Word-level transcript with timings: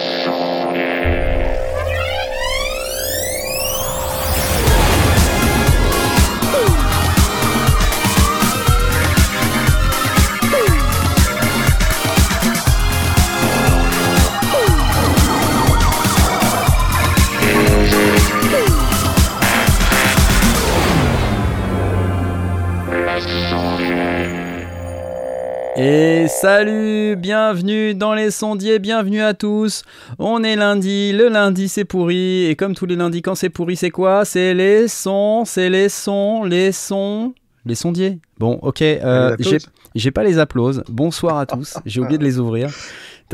Et 0.00 0.47
salut, 26.40 27.16
bienvenue 27.16 27.94
dans 27.96 28.14
les 28.14 28.30
sondiers, 28.30 28.78
bienvenue 28.78 29.22
à 29.22 29.34
tous. 29.34 29.82
On 30.20 30.44
est 30.44 30.54
lundi, 30.54 31.12
le 31.12 31.28
lundi 31.28 31.68
c'est 31.68 31.84
pourri, 31.84 32.46
et 32.46 32.54
comme 32.54 32.76
tous 32.76 32.86
les 32.86 32.94
lundis 32.94 33.22
quand 33.22 33.34
c'est 33.34 33.50
pourri 33.50 33.74
c'est 33.74 33.90
quoi? 33.90 34.24
C'est 34.24 34.54
les 34.54 34.86
sons, 34.86 35.44
c'est 35.44 35.68
les 35.68 35.88
sons, 35.88 36.44
les 36.44 36.70
sons, 36.70 37.34
les 37.66 37.74
sondiers. 37.74 38.20
Bon, 38.38 38.52
ok, 38.62 38.82
euh, 38.82 39.36
j'ai 39.96 40.10
pas 40.12 40.22
les 40.22 40.38
applauses. 40.38 40.84
Bonsoir 40.88 41.38
à 41.38 41.46
tous, 41.46 41.76
j'ai 41.86 42.00
oublié 42.00 42.18
de 42.18 42.24
les 42.24 42.38
ouvrir. 42.38 42.70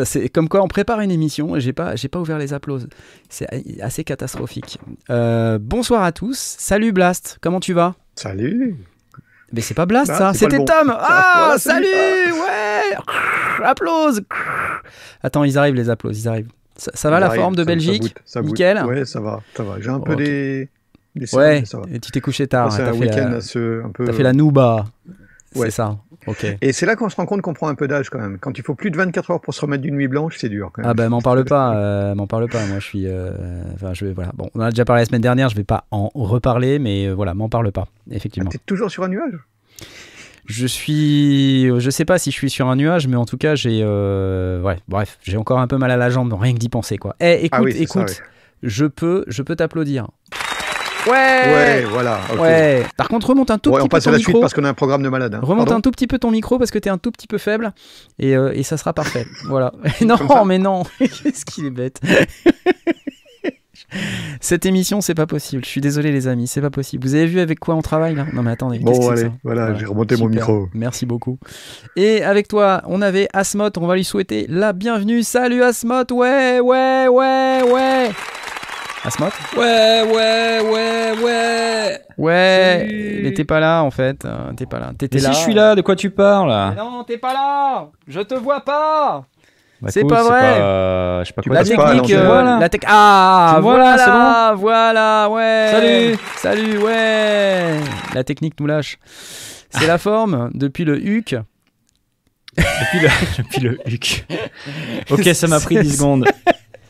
C'est 0.04 0.30
comme 0.30 0.48
quoi 0.48 0.62
on 0.62 0.68
prépare 0.68 1.00
une 1.00 1.10
émission 1.10 1.56
et 1.56 1.60
j'ai 1.60 1.74
pas, 1.74 1.96
j'ai 1.96 2.08
pas 2.08 2.20
ouvert 2.20 2.38
les 2.38 2.54
applauses. 2.54 2.88
C'est 3.28 3.46
assez 3.82 4.02
catastrophique. 4.02 4.78
Euh, 5.10 5.58
bonsoir 5.60 6.04
à 6.04 6.12
tous, 6.12 6.38
salut 6.38 6.92
Blast, 6.92 7.36
comment 7.42 7.60
tu 7.60 7.74
vas? 7.74 7.96
Salut 8.16 8.78
mais 9.54 9.60
c'est 9.60 9.74
pas 9.74 9.86
Blast, 9.86 10.12
ça. 10.12 10.32
C'était 10.34 10.64
Tom. 10.64 10.94
Ah, 10.98 11.54
salut, 11.58 11.86
ouais. 11.86 12.96
Applause. 13.64 14.22
Attends, 15.22 15.44
ils 15.44 15.56
arrivent, 15.56 15.74
les 15.74 15.90
applauses, 15.90 16.20
ils 16.20 16.28
arrivent. 16.28 16.50
Ça, 16.76 17.10
va 17.10 17.20
la 17.20 17.30
forme 17.30 17.54
de 17.54 17.64
Belgique 17.64 18.14
ça 18.24 18.42
Nickel. 18.42 18.82
Ouais, 18.84 19.04
ça 19.04 19.20
va, 19.20 19.40
ça 19.56 19.62
va. 19.62 19.80
J'ai 19.80 19.90
un 19.90 20.00
peu 20.00 20.16
des, 20.16 20.68
des 21.14 21.32
ouais. 21.34 21.62
Et 21.92 22.00
tu 22.00 22.10
t'es 22.10 22.20
couché 22.20 22.48
tard. 22.48 22.76
T'as 22.76 22.92
fait, 22.92 23.06
la... 23.06 23.40
peu... 23.94 24.12
fait 24.12 24.22
la 24.22 24.32
nouba. 24.32 24.86
Ouais. 25.54 25.66
C'est 25.66 25.76
ça. 25.76 25.96
Et 26.62 26.72
c'est 26.72 26.86
là 26.86 26.96
qu'on 26.96 27.08
se 27.08 27.16
rend 27.16 27.26
compte 27.26 27.42
qu'on 27.42 27.52
prend 27.52 27.68
un 27.68 27.74
peu 27.74 27.86
d'âge 27.86 28.10
quand 28.10 28.18
même. 28.18 28.38
Quand 28.40 28.56
il 28.56 28.64
faut 28.64 28.74
plus 28.74 28.90
de 28.90 28.96
24 28.96 29.30
heures 29.30 29.40
pour 29.40 29.54
se 29.54 29.60
remettre 29.60 29.82
d'une 29.82 29.94
nuit 29.94 30.08
blanche, 30.08 30.36
c'est 30.38 30.48
dur. 30.48 30.70
Quand 30.72 30.82
même. 30.82 30.90
Ah 30.90 30.94
bah 30.94 31.08
m'en 31.08 31.20
parle 31.20 31.44
pas, 31.44 31.76
euh, 31.76 32.14
m'en 32.14 32.26
parle 32.26 32.48
pas. 32.48 32.64
Moi 32.66 32.78
je 32.78 32.84
suis, 32.84 33.06
euh, 33.06 33.62
enfin 33.74 33.92
je 33.94 34.06
vais, 34.06 34.12
voilà. 34.12 34.32
Bon, 34.34 34.50
on 34.54 34.60
en 34.60 34.64
a 34.64 34.70
déjà 34.70 34.84
parlé 34.84 35.02
la 35.02 35.06
semaine 35.06 35.20
dernière, 35.20 35.48
je 35.48 35.56
vais 35.56 35.64
pas 35.64 35.84
en 35.90 36.10
reparler, 36.14 36.78
mais 36.78 37.06
euh, 37.06 37.12
voilà, 37.12 37.34
m'en 37.34 37.48
parle 37.48 37.70
pas, 37.72 37.86
effectivement. 38.10 38.48
Ah, 38.50 38.52
T'es 38.52 38.62
toujours 38.64 38.90
sur 38.90 39.04
un 39.04 39.08
nuage? 39.08 39.38
Je 40.46 40.66
suis, 40.66 41.70
je 41.78 41.90
sais 41.90 42.04
pas 42.04 42.18
si 42.18 42.30
je 42.30 42.36
suis 42.36 42.50
sur 42.50 42.68
un 42.68 42.76
nuage, 42.76 43.08
mais 43.08 43.16
en 43.16 43.24
tout 43.24 43.38
cas, 43.38 43.54
j'ai, 43.54 43.82
ouais, 43.82 44.78
bref, 44.88 45.18
j'ai 45.22 45.38
encore 45.38 45.58
un 45.58 45.66
peu 45.66 45.78
mal 45.78 45.90
à 45.90 45.96
la 45.96 46.10
jambe, 46.10 46.34
rien 46.38 46.52
que 46.52 46.58
d'y 46.58 46.68
penser, 46.68 46.98
quoi. 46.98 47.16
Eh, 47.18 47.46
écoute, 47.46 47.68
ah 47.74 47.78
écoute, 47.78 48.22
je 48.62 48.84
peux, 48.84 49.24
je 49.26 49.42
peux 49.42 49.56
t'applaudir. 49.56 50.08
Ouais 51.06 51.12
Ouais, 51.12 51.84
voilà. 51.84 52.20
Ouais. 52.38 52.84
Par 52.96 53.08
contre, 53.08 53.28
remonte 53.30 53.50
un 53.50 53.58
tout 53.58 53.70
petit 53.70 53.76
peu 53.76 53.78
ton 53.78 53.84
micro. 53.84 53.86
On 53.86 53.88
passe 53.88 54.06
à 54.06 54.10
la 54.10 54.18
suite 54.18 54.40
parce 54.40 54.54
qu'on 54.54 54.64
a 54.64 54.68
un 54.68 54.74
programme 54.74 55.02
de 55.02 55.08
malade. 55.08 55.34
Hein. 55.34 55.40
Remonte 55.42 55.72
un 55.72 55.80
tout 55.80 55.90
petit 55.90 56.06
peu 56.06 56.18
ton 56.18 56.30
micro 56.30 56.58
parce 56.58 56.70
que 56.70 56.78
t'es 56.78 56.90
un 56.90 56.98
tout 56.98 57.10
petit 57.10 57.26
peu 57.26 57.38
faible 57.38 57.72
et, 58.18 58.36
euh, 58.36 58.52
et 58.54 58.62
ça 58.62 58.76
sera 58.76 58.92
parfait. 58.92 59.26
voilà. 59.46 59.72
non, 60.02 60.44
mais 60.44 60.58
non. 60.58 60.84
Qu'est-ce 60.98 61.44
qu'il 61.44 61.66
est 61.66 61.70
bête. 61.70 62.00
Cette 64.40 64.66
émission, 64.66 65.00
c'est 65.00 65.14
pas 65.14 65.26
possible. 65.26 65.64
Je 65.64 65.68
suis 65.68 65.80
désolé, 65.80 66.10
les 66.10 66.26
amis, 66.26 66.48
c'est 66.48 66.60
pas 66.60 66.70
possible. 66.70 67.06
Vous 67.06 67.14
avez 67.14 67.26
vu 67.26 67.38
avec 67.38 67.60
quoi 67.60 67.74
on 67.74 67.82
travaille 67.82 68.14
là? 68.14 68.26
Non, 68.32 68.42
mais 68.42 68.50
attendez. 68.50 68.78
Bon, 68.80 69.08
allez, 69.10 69.30
voilà, 69.44 69.74
j'ai 69.74 69.86
remonté 69.86 70.16
mon 70.16 70.28
micro. 70.28 70.68
Merci 70.74 71.06
beaucoup. 71.06 71.38
Et 71.94 72.22
avec 72.24 72.48
toi, 72.48 72.82
on 72.86 73.02
avait 73.02 73.28
Asmot. 73.32 73.70
On 73.76 73.86
va 73.86 73.94
lui 73.94 74.04
souhaiter 74.04 74.46
la 74.48 74.72
bienvenue. 74.72 75.22
Salut 75.22 75.62
Asmot. 75.62 76.04
Ouais, 76.12 76.60
ouais, 76.60 77.06
ouais, 77.08 77.62
ouais. 77.72 78.10
Ouais, 79.04 80.02
ouais, 80.02 80.60
ouais, 80.62 81.12
ouais. 81.22 82.00
Ouais, 82.16 83.20
mais 83.22 83.32
t'es 83.34 83.44
pas 83.44 83.60
là 83.60 83.82
en 83.82 83.90
fait. 83.90 84.24
Euh, 84.24 84.52
t'es 84.56 84.64
pas 84.64 84.78
là. 84.78 84.92
T'étais 84.96 85.18
là. 85.18 85.32
Si 85.32 85.38
je 85.38 85.44
suis 85.44 85.54
là, 85.54 85.74
de 85.74 85.82
quoi 85.82 85.94
tu 85.94 86.08
parles? 86.10 86.74
Non, 86.76 87.04
t'es 87.04 87.18
pas 87.18 87.34
là. 87.34 87.88
Je 88.08 88.20
te 88.20 88.34
vois 88.34 88.60
pas. 88.60 89.24
Bah, 89.82 89.90
c'est 89.90 90.04
pas 90.04 90.22
vrai. 90.22 91.22
Je 91.22 91.28
sais 91.28 91.32
pas 91.34 91.42
quoi 91.42 91.54
la 91.54 91.64
technique, 91.64 92.12
euh, 92.12 92.58
la 92.58 92.68
tech. 92.70 92.80
Ah, 92.86 93.58
voilà, 93.60 93.96
voilà, 93.96 94.54
voilà, 94.56 95.28
ouais. 95.30 95.68
Salut, 95.70 96.18
salut, 96.36 96.78
ouais. 96.78 97.80
La 98.14 98.24
technique 98.24 98.58
nous 98.58 98.66
lâche. 98.66 98.98
C'est 99.68 99.86
la 99.86 99.98
forme 99.98 100.50
depuis 100.54 100.84
le 100.84 100.96
HUC. 100.98 101.36
depuis, 102.56 103.00
le, 103.00 103.08
depuis 103.38 103.60
le 103.60 103.78
HUC. 103.86 104.24
ok, 105.10 105.24
ça 105.34 105.46
m'a 105.48 105.60
pris 105.60 105.76
10 105.78 105.92
secondes 105.98 106.24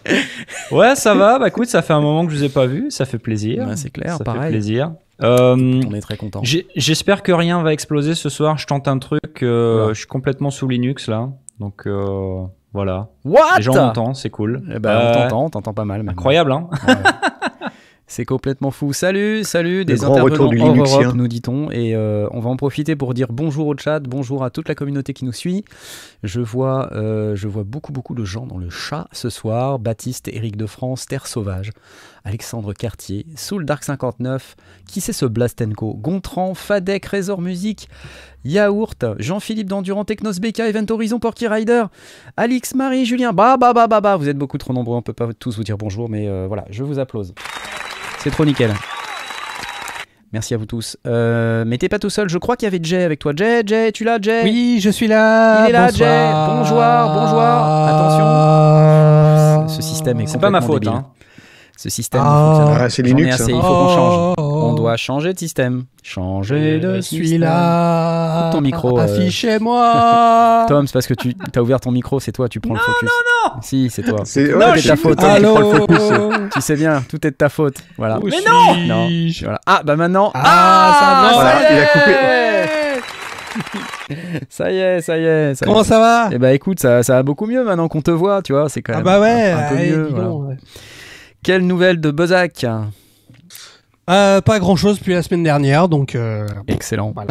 ouais, 0.71 0.95
ça 0.95 1.15
va. 1.15 1.39
Bah 1.39 1.49
écoute, 1.49 1.67
ça 1.67 1.83
fait 1.83 1.93
un 1.93 2.01
moment 2.01 2.27
que 2.27 2.33
je 2.33 2.39
vous 2.39 2.45
ai 2.45 2.49
pas 2.49 2.67
vu. 2.67 2.91
Ça 2.91 3.05
fait 3.05 3.19
plaisir. 3.19 3.67
c'est 3.77 3.91
clair, 3.91 4.17
ça 4.17 4.25
pareil. 4.25 4.43
Fait 4.43 4.49
plaisir. 4.51 4.93
Euh, 5.23 5.83
on 5.89 5.95
est 5.95 6.01
très 6.01 6.17
content. 6.17 6.43
J'espère 6.43 7.23
que 7.23 7.33
rien 7.33 7.63
va 7.63 7.73
exploser 7.73 8.15
ce 8.15 8.29
soir. 8.29 8.59
Je 8.59 8.67
tente 8.67 8.89
un 8.89 8.99
truc. 8.99 9.43
Euh, 9.43 9.89
je 9.91 10.01
suis 10.01 10.07
complètement 10.07 10.51
sous 10.51 10.69
Linux 10.69 11.09
là. 11.09 11.31
Donc 11.61 11.87
euh, 11.87 12.45
voilà. 12.73 13.09
What? 13.25 13.57
Les 13.57 13.63
gens 13.63 13.75
m'entendent, 13.75 14.17
c'est 14.17 14.31
cool. 14.31 14.63
Eh 14.75 14.79
ben, 14.79 14.99
on 14.99 15.13
t'entend, 15.13 15.45
on 15.45 15.51
t'entend 15.51 15.75
pas 15.75 15.85
mal. 15.85 16.07
Incroyable, 16.09 16.53
hein 16.53 16.69
C'est 18.15 18.25
complètement 18.25 18.71
fou. 18.71 18.93
Salut, 18.93 19.43
salut, 19.43 19.85
des 19.85 20.05
intervenants 20.05 20.45
hors 20.45 21.03
Europe, 21.03 21.17
nous 21.17 21.27
dit-on. 21.27 21.69
Et 21.73 21.97
euh, 21.97 22.29
on 22.31 22.39
va 22.39 22.49
en 22.49 22.55
profiter 22.55 22.95
pour 22.95 23.13
dire 23.13 23.27
bonjour 23.33 23.67
au 23.67 23.77
chat, 23.77 23.99
bonjour 23.99 24.45
à 24.45 24.51
toute 24.51 24.69
la 24.69 24.77
communauté 24.77 25.15
qui 25.15 25.25
nous 25.25 25.33
suit. 25.33 25.65
Je 26.23 26.41
vois, 26.41 26.93
euh, 26.93 27.35
je 27.35 27.49
vois 27.49 27.65
beaucoup, 27.65 27.91
beaucoup 27.91 28.15
de 28.15 28.25
gens 28.25 28.47
dans 28.47 28.57
le 28.57 28.71
chat 28.71 29.09
ce 29.11 29.31
soir. 29.31 29.81
Baptiste, 29.81 30.29
Éric 30.29 30.57
de 30.57 30.67
France, 30.67 31.07
Terre 31.07 31.27
Sauvage, 31.27 31.73
Alexandre 32.23 32.73
Cartier, 32.73 33.27
Soul 33.35 33.65
Dark 33.65 33.83
59, 33.83 34.55
qui 34.87 35.01
c'est 35.01 35.13
ce 35.13 35.27
Blastenko 35.27 35.95
Gontran, 35.95 36.55
Fadek, 36.55 37.07
Razor 37.07 37.41
Music, 37.41 37.89
Yaourt, 38.45 39.07
Jean-Philippe 39.19 39.69
d'Endurant, 39.69 40.05
Technos 40.05 40.35
BK, 40.35 40.61
Event 40.61 40.87
Horizon, 40.89 41.19
Porky 41.19 41.49
Rider, 41.49 41.87
Alix, 42.37 42.77
Marie, 42.77 43.07
Julien, 43.07 43.33
bah 43.33 43.57
bah 43.57 43.73
bah 43.73 43.89
bah 43.89 44.01
bah, 44.01 44.17
vous 44.17 44.29
êtes 44.29 44.39
beaucoup 44.39 44.59
trop 44.59 44.73
nombreux, 44.73 44.97
on 44.97 45.03
peut 45.03 45.13
pas 45.13 45.33
tous 45.37 45.57
vous 45.57 45.65
dire 45.65 45.79
bonjour, 45.79 46.09
mais 46.09 46.29
euh, 46.29 46.47
voilà, 46.47 46.65
je 46.71 46.85
vous 46.85 47.01
applause. 47.01 47.35
C'est 48.25 48.31
trop 48.31 48.47
nickel. 48.47 48.73
Merci 50.33 50.55
à 50.55 50.57
vous 50.57 50.65
tous. 50.65 50.97
Euh, 51.07 51.65
mais 51.67 51.77
t'es 51.77 51.91
pas 51.91 51.99
tout 51.99 52.09
seul, 52.09 52.31
je 52.31 52.39
crois 52.39 52.57
qu'il 52.57 52.65
y 52.65 52.69
avait 52.69 52.83
Jay 52.83 53.05
avec 53.05 53.19
toi. 53.19 53.33
Jay, 53.37 53.61
Jay, 53.67 53.93
tu 53.93 54.03
l'as, 54.03 54.19
Jay? 54.19 54.41
Oui, 54.45 54.79
je 54.81 54.89
suis 54.89 55.07
là. 55.07 55.67
Il 55.67 55.69
est 55.69 55.73
là, 55.73 55.91
Jay. 55.91 56.31
Bonjour, 56.47 56.79
bonjour. 56.79 57.43
Attention. 57.87 59.69
Ce 59.69 59.83
système 59.83 60.23
est, 60.23 60.27
C'est 60.27 60.39
pas 60.39 60.49
ma 60.49 60.63
faute. 60.63 60.87
Hein. 60.87 61.05
Ce 61.77 61.91
système 61.91 62.23
ah, 62.25 62.87
c'est 62.89 63.03
Linux. 63.03 63.35
Assez, 63.35 63.51
il 63.53 63.61
faut 63.61 63.63
qu'on 63.63 63.89
change. 63.89 64.35
On 64.39 64.75
doit 64.75 64.97
changer 64.97 65.33
de 65.33 65.39
système. 65.39 65.85
Changer 66.03 66.79
de 66.79 67.01
suis 67.01 67.39
là. 67.39 68.51
ton 68.53 68.61
micro. 68.61 68.99
Euh. 68.99 69.03
Affichez-moi. 69.03 70.67
Tom, 70.69 70.87
c'est 70.87 70.93
parce 70.93 71.07
que 71.07 71.15
tu 71.15 71.35
as 71.55 71.63
ouvert 71.63 71.81
ton 71.81 71.91
micro, 71.91 72.21
c'est 72.21 72.33
toi, 72.33 72.49
tu 72.49 72.61
prends 72.61 72.75
non, 72.75 72.81
le 72.81 72.93
focus. 72.93 73.09
Non, 73.09 73.51
non, 73.55 73.63
Si, 73.63 73.91
c'est 73.91 74.03
toi. 74.03 74.21
C'est 74.25 74.53
ta 74.87 74.97
faute. 74.97 75.23
Allô 75.23 75.87
tu 76.53 76.61
sais 76.61 76.77
bien, 76.77 77.03
tout 77.09 77.27
est 77.27 77.31
de 77.31 77.37
ta 77.37 77.49
faute. 77.49 77.77
Voilà. 77.97 78.19
Mais 78.23 78.37
non 78.47 78.77
Non. 78.87 79.09
Voilà. 79.43 79.61
Ah, 79.67 79.83
bah 79.85 79.97
maintenant. 79.97 80.31
Ah, 80.35 80.43
ah 80.45 81.29
ça, 81.29 81.35
voilà, 81.35 81.73
il 81.73 81.79
a 81.81 81.87
coupé. 81.87 82.45
ça 84.49 84.71
y 84.71 84.79
est, 84.79 85.01
ça 85.01 85.19
y 85.19 85.25
est. 85.25 85.55
Ça 85.55 85.67
Comment 85.67 85.85
ça 85.85 85.99
va? 85.99 86.29
Eh 86.33 86.39
bah 86.39 86.53
écoute, 86.53 86.81
ça, 86.81 87.03
ça 87.03 87.15
va 87.15 87.23
beaucoup 87.23 87.47
mieux 87.47 87.65
maintenant 87.65 87.89
qu'on 87.89 88.03
te 88.03 88.11
voit, 88.11 88.43
tu 88.43 88.53
vois, 88.53 88.69
c'est 88.69 88.83
quand 88.83 88.93
ah 88.95 88.97
même 88.97 89.05
bah 89.05 89.21
ouais, 89.21 89.51
un, 89.51 89.69
peu 89.69 89.75
allez, 89.77 89.91
mieux. 89.91 90.09
Quelle 91.45 91.67
nouvelle 91.67 92.01
de 92.01 92.11
Bozak 92.11 92.65
Euh, 94.09 94.41
pas 94.41 94.59
grand 94.59 94.77
chose 94.77 94.99
depuis 94.99 95.13
la 95.13 95.23
semaine 95.23 95.43
dernière, 95.43 95.91
donc. 95.91 96.15
euh, 96.15 96.47
Excellent. 96.69 97.13
Voilà. 97.15 97.31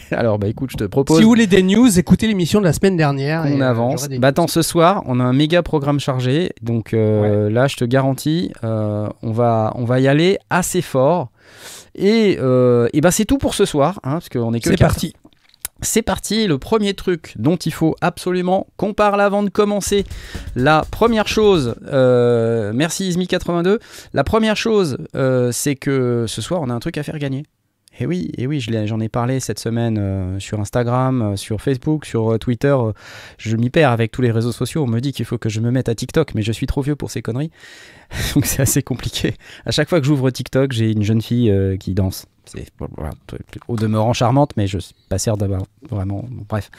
Alors, 0.12 0.38
bah 0.38 0.46
écoute, 0.46 0.70
je 0.70 0.76
te 0.76 0.84
propose 0.84 1.16
si 1.16 1.24
vous 1.24 1.28
voulez 1.28 1.48
des 1.48 1.64
news, 1.64 1.98
écoutez 1.98 2.28
l'émission 2.28 2.60
de 2.60 2.64
la 2.64 2.72
semaine 2.72 2.96
dernière. 2.96 3.44
et, 3.46 3.52
qu'on 3.52 3.60
euh, 3.60 3.68
avance. 3.68 4.08
Bah 4.08 4.28
attends, 4.28 4.46
ce 4.46 4.62
soir, 4.62 5.02
on 5.06 5.18
a 5.18 5.24
un 5.24 5.32
méga 5.32 5.64
programme 5.64 5.98
chargé. 5.98 6.50
Donc 6.62 6.94
euh, 6.94 7.50
là, 7.50 7.66
je 7.66 7.74
te 7.74 7.84
garantis, 7.84 8.52
on, 8.62 9.10
va, 9.32 9.72
on 9.74 9.84
va 9.84 9.98
y 9.98 10.06
aller 10.06 10.38
assez 10.50 10.80
fort. 10.80 11.30
Et, 11.96 12.38
et 12.92 13.00
bah 13.00 13.10
c'est 13.10 13.24
tout 13.24 13.38
pour 13.38 13.54
ce 13.54 13.64
soir, 13.64 13.98
hein, 14.04 14.12
parce 14.12 14.28
qu'on 14.28 14.54
est 14.54 14.60
que 14.60 14.70
C'est 14.70 14.76
parti. 14.76 15.14
C'est 15.80 16.02
parti, 16.02 16.48
le 16.48 16.58
premier 16.58 16.94
truc 16.94 17.34
dont 17.38 17.56
il 17.56 17.72
faut 17.72 17.94
absolument 18.00 18.66
qu'on 18.76 18.94
parle 18.94 19.20
avant 19.20 19.44
de 19.44 19.50
commencer. 19.50 20.04
La 20.56 20.84
première 20.90 21.28
chose, 21.28 21.76
euh, 21.86 22.72
merci 22.74 23.08
Izmi82, 23.10 23.78
la 24.12 24.24
première 24.24 24.56
chose, 24.56 24.98
euh, 25.14 25.52
c'est 25.52 25.76
que 25.76 26.24
ce 26.26 26.42
soir 26.42 26.62
on 26.62 26.70
a 26.70 26.74
un 26.74 26.80
truc 26.80 26.98
à 26.98 27.04
faire 27.04 27.18
gagner. 27.18 27.44
Et 28.00 28.06
oui, 28.06 28.30
et 28.38 28.46
oui, 28.46 28.60
j'en 28.60 29.00
ai 29.00 29.08
parlé 29.08 29.40
cette 29.40 29.58
semaine 29.58 29.98
euh, 29.98 30.38
sur 30.38 30.60
Instagram, 30.60 31.22
euh, 31.22 31.36
sur 31.36 31.60
Facebook, 31.60 32.04
sur 32.04 32.32
euh, 32.34 32.38
Twitter. 32.38 32.76
je 33.38 33.56
m'y 33.56 33.70
perds 33.70 33.90
avec 33.90 34.12
tous 34.12 34.22
les 34.22 34.30
réseaux 34.30 34.52
sociaux. 34.52 34.84
On 34.84 34.86
me 34.86 35.00
dit 35.00 35.12
qu'il 35.12 35.24
faut 35.24 35.38
que 35.38 35.48
je 35.48 35.60
me 35.60 35.72
mette 35.72 35.88
à 35.88 35.96
TikTok, 35.96 36.34
mais 36.34 36.42
je 36.42 36.52
suis 36.52 36.66
trop 36.66 36.80
vieux 36.80 36.94
pour 36.94 37.10
ces 37.10 37.22
conneries. 37.22 37.50
Donc 38.34 38.46
c'est 38.46 38.62
assez 38.62 38.82
compliqué. 38.82 39.34
À 39.66 39.72
chaque 39.72 39.88
fois 39.88 40.00
que 40.00 40.06
j'ouvre 40.06 40.30
TikTok, 40.30 40.70
j'ai 40.72 40.92
une 40.92 41.02
jeune 41.02 41.20
fille 41.20 41.52
qui 41.80 41.94
danse. 41.94 42.26
C'est 42.44 42.72
au 43.66 43.76
demeurant 43.76 44.14
charmante, 44.14 44.52
mais 44.56 44.66
je 44.66 44.78
suis 44.78 44.94
pas 45.10 45.18
sûr 45.18 45.36
d'avoir 45.36 45.64
vraiment. 45.90 46.24
bref. 46.48 46.70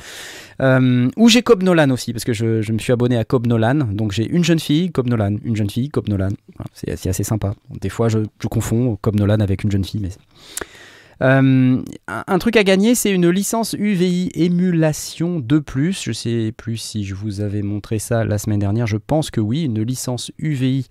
ou 0.60 1.30
j'ai 1.30 1.44
Cobb 1.44 1.62
Nolan 1.62 1.92
aussi, 1.92 2.12
parce 2.12 2.24
que 2.24 2.34
je, 2.34 2.72
me 2.72 2.80
suis 2.80 2.92
abonné 2.92 3.18
à 3.18 3.26
Cobb 3.26 3.46
Nolan. 3.46 3.76
Donc 3.76 4.14
j'ai 4.14 4.28
une 4.28 4.44
jeune 4.44 4.60
fille, 4.60 4.92
Cobb 4.92 5.08
Nolan, 5.08 5.36
une 5.44 5.56
jeune 5.56 5.70
fille, 5.70 5.90
Cobb 5.90 6.08
Nolan. 6.08 6.32
c'est 6.74 7.08
assez 7.08 7.24
sympa. 7.24 7.54
Des 7.70 7.90
fois, 7.90 8.08
je, 8.10 8.20
confonds 8.50 8.98
Cobb 9.00 9.16
Nolan 9.16 9.42
avec 9.42 9.64
une 9.64 9.72
jeune 9.72 9.86
fille, 9.86 10.02
mais 10.02 10.10
euh, 11.22 11.82
un 12.08 12.40
truc 12.40 12.56
à 12.56 12.64
gagner, 12.64 12.96
c'est 12.96 13.12
une 13.12 13.30
licence 13.30 13.74
UVI 13.78 14.30
émulation 14.34 15.40
de 15.40 15.60
plus. 15.60 16.04
Je 16.04 16.12
sais 16.12 16.54
plus 16.56 16.78
si 16.78 17.04
je 17.04 17.16
vous 17.16 17.42
avais 17.42 17.62
montré 17.62 18.00
ça 18.00 18.24
la 18.24 18.38
semaine 18.38 18.60
dernière. 18.60 18.88
Je 18.88 18.98
pense 18.98 19.32
que 19.32 19.42
oui, 19.42 19.64
une 19.64 19.82
licence 19.82 20.32
UVI 20.38 20.88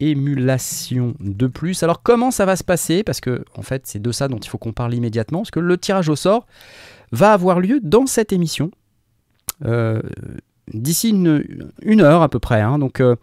émulation 0.00 1.14
de 1.20 1.46
plus. 1.46 1.82
Alors 1.82 2.02
comment 2.02 2.30
ça 2.30 2.44
va 2.44 2.56
se 2.56 2.64
passer? 2.64 3.02
Parce 3.02 3.20
que 3.20 3.44
en 3.56 3.62
fait, 3.62 3.86
c'est 3.86 4.02
de 4.02 4.12
ça 4.12 4.28
dont 4.28 4.38
il 4.38 4.48
faut 4.48 4.58
qu'on 4.58 4.72
parle 4.72 4.94
immédiatement. 4.94 5.40
Parce 5.40 5.50
que 5.50 5.60
le 5.60 5.78
tirage 5.78 6.08
au 6.08 6.16
sort 6.16 6.46
va 7.12 7.32
avoir 7.32 7.60
lieu 7.60 7.80
dans 7.82 8.06
cette 8.06 8.32
émission. 8.32 8.70
Euh, 9.64 10.02
d'ici 10.72 11.10
une, 11.10 12.00
heure 12.00 12.22
à 12.22 12.28
peu 12.28 12.38
près. 12.38 12.60
Hein. 12.60 12.78
Donc 12.78 13.00
euh, 13.00 13.16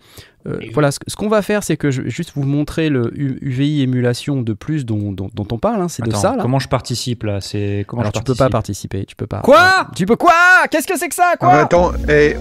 euh, 0.47 0.57
voilà, 0.73 0.91
ce, 0.91 1.15
qu'on 1.17 1.27
va 1.27 1.41
faire, 1.41 1.63
c'est 1.63 1.75
que 1.75 1.91
je 1.91 2.01
vais 2.01 2.09
juste 2.09 2.31
vous 2.35 2.43
montrer 2.43 2.89
le 2.89 3.11
UVI 3.15 3.81
émulation 3.81 4.41
de 4.41 4.53
plus 4.53 4.85
dont, 4.85 5.15
on 5.37 5.57
parle. 5.57 5.81
Hein. 5.81 5.89
c'est 5.89 6.03
de 6.03 6.11
ça. 6.11 6.35
Là. 6.35 6.41
Comment 6.41 6.59
je 6.59 6.69
participe 6.69 7.23
là? 7.23 7.41
C'est 7.41 7.83
comment 7.87 8.03
Alors, 8.03 8.13
tu 8.13 8.23
peux 8.23 8.35
pas 8.35 8.49
participer. 8.49 9.05
Tu 9.05 9.15
peux 9.15 9.27
pas. 9.27 9.41
Quoi? 9.41 9.87
Tu 9.95 10.05
peux 10.05 10.15
quoi? 10.15 10.33
Qu'est-ce 10.71 10.87
que 10.87 10.97
c'est 10.97 11.09
que 11.09 11.15
ça 11.15 11.33
Quoi? 11.39 11.53
Attends. 11.53 11.91
Et 12.07 12.35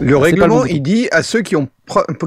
le 0.00 0.16
règlement, 0.16 0.64
il 0.64 0.82
dit 0.82 1.08
à 1.12 1.22
ceux 1.22 1.42
qui 1.42 1.56
ont 1.56 1.68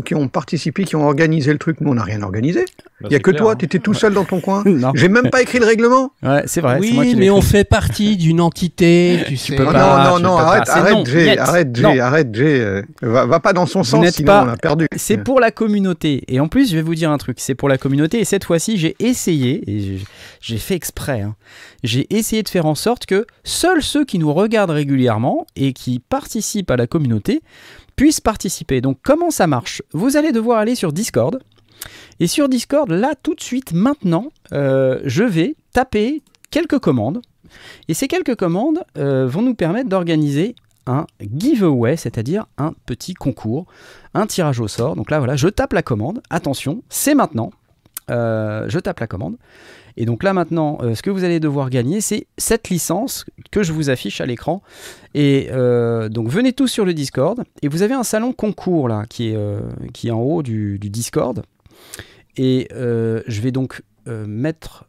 qui 0.05 0.15
ont 0.15 0.27
participé, 0.27 0.83
qui 0.83 0.95
ont 0.95 1.05
organisé 1.05 1.51
le 1.51 1.59
truc. 1.59 1.81
Nous, 1.81 1.91
on 1.91 1.95
n'a 1.95 2.03
rien 2.03 2.21
organisé. 2.21 2.65
Bah, 3.01 3.07
il 3.07 3.09
n'y 3.09 3.15
a 3.15 3.19
que 3.19 3.31
toi, 3.31 3.53
hein. 3.53 3.55
tu 3.57 3.65
étais 3.65 3.79
tout 3.79 3.93
seul 3.93 4.13
dans 4.13 4.25
ton 4.25 4.39
coin. 4.39 4.63
J'ai 4.95 5.09
même 5.09 5.29
pas 5.29 5.41
écrit 5.41 5.59
le 5.59 5.65
règlement. 5.65 6.11
Ouais, 6.23 6.43
c'est 6.45 6.61
vrai. 6.61 6.79
Oui, 6.79 7.15
mais 7.17 7.29
on 7.29 7.41
fait 7.41 7.63
partie 7.63 8.17
d'une 8.17 8.41
entité. 8.41 9.23
Tu, 9.27 9.37
sais. 9.37 9.55
Peux 9.55 9.65
pas, 9.65 10.09
non, 10.09 10.19
non, 10.19 10.19
non, 10.19 10.37
arrête, 10.37 10.67
arrête, 10.69 11.05
G, 11.05 11.37
arrête, 11.37 11.75
G, 11.75 11.99
arrête, 11.99 12.35
G. 12.35 12.81
va, 13.01 13.39
pas 13.39 13.53
dans 13.53 13.65
son 13.65 13.83
sens, 13.83 14.07
sinon 14.09 14.33
on 14.33 14.49
a 14.49 14.57
perdu. 14.57 14.87
C'est 14.95 15.17
pour 15.17 15.39
la 15.39 15.51
communauté. 15.51 16.23
Et 16.27 16.39
en 16.39 16.47
plus, 16.47 16.71
je 16.71 16.75
vais 16.75 16.81
vous 16.81 16.95
dire 16.95 17.11
un 17.11 17.17
truc. 17.17 17.37
C'est 17.39 17.55
pour 17.55 17.69
la 17.69 17.77
communauté. 17.77 18.19
Et 18.19 18.25
cette 18.25 18.43
fois-ci, 18.43 18.77
j'ai 18.77 18.95
essayé, 18.99 19.63
et 19.67 19.99
j'ai 20.41 20.57
fait 20.57 20.75
exprès, 20.75 21.21
hein, 21.21 21.35
j'ai 21.83 22.07
essayé 22.15 22.43
de 22.43 22.49
faire 22.49 22.65
en 22.65 22.75
sorte 22.75 23.05
que 23.05 23.25
seuls 23.43 23.81
ceux 23.81 24.05
qui 24.05 24.19
nous 24.19 24.33
regardent 24.33 24.71
régulièrement 24.71 25.47
et 25.55 25.73
qui 25.73 25.99
participent 25.99 26.71
à 26.71 26.77
la 26.77 26.87
communauté 26.87 27.41
puissent 27.99 28.21
participer. 28.21 28.79
Donc 28.79 28.97
comment 29.03 29.29
ça 29.29 29.45
marche? 29.45 29.81
Vous 29.91 30.15
allez 30.15 30.31
devoir 30.31 30.59
aller 30.59 30.73
sur 30.73 30.93
Discord. 30.93 31.43
Et 32.21 32.27
sur 32.27 32.47
Discord, 32.47 32.89
là, 32.89 33.11
tout 33.21 33.35
de 33.35 33.41
suite, 33.41 33.73
maintenant, 33.73 34.31
euh, 34.53 35.01
je 35.03 35.25
vais 35.25 35.55
taper 35.73 36.21
quelques 36.49 36.79
commandes. 36.79 37.21
Et 37.89 37.93
ces 37.93 38.07
quelques 38.07 38.35
commandes 38.35 38.85
euh, 38.97 39.27
vont 39.27 39.41
nous 39.41 39.53
permettre 39.53 39.89
d'organiser 39.89 40.55
un 40.87 41.07
giveaway, 41.19 41.97
c'est-à-dire 41.97 42.45
un 42.57 42.73
petit 42.85 43.15
concours, 43.15 43.65
un 44.13 44.27
tirage 44.27 44.61
au 44.61 44.69
sort. 44.69 44.95
Donc 44.95 45.11
là, 45.11 45.19
voilà, 45.19 45.35
je 45.35 45.49
tape 45.49 45.73
la 45.73 45.83
commande. 45.83 46.21
Attention, 46.29 46.83
c'est 46.87 47.15
maintenant. 47.15 47.51
Euh, 48.09 48.63
je 48.69 48.79
tape 48.79 49.01
la 49.01 49.07
commande. 49.07 49.35
Et 49.99 50.05
donc 50.05 50.23
là 50.23 50.33
maintenant, 50.33 50.77
euh, 50.81 50.95
ce 50.95 51.01
que 51.01 51.09
vous 51.09 51.25
allez 51.25 51.41
devoir 51.41 51.69
gagner, 51.69 51.99
c'est 51.99 52.25
cette 52.37 52.69
licence 52.69 53.25
que 53.51 53.63
je 53.63 53.73
vous 53.73 53.89
affiche 53.89 54.21
à 54.21 54.25
l'écran. 54.25 54.63
Et 55.13 55.49
euh, 55.51 56.07
donc 56.07 56.29
venez 56.29 56.53
tous 56.53 56.69
sur 56.69 56.85
le 56.85 56.93
Discord. 56.93 57.43
Et 57.61 57.67
vous 57.67 57.83
avez 57.83 57.93
un 57.93 58.03
salon 58.03 58.31
concours 58.31 58.87
là, 58.87 59.03
qui 59.09 59.29
est, 59.29 59.35
euh, 59.35 59.59
qui 59.93 60.07
est 60.07 60.11
en 60.11 60.21
haut 60.21 60.41
du, 60.41 60.79
Discord. 60.79 61.43
Et 62.37 62.69
je 62.71 63.41
vais 63.41 63.51
donc 63.51 63.83
mettre 64.07 64.85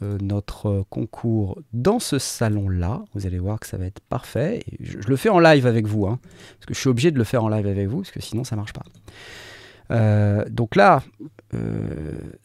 notre 0.00 0.84
concours 0.90 1.60
dans 1.72 2.00
ce 2.00 2.18
salon-là. 2.18 3.04
Vous 3.14 3.26
allez 3.26 3.38
voir 3.38 3.60
que 3.60 3.68
ça 3.68 3.76
va 3.76 3.86
être 3.86 4.00
parfait. 4.08 4.64
je, 4.80 4.98
le 4.98 5.16
fais 5.16 5.28
en 5.28 5.38
live 5.38 5.66
avec 5.66 5.86
vous, 5.86 6.06
hein, 6.06 6.18
parce 6.58 6.66
que 6.66 6.74
je 6.74 6.80
suis 6.80 6.88
obligé 6.88 7.12
de 7.12 7.18
le 7.18 7.24
faire 7.24 7.44
en 7.44 7.48
live 7.48 7.66
avec 7.66 7.86
vous, 7.86 7.98
parce 7.98 8.10
que 8.10 8.20
sinon 8.20 8.42
ça 8.42 8.56
marche 8.56 8.72
pas. 8.72 10.44
donc 10.50 10.74
là, 10.74 11.04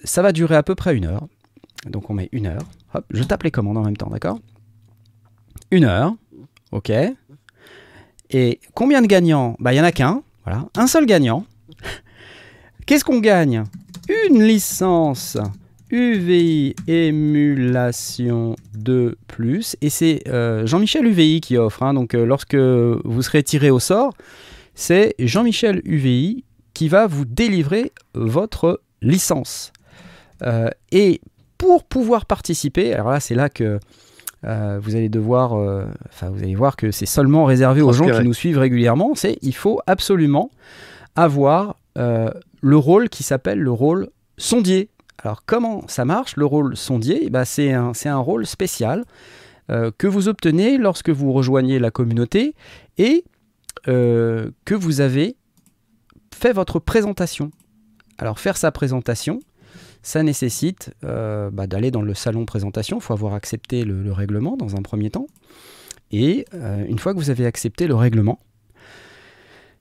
ça 0.04 0.21
va 0.21 0.31
durer 0.31 0.56
à 0.56 0.63
peu 0.63 0.75
près 0.75 0.95
une 0.95 1.06
heure. 1.06 1.27
Donc 1.88 2.09
on 2.09 2.13
met 2.13 2.30
une 2.31 2.47
heure. 2.47 2.63
Hop, 2.94 3.06
je 3.12 3.24
tape 3.24 3.44
les 3.44 3.51
commandes 3.51 3.77
en 3.77 3.83
même 3.83 3.97
temps, 3.97 4.09
d'accord? 4.09 4.39
Une 5.71 5.85
heure. 5.85 6.15
Ok. 6.71 6.91
Et 8.30 8.59
combien 8.74 9.01
de 9.01 9.07
gagnants? 9.07 9.56
Bah, 9.59 9.74
il 9.74 9.75
n'y 9.75 9.81
en 9.81 9.85
a 9.85 9.91
qu'un. 9.91 10.24
Voilà. 10.45 10.68
Un 10.75 10.88
seul 10.88 11.06
gagnant. 11.06 11.45
Qu'est-ce 12.85 13.06
qu'on 13.06 13.19
gagne? 13.19 13.63
Une 14.27 14.44
licence 14.44 15.38
UVI 15.94 16.75
émulation 16.88 18.56
de 18.75 19.18
plus. 19.27 19.77
Et 19.81 19.89
c'est 19.89 20.27
euh, 20.27 20.65
Jean-Michel 20.65 21.06
UVI 21.06 21.39
qui 21.39 21.57
offre. 21.57 21.83
Hein. 21.83 21.94
donc 21.94 22.15
euh, 22.15 22.25
lorsque 22.25 22.56
vous 22.56 23.21
serez 23.21 23.44
tiré 23.44 23.69
au 23.69 23.79
sort, 23.79 24.13
c'est 24.74 25.13
Jean-Michel 25.19 25.81
UVI 25.86 26.44
qui 26.74 26.89
va 26.89 27.06
vous 27.06 27.25
délivrer 27.25 27.91
votre 28.15 28.81
licence. 29.01 29.71
Euh, 30.41 30.69
et 30.91 31.21
pour 31.63 31.86
pouvoir 31.86 32.25
participer, 32.25 32.94
alors 32.94 33.10
là 33.10 33.21
c'est 33.21 33.36
là 33.36 33.48
que 33.48 33.80
euh, 34.44 34.80
vous 34.81 34.98
allez 34.98 35.07
devoir, 35.07 35.54
euh, 35.54 35.86
enfin 36.10 36.30
vous 36.30 36.44
allez 36.44 36.56
voir 36.56 36.75
que 36.75 36.92
c'est 36.92 37.06
seulement 37.06 37.45
réservé 37.45 37.81
aux 37.81 37.94
gens 37.94 38.06
qui 38.06 38.21
nous 38.21 38.33
suivent 38.33 38.57
régulièrement, 38.57 39.15
c'est 39.15 39.38
il 39.42 39.56
faut 39.56 39.80
absolument 39.88 40.51
avoir 41.15 41.77
euh, 41.98 42.30
le 42.62 42.75
rôle 42.75 43.07
qui 43.07 43.24
s'appelle 43.24 43.60
le 43.60 43.71
rôle 43.71 44.10
sondier. 44.38 44.89
Alors 45.24 45.45
comment 45.45 45.88
ça 45.88 46.04
marche 46.04 46.36
le 46.36 46.45
rôle 46.45 46.75
sondier? 46.75 47.30
Bah, 47.30 47.45
C'est 47.45 47.71
un, 47.71 47.94
un, 48.04 48.18
rôle 48.18 48.45
spécial 48.45 49.06
que 49.69 50.07
vous 50.07 50.27
obtenez 50.27 50.77
lorsque 50.77 51.12
vous 51.12 51.31
rejoignez 51.31 51.80
la 51.80 51.92
communauté 51.92 52.56
et 52.98 53.24
que 53.86 54.75
vous 54.75 55.00
avez 55.00 55.38
fait 56.36 56.51
votre 56.51 56.80
présentation. 56.80 57.51
Alors 58.18 58.39
faire 58.39 58.57
sa 58.57 58.71
présentation, 58.71 59.39
ça 60.03 60.21
nécessite 60.21 60.94
euh, 61.05 61.50
bah, 61.50 61.65
d'aller 61.65 61.89
dans 61.89 62.01
le 62.01 62.13
salon 62.13 62.45
présentation. 62.45 62.97
Il 62.97 63.01
faut 63.01 63.13
avoir 63.13 63.33
accepté 63.33 63.85
le, 63.85 64.11
règlement 64.11 64.57
dans 64.57 64.75
un 64.75 64.81
premier 64.81 65.09
temps. 65.09 65.27
Et 66.11 66.45
euh, 66.53 66.85
une 66.88 67.00
fois 67.00 67.13
que 67.13 67.19
vous 67.19 67.29
avez 67.29 67.45
accepté 67.45 67.88
le 67.88 67.95
règlement, 67.95 68.39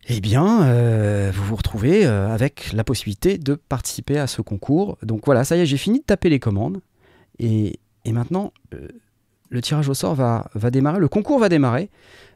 eh 0.08 0.20
bien, 0.20 0.62
euh, 0.62 1.32
vous 1.34 1.44
vous 1.44 1.56
retrouvez 1.56 2.06
avec 2.06 2.72
la 2.72 2.84
possibilité 2.84 3.36
de 3.36 3.54
participer 3.54 4.18
à 4.18 4.28
ce 4.28 4.42
concours. 4.42 4.96
Donc 5.02 5.26
voilà, 5.26 5.44
ça 5.44 5.56
y 5.56 5.60
est, 5.60 5.66
j'ai 5.66 5.76
fini 5.76 5.98
de 5.98 6.04
taper 6.04 6.30
les 6.30 6.38
commandes. 6.38 6.80
Et, 7.38 7.80
maintenant, 8.06 8.52
le 9.50 9.60
tirage 9.60 9.88
au 9.88 9.94
sort 9.94 10.14
va, 10.14 10.48
va, 10.54 10.70
démarrer, 10.70 11.00
le 11.00 11.08
concours 11.08 11.40
va 11.40 11.48
démarrer. 11.48 11.90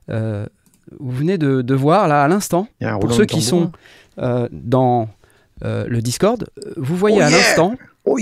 vous 0.09 1.11
venez 1.13 1.39
de, 1.39 1.75
voir 1.75 2.09
là 2.09 2.25
à 2.25 2.29
l'instant, 2.29 2.67
pour 3.01 3.13
ceux 3.13 3.27
qui 3.27 3.43
sont 3.43 3.71
dans 4.17 5.09
le 5.63 6.01
Discord, 6.01 6.49
vous 6.77 6.97
voyez 6.97 7.19
oh 7.19 7.25
à 7.25 7.31
l'instant 7.31 7.77
oh 8.05 8.17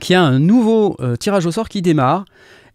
qu'il 0.00 0.12
y 0.12 0.16
a 0.16 0.22
un 0.22 0.38
nouveau 0.38 0.96
euh, 1.00 1.16
tirage 1.16 1.46
au 1.46 1.52
sort 1.52 1.68
qui 1.68 1.82
démarre. 1.82 2.24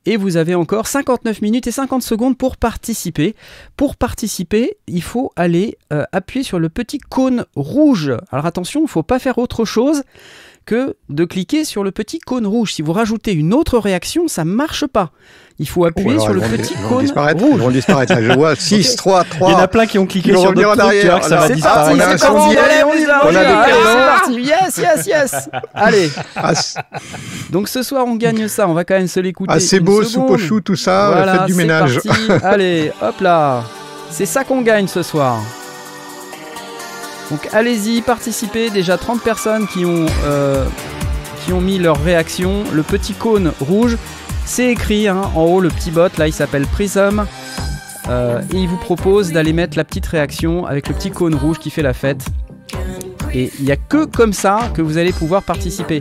Et 0.07 0.17
vous 0.17 0.35
avez 0.35 0.55
encore 0.55 0.87
59 0.87 1.43
minutes 1.43 1.67
et 1.67 1.71
50 1.71 2.01
secondes 2.01 2.35
pour 2.35 2.57
participer. 2.57 3.35
Pour 3.77 3.95
participer, 3.95 4.77
il 4.87 5.03
faut 5.03 5.31
aller 5.35 5.77
euh, 5.93 6.05
appuyer 6.11 6.43
sur 6.43 6.57
le 6.57 6.69
petit 6.69 6.97
cône 6.97 7.45
rouge. 7.55 8.11
Alors 8.31 8.47
attention, 8.47 8.79
il 8.79 8.83
ne 8.85 8.89
faut 8.89 9.03
pas 9.03 9.19
faire 9.19 9.37
autre 9.37 9.63
chose 9.63 10.01
que 10.65 10.95
de 11.09 11.25
cliquer 11.25 11.65
sur 11.65 11.83
le 11.83 11.91
petit 11.91 12.19
cône 12.19 12.45
rouge. 12.45 12.73
Si 12.73 12.81
vous 12.81 12.93
rajoutez 12.93 13.33
une 13.33 13.53
autre 13.53 13.77
réaction, 13.79 14.27
ça 14.27 14.45
ne 14.45 14.51
marche 14.51 14.85
pas. 14.87 15.11
Il 15.59 15.67
faut 15.67 15.85
appuyer 15.85 16.17
sur 16.19 16.33
le 16.33 16.41
petit 16.41 16.73
cône 16.87 17.07
rouge. 17.07 17.51
Ils 17.53 17.59
vont 17.59 17.69
disparaître. 17.69 18.15
Je 18.19 18.31
vois 18.33 18.55
6, 18.55 18.95
3, 18.95 19.23
3. 19.25 19.49
Il 19.49 19.51
y 19.51 19.55
en 19.55 19.59
a 19.59 19.67
plein 19.67 19.85
qui 19.85 19.99
ont 19.99 20.07
cliqué 20.07 20.35
sur 20.35 20.53
le 20.53 20.65
arrière. 20.65 21.23
Ça 21.23 21.37
va 21.37 21.49
disparaître. 21.49 22.17
C'est 22.17 22.27
parti, 22.27 22.57
allez, 22.57 22.83
on 22.83 22.93
y 22.93 23.05
va, 23.05 23.25
on 23.25 23.29
y 23.29 23.33
va. 23.33 23.65
C'est 23.65 24.07
parti. 24.07 24.41
Yes, 24.41 24.77
yes, 24.77 25.05
yes. 25.07 25.49
Allez. 25.73 26.09
Ah, 26.35 26.53
Donc 27.51 27.67
ce 27.67 27.83
soir, 27.83 28.05
on 28.07 28.15
gagne 28.15 28.47
ça. 28.47 28.67
On 28.67 28.73
va 28.73 28.83
quand 28.85 28.95
même 28.95 29.07
se 29.07 29.19
l'écouter. 29.19 29.53
Ah, 29.55 29.59
c'est 29.59 29.79
beau, 29.79 30.03
soupe 30.03 30.29
au 30.29 30.37
chou, 30.37 30.61
tout 30.61 30.75
ça. 30.75 31.11
Voilà, 31.11 31.39
faites 31.39 31.45
du 31.47 31.53
ménage. 31.53 31.99
Allez, 32.43 32.91
hop 33.01 33.19
là. 33.21 33.63
C'est 34.09 34.25
ça 34.25 34.43
qu'on 34.43 34.61
gagne 34.61 34.87
ce 34.87 35.03
soir. 35.03 35.41
Donc 37.31 37.47
allez-y, 37.53 38.01
participez. 38.01 38.69
Déjà 38.69 38.97
30 38.97 39.23
personnes 39.23 39.65
qui 39.65 39.85
ont, 39.85 40.05
euh, 40.25 40.65
qui 41.43 41.53
ont 41.53 41.61
mis 41.61 41.79
leur 41.79 42.03
réaction. 42.03 42.65
Le 42.73 42.83
petit 42.83 43.13
cône 43.13 43.53
rouge, 43.61 43.97
c'est 44.45 44.69
écrit 44.69 45.07
hein, 45.07 45.21
en 45.33 45.43
haut, 45.43 45.61
le 45.61 45.69
petit 45.69 45.91
bot, 45.91 46.09
là 46.17 46.27
il 46.27 46.33
s'appelle 46.33 46.67
Prism. 46.67 47.25
Euh, 48.09 48.41
et 48.53 48.57
il 48.57 48.67
vous 48.67 48.77
propose 48.77 49.31
d'aller 49.31 49.53
mettre 49.53 49.77
la 49.77 49.85
petite 49.85 50.05
réaction 50.07 50.65
avec 50.65 50.89
le 50.89 50.93
petit 50.93 51.11
cône 51.11 51.33
rouge 51.33 51.57
qui 51.59 51.69
fait 51.69 51.81
la 51.81 51.93
fête. 51.93 52.25
Et 53.33 53.49
il 53.59 53.65
n'y 53.65 53.71
a 53.71 53.77
que 53.77 54.03
comme 54.03 54.33
ça 54.33 54.69
que 54.73 54.81
vous 54.81 54.97
allez 54.97 55.13
pouvoir 55.13 55.41
participer. 55.43 55.99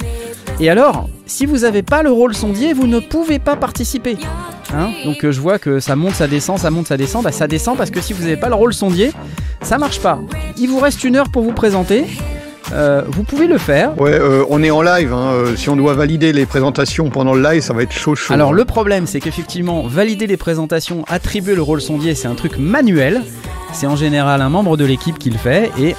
Et 0.60 0.68
alors, 0.68 1.08
si 1.24 1.46
vous 1.46 1.60
n'avez 1.60 1.82
pas 1.82 2.02
le 2.02 2.10
rôle 2.10 2.34
sondier, 2.34 2.74
vous 2.74 2.86
ne 2.86 2.98
pouvez 2.98 3.38
pas 3.38 3.56
participer. 3.56 4.18
Hein 4.74 4.90
Donc 5.06 5.24
euh, 5.24 5.32
je 5.32 5.40
vois 5.40 5.58
que 5.58 5.80
ça 5.80 5.96
monte, 5.96 6.12
ça 6.12 6.26
descend, 6.26 6.58
ça 6.58 6.70
monte, 6.70 6.86
ça 6.86 6.98
descend. 6.98 7.24
Bah 7.24 7.32
ça 7.32 7.46
descend 7.46 7.78
parce 7.78 7.90
que 7.90 8.02
si 8.02 8.12
vous 8.12 8.24
n'avez 8.24 8.36
pas 8.36 8.50
le 8.50 8.54
rôle 8.54 8.74
sondier, 8.74 9.10
ça 9.62 9.78
marche 9.78 10.00
pas. 10.00 10.18
Il 10.58 10.68
vous 10.68 10.78
reste 10.78 11.02
une 11.02 11.16
heure 11.16 11.30
pour 11.30 11.42
vous 11.42 11.52
présenter. 11.52 12.04
Euh, 12.74 13.02
vous 13.08 13.22
pouvez 13.22 13.46
le 13.46 13.56
faire. 13.56 13.98
Ouais, 13.98 14.12
euh, 14.12 14.44
on 14.50 14.62
est 14.62 14.70
en 14.70 14.82
live. 14.82 15.14
Hein. 15.14 15.54
si 15.56 15.70
on 15.70 15.76
doit 15.76 15.94
valider 15.94 16.34
les 16.34 16.44
présentations 16.44 17.08
pendant 17.08 17.32
le 17.32 17.42
live, 17.42 17.62
ça 17.62 17.72
va 17.72 17.82
être 17.82 17.92
chaud 17.92 18.14
chaud. 18.14 18.34
Alors 18.34 18.52
le 18.52 18.66
problème, 18.66 19.06
c'est 19.06 19.20
qu'effectivement, 19.20 19.86
valider 19.86 20.26
les 20.26 20.36
présentations, 20.36 21.06
attribuer 21.08 21.54
le 21.54 21.62
rôle 21.62 21.80
sondier, 21.80 22.14
c'est 22.14 22.28
un 22.28 22.34
truc 22.34 22.58
manuel. 22.58 23.22
C'est 23.72 23.86
en 23.86 23.96
général 23.96 24.42
un 24.42 24.50
membre 24.50 24.76
de 24.76 24.84
l'équipe 24.84 25.18
qui 25.18 25.30
le 25.30 25.38
fait 25.38 25.70
et 25.80 25.96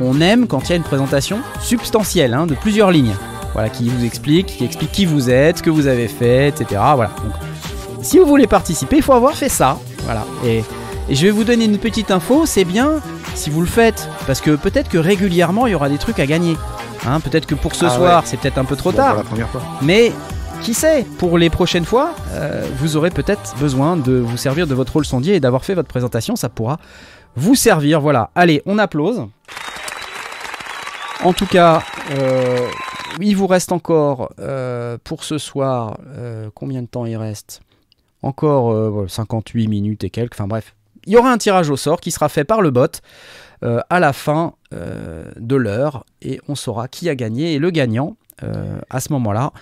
on 0.00 0.20
aime 0.20 0.48
quand 0.48 0.68
il 0.68 0.70
y 0.70 0.72
a 0.72 0.76
une 0.76 0.82
présentation 0.82 1.38
substantielle, 1.60 2.34
hein, 2.34 2.46
de 2.46 2.54
plusieurs 2.54 2.90
lignes. 2.90 3.14
Voilà, 3.52 3.68
qui 3.68 3.88
vous 3.88 4.04
explique, 4.04 4.46
qui 4.46 4.64
explique 4.64 4.92
qui 4.92 5.04
vous 5.04 5.30
êtes, 5.30 5.58
ce 5.58 5.62
que 5.62 5.70
vous 5.70 5.86
avez 5.86 6.08
fait, 6.08 6.48
etc. 6.48 6.80
Voilà. 6.94 7.10
Donc, 7.22 7.32
si 8.02 8.18
vous 8.18 8.26
voulez 8.26 8.46
participer, 8.46 8.96
il 8.96 9.02
faut 9.02 9.12
avoir 9.12 9.34
fait 9.34 9.48
ça. 9.48 9.78
Voilà. 10.04 10.24
Et, 10.44 10.64
je 11.10 11.26
vais 11.26 11.30
vous 11.30 11.44
donner 11.44 11.64
une 11.64 11.78
petite 11.78 12.10
info, 12.10 12.46
c'est 12.46 12.64
bien 12.64 13.00
si 13.34 13.50
vous 13.50 13.60
le 13.60 13.66
faites, 13.66 14.08
parce 14.26 14.40
que 14.40 14.52
peut-être 14.52 14.88
que 14.88 14.98
régulièrement 14.98 15.66
il 15.66 15.72
y 15.72 15.74
aura 15.74 15.88
des 15.88 15.98
trucs 15.98 16.18
à 16.20 16.26
gagner. 16.26 16.56
Hein, 17.06 17.18
peut-être 17.20 17.46
que 17.46 17.54
pour 17.54 17.74
ce 17.74 17.86
ah 17.86 17.90
soir, 17.90 18.22
c'est 18.24 18.38
peut-être 18.38 18.58
un 18.58 18.64
peu 18.64 18.76
trop 18.76 18.92
tard. 18.92 19.16
la 19.16 19.24
première 19.24 19.48
fois. 19.48 19.62
Mais 19.82 20.12
qui 20.62 20.74
sait, 20.74 21.04
pour 21.18 21.38
les 21.38 21.50
prochaines 21.50 21.84
fois, 21.84 22.14
euh, 22.30 22.64
vous 22.76 22.96
aurez 22.96 23.10
peut-être 23.10 23.56
besoin 23.58 23.96
de 23.96 24.12
vous 24.12 24.36
servir 24.36 24.66
de 24.66 24.74
votre 24.74 24.92
rôle 24.92 25.04
sondier 25.04 25.34
et 25.34 25.40
d'avoir 25.40 25.64
fait 25.64 25.74
votre 25.74 25.88
présentation, 25.88 26.36
ça 26.36 26.48
pourra 26.48 26.78
vous 27.34 27.56
servir. 27.56 28.00
Voilà, 28.00 28.30
allez, 28.34 28.62
on 28.64 28.78
applause. 28.78 29.26
En 31.24 31.32
tout 31.32 31.46
cas, 31.46 31.82
euh, 32.12 32.68
il 33.20 33.36
vous 33.36 33.46
reste 33.46 33.72
encore 33.72 34.32
euh, 34.38 34.98
pour 35.02 35.24
ce 35.24 35.38
soir, 35.38 35.98
euh, 36.08 36.50
combien 36.54 36.82
de 36.82 36.86
temps 36.86 37.06
il 37.06 37.16
reste? 37.16 37.60
Encore 38.22 39.10
58 39.10 39.66
minutes 39.66 40.04
et 40.04 40.10
quelques, 40.10 40.34
enfin 40.34 40.46
bref. 40.46 40.74
Il 41.06 41.12
y 41.12 41.16
aura 41.16 41.32
un 41.32 41.38
tirage 41.38 41.70
au 41.70 41.76
sort 41.76 42.00
qui 42.00 42.12
sera 42.12 42.28
fait 42.28 42.44
par 42.44 42.62
le 42.62 42.70
bot 42.70 43.00
à 43.62 43.98
la 43.98 44.12
fin 44.12 44.54
de 44.70 45.56
l'heure 45.56 46.04
et 46.20 46.40
on 46.46 46.54
saura 46.54 46.86
qui 46.86 47.08
a 47.08 47.16
gagné. 47.16 47.54
Et 47.54 47.58
le 47.58 47.70
gagnant, 47.70 48.16
à 48.90 49.00
ce 49.00 49.12
moment-là, 49.12 49.52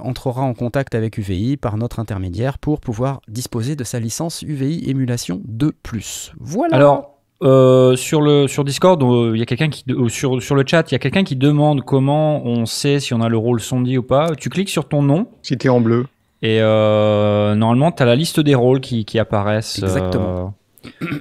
entrera 0.00 0.42
en 0.42 0.54
contact 0.54 0.96
avec 0.96 1.18
UVI 1.18 1.56
par 1.56 1.76
notre 1.76 2.00
intermédiaire 2.00 2.58
pour 2.58 2.80
pouvoir 2.80 3.20
disposer 3.28 3.76
de 3.76 3.84
sa 3.84 4.00
licence 4.00 4.42
UVI 4.42 4.90
émulation 4.90 5.40
2+. 5.48 6.32
Voilà. 6.40 6.74
Alors, 6.74 7.13
euh, 7.42 7.96
sur 7.96 8.20
le 8.20 8.46
sur 8.46 8.64
Discord, 8.64 9.02
euh, 9.02 9.32
il 9.34 9.38
y 9.38 9.42
a 9.42 9.46
quelqu'un 9.46 9.68
qui 9.68 9.84
sur 10.08 10.42
sur 10.42 10.54
le 10.54 10.64
chat, 10.66 10.90
il 10.90 10.94
y 10.94 10.96
a 10.96 10.98
quelqu'un 10.98 11.24
qui 11.24 11.36
demande 11.36 11.82
comment 11.82 12.44
on 12.44 12.64
sait 12.64 13.00
si 13.00 13.12
on 13.12 13.20
a 13.20 13.28
le 13.28 13.36
rôle 13.36 13.60
sondier 13.60 13.98
ou 13.98 14.02
pas. 14.02 14.30
Tu 14.36 14.48
cliques 14.48 14.70
sur 14.70 14.88
ton 14.88 15.02
nom. 15.02 15.28
Si 15.42 15.56
t'es 15.58 15.68
en 15.68 15.80
bleu. 15.80 16.06
Et 16.42 16.60
euh, 16.60 17.54
normalement, 17.54 17.90
tu 17.90 18.02
as 18.02 18.06
la 18.06 18.16
liste 18.16 18.38
des 18.38 18.54
rôles 18.54 18.80
qui, 18.80 19.04
qui 19.04 19.18
apparaissent. 19.18 19.78
Exactement. 19.82 20.54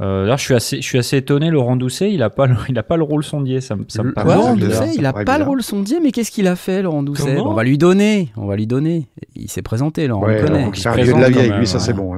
Euh, 0.02 0.36
je 0.36 0.44
suis 0.44 0.54
assez, 0.54 0.78
je 0.78 0.82
suis 0.82 0.98
assez 0.98 1.18
étonné. 1.18 1.50
Laurent 1.50 1.78
Doucet, 1.78 2.12
il 2.12 2.22
a 2.24 2.30
pas, 2.30 2.48
le, 2.48 2.56
il 2.70 2.78
a 2.78 2.84
pas 2.84 2.98
le 2.98 3.04
rôle 3.04 3.24
sondier. 3.24 3.62
Ça, 3.62 3.76
ça 3.88 4.04
me 4.04 4.12
paraît. 4.12 4.36
Laurent 4.36 4.56
Doucet, 4.56 4.96
il 4.96 5.06
a 5.06 5.14
pas 5.14 5.38
le 5.38 5.46
rôle 5.46 5.64
sondier, 5.64 6.00
mais 6.02 6.12
qu'est-ce 6.12 6.32
qu'il 6.32 6.48
a 6.48 6.58
fait, 6.58 6.82
Laurent 6.82 7.04
Doucet 7.04 7.38
On 7.40 7.54
va 7.54 7.64
lui 7.64 7.78
donner, 7.78 8.30
on 8.36 8.46
va 8.46 8.56
lui 8.56 8.68
donner. 8.68 9.08
Il 9.36 9.50
s'est 9.50 9.62
présenté, 9.62 10.08
Laurent. 10.08 10.24
on 10.26 10.28
le 10.28 10.42
connaît. 10.42 10.70
C'est 10.74 10.90
un 10.90 10.96
vieux 10.96 11.14
de 11.14 11.20
la 11.20 11.30
vieille, 11.30 11.52
lui, 11.52 11.68
ça 11.68 11.80
c'est 11.80 11.94
bon. 11.94 12.16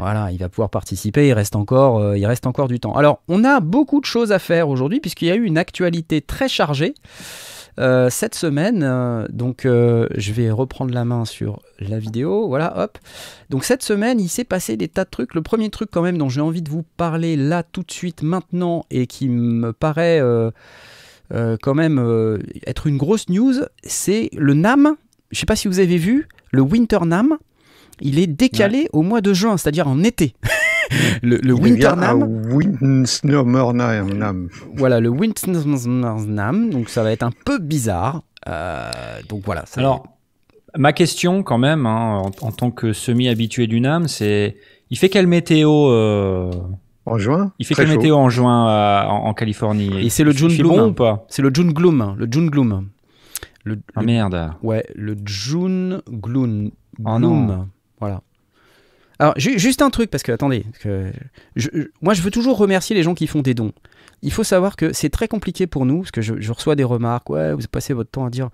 Voilà, 0.00 0.32
il 0.32 0.38
va 0.38 0.48
pouvoir 0.48 0.70
participer. 0.70 1.28
Il 1.28 1.34
reste 1.34 1.54
encore, 1.54 1.98
euh, 1.98 2.16
il 2.16 2.24
reste 2.24 2.46
encore 2.46 2.68
du 2.68 2.80
temps. 2.80 2.94
Alors, 2.94 3.20
on 3.28 3.44
a 3.44 3.60
beaucoup 3.60 4.00
de 4.00 4.06
choses 4.06 4.32
à 4.32 4.38
faire 4.38 4.70
aujourd'hui 4.70 4.98
puisqu'il 4.98 5.28
y 5.28 5.30
a 5.30 5.34
eu 5.34 5.44
une 5.44 5.58
actualité 5.58 6.22
très 6.22 6.48
chargée. 6.48 6.94
Euh, 7.78 8.08
cette 8.08 8.34
semaine, 8.34 8.82
euh, 8.82 9.26
donc 9.28 9.62
je 9.64 10.32
vais 10.32 10.50
reprendre 10.50 10.94
la 10.94 11.04
main 11.04 11.26
sur 11.26 11.60
la 11.80 11.98
vidéo, 11.98 12.48
voilà, 12.48 12.78
hop. 12.78 12.98
Donc 13.50 13.64
cette 13.64 13.82
semaine, 13.82 14.18
il 14.20 14.30
s'est 14.30 14.44
passé 14.44 14.78
des 14.78 14.88
tas 14.88 15.04
de 15.04 15.10
trucs. 15.10 15.34
Le 15.34 15.42
premier 15.42 15.68
truc 15.68 15.90
quand 15.92 16.02
même 16.02 16.16
dont 16.16 16.30
j'ai 16.30 16.40
envie 16.40 16.62
de 16.62 16.70
vous 16.70 16.84
parler 16.96 17.36
là 17.36 17.62
tout 17.62 17.82
de 17.82 17.92
suite 17.92 18.22
maintenant 18.22 18.86
et 18.90 19.06
qui 19.06 19.28
me 19.28 19.74
paraît 19.74 20.22
quand 21.30 21.74
même 21.74 22.38
être 22.66 22.86
une 22.86 22.96
grosse 22.96 23.28
news, 23.28 23.54
c'est 23.82 24.30
le 24.32 24.54
NAM. 24.54 24.96
Je 25.30 25.38
sais 25.38 25.46
pas 25.46 25.56
si 25.56 25.68
vous 25.68 25.78
avez 25.78 25.98
vu, 25.98 26.26
le 26.52 26.62
Winter 26.62 27.00
NAM, 27.04 27.36
il 28.00 28.18
est 28.18 28.26
décalé 28.26 28.88
au 28.92 29.02
mois 29.02 29.20
de 29.20 29.32
juin, 29.32 29.56
c'est-à-dire 29.56 29.88
en 29.88 30.02
été. 30.02 30.34
le, 31.22 31.36
le 31.36 31.54
Winternam. 31.54 32.42
Voilà, 34.74 35.00
le 35.00 35.08
Winternam. 35.08 36.70
Donc 36.70 36.88
ça 36.88 37.02
va 37.02 37.12
être 37.12 37.22
un 37.22 37.32
peu 37.44 37.58
bizarre. 37.58 38.22
Euh, 38.48 38.90
donc 39.28 39.42
voilà. 39.44 39.64
Alors, 39.76 40.04
ma 40.76 40.92
question 40.92 41.42
quand 41.42 41.58
même, 41.58 41.86
hein, 41.86 42.22
en, 42.40 42.52
tant 42.52 42.70
que 42.70 42.92
semi-habitué 42.92 43.66
du 43.66 43.80
NAM, 43.80 44.08
c'est 44.08 44.56
il 44.90 44.98
fait 44.98 45.08
quelle 45.08 45.26
météo 45.26 45.90
euh, 45.90 46.50
En 47.06 47.18
juin? 47.18 47.52
Il 47.58 47.66
fait 47.66 47.74
quelle 47.74 47.88
météo 47.88 48.16
en 48.16 48.28
juin 48.28 48.68
euh, 48.68 49.06
en, 49.06 49.34
Californie? 49.34 50.04
Et 50.04 50.10
c'est 50.10 50.24
le 50.24 50.32
June 50.32 50.48
Gloom 50.48 50.90
ou 50.90 50.92
pas? 50.92 51.24
C'est 51.28 51.42
le 51.42 51.50
June 51.52 51.72
Gloom. 51.72 52.14
Le 52.18 52.26
June 52.30 52.50
Gloom. 52.50 52.88
Le, 53.62 53.78
ah 53.94 54.02
merde. 54.02 54.52
Ouais, 54.62 54.86
le 54.94 55.16
June 55.24 56.00
Gloom. 56.10 56.70
Oh 57.04 57.18
non. 57.18 57.68
Alors, 59.20 59.34
juste 59.36 59.82
un 59.82 59.90
truc, 59.90 60.10
parce 60.10 60.22
que, 60.22 60.32
attendez, 60.32 60.64
que 60.80 61.12
moi 62.00 62.14
je 62.14 62.22
veux 62.22 62.30
toujours 62.30 62.56
remercier 62.56 62.96
les 62.96 63.02
gens 63.02 63.12
qui 63.12 63.26
font 63.26 63.42
des 63.42 63.52
dons. 63.52 63.72
Il 64.22 64.32
faut 64.32 64.44
savoir 64.44 64.76
que 64.76 64.94
c'est 64.94 65.10
très 65.10 65.28
compliqué 65.28 65.66
pour 65.66 65.84
nous, 65.84 66.00
parce 66.00 66.10
que 66.10 66.22
je, 66.22 66.52
reçois 66.52 66.74
des 66.74 66.84
remarques, 66.84 67.28
ouais, 67.28 67.52
vous 67.52 67.60
passez 67.70 67.92
votre 67.92 68.10
temps 68.10 68.24
à 68.24 68.30
dire 68.30 68.48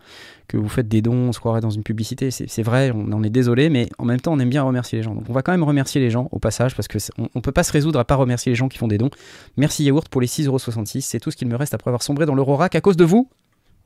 que 0.49 0.57
vous 0.57 0.69
faites 0.69 0.89
des 0.89 1.03
dons, 1.03 1.29
on 1.29 1.33
se 1.33 1.39
croirait 1.39 1.61
dans 1.61 1.71
une 1.71 1.85
publicité, 1.85 2.33
c'est 2.33 2.63
vrai, 2.65 2.91
on 2.93 3.13
en 3.13 3.23
est 3.23 3.31
désolé, 3.31 3.69
mais 3.69 3.89
en 3.99 4.05
même 4.05 4.21
temps 4.21 4.33
on 4.33 4.41
aime 4.41 4.49
bien 4.49 4.65
remercier 4.65 4.99
les 4.99 5.05
gens. 5.05 5.15
Donc 5.15 5.25
on 5.29 5.33
va 5.33 5.43
quand 5.43 5.53
même 5.53 5.63
remercier 5.63 6.01
les 6.01 6.11
gens 6.11 6.29
au 6.33 6.41
passage, 6.41 6.75
parce 6.75 6.89
que 6.89 6.99
on, 7.35 7.41
peut 7.41 7.53
pas 7.53 7.63
se 7.63 7.71
résoudre 7.71 8.01
à 8.01 8.05
pas 8.05 8.17
remercier 8.17 8.51
les 8.51 8.57
gens 8.57 8.69
qui 8.69 8.79
font 8.79 8.89
des 8.89 8.99
dons. 8.99 9.11
Merci 9.57 9.85
Yaourt 9.85 10.09
pour 10.09 10.21
les 10.21 10.27
6,66€, 10.27 11.01
c'est 11.01 11.21
tout 11.21 11.31
ce 11.31 11.37
qu'il 11.37 11.47
me 11.47 11.55
reste 11.55 11.75
après 11.75 11.91
avoir 11.91 12.03
sombré 12.03 12.27
dans 12.27 12.35
l'Eurorack 12.35 12.75
à 12.75 12.81
cause 12.81 12.97
de 12.97 13.05
vous. 13.05 13.29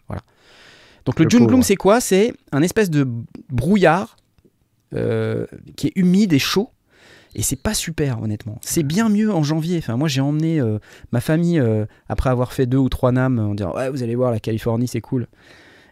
Voilà. 0.09 0.23
Donc 1.05 1.19
le, 1.19 1.29
June 1.29 1.47
Gloom 1.47 1.63
c'est 1.63 1.77
quoi? 1.77 2.01
C'est 2.01 2.33
un 2.53 2.63
espèce 2.63 2.89
de 2.89 3.07
brouillard 3.51 4.17
euh, 4.95 5.47
qui 5.77 5.89
est 5.89 5.93
humide 5.97 6.33
et 6.33 6.39
chaud. 6.39 6.71
Et 7.37 7.43
c'est 7.43 7.63
pas 7.63 7.75
super, 7.75 8.21
honnêtement. 8.21 8.59
C'est 8.61 8.83
bien 8.83 9.09
mieux 9.09 9.33
en 9.33 9.45
janvier. 9.45 9.79
Enfin, 9.79 9.97
moi, 9.97 10.09
j'ai 10.09 10.21
emmené 10.21 10.61
euh, 10.61 10.79
ma 11.13 11.21
famille, 11.21 11.61
euh, 11.61 11.87
après 12.09 12.29
avoir 12.29 12.53
fait 12.53 12.67
deux 12.67 12.79
ou 12.79 12.89
trois 12.89 13.13
NAM, 13.13 13.39
en 13.39 13.55
disant 13.55 13.73
Ouais, 13.75 13.89
vous 13.89 14.03
allez 14.03 14.17
voir, 14.17 14.33
la 14.33 14.41
Californie, 14.41 14.89
c'est 14.89 15.01
cool. 15.01 15.29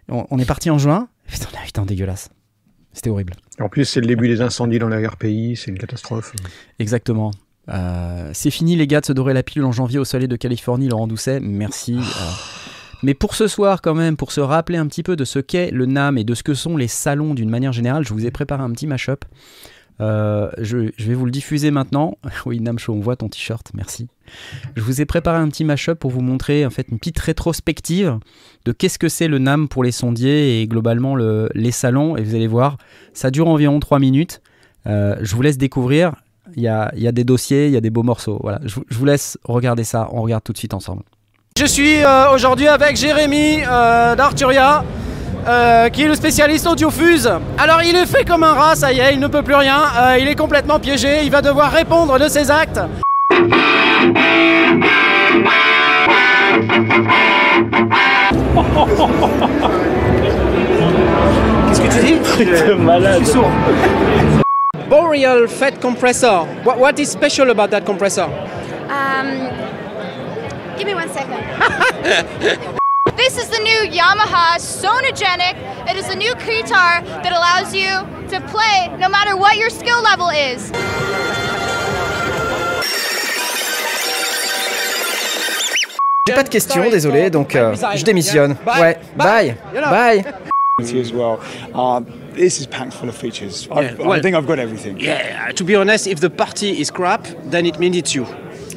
On, 0.08 0.38
est 0.38 0.46
parti 0.46 0.70
en 0.70 0.78
juin. 0.78 1.08
Putain, 1.26 1.46
putain 1.64 1.84
dégueulasse. 1.84 2.30
C'était 2.92 3.10
horrible. 3.10 3.34
En 3.60 3.68
plus, 3.68 3.84
c'est 3.84 4.00
le 4.00 4.06
début 4.06 4.26
des 4.26 4.40
incendies 4.40 4.78
dans 4.78 4.88
l'arrière-pays. 4.88 5.54
C'est 5.54 5.70
une 5.70 5.78
catastrophe. 5.78 6.34
Exactement. 6.78 7.30
c'est 8.32 8.50
fini, 8.50 8.74
les 8.74 8.86
gars, 8.86 9.00
de 9.00 9.06
se 9.06 9.12
dorer 9.12 9.34
la 9.34 9.42
pilule 9.42 9.66
en 9.66 9.72
janvier 9.72 9.98
au 9.98 10.04
soleil 10.04 10.28
de 10.28 10.36
Californie, 10.36 10.88
Laurent 10.88 11.06
Doucet. 11.06 11.38
Merci. 11.40 11.98
Mais 13.02 13.14
pour 13.14 13.34
ce 13.34 13.46
soir, 13.46 13.80
quand 13.80 13.94
même, 13.94 14.16
pour 14.16 14.32
se 14.32 14.40
rappeler 14.40 14.78
un 14.78 14.86
petit 14.86 15.02
peu 15.02 15.16
de 15.16 15.24
ce 15.24 15.38
qu'est 15.38 15.70
le 15.70 15.86
NAM 15.86 16.18
et 16.18 16.24
de 16.24 16.34
ce 16.34 16.42
que 16.42 16.54
sont 16.54 16.76
les 16.76 16.88
salons 16.88 17.34
d'une 17.34 17.50
manière 17.50 17.72
générale, 17.72 18.04
je 18.04 18.12
vous 18.12 18.26
ai 18.26 18.30
préparé 18.30 18.62
un 18.62 18.70
petit 18.70 18.86
mashup. 18.86 19.24
Euh, 20.00 20.48
je, 20.58 20.90
vais 20.98 21.14
vous 21.14 21.24
le 21.24 21.30
diffuser 21.30 21.70
maintenant. 21.70 22.18
oui, 22.46 22.60
NAM 22.60 22.78
Show, 22.78 22.94
on 22.94 23.00
voit 23.00 23.16
ton 23.16 23.28
t-shirt, 23.28 23.70
merci. 23.74 24.08
Je 24.76 24.82
vous 24.82 25.00
ai 25.00 25.06
préparé 25.06 25.38
un 25.38 25.48
petit 25.48 25.64
mashup 25.64 25.98
pour 25.98 26.10
vous 26.10 26.20
montrer 26.20 26.66
en 26.66 26.70
fait 26.70 26.86
une 26.90 26.98
petite 26.98 27.18
rétrospective 27.18 28.18
de 28.64 28.72
qu'est-ce 28.72 28.98
que 28.98 29.08
c'est 29.08 29.28
le 29.28 29.38
NAM 29.38 29.68
pour 29.68 29.82
les 29.82 29.92
sondiers 29.92 30.60
et 30.60 30.66
globalement 30.66 31.16
les 31.16 31.70
salons. 31.70 32.16
Et 32.16 32.22
vous 32.22 32.34
allez 32.34 32.46
voir, 32.46 32.78
ça 33.12 33.30
dure 33.30 33.48
environ 33.48 33.80
3 33.80 33.98
minutes. 33.98 34.40
Euh, 34.86 35.16
je 35.20 35.34
vous 35.34 35.42
laisse 35.42 35.58
découvrir. 35.58 36.14
Il 36.56 36.62
y 36.62 36.68
a, 36.68 36.90
des 37.12 37.24
dossiers, 37.24 37.66
il 37.66 37.72
y 37.72 37.76
a 37.76 37.80
des 37.80 37.90
beaux 37.90 38.02
morceaux. 38.02 38.38
Voilà, 38.42 38.60
je 38.64 38.80
vous 38.96 39.04
laisse 39.04 39.38
regarder 39.44 39.84
ça. 39.84 40.08
On 40.12 40.22
regarde 40.22 40.42
tout 40.42 40.52
de 40.52 40.58
suite 40.58 40.72
ensemble. 40.72 41.02
Je 41.58 41.66
suis 41.66 42.04
euh, 42.04 42.30
aujourd'hui 42.30 42.68
avec 42.68 42.94
Jérémy 42.94 43.64
euh, 43.68 44.14
d'Arturia, 44.14 44.84
euh, 45.48 45.88
qui 45.88 46.04
est 46.04 46.06
le 46.06 46.14
spécialiste 46.14 46.68
audiofuse. 46.68 47.28
Alors 47.58 47.82
il 47.82 47.96
est 47.96 48.06
fait 48.06 48.24
comme 48.24 48.44
un 48.44 48.52
rat, 48.52 48.76
ça 48.76 48.92
y 48.92 49.00
est, 49.00 49.14
il 49.14 49.18
ne 49.18 49.26
peut 49.26 49.42
plus 49.42 49.56
rien, 49.56 49.82
il 50.20 50.28
est 50.28 50.36
complètement 50.36 50.78
piégé, 50.78 51.24
il 51.24 51.32
va 51.32 51.42
devoir 51.42 51.72
répondre 51.72 52.16
de 52.16 52.28
ses 52.28 52.48
actes. 52.48 52.80
Qu'est-ce 61.66 61.80
que 61.80 61.88
tu 61.88 62.44
dis? 62.44 62.74
Malade. 62.78 63.18
Je 63.18 63.24
suis 63.24 63.32
sourd. 63.32 63.50
Boreal 64.88 65.48
Fat 65.48 65.72
Compressor. 65.82 66.46
What, 66.64 66.78
what 66.78 67.00
is 67.00 67.06
special 67.06 67.50
about 67.50 67.70
that 67.70 67.80
compressor? 67.80 68.28
Um, 68.88 69.67
Give 70.78 70.86
me 70.86 70.94
one 70.94 71.08
second. 71.08 71.42
this 73.16 73.36
is 73.36 73.48
the 73.48 73.58
new 73.58 73.90
Yamaha 73.90 74.58
Sonogenic. 74.58 75.56
It 75.90 75.96
is 75.96 76.08
a 76.08 76.14
new 76.14 76.32
guitar 76.36 77.02
that 77.02 77.32
allows 77.32 77.74
you 77.74 77.90
to 78.28 78.40
play 78.46 78.88
no 78.96 79.08
matter 79.08 79.36
what 79.36 79.56
your 79.56 79.70
skill 79.70 80.00
level 80.02 80.28
is. 80.28 80.70
J'ai 86.28 86.34
pas 86.34 86.44
de 86.44 86.48
questions, 86.48 86.88
désolé, 86.90 87.30
donc 87.30 87.56
euh, 87.56 87.74
je 87.96 88.04
démissionne. 88.04 88.56
Ouais, 88.64 88.98
bye, 89.16 89.56
bye. 89.74 90.24
as 90.80 91.12
well. 91.12 91.40
Uh, 91.74 92.00
this 92.34 92.60
is 92.60 92.66
packed 92.66 92.92
full 92.94 93.08
of 93.08 93.16
features. 93.16 93.66
Yeah, 93.66 93.94
well, 93.94 94.12
I 94.12 94.20
think 94.20 94.36
I've 94.36 94.46
got 94.46 94.60
everything. 94.60 95.00
Yeah, 95.00 95.50
to 95.50 95.64
be 95.64 95.74
honest, 95.74 96.06
if 96.06 96.20
the 96.20 96.30
party 96.30 96.80
is 96.80 96.90
crap, 96.92 97.26
then 97.50 97.66
it 97.66 97.80
means 97.80 97.96
it's 97.96 98.14
you. 98.14 98.26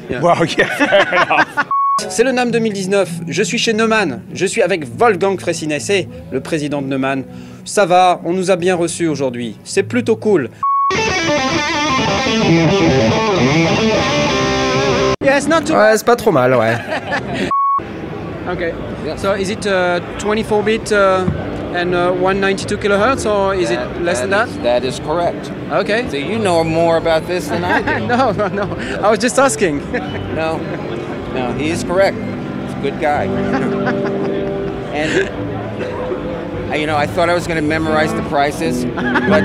Yeah. 0.08 0.20
Well, 0.20 0.44
yeah, 0.58 0.76
fair 0.76 1.08
enough. 1.12 1.68
C'est 2.08 2.24
le 2.24 2.32
NAM 2.32 2.50
2019. 2.50 3.08
Je 3.28 3.42
suis 3.42 3.58
chez 3.58 3.72
Neumann. 3.72 4.22
Je 4.32 4.46
suis 4.46 4.62
avec 4.62 4.84
Wolfgang 4.98 5.38
Fressinesse, 5.38 6.06
le 6.30 6.40
président 6.40 6.82
de 6.82 6.86
Neumann. 6.86 7.24
Ça 7.64 7.86
va, 7.86 8.20
on 8.24 8.32
nous 8.32 8.50
a 8.50 8.56
bien 8.56 8.76
reçus 8.76 9.08
aujourd'hui. 9.08 9.56
C'est 9.64 9.82
plutôt 9.82 10.16
cool. 10.16 10.50
Yeah, 15.22 15.36
it's 15.38 15.46
not 15.48 15.64
too 15.64 15.74
ouais, 15.74 15.96
c'est 15.96 16.04
pas 16.04 16.16
trop 16.16 16.32
mal, 16.32 16.54
ouais. 16.54 16.74
okay. 18.50 18.72
So 19.16 19.34
is 19.34 19.50
it 19.50 19.66
uh, 19.66 20.00
24 20.18 20.62
bit 20.62 20.92
uh, 20.92 21.24
and 21.74 21.94
uh, 21.94 22.12
192 22.12 22.76
kilohertz, 22.78 23.24
or 23.26 23.54
is 23.54 23.68
that, 23.68 23.86
it 23.96 24.02
less 24.02 24.20
that 24.20 24.28
than 24.28 24.30
that? 24.30 24.48
Is, 24.48 24.58
that 24.62 24.84
is 24.84 25.00
correct. 25.00 25.50
Okay. 25.72 26.08
So 26.10 26.16
you 26.16 26.38
know 26.38 26.64
more 26.64 26.96
about 26.96 27.26
this 27.26 27.48
than 27.48 27.64
I 27.64 27.80
do. 27.98 28.06
no, 28.06 28.32
no, 28.32 28.48
no. 28.48 28.76
I 29.02 29.10
was 29.10 29.18
just 29.20 29.38
asking. 29.38 29.78
no, 30.34 30.58
no, 31.34 31.52
he 31.52 31.70
is 31.70 31.84
correct. 31.84 32.16
He's 32.16 32.74
a 32.74 32.80
good 32.82 33.00
guy. 33.00 33.24
and 34.94 36.80
you 36.80 36.86
know, 36.86 36.96
I 36.96 37.06
thought 37.06 37.28
I 37.28 37.34
was 37.34 37.46
going 37.46 37.60
to 37.60 37.68
memorize 37.68 38.12
the 38.14 38.22
prices, 38.28 38.84
but 38.84 39.44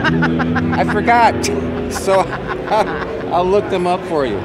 I 0.80 0.84
forgot. 0.84 1.36
So 1.90 2.20
I'll 3.32 3.46
look 3.46 3.70
them 3.70 3.88
up 3.88 4.02
for 4.10 4.26
you. 4.26 4.38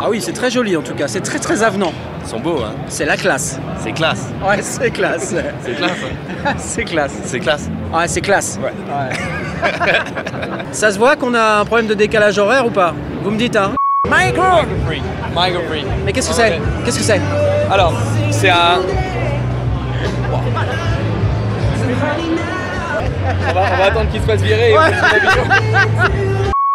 Ah 0.00 0.08
oui, 0.10 0.20
c'est 0.20 0.32
très 0.32 0.50
joli 0.50 0.76
en 0.76 0.82
tout 0.82 0.94
cas, 0.94 1.08
c'est 1.08 1.20
très 1.20 1.40
très 1.40 1.62
avenant. 1.62 1.92
Ils 2.22 2.28
sont 2.28 2.40
beaux, 2.40 2.62
hein 2.62 2.74
C'est 2.88 3.04
la 3.04 3.16
classe. 3.16 3.58
C'est 3.78 3.92
classe. 3.92 4.28
Ouais, 4.46 4.62
c'est 4.62 4.90
classe. 4.90 5.34
c'est 5.62 5.74
classe. 5.74 5.98
Hein. 6.46 6.54
c'est 6.56 6.84
classe. 6.84 7.12
C'est 7.24 7.40
classe. 7.40 7.70
Ouais, 7.92 8.06
c'est 8.06 8.20
classe. 8.20 8.58
Ouais. 8.62 8.72
ouais. 8.72 9.98
Ça 10.72 10.92
se 10.92 10.98
voit 10.98 11.16
qu'on 11.16 11.34
a 11.34 11.60
un 11.60 11.64
problème 11.64 11.88
de 11.88 11.94
décalage 11.94 12.38
horaire 12.38 12.66
ou 12.66 12.70
pas? 12.70 12.94
Vous 13.22 13.30
me 13.30 13.38
dites, 13.38 13.56
hein 13.56 13.72
Micro 14.06 14.66
Free. 14.86 15.02
Micro 15.34 15.62
Free. 15.68 15.84
Mais 16.04 16.12
qu'est-ce 16.12 16.28
que 16.28 16.34
c'est 16.34 16.60
Qu'est-ce 16.84 16.98
que 16.98 17.04
c'est 17.04 17.20
Alors, 17.70 17.94
c'est 18.30 18.50
un... 18.50 18.80
On 23.48 23.52
va, 23.52 23.60
on 23.72 23.76
va 23.76 23.84
attendre 23.84 24.10
qu'il 24.10 24.20
se 24.20 24.26
fasse 24.26 24.40
virer. 24.42 24.70
Et, 24.70 24.78
ouais. 24.78 24.90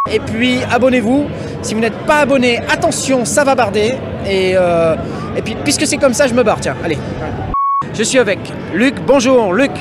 et 0.11 0.19
puis, 0.19 0.59
abonnez-vous. 0.71 1.27
Si 1.61 1.73
vous 1.73 1.79
n'êtes 1.79 1.97
pas 2.05 2.19
abonné, 2.19 2.59
attention, 2.69 3.25
ça 3.25 3.43
va 3.43 3.55
barder. 3.55 3.95
Et, 4.25 4.53
euh, 4.55 4.95
et 5.35 5.41
puis, 5.41 5.55
puisque 5.63 5.85
c'est 5.85 5.97
comme 5.97 6.13
ça, 6.13 6.27
je 6.27 6.33
me 6.33 6.43
barre. 6.43 6.59
Tiens, 6.59 6.75
allez. 6.83 6.97
Je 7.93 8.03
suis 8.03 8.19
avec 8.19 8.39
Luc. 8.73 8.95
Bonjour, 9.05 9.53
Luc. 9.53 9.71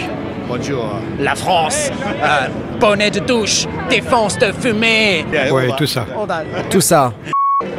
Bonjour. 0.49 1.01
La 1.19 1.35
France. 1.35 1.91
Euh, 2.23 2.49
bonnet 2.81 3.11
de 3.11 3.21
douche, 3.21 3.67
défense 3.89 4.39
de 4.39 4.53
fumée. 4.53 5.25
Ouais, 5.53 5.69
tout 5.77 5.87
ça. 5.87 6.07
Tout 6.71 6.81
ça. 6.81 7.13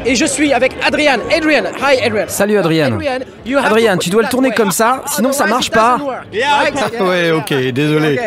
Et 0.05 0.15
je 0.15 0.25
suis 0.25 0.53
avec 0.53 0.73
Adrian. 0.85 1.17
Adrian, 1.35 1.63
hi 1.81 1.99
Adrian. 2.03 2.25
Salut 2.27 2.57
Adrian. 2.57 2.97
Adrian, 3.63 3.97
tu 3.97 4.09
dois 4.09 4.23
le 4.23 4.29
tourner 4.29 4.51
comme 4.51 4.71
ça, 4.71 5.03
sinon 5.07 5.31
ça 5.31 5.45
marche 5.45 5.71
pas. 5.71 5.97
Ouais, 6.99 7.31
ok, 7.31 7.53
désolé. 7.71 8.19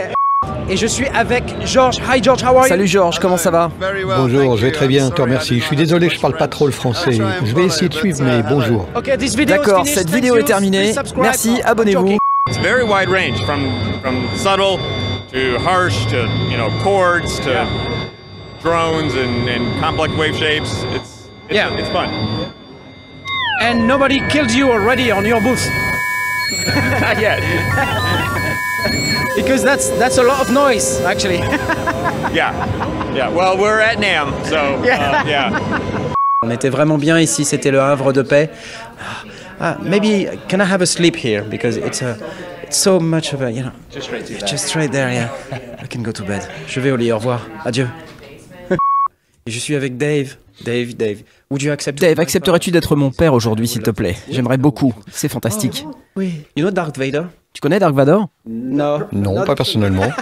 Et 0.69 0.77
je 0.77 0.87
suis 0.87 1.07
avec 1.09 1.45
George. 1.65 1.99
Hi 2.09 2.23
George, 2.23 2.43
how 2.43 2.57
are 2.57 2.63
you? 2.65 2.69
Salut 2.69 2.87
George, 2.87 3.19
comment 3.19 3.37
ça 3.37 3.51
va? 3.51 3.71
Bonjour, 4.17 4.57
je 4.57 4.67
vais 4.67 4.73
très 4.73 4.89
bien, 4.89 5.11
te 5.11 5.23
remercie. 5.23 5.61
Je 5.61 5.65
suis 5.65 5.77
désolé, 5.77 6.09
je 6.09 6.19
parle 6.21 6.37
pas 6.37 6.49
trop 6.49 6.67
le 6.67 6.73
français. 6.73 7.19
Je 7.45 7.55
vais 7.55 7.65
essayer 7.65 7.89
de 7.89 7.95
suivre, 7.95 8.23
mais 8.23 8.43
bonjour. 8.49 8.87
D'accord, 9.47 9.87
cette 9.87 10.11
vidéo 10.11 10.37
est 10.37 10.45
terminée. 10.45 10.93
Merci, 11.17 11.61
abonnez-vous. 11.65 12.17
It's 12.49 12.59
very 12.59 12.83
wide 12.83 13.09
range 13.09 13.41
from 13.45 13.61
from 14.03 14.17
subtle 14.35 14.79
to 15.31 15.59
harsh 15.65 16.07
to 16.07 16.27
you 16.51 16.57
know 16.57 16.71
chords 16.83 17.39
to 17.45 17.65
drones 18.61 19.15
and, 19.15 19.49
and 19.49 19.81
complex 19.81 20.13
wave 20.17 20.35
shapes. 20.35 20.85
It's, 20.93 21.12
it's 21.45 21.55
yeah, 21.55 21.77
it's 21.79 21.89
fun. 21.91 22.09
And 23.61 23.87
nobody 23.87 24.21
killed 24.29 24.51
you 24.51 24.71
already 24.71 25.11
on 25.11 25.25
your 25.25 25.41
booth. 25.41 25.65
Not 27.01 27.21
yet. 27.21 27.41
because 29.37 29.63
that's 29.63 29.89
that's 29.99 30.19
a 30.19 30.23
lot 30.23 30.41
of 30.41 30.51
noise, 30.53 31.01
actually. 31.03 31.39
yeah, 32.33 32.53
yeah. 33.15 33.29
Well, 33.29 33.57
we're 33.57 33.81
at 33.81 33.99
Nam, 33.99 34.33
so 34.45 34.83
yeah. 34.85 35.23
Uh, 35.23 35.27
yeah. 35.27 36.13
On 36.43 36.51
était 36.51 36.71
vraiment 36.71 36.99
bien 36.99 37.19
ici. 37.19 37.45
C'était 37.45 37.71
le 37.71 37.81
Havre 37.81 38.13
de 38.13 38.23
paix. 38.23 38.51
Uh, 39.61 39.77
maybe 39.83 40.27
can 40.49 40.61
I 40.61 40.65
have 40.65 40.83
a 40.83 40.87
sleep 40.87 41.17
here 41.17 41.43
because 41.45 41.77
it's 41.77 42.03
a 42.03 42.17
it's 42.63 42.77
so 42.77 42.99
much 42.99 43.33
of 43.33 43.43
a 43.43 43.51
you 43.51 43.63
know 43.63 43.73
just 43.91 44.11
right 44.11 44.27
there. 44.27 44.39
Just 44.41 44.75
right 44.75 44.91
there, 44.91 45.11
yeah. 45.11 45.31
I 45.81 45.87
can 45.87 46.03
go 46.03 46.13
to 46.13 46.25
bed. 46.25 46.47
Je 46.67 46.81
vais 46.81 46.91
au 46.91 46.97
lit. 46.97 47.13
Au 47.13 47.19
revoir. 47.19 47.41
Adieu. 47.65 47.89
Et 49.45 49.51
je 49.51 49.59
suis 49.59 49.75
avec 49.75 49.97
Dave. 49.97 50.37
Dave, 50.65 50.95
Dave. 50.95 51.23
Would 51.51 51.63
you 51.63 51.73
accept 51.73 52.01
Dave, 52.01 52.19
accepterais-tu 52.21 52.71
d'être 52.71 52.97
mon 52.97 53.11
père 53.11 53.35
aujourd'hui, 53.35 53.69
s'il 53.69 53.83
te 53.83 53.91
plaît? 53.91 54.17
J'aimerais 54.31 54.59
beaucoup. 54.59 54.95
C'est 55.11 55.29
fantastique. 55.29 55.85
Oh, 55.89 55.95
oui. 56.17 56.45
You 56.57 56.65
know 56.65 56.71
Darth 56.71 56.99
Vader? 56.99 57.25
Tu 57.53 57.61
connais 57.61 57.79
Dark 57.79 57.95
Vador 57.95 58.29
Non. 58.47 59.07
Non, 59.13 59.45
pas 59.45 59.55
personnellement. 59.55 60.07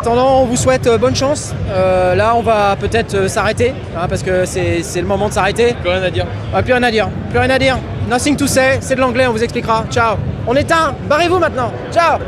Attendant, 0.00 0.42
on 0.42 0.44
vous 0.44 0.56
souhaite 0.56 0.86
euh, 0.86 0.98
bonne 0.98 1.16
chance. 1.16 1.54
Euh, 1.70 2.14
là, 2.14 2.36
on 2.36 2.42
va 2.42 2.76
peut-être 2.76 3.14
euh, 3.14 3.28
s'arrêter, 3.28 3.72
hein, 3.96 4.06
parce 4.06 4.22
que 4.22 4.44
c'est 4.44 4.82
le 5.00 5.06
moment 5.06 5.28
de 5.28 5.32
s'arrêter. 5.32 5.74
Plus 5.80 5.88
rien 5.88 6.02
à 6.02 6.10
dire. 6.10 6.26
Ah, 6.52 6.62
plus 6.62 6.74
rien 6.74 6.82
à 6.82 6.90
dire. 6.90 7.08
Plus 7.30 7.38
rien 7.38 7.48
à 7.48 7.58
dire. 7.58 7.78
Nothing 8.10 8.36
to 8.36 8.46
say. 8.46 8.78
C'est 8.82 8.96
de 8.96 9.00
l'anglais, 9.00 9.26
on 9.26 9.32
vous 9.32 9.42
expliquera. 9.42 9.86
Ciao. 9.90 10.16
On 10.46 10.54
éteint. 10.54 10.94
Barrez-vous 11.08 11.38
maintenant. 11.38 11.72
Ciao. 11.90 12.18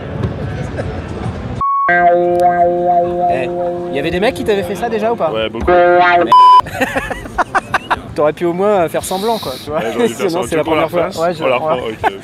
Il 1.88 1.94
eh, 3.30 3.94
y 3.94 3.98
avait 4.00 4.10
des 4.10 4.18
mecs 4.18 4.34
qui 4.34 4.42
t'avaient 4.42 4.64
fait 4.64 4.74
ça 4.74 4.88
déjà 4.88 5.12
ou 5.12 5.16
pas 5.16 5.30
Ouais, 5.30 5.48
beaucoup. 5.48 5.70
T'aurais 8.16 8.32
pu 8.32 8.44
au 8.44 8.52
moins 8.52 8.88
faire 8.88 9.04
semblant 9.04 9.38
quoi, 9.38 9.52
tu 9.62 9.70
vois. 9.70 9.78
Ouais, 9.78 10.08
Sinon 10.28 10.42
c'est 10.48 10.56
la 10.56 10.64
première 10.64 10.90
fois. 10.90 11.10
Ouais, 11.16 11.32
je 11.32 11.44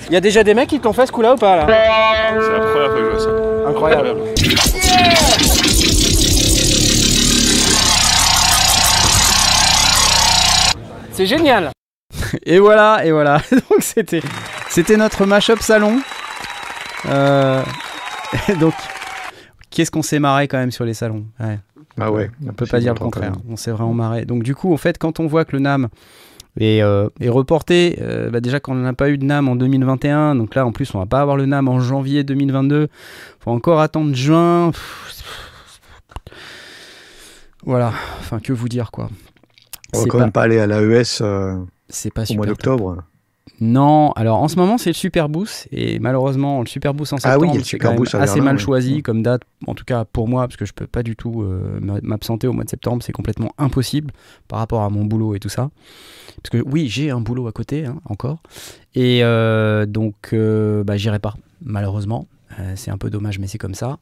Il 0.08 0.12
y 0.12 0.16
a 0.16 0.20
déjà 0.20 0.42
des 0.42 0.54
mecs 0.54 0.68
qui 0.68 0.80
t'ont 0.80 0.92
fait 0.92 1.06
ce 1.06 1.12
coup-là 1.12 1.34
ou 1.34 1.36
pas 1.36 1.58
là 1.58 1.66
C'est 1.68 2.50
la 2.50 2.58
première 2.58 2.72
fois 2.72 2.88
que 2.88 2.98
je 2.98 3.04
vois 3.04 3.20
ça. 3.20 3.30
Incroyable. 3.68 4.16
C'est 11.12 11.26
génial. 11.26 11.70
Et 12.44 12.58
voilà, 12.58 13.04
et 13.04 13.12
voilà. 13.12 13.40
Donc 13.52 13.78
c'était, 13.78 14.22
c'était 14.70 14.96
notre 14.96 15.24
mashup 15.24 15.60
salon. 15.60 16.00
Euh, 17.08 17.62
donc, 18.58 18.74
qu'est-ce 19.72 19.90
qu'on 19.90 20.02
s'est 20.02 20.20
marré 20.20 20.46
quand 20.46 20.58
même 20.58 20.70
sur 20.70 20.84
les 20.84 20.94
salons? 20.94 21.24
Ouais. 21.40 21.58
Ah 21.98 22.12
ouais. 22.12 22.30
On 22.46 22.52
peut 22.52 22.66
pas 22.66 22.80
dire 22.80 22.94
le 22.94 23.00
contraire. 23.00 23.32
On 23.48 23.56
s'est 23.56 23.70
vraiment 23.70 23.94
marré. 23.94 24.24
Donc 24.24 24.42
du 24.44 24.54
coup, 24.54 24.72
en 24.72 24.76
fait, 24.76 24.98
quand 24.98 25.20
on 25.20 25.26
voit 25.26 25.44
que 25.44 25.52
le 25.52 25.58
NAM 25.58 25.88
est, 26.58 26.82
euh, 26.82 27.08
est 27.20 27.28
reporté, 27.28 27.98
euh, 28.00 28.30
bah 28.30 28.40
déjà 28.40 28.60
qu'on 28.60 28.74
n'a 28.74 28.92
pas 28.92 29.10
eu 29.10 29.18
de 29.18 29.24
NAM 29.24 29.48
en 29.48 29.56
2021, 29.56 30.36
donc 30.36 30.54
là 30.54 30.64
en 30.66 30.72
plus 30.72 30.94
on 30.94 30.98
va 30.98 31.06
pas 31.06 31.20
avoir 31.20 31.36
le 31.36 31.46
NAM 31.46 31.68
en 31.68 31.80
janvier 31.80 32.24
2022. 32.24 32.88
Faut 33.40 33.50
encore 33.50 33.80
attendre 33.80 34.14
juin. 34.14 34.70
Voilà. 37.64 37.92
Enfin, 38.20 38.40
que 38.40 38.52
vous 38.52 38.68
dire 38.68 38.90
quoi. 38.90 39.08
On 39.94 40.00
va 40.00 40.06
quand 40.06 40.18
même 40.18 40.32
pas 40.32 40.42
aller 40.42 40.58
à 40.58 40.66
l'AES 40.66 41.20
euh, 41.20 41.56
au 41.56 42.34
mois 42.34 42.46
d'octobre. 42.46 43.04
Non, 43.64 44.10
alors 44.16 44.42
en 44.42 44.48
ce 44.48 44.56
moment 44.56 44.76
c'est 44.76 44.90
le 44.90 44.94
Super 44.94 45.28
Boost 45.28 45.68
et 45.70 46.00
malheureusement 46.00 46.62
le 46.62 46.66
Super 46.66 46.94
Boost 46.94 47.12
en 47.12 47.18
septembre 47.18 47.46
ah 47.48 47.54
oui, 47.54 47.62
c'est 47.64 47.78
quand 47.78 47.92
même 47.92 48.02
assez 48.20 48.40
mal 48.40 48.58
choisi 48.58 49.04
comme 49.04 49.22
date, 49.22 49.42
en 49.68 49.74
tout 49.76 49.84
cas 49.84 50.04
pour 50.04 50.26
moi 50.26 50.48
parce 50.48 50.56
que 50.56 50.64
je 50.64 50.72
peux 50.72 50.88
pas 50.88 51.04
du 51.04 51.14
tout 51.14 51.42
euh, 51.42 51.78
m'absenter 52.02 52.48
au 52.48 52.52
mois 52.52 52.64
de 52.64 52.68
septembre, 52.68 53.04
c'est 53.04 53.12
complètement 53.12 53.52
impossible 53.58 54.12
par 54.48 54.58
rapport 54.58 54.82
à 54.82 54.90
mon 54.90 55.04
boulot 55.04 55.36
et 55.36 55.38
tout 55.38 55.48
ça. 55.48 55.70
Parce 56.42 56.50
que 56.50 56.68
oui 56.68 56.88
j'ai 56.88 57.12
un 57.12 57.20
boulot 57.20 57.46
à 57.46 57.52
côté 57.52 57.86
hein, 57.86 58.00
encore 58.04 58.42
et 58.96 59.22
euh, 59.22 59.86
donc 59.86 60.30
euh, 60.32 60.82
bah, 60.82 60.96
j'irai 60.96 61.20
pas 61.20 61.34
malheureusement, 61.64 62.26
c'est 62.74 62.90
un 62.90 62.98
peu 62.98 63.10
dommage 63.10 63.38
mais 63.38 63.46
c'est 63.46 63.58
comme 63.58 63.76
ça. 63.76 63.98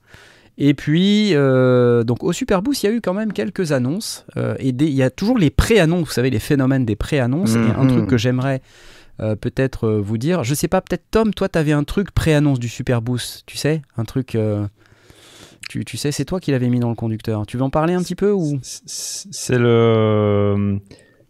Et 0.57 0.73
puis, 0.73 1.33
donc 1.33 2.25
au 2.25 2.33
Super 2.33 2.63
Boost, 2.63 2.83
il 2.83 2.87
y 2.87 2.89
a 2.89 2.93
eu 2.93 3.03
quand 3.03 3.15
même 3.15 3.35
quelques 3.35 3.73
annonces. 3.73 4.25
et 4.59 4.69
il 4.71 4.89
y 4.89 5.03
a 5.03 5.11
toujours 5.11 5.37
les 5.37 5.51
pré-annonces, 5.51 6.09
vous 6.09 6.13
savez, 6.13 6.31
les 6.31 6.39
phénomènes 6.39 6.87
des 6.87 6.97
pré-annonces. 6.97 7.55
Et 7.55 7.59
un 7.59 7.87
truc 7.87 8.05
mm-hmm. 8.05 8.07
que 8.07 8.19
j'aimerais 8.19 8.61
euh, 9.21 9.37
peut-être 9.37 9.87
euh, 9.87 10.01
vous 10.01 10.19
dire. 10.19 10.45
Je 10.45 10.55
sais 10.55 10.69
pas, 10.69 10.81
peut-être 10.81 11.05
Tom, 11.11 11.35
toi, 11.35 11.49
tu 11.49 11.59
avais 11.59 11.73
un 11.73 11.85
truc 11.85 12.11
pré-annonce 12.13 12.59
du 12.59 12.69
Super 12.69 13.03
Boost, 13.03 13.43
tu 13.47 13.57
sais? 13.57 13.83
Un 13.97 14.05
truc. 14.05 14.35
Euh, 14.35 14.67
tu, 15.69 15.85
tu, 15.85 15.97
sais, 15.97 16.11
c'est 16.11 16.25
toi 16.25 16.41
qui 16.41 16.51
l'avais 16.51 16.69
mis 16.69 16.81
dans 16.81 16.89
le 16.89 16.95
conducteur. 16.95 17.45
Tu 17.47 17.57
veux 17.57 17.63
en 17.63 17.71
parler 17.71 17.95
un 17.95 18.03
petit 18.03 18.15
peu 18.15 18.33
ou? 18.33 18.59
C'est 18.63 19.59
le. 19.59 20.81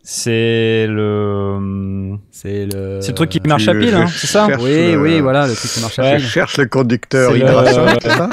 C'est 0.03 0.87
le. 0.89 2.17
C'est 2.31 2.65
le. 2.73 3.01
C'est 3.03 3.09
le 3.11 3.15
truc 3.15 3.29
qui 3.29 3.41
marche 3.47 3.69
à 3.69 3.75
pile, 3.75 3.95
hein, 3.95 4.07
c'est 4.07 4.27
ça 4.27 4.49
Oui, 4.59 4.97
oui, 4.97 5.21
voilà, 5.21 5.47
le 5.47 5.55
truc 5.55 5.71
qui 5.71 5.81
marche 5.81 5.99
à 5.99 6.13
pile. 6.13 6.21
Je 6.21 6.27
cherche 6.27 6.57
le 6.57 6.67
conducteur 6.67 7.37
hydrasynth, 7.37 7.99
c'est 8.01 8.09
ça 8.09 8.31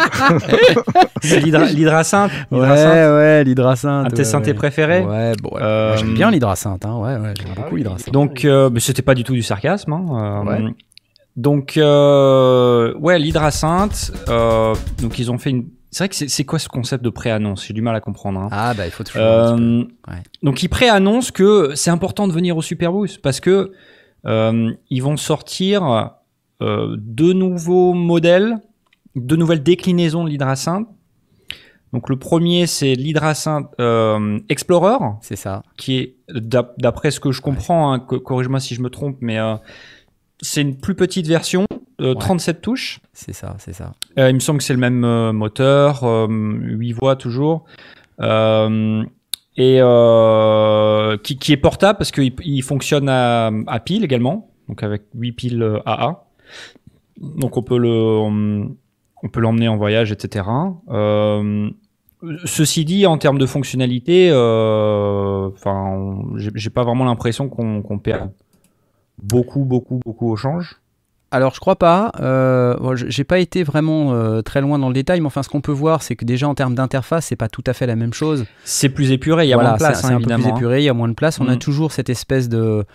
l'hydrasynth 1.65 2.31
Ouais, 2.51 2.59
ouais, 2.59 3.43
l'hydrasynth. 3.43 4.05
Un 4.05 4.09
de 4.09 4.15
tes 4.15 4.23
synthés 4.23 4.53
préférés 4.53 5.01
Ouais, 5.01 5.33
bon, 5.41 5.49
ouais. 5.51 5.95
j'aime 5.97 6.13
bien 6.13 6.31
l'hydrasynth, 6.31 6.85
hein, 6.85 6.95
ouais, 6.99 7.17
ouais, 7.17 7.33
j'aime 7.37 7.53
beaucoup 7.55 7.75
l'hydrasynth. 7.75 8.13
Donc, 8.13 8.45
euh, 8.45 8.69
c'était 8.79 9.01
pas 9.01 9.13
du 9.13 9.25
tout 9.25 9.33
du 9.33 9.43
sarcasme. 9.43 9.91
Hein, 9.91 10.45
euh, 10.47 10.69
Donc, 11.35 11.73
ouais, 13.01 13.19
l'hydracinthe. 13.19 14.13
donc, 15.01 15.19
ils 15.19 15.29
ont 15.31 15.37
fait 15.37 15.49
une. 15.49 15.65
C'est 15.97 16.03
vrai 16.03 16.09
que 16.09 16.15
c'est 16.15 16.45
quoi 16.45 16.59
ce 16.59 16.69
concept 16.69 17.03
de 17.03 17.09
pré-annonce? 17.09 17.65
J'ai 17.65 17.73
du 17.73 17.81
mal 17.81 17.95
à 17.95 18.01
comprendre. 18.01 18.39
Hein. 18.39 18.49
Ah, 18.51 18.73
bah, 18.75 18.85
il 18.85 18.91
faut 18.91 19.03
toujours. 19.03 19.57
Donc, 20.43 20.61
ils 20.61 20.69
pré-annoncent 20.69 21.31
que 21.33 21.73
c'est 21.73 21.89
important 21.89 22.27
de 22.27 22.33
venir 22.33 22.55
au 22.55 22.61
Superboost 22.61 23.21
parce 23.21 23.39
que 23.39 23.71
ils 24.23 25.01
vont 25.01 25.17
sortir 25.17 26.11
deux 26.61 27.33
nouveaux 27.33 27.93
modèles, 27.93 28.59
deux 29.15 29.37
nouvelles 29.37 29.63
déclinaisons 29.63 30.23
de 30.23 30.29
l'hydracinthe 30.29 30.87
donc 31.93 32.09
le 32.09 32.17
premier, 32.17 32.67
c'est 32.67 32.95
l'Hydracin 32.95 33.69
euh, 33.79 34.39
Explorer. 34.49 34.97
C'est 35.21 35.35
ça. 35.35 35.63
Qui 35.77 35.97
est, 35.97 36.15
d'après 36.29 37.11
ce 37.11 37.19
que 37.19 37.31
je 37.31 37.41
comprends, 37.41 37.93
hein, 37.93 37.99
corrige-moi 37.99 38.59
si 38.59 38.75
je 38.75 38.81
me 38.81 38.89
trompe, 38.89 39.17
mais 39.21 39.39
euh, 39.39 39.55
c'est 40.41 40.61
une 40.61 40.77
plus 40.77 40.95
petite 40.95 41.27
version, 41.27 41.65
37 41.99 42.61
touches. 42.61 42.99
C'est 43.13 43.33
ça, 43.33 43.55
c'est 43.59 43.73
ça. 43.73 43.93
Euh, 44.19 44.29
il 44.29 44.35
me 44.35 44.39
semble 44.39 44.59
que 44.59 44.63
c'est 44.63 44.73
le 44.73 44.79
même 44.79 45.31
moteur, 45.31 46.03
8 46.29 46.91
voies 46.93 47.15
toujours. 47.15 47.65
et 48.19 49.79
qui, 51.23 51.51
est 51.51 51.61
portable 51.61 51.97
parce 51.97 52.11
qu'il 52.11 52.33
il 52.43 52.61
fonctionne 52.63 53.09
à, 53.09 53.51
à, 53.67 53.79
pile 53.79 54.03
également, 54.03 54.51
donc 54.67 54.83
avec 54.83 55.03
8 55.15 55.31
piles 55.33 55.81
AA. 55.85 56.23
Donc 57.19 57.57
on 57.57 57.63
peut 57.63 57.79
le 57.79 58.67
on 59.23 59.29
peut 59.29 59.39
l'emmener 59.39 59.67
en 59.67 59.77
voyage, 59.77 60.11
etc. 60.11 60.45
Euh, 60.89 61.69
ceci 62.45 62.85
dit, 62.85 63.05
en 63.05 63.17
termes 63.17 63.37
de 63.37 63.45
fonctionnalité, 63.45 64.29
euh, 64.31 65.49
enfin, 65.53 66.19
j'ai 66.35 66.69
pas 66.69 66.83
vraiment 66.83 67.05
l'impression 67.05 67.49
qu'on 67.49 67.99
perd 67.99 68.31
beaucoup, 69.21 69.65
beaucoup, 69.65 69.99
beaucoup 70.03 70.31
au 70.31 70.35
change. 70.35 70.79
Alors 71.29 71.53
je 71.53 71.59
crois 71.59 71.75
pas. 71.75 72.11
Euh, 72.21 72.95
j'ai 72.95 73.25
pas 73.25 73.39
été 73.39 73.63
vraiment 73.63 74.13
euh, 74.13 74.41
très 74.41 74.61
loin 74.61 74.79
dans 74.79 74.87
le 74.87 74.93
détail, 74.93 75.19
mais 75.19 75.27
enfin 75.27 75.43
ce 75.43 75.49
qu'on 75.49 75.59
peut 75.59 75.73
voir, 75.73 76.01
c'est 76.01 76.15
que 76.15 76.23
déjà 76.23 76.47
en 76.47 76.55
termes 76.55 76.73
d'interface, 76.73 77.25
c'est 77.25 77.35
pas 77.35 77.49
tout 77.49 77.63
à 77.67 77.73
fait 77.73 77.85
la 77.85 77.97
même 77.97 78.13
chose. 78.13 78.45
C'est 78.63 78.89
plus 78.89 79.11
épuré, 79.11 79.45
il 79.45 79.49
y 79.49 79.53
a 79.53 79.57
moins 79.57 79.73
de 79.73 79.77
place, 79.77 80.01
c'est 80.01 80.13
un 80.13 80.21
peu 80.21 80.33
plus 80.33 80.47
épuré, 80.47 80.81
il 80.81 80.85
y 80.85 80.89
a 80.89 80.93
moins 80.93 81.09
de 81.09 81.13
place. 81.13 81.39
On 81.41 81.47
a 81.49 81.55
mm. 81.55 81.59
toujours 81.59 81.91
cette 81.91 82.09
espèce 82.09 82.47
de 82.47 82.85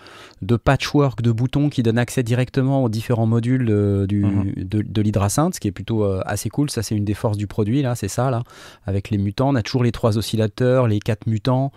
de 0.43 0.55
patchwork 0.55 1.21
de 1.21 1.31
boutons 1.31 1.69
qui 1.69 1.83
donne 1.83 1.97
accès 1.97 2.23
directement 2.23 2.83
aux 2.83 2.89
différents 2.89 3.25
modules 3.25 3.65
de, 3.65 4.05
du, 4.07 4.23
mm-hmm. 4.23 4.67
de, 4.67 4.81
de 4.81 5.53
ce 5.53 5.59
qui 5.59 5.67
est 5.67 5.71
plutôt 5.71 6.03
euh, 6.03 6.21
assez 6.25 6.49
cool. 6.49 6.69
Ça 6.69 6.83
c'est 6.83 6.95
une 6.95 7.05
des 7.05 7.13
forces 7.13 7.37
du 7.37 7.47
produit 7.47 7.81
là, 7.81 7.95
c'est 7.95 8.07
ça 8.07 8.29
là, 8.29 8.43
avec 8.85 9.09
les 9.09 9.17
mutants. 9.17 9.49
On 9.49 9.55
a 9.55 9.63
toujours 9.63 9.83
les 9.83 9.91
trois 9.91 10.17
oscillateurs, 10.17 10.87
les 10.87 10.99
quatre 10.99 11.27
mutants, 11.27 11.71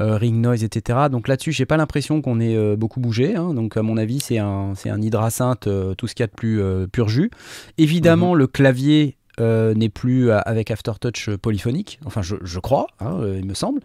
euh, 0.00 0.16
ring 0.16 0.36
noise, 0.40 0.64
etc. 0.64 0.98
Donc 1.10 1.28
là-dessus, 1.28 1.52
j'ai 1.52 1.66
pas 1.66 1.76
l'impression 1.76 2.22
qu'on 2.22 2.40
ait 2.40 2.76
beaucoup 2.76 3.00
bougé. 3.00 3.36
Hein. 3.36 3.54
Donc 3.54 3.76
à 3.76 3.82
mon 3.82 3.96
avis, 3.96 4.20
c'est 4.20 4.38
un 4.38 4.74
c'est 4.74 4.90
un 4.90 5.00
hydrasynth 5.00 5.68
tout 5.96 6.06
ce 6.06 6.14
qu'il 6.14 6.22
y 6.22 6.24
a 6.24 6.28
de 6.28 6.32
plus 6.32 6.60
euh, 6.60 6.86
pur 6.86 7.08
jus. 7.08 7.30
Évidemment, 7.78 8.32
mhm. 8.32 8.38
le 8.38 8.46
clavier 8.46 9.16
euh, 9.40 9.74
n'est 9.74 9.88
plus 9.88 10.30
avec 10.30 10.70
Aftertouch 10.70 11.30
polyphonique, 11.36 11.98
enfin 12.04 12.22
je, 12.22 12.58
crois, 12.58 12.86
hein, 13.00 13.18
euh, 13.20 13.38
il 13.38 13.46
me 13.46 13.54
semble. 13.54 13.80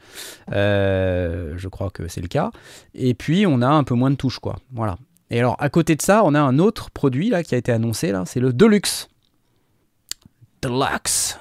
je 0.49 1.67
crois 1.67 1.89
que 1.89 2.07
c'est 2.07 2.21
le 2.21 2.27
cas. 2.27 2.51
Et 2.93 3.13
puis 3.13 3.45
on 3.45 3.61
a 3.61 3.67
un 3.67 3.83
peu 3.83 3.95
moins 3.95 4.11
de 4.11 4.15
touches, 4.15 4.39
quoi. 4.39 4.57
Voilà. 4.73 4.97
Et 5.29 5.39
alors 5.39 5.55
à 5.59 5.69
côté 5.69 5.95
de 5.95 6.01
ça, 6.01 6.23
on 6.25 6.33
a 6.33 6.41
un 6.41 6.59
autre 6.59 6.91
produit 6.91 7.29
là 7.29 7.43
qui 7.43 7.55
a 7.55 7.57
été 7.57 7.71
annoncé 7.71 8.11
là, 8.11 8.23
c'est 8.25 8.39
le 8.39 8.53
Deluxe. 8.53 9.07
Deluxe. 10.61 11.39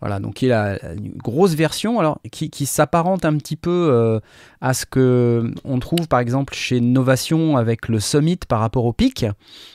Voilà, 0.00 0.18
donc 0.18 0.40
il 0.40 0.50
a 0.50 0.78
une 0.94 1.12
grosse 1.16 1.52
version 1.52 2.00
alors, 2.00 2.20
qui, 2.32 2.66
s'apparente 2.66 3.26
un 3.26 3.36
petit 3.36 3.56
peu 3.56 3.88
euh, 3.90 4.18
à 4.62 4.72
ce 4.72 4.86
que 4.86 5.52
on 5.64 5.78
trouve 5.78 6.08
par 6.08 6.20
exemple 6.20 6.54
chez 6.54 6.80
Novation 6.80 7.58
avec 7.58 7.86
le 7.88 8.00
Summit 8.00 8.38
par 8.48 8.60
rapport 8.60 8.86
au 8.86 8.94
Pic, 8.94 9.26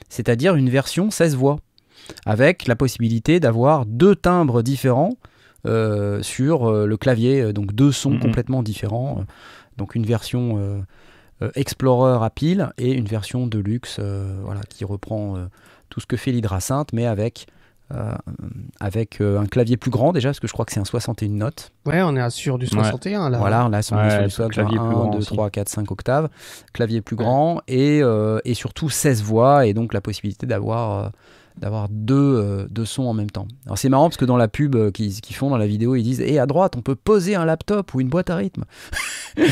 c'est-à-dire 0.09 0.55
une 0.55 0.69
version 0.69 1.11
16 1.11 1.35
voix, 1.35 1.59
avec 2.25 2.67
la 2.67 2.75
possibilité 2.75 3.39
d'avoir 3.39 3.85
deux 3.85 4.15
timbres 4.15 4.61
différents 4.61 5.17
euh, 5.65 6.21
sur 6.21 6.69
euh, 6.69 6.85
le 6.85 6.97
clavier, 6.97 7.53
donc 7.53 7.73
deux 7.73 7.91
sons 7.91 8.19
complètement 8.19 8.63
différents. 8.63 9.23
donc 9.77 9.95
une 9.95 10.05
version 10.05 10.85
Explorer 11.55 12.23
à 12.23 12.29
pile 12.29 12.69
et 12.77 12.93
une 12.93 13.07
version 13.07 13.45
Deluxe 13.45 13.99
voilà, 13.99 14.61
qui 14.69 14.85
reprend 14.85 15.35
tout 15.89 15.99
ce 15.99 16.05
que 16.05 16.15
fait 16.15 16.31
l'hydrasynth, 16.31 16.93
mais 16.93 17.05
avec 17.05 17.47
euh, 17.93 18.15
avec 18.79 19.21
euh, 19.21 19.39
un 19.39 19.45
clavier 19.45 19.77
plus 19.77 19.91
grand 19.91 20.11
déjà, 20.11 20.29
parce 20.29 20.39
que 20.39 20.47
je 20.47 20.53
crois 20.53 20.65
que 20.65 20.71
c'est 20.71 20.79
un 20.79 20.85
61 20.85 21.29
notes. 21.29 21.71
Ouais, 21.85 22.01
on 22.01 22.15
est 22.15 22.29
sur 22.31 22.57
du 22.57 22.65
61 22.65 23.29
là. 23.29 23.37
Voilà, 23.37 23.63
on 23.67 23.73
est 23.73 23.83
sur, 23.83 23.95
du 23.95 24.09
61, 24.09 24.49
clavier 24.49 24.79
1, 24.79 25.11
2, 25.11 25.19
3, 25.19 25.49
4, 25.51 25.69
5 25.69 25.91
octaves, 25.91 26.29
clavier 26.73 27.01
plus 27.01 27.15
grand 27.15 27.61
et, 27.67 28.01
euh, 28.01 28.39
et 28.43 28.55
surtout 28.55 28.89
16 28.89 29.21
voix 29.21 29.67
et 29.67 29.75
donc 29.75 29.93
la 29.93 30.01
possibilité 30.01 30.47
d'avoir 30.47 31.11
d'avoir 31.57 31.87
deux, 31.89 32.15
euh, 32.15 32.67
deux, 32.69 32.85
sons 32.85 33.03
en 33.03 33.13
même 33.13 33.31
temps. 33.31 33.47
Alors 33.65 33.77
c'est 33.77 33.89
marrant 33.89 34.09
parce 34.09 34.17
que 34.17 34.25
dans 34.25 34.37
la 34.37 34.47
pub 34.47 34.75
euh, 34.75 34.91
qu'ils 34.91 35.35
font 35.35 35.49
dans 35.49 35.57
la 35.57 35.67
vidéo, 35.67 35.95
ils 35.95 36.03
disent 36.03 36.21
Et 36.21 36.37
à 36.37 36.45
droite, 36.45 36.75
on 36.77 36.81
peut 36.81 36.95
poser 36.95 37.35
un 37.35 37.45
laptop 37.45 37.93
ou 37.93 38.01
une 38.01 38.09
boîte 38.09 38.29
à 38.29 38.35
rythme. 38.35 38.65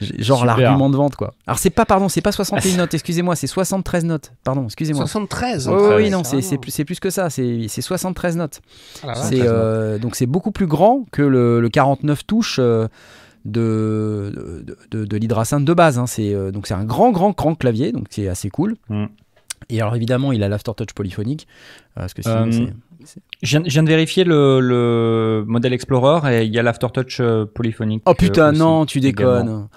Genre 0.00 0.44
l'argument 0.44 0.90
de 0.90 0.96
vente, 0.96 1.16
quoi. 1.16 1.34
Alors 1.46 1.58
c'est 1.58 1.70
pas, 1.70 1.84
pardon, 1.84 2.08
c'est 2.08 2.20
pas 2.20 2.32
61 2.32 2.76
notes, 2.76 2.94
excusez-moi, 2.94 3.36
c'est 3.36 3.46
73 3.46 4.04
notes. 4.04 4.32
Pardon, 4.44 4.64
excusez-moi. 4.64 5.06
73 5.06 5.68
Oui, 5.68 5.74
oui, 5.96 6.10
non, 6.10 6.24
c'est 6.24 6.58
plus, 6.58 6.84
plus, 6.84 7.00
que 7.00 7.10
ça, 7.10 7.30
c'est 7.30 7.68
73 7.68 8.36
notes. 8.36 8.60
Ah 9.04 9.14
euh, 9.32 9.98
donc 9.98 10.16
c'est 10.16 10.26
beaucoup 10.26 10.52
plus 10.52 10.66
grand 10.66 11.06
que 11.12 11.22
le, 11.22 11.68
49 11.68 12.26
touches. 12.26 12.58
de, 12.58 12.88
de, 13.44 14.64
de, 14.90 15.04
de 15.04 15.18
de 15.18 15.74
base. 15.74 15.98
Hein. 15.98 16.06
C'est 16.06 16.52
donc 16.52 16.66
c'est 16.66 16.74
un 16.74 16.84
grand, 16.84 17.10
grand, 17.10 17.30
grand 17.30 17.54
clavier, 17.54 17.92
donc 17.92 18.06
c'est 18.10 18.28
assez 18.28 18.50
cool. 18.50 18.76
Mm. 18.88 19.06
Et 19.68 19.80
alors 19.80 19.94
évidemment, 19.96 20.32
il 20.32 20.42
a 20.42 20.48
l'aftertouch 20.48 20.92
polyphonique. 20.94 21.46
Euh, 21.96 22.00
parce 22.00 22.14
que 22.14 22.22
euh, 22.26 22.66
je, 23.42 23.58
viens, 23.58 23.82
de 23.82 23.88
vérifier 23.88 24.24
le, 24.24 25.44
modèle 25.46 25.72
Explorer 25.72 26.42
et 26.42 26.44
il 26.44 26.54
y 26.54 26.58
a 26.58 26.62
l'aftertouch 26.62 27.18
euh, 27.20 27.44
polyphonique. 27.46 28.02
Oh 28.06 28.14
putain, 28.14 28.52
non, 28.52 28.86
tu 28.86 29.00
déconnes. 29.00 29.68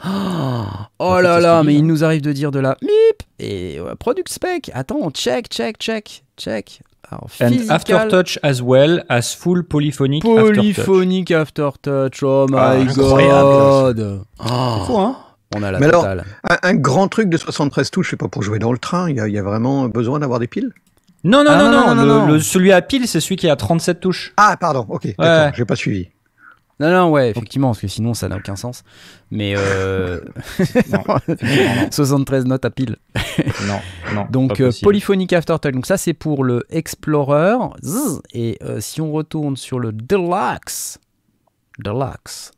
Oh, 0.99 1.19
là 1.19 1.39
là, 1.39 1.63
mais 1.63 1.75
il 1.75 1.85
nous 1.85 2.03
arrive 2.03 2.21
de 2.21 2.31
dire 2.31 2.51
de 2.51 2.59
la 2.59 2.77
MIP 2.81 3.23
et 3.39 3.79
product 3.99 4.29
spec. 4.29 4.71
Attends, 4.73 5.09
check, 5.11 5.49
check, 5.49 5.77
check, 5.79 6.23
check. 6.37 6.81
Alors, 7.11 7.29
And 7.39 7.69
aftertouch 7.69 8.39
as 8.41 8.63
well 8.63 9.03
as 9.09 9.35
full 9.35 9.63
polyphonic 9.63 10.23
Polyphonic 10.23 11.29
aftertouch. 11.29 12.23
Oh 12.23 12.47
my 12.49 12.57
ah, 12.57 12.83
god. 12.95 14.25
Oh. 14.39 14.83
Fou, 14.87 14.97
hein 14.97 15.24
on 15.55 15.63
a 15.63 15.71
la 15.71 15.79
Mais 15.79 15.87
alors, 15.87 16.07
un, 16.43 16.75
grand 16.75 17.07
truc 17.07 17.29
de 17.29 17.37
73 17.37 17.89
touches, 17.91 18.11
c'est 18.11 18.17
pas 18.17 18.27
pour 18.27 18.43
jouer 18.43 18.59
dans 18.59 18.71
le 18.71 18.77
train, 18.77 19.09
il 19.09 19.15
y, 19.15 19.37
a 19.37 19.43
vraiment 19.43 19.87
besoin 19.87 20.19
d'avoir 20.19 20.39
des 20.39 20.47
piles? 20.47 20.71
Non 21.23 21.43
non, 21.43 21.57
non, 21.57 21.95
non, 21.95 22.05
non, 22.05 22.27
le, 22.27 22.39
celui 22.39 22.71
à 22.71 22.81
pile, 22.81 23.07
c'est 23.07 23.19
celui 23.19 23.35
qui 23.35 23.49
a 23.49 23.55
37 23.55 23.99
touches. 23.99 24.33
Ah, 24.37 24.57
pardon, 24.59 24.85
ok, 24.89 25.07
d'accord, 25.17 25.53
j'ai 25.55 25.65
pas 25.65 25.75
suivi. 25.75 26.09
Non, 26.79 26.91
non, 26.91 27.09
ouais, 27.09 27.29
effectivement, 27.29 27.69
parce 27.69 27.79
que 27.79 27.87
sinon 27.87 28.13
ça 28.13 28.27
n'a 28.27 28.35
aucun 28.35 28.57
sens. 28.57 28.83
Mais 29.31 29.53
euh... 29.55 30.19
73 31.91 32.45
notes 32.45 32.65
à 32.65 32.69
pile. 32.69 32.97
non, 33.65 33.79
non. 34.13 34.27
Donc 34.29 34.59
euh, 34.59 34.71
Polyphonic 34.81 35.31
Aftertouch. 35.31 35.71
Donc 35.71 35.85
ça 35.85 35.95
c'est 35.95 36.13
pour 36.13 36.43
le 36.43 36.65
Explorer. 36.69 37.55
Et 38.33 38.57
euh, 38.61 38.81
si 38.81 38.99
on 38.99 39.11
retourne 39.13 39.55
sur 39.55 39.79
le 39.79 39.93
Deluxe, 39.93 40.99
Deluxe, 41.79 42.51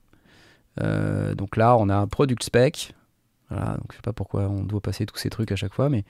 euh, 0.82 1.36
donc 1.36 1.58
là, 1.58 1.76
on 1.78 1.90
a 1.90 1.96
un 1.96 2.08
product 2.08 2.44
spec. 2.44 2.94
Voilà, 3.50 3.78
donc 3.78 3.86
je 3.92 3.96
sais 3.96 4.02
pas 4.02 4.13
pourquoi 4.13 4.42
on 4.50 4.63
doit 4.63 4.82
passer 4.82 5.06
tous 5.06 5.18
ces 5.18 5.30
trucs 5.30 5.52
à 5.52 5.56
chaque 5.56 5.74
fois, 5.74 5.90
mais 5.90 6.04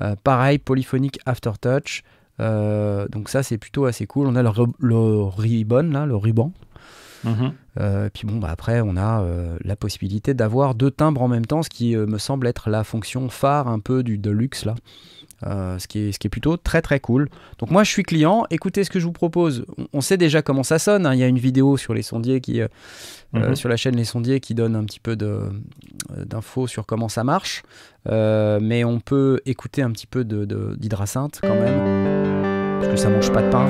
euh, 0.00 0.16
pareil, 0.22 0.58
polyphonique 0.58 1.18
aftertouch. 1.24 2.02
Euh, 2.40 3.06
donc 3.08 3.28
ça, 3.28 3.42
c'est 3.42 3.58
plutôt 3.58 3.86
assez 3.86 4.06
cool. 4.06 4.26
On 4.26 4.36
a 4.36 4.42
le, 4.42 5.22
ribbon, 5.22 5.90
là, 5.90 6.06
le 6.06 6.16
ruban. 6.16 6.52
Euh, 7.80 8.10
puis 8.12 8.26
bon, 8.26 8.36
bah 8.36 8.48
après, 8.50 8.82
on 8.82 8.98
a 8.98 9.24
la 9.64 9.76
possibilité 9.76 10.34
d'avoir 10.34 10.74
deux 10.74 10.90
timbres 10.90 11.22
en 11.22 11.28
même 11.28 11.46
temps, 11.46 11.62
ce 11.62 11.70
qui 11.70 11.96
me 11.96 12.18
semble 12.18 12.46
être 12.46 12.68
la 12.68 12.84
fonction 12.84 13.30
phare 13.30 13.68
un 13.68 13.78
peu 13.80 14.02
du 14.02 14.18
Deluxe 14.18 14.66
là. 14.66 14.74
Euh, 15.46 15.78
ce, 15.78 15.86
qui 15.86 15.98
est, 15.98 16.12
ce 16.12 16.18
qui 16.18 16.26
est 16.26 16.30
plutôt 16.30 16.56
très 16.56 16.80
très 16.80 17.00
cool. 17.00 17.28
Donc 17.58 17.70
moi 17.70 17.84
je 17.84 17.90
suis 17.90 18.02
client, 18.02 18.46
écoutez 18.50 18.84
ce 18.84 18.90
que 18.90 18.98
je 18.98 19.04
vous 19.04 19.12
propose. 19.12 19.66
On 19.92 20.00
sait 20.00 20.16
déjà 20.16 20.42
comment 20.42 20.62
ça 20.62 20.78
sonne, 20.78 21.04
hein. 21.06 21.12
il 21.12 21.20
y 21.20 21.22
a 21.22 21.26
une 21.26 21.38
vidéo 21.38 21.76
sur 21.76 21.92
les 21.92 22.02
sondiers 22.02 22.40
qui, 22.40 22.60
euh, 22.62 22.68
euh, 23.34 23.48
mhm. 23.48 23.56
sur 23.56 23.68
la 23.68 23.76
chaîne 23.76 23.96
Les 23.96 24.04
Sondiers 24.04 24.40
qui 24.40 24.54
donne 24.54 24.74
un 24.74 24.84
petit 24.84 25.00
peu 25.00 25.16
d'infos 25.16 26.66
sur 26.66 26.86
comment 26.86 27.08
ça 27.08 27.24
marche. 27.24 27.62
mais 28.06 28.84
on 28.84 29.00
peut 29.00 29.40
écouter 29.44 29.82
un 29.82 29.90
petit 29.90 30.06
peu 30.06 30.24
d'hydracinthe 30.24 31.40
de, 31.42 31.48
quand 31.48 31.54
même, 31.54 32.80
parce 32.80 32.92
que 32.92 32.96
ça 32.96 33.10
mange 33.10 33.30
pas 33.30 33.42
de 33.42 33.50
pain. 33.50 33.66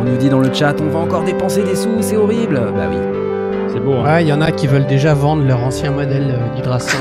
On 0.00 0.04
nous 0.04 0.16
dit 0.16 0.30
dans 0.30 0.40
le 0.40 0.52
chat, 0.52 0.80
on 0.80 0.88
va 0.88 0.98
encore 0.98 1.22
dépenser 1.22 1.62
des 1.62 1.76
sous, 1.76 2.02
c'est 2.02 2.16
horrible. 2.16 2.54
Bah 2.74 2.88
oui. 2.90 3.29
C'est 3.72 3.80
beau. 3.80 3.94
Hein. 3.94 4.20
il 4.20 4.26
y 4.28 4.32
en 4.32 4.40
a 4.40 4.50
qui 4.50 4.66
veulent 4.66 4.86
déjà 4.86 5.14
vendre 5.14 5.44
leur 5.44 5.62
ancien 5.62 5.90
modèle 5.90 6.34
euh, 6.34 6.54
d'hydracin. 6.56 6.98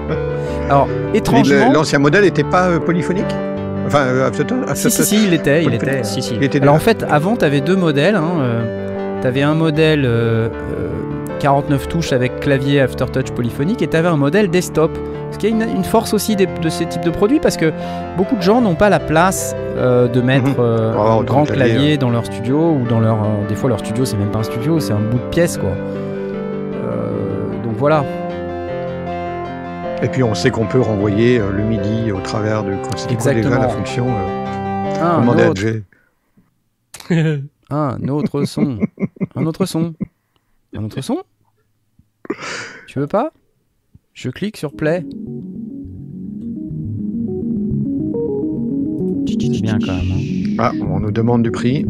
Alors, 0.68 0.88
étrangement. 1.14 1.72
L'ancien 1.72 1.98
modèle 1.98 2.24
n'était 2.24 2.44
pas 2.44 2.68
euh, 2.68 2.78
polyphonique 2.78 3.34
Enfin, 3.86 4.04
euh, 4.06 4.30
si, 4.74 4.90
si, 4.90 5.04
si, 5.04 5.24
il 5.26 5.34
était. 5.34 5.62
Il 5.62 5.74
était, 5.74 6.04
si, 6.04 6.22
si. 6.22 6.38
Alors, 6.60 6.74
en 6.74 6.78
fait, 6.78 7.04
avant, 7.10 7.36
tu 7.36 7.44
avais 7.44 7.60
deux 7.60 7.76
modèles. 7.76 8.16
Hein, 8.16 8.64
tu 9.20 9.26
avais 9.26 9.42
un 9.42 9.54
modèle 9.54 10.08
49 11.40 11.88
touches 11.88 12.12
avec 12.12 12.40
clavier 12.40 12.80
aftertouch 12.80 13.30
polyphonique 13.32 13.82
et 13.82 13.88
tu 13.88 13.96
avais 13.96 14.08
un 14.08 14.16
modèle 14.16 14.48
desktop. 14.48 14.96
Ce 15.32 15.38
qui 15.38 15.46
est 15.46 15.50
une, 15.50 15.84
force 15.84 16.14
aussi 16.14 16.36
de 16.36 16.68
ces 16.68 16.86
types 16.86 17.04
de 17.04 17.10
produits 17.10 17.40
parce 17.40 17.56
que 17.56 17.72
beaucoup 18.16 18.36
de 18.36 18.42
gens 18.42 18.60
n'ont 18.60 18.76
pas 18.76 18.88
la 18.88 19.00
place 19.00 19.54
euh, 19.76 20.06
de 20.06 20.20
mettre 20.20 20.50
mhm. 20.50 20.56
euh, 20.60 20.94
oh, 20.96 21.00
un 21.00 21.24
grand 21.24 21.44
clavier, 21.44 21.96
dans 21.98 22.10
leur 22.10 22.24
studio 22.24 22.72
ou 22.72 22.86
dans 22.86 23.00
leur. 23.00 23.16
Euh, 23.16 23.48
des 23.48 23.56
fois, 23.56 23.68
leur 23.68 23.80
studio, 23.80 24.04
c'est 24.04 24.16
même 24.16 24.30
pas 24.30 24.38
un 24.38 24.44
studio, 24.44 24.78
c'est 24.78 24.92
un 24.92 25.00
bout 25.00 25.18
de 25.18 25.30
pièce 25.30 25.58
quoi. 25.58 25.70
donc 27.62 27.74
voilà. 27.76 28.04
Et 30.02 30.08
puis 30.08 30.22
on 30.22 30.34
sait 30.34 30.50
qu'on 30.50 30.66
peut 30.66 30.80
renvoyer 30.80 31.38
le 31.38 31.62
MIDI 31.64 32.12
au 32.12 32.20
travers 32.20 32.62
de. 32.62 32.74
C'est 32.96 33.34
déjà 33.34 33.58
la 33.58 33.68
fonction. 33.68 34.06
Ah, 35.00 35.16
un, 35.16 35.28
autre... 35.28 35.62
un 37.70 38.08
autre 38.08 38.44
son. 38.44 38.78
un 39.34 39.46
autre 39.46 39.66
son. 39.66 39.94
Un 40.76 40.84
autre 40.84 41.00
son? 41.02 41.18
Tu 42.86 42.98
veux 42.98 43.06
pas? 43.06 43.32
Je 44.12 44.28
clique 44.30 44.56
sur 44.56 44.72
play. 44.72 45.04
C'est 49.28 49.62
bien 49.62 49.78
quand 49.78 49.94
même. 49.94 50.12
Hein. 50.12 50.54
Ah, 50.58 50.72
on 50.80 51.00
nous 51.00 51.10
demande 51.10 51.42
du 51.42 51.50
prix. 51.50 51.86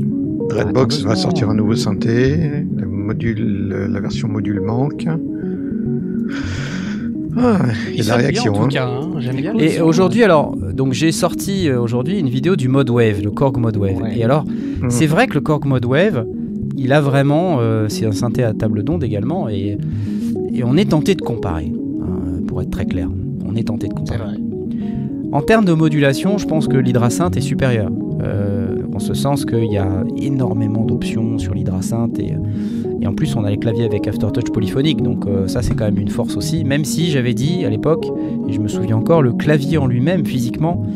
Redbox 0.51 1.03
va 1.03 1.16
sortir 1.16 1.51
un 1.51 1.55
nouveau 1.55 1.75
synthé. 1.75 2.37
Le 2.77 2.87
module, 2.87 3.88
la 3.90 4.01
version 4.01 4.29
module 4.29 4.61
manque. 4.61 5.07
Ah, 7.37 7.62
il 7.88 7.97
y 7.97 8.03
a 8.03 8.16
la 8.16 8.16
réaction. 8.16 8.64
Hein. 8.64 8.68
Hein. 8.77 9.55
Et 9.59 9.81
aujourd'hui, 9.81 10.23
alors, 10.23 10.57
donc 10.57 10.92
j'ai 10.92 11.11
sorti 11.11 11.68
euh, 11.68 11.81
aujourd'hui 11.81 12.18
une 12.18 12.29
vidéo 12.29 12.55
du 12.55 12.68
mode 12.68 12.90
wave, 12.90 13.23
le 13.23 13.31
Korg 13.31 13.57
mode 13.57 13.77
wave. 13.77 14.03
Et 14.14 14.23
alors, 14.23 14.44
mmh. 14.44 14.90
c'est 14.90 15.07
vrai 15.07 15.27
que 15.27 15.35
le 15.35 15.40
Korg 15.40 15.64
mode 15.64 15.85
wave, 15.85 16.27
il 16.76 16.92
a 16.92 17.00
vraiment, 17.00 17.56
euh, 17.60 17.88
c'est 17.88 18.06
un 18.06 18.12
synthé 18.12 18.44
à 18.44 18.52
table 18.52 18.82
d'onde 18.82 19.04
également, 19.04 19.48
et, 19.48 19.78
on 20.62 20.76
est 20.76 20.90
tenté 20.90 21.14
de 21.14 21.20
comparer, 21.20 21.72
hein, 22.00 22.40
pour 22.46 22.62
être 22.62 22.70
très 22.70 22.87
clair. 22.87 23.08
On 23.44 23.56
est 23.56 23.64
tenté 23.64 23.88
de 23.88 23.92
comparer. 23.92 24.22
En 25.32 25.42
termes 25.42 25.64
de 25.64 25.72
modulation, 25.72 26.38
je 26.38 26.46
pense 26.46 26.68
que 26.68 26.76
l'hydrasynth 26.76 27.37
est 27.37 27.40
supérieur. 27.40 27.90
Euh, 28.22 28.76
en 28.94 29.00
ce 29.00 29.14
sens 29.14 29.44
qu'il 29.44 29.72
y 29.72 29.76
a 29.76 30.04
énormément 30.16 30.84
d'options 30.84 31.38
sur 31.38 31.52
l'hydrasynth 31.52 32.18
et, 32.20 32.34
et, 33.00 33.06
en 33.08 33.12
plus 33.12 33.34
on 33.34 33.42
a 33.44 33.50
les 33.50 33.58
claviers 33.58 33.84
avec 33.84 34.06
aftertouch 34.06 34.50
polyphonique, 34.52 35.02
donc 35.02 35.26
euh, 35.26 35.48
ça 35.48 35.62
c'est 35.62 35.74
quand 35.74 35.84
même 35.87 35.98
une 35.98 36.08
force 36.08 36.37
aussi. 36.37 36.64
Même 36.64 36.84
si 36.84 37.10
j'avais 37.10 37.34
dit 37.34 37.64
à 37.64 37.70
l'époque, 37.70 38.06
et 38.48 38.52
je 38.52 38.60
me 38.60 38.68
souviens 38.68 38.96
encore, 38.96 39.22
le 39.22 39.32
clavier 39.32 39.78
en 39.78 39.87
lui-même 39.87 40.24
physiquement, 40.24 40.87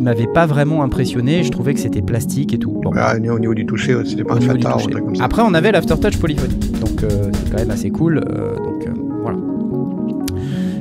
il 0.00 0.04
m'avait 0.04 0.26
pas 0.26 0.46
vraiment 0.46 0.82
impressionné. 0.82 1.44
Je 1.44 1.50
trouvais 1.50 1.74
que 1.74 1.80
c'était 1.80 2.00
plastique 2.00 2.54
et 2.54 2.58
tout. 2.58 2.80
Ah, 2.96 3.14
au 3.16 3.38
niveau 3.38 3.54
du 3.54 3.66
toucher, 3.66 4.02
c'était 4.06 4.24
pas 4.24 4.38
comme 4.38 5.14
ça. 5.14 5.24
Après, 5.24 5.42
on 5.42 5.52
avait 5.52 5.72
l'aftertouch 5.72 6.16
polyphonique, 6.18 6.80
donc 6.80 7.04
euh, 7.04 7.30
c'est 7.32 7.50
quand 7.50 7.58
même 7.58 7.70
assez 7.70 7.90
cool. 7.90 8.18
Euh, 8.18 8.56
donc 8.56 8.86
euh, 8.86 8.92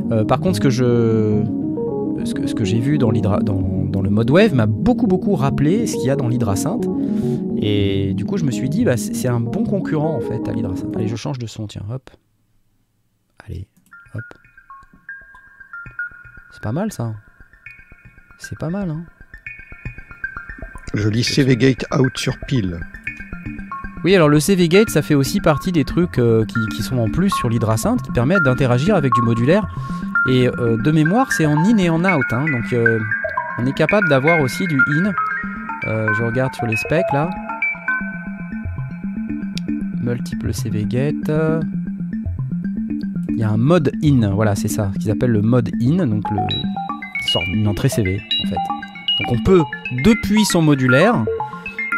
voilà. 0.10 0.24
par 0.24 0.40
contre, 0.40 0.56
ce 0.56 0.62
que 0.62 0.70
je 0.70 1.44
ce 2.24 2.34
que, 2.34 2.48
ce 2.48 2.56
que 2.56 2.64
j'ai 2.64 2.80
vu 2.80 2.98
dans, 2.98 3.12
dans, 3.12 3.40
dans, 3.40 4.02
le 4.02 4.10
mode 4.10 4.30
wave 4.30 4.54
m'a 4.54 4.66
beaucoup 4.66 5.08
beaucoup 5.08 5.36
rappelé 5.36 5.88
ce 5.88 5.96
qu'il 5.96 6.06
y 6.06 6.10
a 6.10 6.16
dans 6.16 6.30
l'hydrasynth. 6.30 6.86
Et 7.62 8.14
du 8.14 8.24
coup, 8.24 8.38
je 8.38 8.46
me 8.46 8.52
suis 8.52 8.70
dit, 8.70 8.86
bah, 8.86 8.96
c'est 8.96 9.28
un 9.28 9.42
bon 9.42 9.66
concurrent 9.66 10.16
en 10.16 10.22
fait 10.22 10.48
à 10.48 10.54
l'hydrasynth. 10.54 10.96
Allez, 10.96 11.10
je 11.10 11.18
change 11.18 11.40
de 11.40 11.48
son, 11.48 11.68
tiens, 11.68 11.84
hop. 11.92 12.10
Allez, 13.46 13.68
hop. 14.16 14.24
C'est 16.52 16.64
pas 16.64 16.72
mal 16.72 16.94
ça. 16.94 17.14
C'est 18.40 18.58
pas 18.58 18.70
mal, 18.70 18.90
hein 18.90 19.04
Je 20.94 21.10
lis 21.10 21.26
CV 21.26 21.58
Gate 21.58 21.86
out 21.96 22.18
sur 22.18 22.38
pile. 22.48 22.80
Oui, 24.06 24.16
alors 24.16 24.30
le 24.30 24.40
CV 24.40 24.70
Gate, 24.70 24.90
ça 24.90 25.02
fait 25.02 25.14
aussi 25.14 25.42
partie 25.42 25.74
des 25.74 25.84
trucs 25.84 26.18
euh, 26.20 26.46
qui, 26.46 26.82
sont 26.82 26.98
en 26.98 27.10
plus 27.10 27.30
sur 27.32 27.50
l'hydrasynth, 27.50 28.02
qui 28.02 28.12
permettent 28.12 28.44
d'interagir 28.44 28.96
avec 28.96 29.14
du 29.14 29.22
modulaire. 29.22 29.68
Et 30.30 30.48
euh, 30.48 30.78
de 30.78 30.92
mémoire, 30.92 31.34
c'est 31.34 31.46
en 31.46 31.58
in 31.66 31.78
et 31.78 31.90
en 31.90 32.00
out. 32.06 32.24
Hein, 32.32 32.46
donc 32.46 32.72
euh, 32.72 32.98
on 33.58 33.66
est 33.66 33.74
capable 33.74 34.08
d'avoir 34.08 34.40
aussi 34.40 34.66
du 34.68 34.80
in. 34.88 35.12
je 35.84 36.24
regarde 36.24 36.56
sur 36.56 36.66
les 36.66 36.78
specs 36.78 37.12
là. 37.12 37.30
Multiple 40.02 40.54
CV 40.54 40.86
Gate. 40.86 41.30
Il 43.32 43.38
y 43.38 43.44
a 43.44 43.50
un 43.50 43.58
mode 43.58 43.92
in, 44.02 44.32
voilà, 44.34 44.56
c'est 44.56 44.70
ça, 44.70 44.92
ce 44.94 45.00
qu'ils 45.00 45.12
appellent 45.12 45.32
le 45.32 45.42
mode 45.42 45.70
in, 45.82 46.08
donc 46.08 46.24
le, 46.32 46.42
une 47.52 47.68
entrée 47.68 47.90
CV 47.90 48.22
en 48.44 48.48
fait. 48.48 48.56
Donc 49.20 49.40
on 49.40 49.44
peut, 49.44 49.64
depuis 50.04 50.46
son 50.46 50.62
modulaire, 50.62 51.24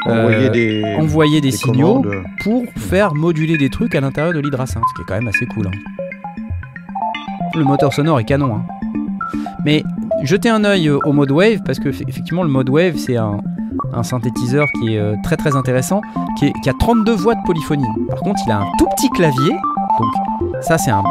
envoyer 0.06 1.42
des, 1.42 1.52
signaux 1.52 2.04
pour 2.44 2.64
faire 2.76 3.14
moduler 3.14 3.58
des 3.58 3.70
trucs 3.70 3.94
à 3.96 4.02
l'intérieur 4.02 4.34
de 4.34 4.40
l'hydrasynth, 4.40 4.84
ce 4.90 4.96
qui 4.96 5.02
est 5.02 5.06
quand 5.06 5.20
même 5.20 5.28
assez 5.28 5.46
cool. 5.46 5.68
Hein. 5.68 5.72
Le 7.56 7.64
moteur 7.64 7.94
sonore 7.94 8.20
est 8.20 8.24
canon. 8.24 8.56
Hein. 8.56 8.66
Mais 9.66 9.84
jetez 10.24 10.50
un 10.50 10.64
œil 10.64 10.90
au 10.90 11.14
mode 11.14 11.32
wave, 11.32 11.60
parce 11.66 11.80
que 11.80 11.90
effectivement 11.90 12.44
le 12.44 12.50
mode 12.50 12.70
wave 12.70 12.98
c'est 12.98 13.18
un, 13.18 13.38
synthétiseur 14.04 14.68
qui 14.80 14.96
est 14.96 15.00
euh, 15.00 15.16
très 15.24 15.38
très 15.38 15.56
intéressant, 15.56 16.02
qui, 16.40 16.52
qui, 16.64 16.70
a 16.70 16.74
32 16.74 17.14
voix 17.14 17.36
de 17.36 17.42
polyphonie. 17.46 17.86
Par 18.10 18.20
contre 18.20 18.40
il 18.48 18.52
a 18.52 18.62
un 18.62 18.66
tout 18.80 18.88
petit 18.96 19.10
clavier, 19.10 19.52
donc 19.52 20.64
ça 20.64 20.78
c'est 20.78 20.92
un, 20.92 21.04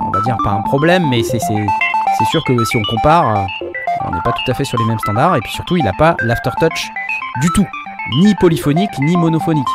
on 0.00 0.10
va 0.10 0.20
dire 0.22 0.36
pas 0.44 0.52
un 0.52 0.62
problème, 0.62 1.02
mais 1.10 1.22
c'est 1.22 1.38
c'est 2.18 2.24
sûr 2.26 2.42
que 2.44 2.64
si 2.64 2.76
on 2.76 2.82
compare, 2.82 3.36
euh, 3.36 3.44
on 4.04 4.10
n'est 4.10 4.20
pas 4.22 4.32
tout 4.32 4.50
à 4.50 4.54
fait 4.54 4.64
sur 4.64 4.78
les 4.78 4.84
mêmes 4.84 4.98
standards. 4.98 5.36
Et 5.36 5.40
puis 5.40 5.52
surtout, 5.52 5.76
il 5.76 5.84
n'a 5.84 5.92
pas 5.92 6.16
l'aftertouch 6.20 6.90
du 7.40 7.48
tout. 7.54 7.66
Ni 8.20 8.34
polyphonique, 8.34 8.90
ni 9.00 9.16
monophonique. 9.16 9.68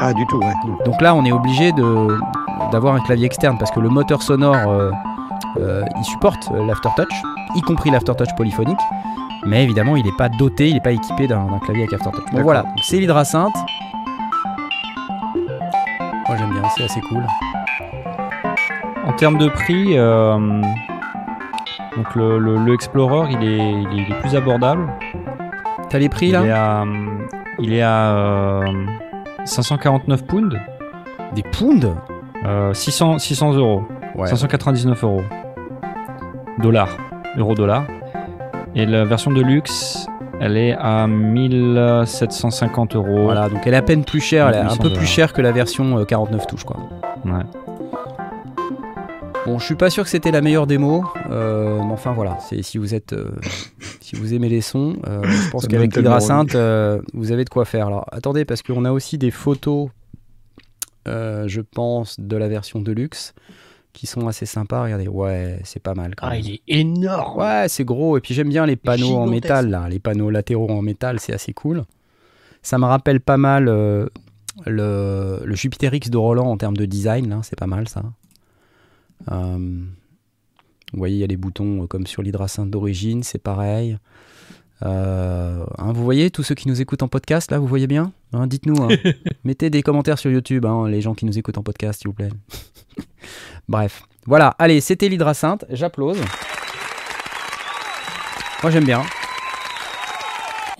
Ah, 0.00 0.12
du 0.12 0.26
tout, 0.26 0.38
ouais. 0.38 0.54
Donc 0.84 1.00
là, 1.00 1.14
on 1.14 1.24
est 1.24 1.32
obligé 1.32 1.72
d'avoir 2.72 2.94
un 2.94 3.00
clavier 3.00 3.26
externe 3.26 3.58
parce 3.58 3.70
que 3.70 3.80
le 3.80 3.88
moteur 3.88 4.22
sonore, 4.22 4.68
euh, 4.68 4.90
euh, 5.58 5.84
il 5.96 6.04
supporte 6.04 6.50
l'aftertouch, 6.50 7.22
y 7.56 7.60
compris 7.62 7.90
l'aftertouch 7.90 8.34
polyphonique. 8.36 8.80
Mais 9.46 9.62
évidemment, 9.62 9.96
il 9.96 10.04
n'est 10.04 10.16
pas 10.16 10.28
doté, 10.28 10.68
il 10.68 10.74
n'est 10.74 10.80
pas 10.80 10.92
équipé 10.92 11.26
d'un 11.26 11.46
clavier 11.64 11.82
avec 11.82 11.92
aftertouch. 11.92 12.30
Donc 12.32 12.42
voilà, 12.42 12.64
c'est 12.82 12.96
l'hydrasynth. 12.96 13.54
Moi 16.26 16.36
j'aime 16.38 16.50
bien, 16.50 16.62
c'est 16.74 16.84
assez 16.84 17.00
cool. 17.02 17.26
En 19.06 19.12
termes 19.12 19.36
de 19.36 19.48
prix, 19.48 19.98
donc 21.96 22.14
le, 22.14 22.74
Explorer, 22.74 23.30
il 23.30 23.44
est, 23.44 24.20
plus 24.20 24.34
abordable. 24.34 24.88
T'as 25.88 25.98
les 25.98 26.08
prix 26.08 26.30
là 26.30 26.84
Il 27.58 27.72
est 27.72 27.82
à, 27.82 28.60
549 29.44 30.20
euh, 30.20 30.26
pounds. 30.26 30.56
Des 31.34 31.42
pounds? 31.42 31.94
600, 32.72 33.18
600 33.18 33.54
euros. 33.54 33.82
599 34.24 35.04
euros. 35.04 35.22
Dollars. 36.58 36.96
Euro-dollar. 37.36 37.84
Et 38.74 38.86
la 38.86 39.04
version 39.04 39.30
de 39.30 39.40
luxe, 39.40 40.06
elle 40.40 40.56
est 40.56 40.76
à 40.78 41.06
1750 41.06 42.96
euros. 42.96 43.24
Voilà, 43.24 43.48
donc 43.48 43.66
elle 43.66 43.74
est 43.74 43.78
à 43.78 43.82
peine 43.82 44.04
plus 44.04 44.20
chère, 44.20 44.48
elle 44.48 44.56
est 44.56 44.72
un 44.72 44.76
peu 44.76 44.92
plus 44.92 45.06
chère 45.06 45.32
que 45.32 45.42
la 45.42 45.52
version 45.52 46.04
49 46.04 46.40
euh, 46.40 46.44
touches 46.44 46.64
quoi. 46.64 46.76
Ouais. 47.24 47.42
Bon, 49.46 49.58
je 49.58 49.64
suis 49.66 49.74
pas 49.74 49.90
sûr 49.90 50.04
que 50.04 50.08
c'était 50.08 50.30
la 50.30 50.40
meilleure 50.40 50.66
démo, 50.66 51.04
euh, 51.30 51.76
mais 51.76 51.92
enfin 51.92 52.12
voilà, 52.14 52.38
c'est 52.40 52.62
si 52.62 52.78
vous 52.78 52.94
êtes, 52.94 53.12
euh, 53.12 53.30
si 54.00 54.16
vous 54.16 54.32
aimez 54.32 54.48
les 54.48 54.62
sons, 54.62 54.96
euh, 55.06 55.22
je 55.22 55.50
pense 55.50 55.66
qu'avec 55.66 55.94
l'hydrasynth, 55.94 56.56
vous 57.12 57.30
avez 57.30 57.44
de 57.44 57.50
quoi 57.50 57.66
faire. 57.66 57.88
Alors 57.88 58.06
attendez, 58.10 58.46
parce 58.46 58.62
qu'on 58.62 58.86
a 58.86 58.92
aussi 58.92 59.18
des 59.18 59.30
photos, 59.30 59.90
je 61.06 61.60
pense, 61.60 62.18
de 62.18 62.36
la 62.38 62.48
version 62.48 62.80
Deluxe 62.80 63.34
qui 63.92 64.06
sont 64.06 64.26
assez 64.28 64.46
sympas. 64.46 64.82
Regardez, 64.82 65.08
ouais, 65.08 65.60
c'est 65.62 65.82
pas 65.82 65.94
mal. 65.94 66.14
ah, 66.22 66.38
il 66.38 66.54
est 66.54 66.62
énorme. 66.66 67.38
Ouais, 67.38 67.66
c'est 67.68 67.84
gros. 67.84 68.16
Et 68.16 68.20
puis 68.22 68.32
j'aime 68.32 68.48
bien 68.48 68.64
les 68.64 68.76
panneaux 68.76 69.16
en 69.16 69.26
métal 69.26 69.68
là, 69.68 69.88
les 69.90 69.98
panneaux 69.98 70.30
latéraux 70.30 70.70
en 70.70 70.80
métal, 70.80 71.20
c'est 71.20 71.34
assez 71.34 71.52
cool. 71.52 71.84
Ça 72.62 72.78
me 72.78 72.86
rappelle 72.86 73.20
pas 73.20 73.36
mal 73.36 73.66
le, 73.66 74.08
le 74.64 75.54
Jupiter 75.54 75.92
X 75.92 76.08
de 76.08 76.16
Roland 76.16 76.46
en 76.50 76.56
termes 76.56 76.78
de 76.78 76.86
design, 76.86 77.40
c'est 77.42 77.58
pas 77.58 77.66
mal 77.66 77.88
ça. 77.88 78.02
Euh, 79.30 79.58
vous 80.92 80.98
voyez, 80.98 81.16
il 81.16 81.20
y 81.20 81.24
a 81.24 81.26
les 81.26 81.36
boutons 81.36 81.82
euh, 81.82 81.86
comme 81.86 82.06
sur 82.06 82.22
l'hydrasynth 82.22 82.70
d'origine, 82.70 83.22
c'est 83.22 83.42
pareil. 83.42 83.98
Euh, 84.84 85.64
hein, 85.78 85.92
vous 85.92 86.04
voyez, 86.04 86.30
tous 86.30 86.42
ceux 86.42 86.54
qui 86.54 86.68
nous 86.68 86.80
écoutent 86.80 87.02
en 87.02 87.08
podcast, 87.08 87.50
là, 87.50 87.58
vous 87.58 87.66
voyez 87.66 87.86
bien 87.86 88.12
hein, 88.32 88.46
Dites-nous. 88.46 88.82
Hein. 88.82 88.88
Mettez 89.44 89.70
des 89.70 89.82
commentaires 89.82 90.18
sur 90.18 90.30
YouTube, 90.30 90.66
les 90.88 91.00
gens 91.00 91.14
qui 91.14 91.24
nous 91.24 91.38
écoutent 91.38 91.58
en 91.58 91.62
podcast, 91.62 92.00
s'il 92.00 92.08
vous 92.08 92.14
plaît. 92.14 92.30
Bref. 93.68 94.04
Voilà, 94.26 94.54
allez, 94.58 94.80
c'était 94.80 95.08
l'hydrasynth. 95.08 95.64
J'applause. 95.70 96.18
Moi, 98.62 98.70
j'aime 98.70 98.84
bien. 98.84 99.02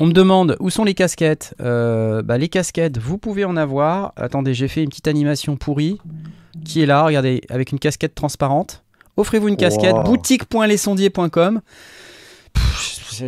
On 0.01 0.07
me 0.07 0.13
demande 0.13 0.57
où 0.61 0.71
sont 0.71 0.85
les 0.85 0.95
casquettes? 0.95 1.55
bah, 1.59 2.39
les 2.39 2.49
casquettes, 2.49 2.99
vous 2.99 3.19
pouvez 3.19 3.45
en 3.45 3.57
avoir. 3.57 4.13
Attendez, 4.17 4.55
j'ai 4.55 4.69
fait 4.69 4.83
une 4.83 4.89
petite 4.89 5.09
animation 5.09 5.57
pourrie 5.57 5.99
qui 6.65 6.83
est 6.83 6.87
là, 6.87 7.05
regardez, 7.05 7.43
avec 7.51 7.73
une 7.73 7.79
casquette 7.79 8.15
transparente. 8.15 8.83
Offrez-vous 9.17 9.49
une 9.49 9.57
casquette, 9.57 9.95
boutique.lesondiers.com. 10.05 11.61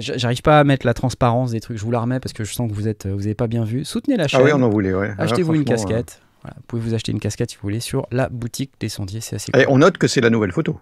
J'arrive 0.00 0.42
pas 0.42 0.58
à 0.58 0.64
mettre 0.64 0.84
la 0.84 0.94
transparence 0.94 1.52
des 1.52 1.60
trucs, 1.60 1.78
je 1.78 1.84
vous 1.84 1.92
la 1.92 2.00
remets 2.00 2.18
parce 2.18 2.32
que 2.32 2.42
je 2.42 2.52
sens 2.52 2.68
que 2.68 2.74
vous 2.74 2.88
êtes, 2.88 3.06
vous 3.06 3.24
avez 3.24 3.34
pas 3.34 3.46
bien 3.46 3.64
vu. 3.64 3.84
Soutenez 3.84 4.16
la 4.16 4.26
chaîne. 4.26 4.40
Ah 4.42 4.44
oui, 4.44 4.50
on 4.52 4.62
en 4.62 4.68
voulait, 4.68 4.92
ouais. 4.92 5.12
Achetez-vous 5.18 5.54
une 5.54 5.64
casquette. 5.64 6.20
vous 6.44 6.50
pouvez 6.66 6.82
vous 6.82 6.94
acheter 6.94 7.12
une 7.12 7.20
casquette 7.20 7.50
si 7.50 7.56
vous 7.56 7.62
voulez 7.62 7.80
sur 7.80 8.06
la 8.10 8.28
boutique 8.28 8.72
des 8.80 8.88
sondiers, 8.88 9.20
c'est 9.20 9.36
assez 9.36 9.52
cool. 9.52 9.62
Et 9.62 9.66
on 9.68 9.78
note 9.78 9.98
que 9.98 10.08
c'est 10.08 10.20
la 10.20 10.30
nouvelle 10.30 10.52
photo. 10.52 10.80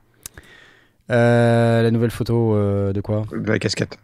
la 1.09 1.91
nouvelle 1.91 2.11
photo 2.11 2.55
de 2.93 3.01
quoi? 3.03 3.25
De 3.33 3.51
la 3.51 3.59
casquette. 3.59 3.99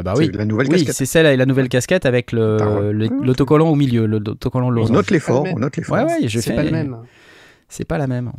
Ah 0.00 0.02
bah 0.02 0.14
oui, 0.16 0.30
la 0.32 0.44
nouvelle 0.44 0.68
oui, 0.70 0.86
c'est 0.90 1.06
celle 1.06 1.26
avec 1.26 1.38
la 1.38 1.46
nouvelle 1.46 1.68
casquette 1.68 2.06
avec 2.06 2.32
l'autocollant 2.32 3.68
au 3.68 3.76
milieu, 3.76 4.06
l'autocollant 4.06 4.68
On 4.68 4.88
note 4.88 5.10
l'effort, 5.10 5.44
on 5.54 5.58
note 5.58 5.76
l'effort. 5.76 5.98
Ouais, 5.98 6.04
ouais, 6.04 6.28
c'est 6.28 6.54
pas 6.54 6.62
le 6.62 6.70
même. 6.70 6.96
C'est 7.68 7.84
pas 7.84 7.98
la 7.98 8.06
même. 8.06 8.32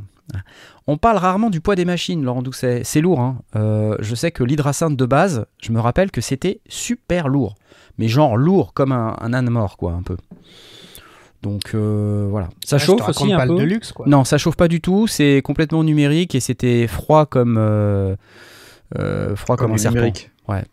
On 0.87 0.97
parle 0.97 1.17
rarement 1.17 1.49
du 1.49 1.61
poids 1.61 1.75
des 1.75 1.85
machines, 1.85 2.23
Laurent 2.23 2.41
Doucet. 2.41 2.81
C'est 2.83 3.01
lourd. 3.01 3.19
Hein. 3.19 3.37
Euh, 3.55 3.95
je 3.99 4.15
sais 4.15 4.31
que 4.31 4.43
l'hydracinthe 4.43 4.97
de 4.97 5.05
base, 5.05 5.45
je 5.61 5.71
me 5.71 5.79
rappelle 5.79 6.11
que 6.11 6.21
c'était 6.21 6.59
super 6.67 7.27
lourd. 7.27 7.55
Mais 7.97 8.07
genre 8.07 8.35
lourd 8.37 8.73
comme 8.73 8.91
un, 8.91 9.33
âne 9.33 9.49
mort, 9.49 9.77
quoi, 9.77 9.93
un 9.93 10.01
peu. 10.01 10.17
Donc 11.43 11.71
euh, 11.73 12.27
voilà. 12.29 12.49
Ça 12.65 12.77
chauffe 12.77 13.07
aussi 13.07 13.31
un 13.31 13.47
peu. 13.47 13.57
de 13.57 13.63
luxe, 13.63 13.91
quoi. 13.91 14.05
Non, 14.07 14.23
ça 14.23 14.37
chauffe 14.37 14.55
pas 14.55 14.67
du 14.67 14.81
tout. 14.81 15.07
C'est 15.07 15.41
complètement 15.43 15.83
numérique 15.83 16.35
et 16.35 16.39
c'était 16.39 16.87
froid 16.87 17.25
comme 17.25 17.55
euh, 17.57 18.15
froid 19.35 19.57
comme, 19.57 19.73
un 19.73 19.77
serpent. 19.77 20.11
Ouais. 20.47 20.63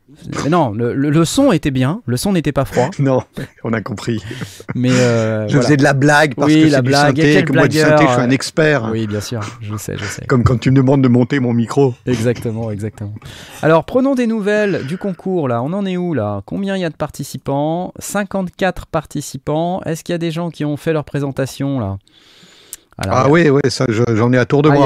Mais 0.42 0.50
non, 0.50 0.72
le, 0.74 1.24
son 1.24 1.52
était 1.52 1.70
bien, 1.70 2.00
le 2.06 2.16
son 2.16 2.32
n'était 2.32 2.52
pas 2.52 2.64
froid. 2.64 2.90
non, 2.98 3.22
on 3.62 3.72
a 3.72 3.80
compris. 3.80 4.22
Mais 4.74 4.90
euh, 4.90 5.46
je 5.48 5.58
faisais 5.60 5.76
de 5.76 5.82
la 5.82 5.92
blague 5.92 6.34
parce 6.34 6.52
que 6.52 6.70
c'est 6.70 6.82
du 6.82 6.92
synthé, 6.92 7.44
que 7.44 7.52
moi 7.52 7.68
du 7.68 7.78
synthé, 7.78 8.04
je 8.06 8.12
suis 8.12 8.20
un 8.20 8.30
expert. 8.30 8.88
Oui, 8.90 9.06
bien 9.06 9.20
sûr, 9.20 9.40
je 9.60 9.76
sais, 9.76 9.96
je 9.96 10.04
sais. 10.04 10.24
Comme 10.26 10.42
quand 10.42 10.58
tu 10.58 10.70
me 10.70 10.76
demandes 10.76 11.02
de 11.02 11.08
monter 11.08 11.38
mon 11.38 11.52
micro. 11.52 11.94
Exactement, 12.06 12.70
exactement. 12.70 13.14
Alors, 13.62 13.84
prenons 13.84 14.14
des 14.14 14.26
nouvelles 14.26 14.86
du 14.86 14.96
concours 14.96 15.48
là. 15.48 15.62
On 15.62 15.72
en 15.72 15.84
est 15.84 15.96
où 15.96 16.14
là? 16.14 16.42
Combien 16.46 16.76
il 16.76 16.80
y 16.80 16.84
a 16.84 16.90
de 16.90 16.96
participants? 16.96 17.92
54 17.98 18.86
participants. 18.86 19.82
Est-ce 19.84 20.02
qu'il 20.02 20.14
y 20.14 20.16
a 20.16 20.18
des 20.18 20.30
gens 20.30 20.50
qui 20.50 20.64
ont 20.64 20.76
fait 20.76 20.92
leur 20.92 21.04
présentation 21.04 21.78
là? 21.78 21.98
Ah 23.06 23.28
oui, 23.30 23.48
oui, 23.48 23.60
ça, 23.68 23.86
j'en 23.88 24.32
ai 24.32 24.38
à 24.38 24.44
tour 24.44 24.62
de 24.62 24.70
ah, 24.70 24.74
moi. 24.74 24.80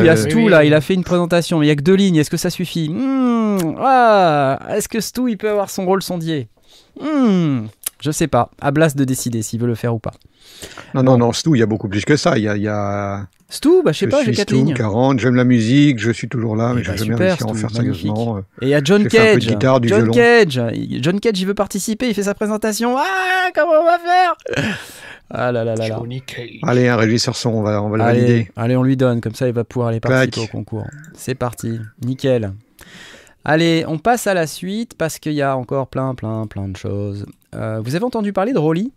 Il 0.00 0.06
y 0.06 0.08
a 0.08 0.12
hein, 0.12 0.16
Stu, 0.16 0.48
là, 0.48 0.64
il 0.64 0.72
a 0.72 0.80
fait 0.80 0.94
une 0.94 1.04
présentation, 1.04 1.62
il 1.62 1.66
n'y 1.66 1.70
a 1.70 1.76
que 1.76 1.82
deux 1.82 1.94
lignes, 1.94 2.16
est-ce 2.16 2.30
que 2.30 2.36
ça 2.38 2.50
suffit? 2.50 2.88
Hmm, 2.88 3.74
ah, 3.80 4.58
Est-ce 4.70 4.88
que 4.88 5.00
Stu, 5.00 5.30
il 5.30 5.36
peut 5.36 5.50
avoir 5.50 5.68
son 5.68 5.84
rôle 5.84 6.02
sondier? 6.02 6.48
Hmm, 7.00 7.66
Je 8.00 8.10
sais 8.10 8.26
pas, 8.26 8.50
à 8.60 8.70
Blas 8.70 8.94
de 8.96 9.04
décider 9.04 9.42
s'il 9.42 9.60
veut 9.60 9.66
le 9.66 9.74
faire 9.74 9.94
ou 9.94 9.98
pas. 9.98 10.12
Non, 10.94 11.02
non, 11.02 11.18
non, 11.18 11.32
Stu, 11.32 11.50
il 11.54 11.58
y 11.58 11.62
a 11.62 11.66
beaucoup 11.66 11.88
plus 11.88 12.04
que 12.04 12.16
ça. 12.16 12.38
Il 12.38 12.44
y 12.44 12.48
a, 12.48 12.56
y 12.56 12.68
a... 12.68 13.26
Stu, 13.50 13.82
bah, 13.84 13.92
je 13.92 13.98
sais 13.98 14.08
pas, 14.08 14.24
j'ai 14.24 14.32
quatre 14.32 14.52
lignes. 14.52 14.74
40, 14.74 15.20
j'aime 15.20 15.34
la 15.34 15.44
musique, 15.44 15.98
je 15.98 16.10
suis 16.10 16.28
toujours 16.28 16.56
là, 16.56 16.72
mais 16.74 16.82
eh 16.82 16.86
bah, 16.86 16.96
je 16.96 17.04
jamais 17.04 17.14
réussi 17.16 17.42
à 17.42 17.46
en 17.46 17.54
faire 17.54 17.70
sérieusement. 17.70 18.38
Et 18.62 18.66
il 18.66 18.68
y 18.68 18.74
a 18.74 18.80
John 18.82 19.06
Cage. 19.06 19.46
Guitare, 19.46 19.80
du 19.80 19.88
John 19.88 20.10
Cage. 20.10 20.60
John 21.00 21.20
Cage, 21.20 21.38
il 21.38 21.46
veut 21.46 21.54
participer, 21.54 22.08
il 22.08 22.14
fait 22.14 22.24
sa 22.24 22.34
présentation. 22.34 22.96
Ah, 22.98 23.50
comment 23.54 23.72
on 23.80 23.84
va 23.84 23.98
faire? 23.98 24.36
Ah 25.30 25.52
là 25.52 25.64
là 25.64 25.74
là 25.74 25.88
là. 25.88 26.00
Allez, 26.62 26.88
un 26.88 26.96
régisseur 26.96 27.36
son, 27.36 27.50
on 27.50 27.62
va, 27.62 27.82
on 27.82 27.90
va 27.90 27.96
le 27.98 28.02
allez, 28.02 28.20
valider. 28.20 28.50
Allez, 28.56 28.76
on 28.76 28.82
lui 28.82 28.96
donne, 28.96 29.20
comme 29.20 29.34
ça 29.34 29.46
il 29.46 29.52
va 29.52 29.64
pouvoir 29.64 29.88
aller 29.88 30.00
participer 30.00 30.40
au 30.40 30.46
concours. 30.46 30.86
C'est 31.14 31.34
parti, 31.34 31.78
nickel. 32.02 32.52
Allez, 33.44 33.84
on 33.86 33.98
passe 33.98 34.26
à 34.26 34.34
la 34.34 34.46
suite 34.46 34.94
parce 34.96 35.18
qu'il 35.18 35.32
y 35.32 35.42
a 35.42 35.56
encore 35.56 35.88
plein, 35.88 36.14
plein, 36.14 36.46
plein 36.46 36.68
de 36.68 36.76
choses. 36.76 37.26
Euh, 37.54 37.80
vous 37.84 37.94
avez 37.94 38.04
entendu 38.04 38.32
parler 38.32 38.52
de 38.52 38.58
Rolly 38.58 38.92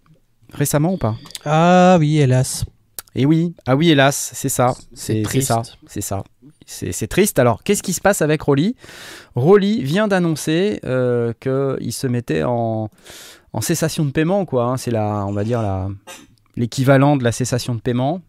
récemment 0.54 0.94
ou 0.94 0.98
pas? 0.98 1.16
Ah 1.46 1.98
oui, 2.00 2.18
hélas. 2.18 2.66
Et 3.14 3.24
eh 3.24 3.26
oui, 3.26 3.54
ah 3.66 3.76
oui, 3.76 3.90
hélas, 3.90 4.32
c'est 4.34 4.50
ça. 4.50 4.74
C'est 4.94 5.24
ça. 5.42 5.64
C'est 5.88 6.02
ça. 6.02 6.24
C'est 6.66 7.08
triste. 7.08 7.40
Alors, 7.40 7.64
qu'est-ce 7.64 7.84
qui 7.84 7.92
se 7.92 8.00
passe 8.00 8.22
avec 8.22 8.42
Rolly? 8.42 8.78
Rolly 9.36 9.84
vient 9.84 10.08
d'annoncer 10.08 10.80
euh, 10.86 11.34
qu'il 11.40 11.92
se 11.92 12.08
mettait 12.08 12.44
en, 12.44 12.90
en 13.54 13.62
cessation 13.62 14.06
de 14.06 14.12
paiement, 14.12 14.46
quoi. 14.46 14.66
Hein. 14.66 14.78
c'est 14.78 14.92
la, 14.92 15.26
on 15.26 15.32
va 15.32 15.44
dire 15.44 15.62
la, 15.62 15.90
l'équivalent 16.56 17.18
de 17.18 17.24
la 17.24 17.32
cessation 17.32 17.76
de 17.76 17.82
paiement. 17.82 18.22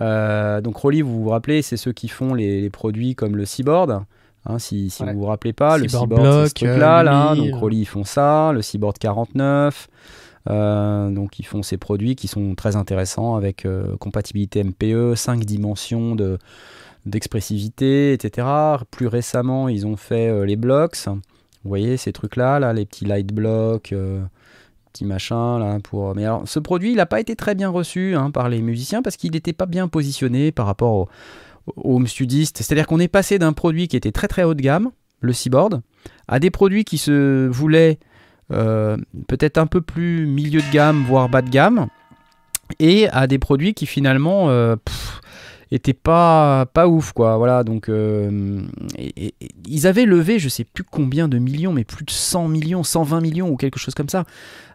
Euh, 0.00 0.60
donc 0.60 0.76
Rolly, 0.76 1.02
vous 1.02 1.22
vous 1.22 1.30
rappelez, 1.30 1.62
c'est 1.62 1.76
ceux 1.76 1.92
qui 1.92 2.08
font 2.08 2.34
les, 2.34 2.70
produits 2.70 3.14
comme 3.14 3.36
le 3.36 3.44
Seaboard. 3.44 4.04
Hein, 4.46 4.58
si, 4.58 4.88
si 4.90 5.04
vous 5.04 5.18
vous 5.18 5.26
rappelez 5.26 5.52
pas, 5.52 5.76
le 5.76 5.88
Seaboard, 5.88 6.44
c'est 6.44 6.48
ce 6.48 6.54
truc-là. 6.54 7.02
là, 7.02 7.34
donc 7.34 7.54
Rolly, 7.54 7.80
ils 7.80 7.86
font 7.86 8.04
ça. 8.04 8.52
Le 8.52 8.62
Seaboard 8.62 8.98
49. 8.98 9.88
Euh, 10.48 11.10
donc 11.10 11.38
ils 11.38 11.44
font 11.44 11.62
ces 11.62 11.76
produits 11.76 12.16
qui 12.16 12.26
sont 12.26 12.54
très 12.54 12.74
intéressants 12.74 13.36
avec 13.36 13.66
euh, 13.66 13.94
compatibilité 13.98 14.64
MPE, 14.64 15.14
5 15.14 15.44
dimensions 15.44 16.14
de, 16.14 16.38
d'expressivité, 17.04 18.14
etc. 18.14 18.46
Plus 18.90 19.06
récemment, 19.06 19.68
ils 19.68 19.86
ont 19.86 19.96
fait 19.96 20.46
les 20.46 20.56
blocks. 20.56 20.96
Vous 21.06 21.68
voyez 21.68 21.98
ces 21.98 22.14
trucs-là, 22.14 22.58
là, 22.58 22.72
les 22.72 22.86
petits 22.86 23.04
light 23.04 23.34
blocks, 23.34 23.92
petit 24.92 25.04
machin 25.04 25.58
là 25.58 25.78
pour. 25.82 26.14
Mais 26.14 26.24
alors, 26.24 26.42
ce 26.46 26.58
produit, 26.58 26.90
il 26.90 26.96
n'a 26.96 27.06
pas 27.06 27.20
été 27.20 27.36
très 27.36 27.54
bien 27.54 27.68
reçu 27.68 28.14
hein, 28.14 28.30
par 28.30 28.48
les 28.48 28.60
musiciens 28.62 29.02
parce 29.02 29.16
qu'il 29.16 29.32
n'était 29.32 29.52
pas 29.52 29.66
bien 29.66 29.88
positionné 29.88 30.52
par 30.52 30.66
rapport 30.66 30.92
aux 30.92 31.08
au 31.76 31.96
home. 31.96 32.06
C'est-à-dire 32.06 32.86
qu'on 32.86 33.00
est 33.00 33.08
passé 33.08 33.38
d'un 33.38 33.52
produit 33.52 33.88
qui 33.88 33.96
était 33.96 34.12
très 34.12 34.28
très 34.28 34.44
haut 34.44 34.54
de 34.54 34.62
gamme, 34.62 34.90
le 35.20 35.32
Seaboard, 35.32 35.80
à 36.28 36.38
des 36.38 36.50
produits 36.50 36.84
qui 36.84 36.98
se 36.98 37.46
voulaient 37.48 37.98
euh, 38.52 38.96
peut-être 39.28 39.58
un 39.58 39.66
peu 39.66 39.80
plus 39.80 40.26
milieu 40.26 40.60
de 40.60 40.72
gamme, 40.72 41.04
voire 41.04 41.28
bas 41.28 41.42
de 41.42 41.50
gamme, 41.50 41.88
et 42.78 43.08
à 43.08 43.26
des 43.26 43.38
produits 43.38 43.74
qui 43.74 43.86
finalement 43.86 44.48
euh, 44.50 44.76
était 45.72 45.92
pas 45.92 46.66
pas 46.66 46.88
ouf 46.88 47.12
quoi. 47.12 47.36
Voilà 47.36 47.62
donc 47.62 47.88
euh, 47.88 48.62
ils 49.66 49.86
avaient 49.86 50.04
levé 50.04 50.38
je 50.38 50.48
sais 50.48 50.64
plus 50.64 50.84
combien 50.84 51.28
de 51.28 51.38
millions 51.38 51.72
mais 51.72 51.84
plus 51.84 52.04
de 52.04 52.10
100 52.10 52.48
millions 52.48 52.82
120 52.82 53.20
millions 53.20 53.48
ou 53.48 53.56
quelque 53.56 53.78
chose 53.78 53.94
comme 53.94 54.08
ça 54.08 54.24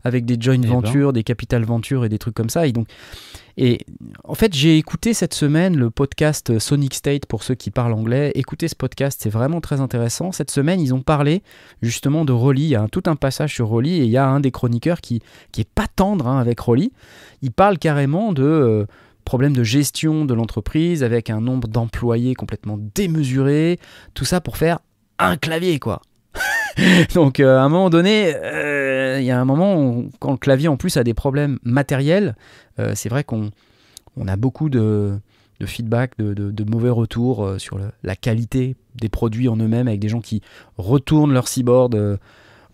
avec 0.04 0.26
des 0.26 0.38
joint 0.40 0.56
eh 0.56 0.60
ben. 0.60 0.70
ventures 0.70 1.14
des 1.14 1.24
capital 1.24 1.64
ventures 1.64 2.06
et 2.06 2.10
des 2.10 2.20
trucs 2.20 2.36
comme 2.36 2.50
ça. 2.50 2.66
Et 2.68 2.72
donc 2.72 2.88
et 3.58 3.80
en 4.24 4.36
fait 4.36 4.54
j'ai 4.54 4.78
écouté 4.78 5.14
cette 5.14 5.34
semaine 5.34 5.78
le 5.78 5.90
podcast 5.90 6.60
Sonic 6.60 6.94
State 6.94 7.26
pour 7.26 7.44
ceux 7.44 7.56
qui 7.56 7.72
parlent 7.72 7.94
anglais. 7.94 8.32
Écoutez 8.36 8.70
ce 8.70 8.76
podcast 8.76 9.20
c'est 9.22 9.30
vraiment 9.30 9.60
très 9.60 9.82
intéressant. 9.82 10.32
Cette 10.32 10.52
semaine 10.52 10.80
ils 10.80 10.94
ont 10.94 11.02
parlé 11.02 11.44
justement 11.82 12.24
de 12.24 12.32
Rolly. 12.32 12.64
Il 12.64 12.70
y 12.70 12.76
a 12.76 12.88
tout 12.90 13.04
un 13.08 13.16
passage 13.18 13.54
sur 13.54 13.68
Rolly 13.68 13.96
et 13.96 14.04
il 14.04 14.12
y 14.12 14.18
a 14.18 14.28
un 14.28 14.40
des 14.40 14.52
chroniqueurs 14.52 15.02
qui 15.02 15.22
qui 15.52 15.62
est 15.62 15.70
pas 15.70 15.88
tendre 15.94 16.28
hein, 16.28 16.40
avec 16.40 16.60
Rolly. 16.60 16.94
Il 17.42 17.52
parle 17.52 17.78
carrément 17.78 18.32
de 18.32 18.44
euh, 18.44 18.86
problème 19.26 19.54
de 19.54 19.64
gestion 19.64 20.24
de 20.24 20.34
l'entreprise 20.34 21.04
avec 21.04 21.30
un 21.30 21.42
nombre 21.42 21.68
d'employés 21.68 22.36
complètement 22.36 22.80
démesuré, 22.96 23.80
tout 24.14 24.26
ça 24.26 24.40
pour 24.40 24.58
faire 24.58 24.80
un 25.20 25.36
clavier 25.36 25.80
quoi. 25.80 26.02
Donc 27.14 27.40
euh, 27.40 27.58
à 27.58 27.62
un 27.62 27.70
moment 27.70 27.90
donné, 27.90 28.34
euh, 28.36 29.20
il 29.20 29.26
y 29.26 29.32
a 29.32 29.40
un 29.40 29.46
moment 29.46 29.82
où, 29.82 30.10
quand 30.20 30.32
le 30.32 30.38
clavier 30.38 30.68
en 30.68 30.78
plus 30.78 30.98
a 30.98 31.04
des 31.04 31.14
problèmes 31.14 31.60
matériels, 31.64 32.36
euh, 32.80 32.94
c'est 32.96 33.10
vrai 33.10 33.24
qu'on 33.24 33.52
on 34.18 34.28
a 34.28 34.36
beaucoup 34.36 34.70
de, 34.70 35.18
feedback, 35.66 36.18
de, 36.18 36.64
mauvais 36.70 36.90
retours 36.90 37.56
sur 37.58 37.80
la 38.04 38.16
qualité 38.16 38.76
des 38.96 39.10
produits 39.10 39.50
en 39.50 39.58
eux-mêmes 39.58 39.88
avec 39.88 40.00
des 40.00 40.08
gens 40.10 40.22
qui 40.22 40.42
retournent 40.78 41.34
leur 41.34 41.48
cyborg 41.50 41.98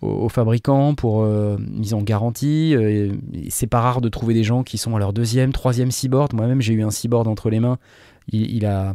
aux, 0.02 0.30
fabricants 0.30 0.96
pour 0.96 1.24
euh, 1.24 1.58
mise 1.60 1.94
en 1.94 2.02
garantie. 2.02 2.76
Euh, 2.76 3.14
c'est 3.50 3.68
pas 3.68 3.82
rare 3.82 4.02
de 4.02 4.10
trouver 4.10 4.34
des 4.34 4.44
gens 4.44 4.64
qui 4.64 4.78
sont 4.78 4.96
à 4.96 5.00
leur 5.00 5.14
deuxième, 5.14 5.52
troisième 5.52 5.92
seaboard. 5.92 6.34
Moi-même, 6.34 6.62
j'ai 6.62 6.74
eu 6.74 6.84
un 6.84 6.92
seaboard 6.92 7.28
entre 7.28 7.50
les 7.50 7.60
mains. 7.60 7.78
Il, 8.32 8.66
a, 8.66 8.94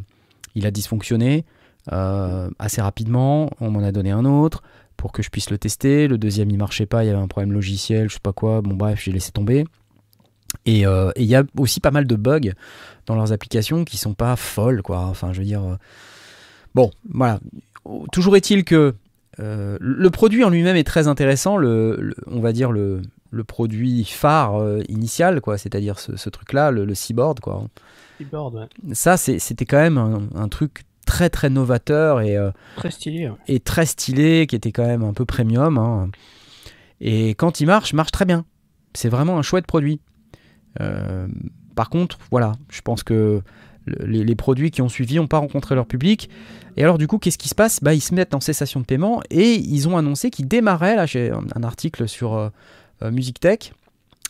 il 0.54 0.66
a 0.66 0.70
dysfonctionné 0.70 1.44
euh, 1.92 2.50
assez 2.58 2.80
rapidement. 2.80 3.50
On 3.60 3.70
m'en 3.70 3.82
a 3.82 3.92
donné 3.92 4.10
un 4.10 4.24
autre 4.24 4.62
pour 4.96 5.12
que 5.12 5.22
je 5.22 5.30
puisse 5.30 5.50
le 5.50 5.58
tester. 5.58 6.08
Le 6.08 6.18
deuxième, 6.18 6.50
il 6.50 6.58
marchait 6.58 6.86
pas. 6.86 7.04
Il 7.04 7.06
y 7.06 7.10
avait 7.10 7.18
un 7.18 7.28
problème 7.28 7.52
logiciel, 7.52 8.08
je 8.08 8.14
sais 8.14 8.20
pas 8.20 8.32
quoi. 8.32 8.62
Bon, 8.62 8.74
bref, 8.74 9.00
j'ai 9.02 9.12
laissé 9.12 9.30
tomber. 9.30 9.64
Et 10.64 10.80
il 10.80 11.24
y 11.26 11.34
a 11.34 11.44
aussi 11.58 11.80
pas 11.80 11.90
mal 11.90 12.06
de 12.06 12.16
bugs 12.16 12.52
dans 13.04 13.14
leurs 13.14 13.32
applications 13.32 13.84
qui 13.84 13.98
sont 13.98 14.14
pas 14.14 14.36
folles, 14.36 14.82
quoi. 14.82 15.00
Enfin, 15.00 15.32
je 15.32 15.38
veux 15.38 15.44
dire. 15.44 15.76
Bon, 16.74 16.90
voilà. 17.08 17.40
Toujours 18.10 18.36
est-il 18.36 18.64
que 18.64 18.94
euh, 19.38 19.76
le 19.80 20.10
produit 20.10 20.44
en 20.44 20.50
lui-même 20.50 20.76
est 20.76 20.84
très 20.84 21.08
intéressant, 21.08 21.56
le, 21.56 22.14
on 22.26 22.40
va 22.40 22.52
dire 22.52 22.72
le, 22.72 23.02
produit 23.46 24.04
phare 24.04 24.56
euh, 24.56 24.82
initial, 24.88 25.40
quoi, 25.42 25.58
c'est-à-dire 25.58 25.98
ce, 25.98 26.30
truc-là, 26.30 26.70
le, 26.70 26.94
Seaboard. 26.94 27.40
Quoi. 27.40 27.66
Ça, 28.92 29.16
c'était 29.16 29.66
quand 29.66 29.76
même 29.76 30.28
un, 30.34 30.48
truc 30.48 30.84
très 31.04 31.28
très 31.28 31.50
novateur 31.50 32.20
et, 32.22 32.36
euh, 32.36 32.50
très 32.76 32.90
stylé, 32.90 33.30
et 33.46 33.60
très 33.60 33.86
stylé, 33.86 34.46
qui 34.46 34.56
était 34.56 34.72
quand 34.72 34.86
même 34.86 35.02
un 35.02 35.12
peu 35.12 35.26
premium. 35.26 35.76
Hein. 35.76 36.10
Et 37.00 37.30
quand 37.30 37.60
il 37.60 37.66
marche, 37.66 37.92
marche 37.92 38.12
très 38.12 38.24
bien. 38.24 38.46
C'est 38.94 39.10
vraiment 39.10 39.38
un 39.38 39.42
chouette 39.42 39.66
produit. 39.66 40.00
par 41.74 41.90
contre, 41.90 42.18
voilà, 42.30 42.52
je 42.70 42.80
pense 42.80 43.02
que 43.02 43.42
les, 43.86 44.34
produits 44.34 44.70
qui 44.70 44.82
ont 44.82 44.88
suivi 44.88 45.16
n'ont 45.16 45.26
pas 45.26 45.38
rencontré 45.38 45.74
leur 45.74 45.86
public. 45.86 46.28
Et 46.76 46.82
alors 46.82 46.98
du 46.98 47.06
coup, 47.06 47.18
qu'est-ce 47.18 47.38
qui 47.38 47.48
se 47.48 47.54
passe? 47.54 47.82
Bah, 47.82 47.94
Ils 47.94 48.00
se 48.00 48.14
mettent 48.14 48.34
en 48.34 48.40
cessation 48.40 48.80
de 48.80 48.84
paiement 48.84 49.22
et 49.30 49.54
ils 49.54 49.88
ont 49.88 49.96
annoncé 49.96 50.30
qu'ils 50.30 50.48
démarraient, 50.48 50.96
là 50.96 51.06
j'ai 51.06 51.30
un 51.30 51.62
article 51.62 52.08
sur 52.08 52.34
euh, 52.34 52.48
euh, 53.02 53.10
Music 53.10 53.40
Tech, 53.40 53.72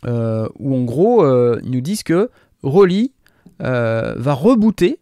euh, 0.04 0.48
où 0.58 0.76
en 0.76 0.84
gros, 0.84 1.26
ils 1.60 1.70
nous 1.70 1.80
disent 1.80 2.02
que 2.02 2.30
Rolly 2.62 3.12
va 3.58 4.34
rebooter 4.34 4.98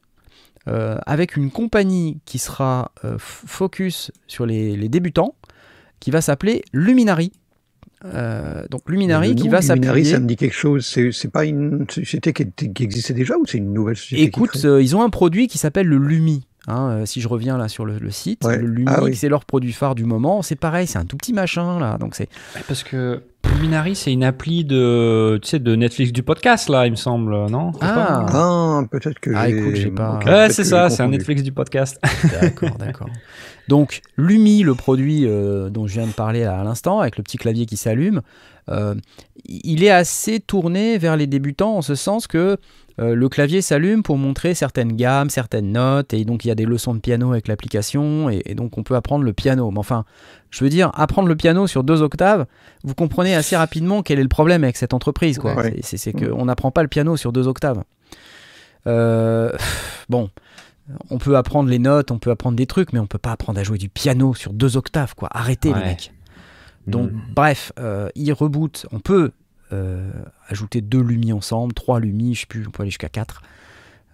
avec 0.66 1.36
une 1.36 1.50
compagnie 1.50 2.20
qui 2.24 2.38
sera 2.38 2.92
focus 3.18 4.10
sur 4.26 4.46
les, 4.46 4.88
débutants, 4.88 5.34
qui 6.00 6.10
va 6.10 6.20
s'appeler 6.20 6.64
Luminary. 6.72 7.32
Donc 8.70 8.82
Luminary 8.88 9.34
qui 9.34 9.48
va 9.48 9.62
s'appuyer. 9.62 9.92
Luminary, 9.92 10.10
ça 10.10 10.20
me 10.20 10.26
dit 10.26 10.36
quelque 10.36 10.54
chose. 10.54 10.86
C'est 10.86 11.32
pas 11.32 11.44
une 11.44 11.86
société 11.88 12.32
qui, 12.32 12.84
existait 12.84 13.14
déjà 13.14 13.36
ou 13.36 13.46
c'est 13.46 13.58
une 13.58 13.72
nouvelle 13.72 13.96
société 13.96 14.22
Écoute, 14.22 14.64
ils 14.64 14.96
ont 14.96 15.02
un 15.02 15.10
produit 15.10 15.48
qui 15.48 15.58
s'appelle 15.58 15.86
le 15.86 15.98
Lumi. 15.98 16.46
Hein, 16.66 17.04
si 17.04 17.20
je 17.20 17.28
reviens 17.28 17.58
là 17.58 17.68
sur 17.68 17.84
le, 17.84 18.10
site, 18.10 18.42
le 18.44 18.66
Lumi, 18.66 18.88
ah 18.88 19.00
c'est 19.12 19.28
leur 19.28 19.44
produit 19.44 19.72
phare 19.72 19.94
du 19.94 20.04
moment. 20.04 20.40
C'est 20.40 20.56
pareil, 20.56 20.86
c'est 20.86 20.98
un 20.98 21.04
tout 21.04 21.18
petit 21.18 21.34
machin 21.34 21.78
là. 21.78 21.98
Donc 21.98 22.14
c'est. 22.14 22.28
Parce 22.66 22.82
que 22.82 23.22
Luminary, 23.52 23.94
c'est 23.94 24.12
une 24.12 24.24
appli 24.24 24.64
de, 24.64 25.38
tu 25.42 25.48
sais, 25.48 25.58
de 25.58 25.76
Netflix 25.76 26.12
du 26.12 26.22
podcast, 26.22 26.68
là, 26.68 26.86
il 26.86 26.92
me 26.92 26.96
semble, 26.96 27.32
non? 27.50 27.72
Ah, 27.80 28.26
ah 28.32 28.82
peut-être 28.90 29.20
que 29.20 29.30
ah, 29.34 29.48
écoute, 29.48 29.74
j'ai 29.74 29.90
pas. 29.90 30.18
ouais, 30.24 30.50
c'est 30.50 30.64
ça, 30.64 30.88
c'est 30.88 31.02
un 31.02 31.08
Netflix 31.08 31.42
du 31.42 31.52
podcast. 31.52 32.00
D'accord, 32.40 32.76
d'accord. 32.78 33.08
Donc, 33.68 34.02
Lumi, 34.16 34.62
le 34.62 34.74
produit 34.74 35.26
euh, 35.26 35.70
dont 35.70 35.86
je 35.86 35.94
viens 35.94 36.06
de 36.06 36.12
parler 36.12 36.44
à 36.44 36.62
l'instant, 36.64 37.00
avec 37.00 37.16
le 37.16 37.22
petit 37.22 37.38
clavier 37.38 37.66
qui 37.66 37.76
s'allume, 37.76 38.20
euh, 38.70 38.94
il 39.44 39.84
est 39.84 39.90
assez 39.90 40.40
tourné 40.40 40.98
vers 40.98 41.16
les 41.16 41.26
débutants 41.26 41.76
en 41.76 41.82
ce 41.82 41.94
sens 41.94 42.26
que 42.26 42.56
euh, 43.00 43.14
le 43.14 43.28
clavier 43.28 43.60
s'allume 43.60 44.02
pour 44.02 44.18
montrer 44.18 44.54
certaines 44.54 44.92
gammes, 44.92 45.28
certaines 45.28 45.72
notes, 45.72 46.14
et 46.14 46.24
donc 46.24 46.44
il 46.44 46.48
y 46.48 46.50
a 46.50 46.54
des 46.54 46.64
leçons 46.64 46.94
de 46.94 47.00
piano 47.00 47.32
avec 47.32 47.48
l'application, 47.48 48.30
et, 48.30 48.54
donc 48.54 48.78
on 48.78 48.82
peut 48.82 48.94
apprendre 48.94 49.24
le 49.24 49.32
piano. 49.32 49.70
Mais 49.70 49.78
enfin, 49.78 50.04
je 50.50 50.62
veux 50.62 50.70
dire, 50.70 50.90
apprendre 50.94 51.28
le 51.28 51.36
piano 51.36 51.66
sur 51.66 51.82
deux 51.82 52.02
octaves, 52.02 52.46
vous 52.84 52.94
comprenez 52.94 53.34
assez 53.34 53.56
rapidement 53.56 54.02
quel 54.02 54.18
est 54.18 54.22
le 54.22 54.28
problème 54.28 54.62
avec 54.62 54.76
cette 54.76 54.94
entreprise. 54.94 55.38
quoi. 55.38 55.56
C'est 55.82 56.12
qu'on 56.12 56.44
n'apprend 56.44 56.70
pas 56.70 56.82
le 56.82 56.88
piano 56.88 57.16
sur 57.16 57.32
deux 57.32 57.48
octaves. 57.48 57.82
Euh, 58.86 59.50
bon, 60.08 60.30
on 61.10 61.18
peut 61.18 61.36
apprendre 61.36 61.68
les 61.70 61.78
notes, 61.78 62.10
on 62.10 62.18
peut 62.18 62.30
apprendre 62.30 62.56
des 62.56 62.66
trucs, 62.66 62.92
mais 62.92 62.98
on 62.98 63.06
peut 63.06 63.18
pas 63.18 63.32
apprendre 63.32 63.58
à 63.58 63.62
jouer 63.62 63.78
du 63.78 63.88
piano 63.88 64.34
sur 64.34 64.52
deux 64.52 64.76
octaves, 64.76 65.14
quoi. 65.14 65.28
Arrêtez 65.32 65.72
les 65.72 65.80
mecs. 65.80 66.12
Donc, 66.86 67.10
hmm. 67.10 67.20
bref, 67.34 67.72
euh, 67.78 68.10
il 68.14 68.32
reboot. 68.32 68.86
On 68.92 69.00
peut 69.00 69.32
euh, 69.72 70.10
ajouter 70.48 70.82
deux 70.82 71.00
lumis 71.00 71.32
ensemble, 71.32 71.72
trois 71.72 71.98
lumis, 71.98 72.34
je 72.34 72.40
sais 72.40 72.46
plus, 72.46 72.66
on 72.66 72.70
peut 72.70 72.82
aller 72.82 72.90
jusqu'à 72.90 73.08
quatre. 73.08 73.42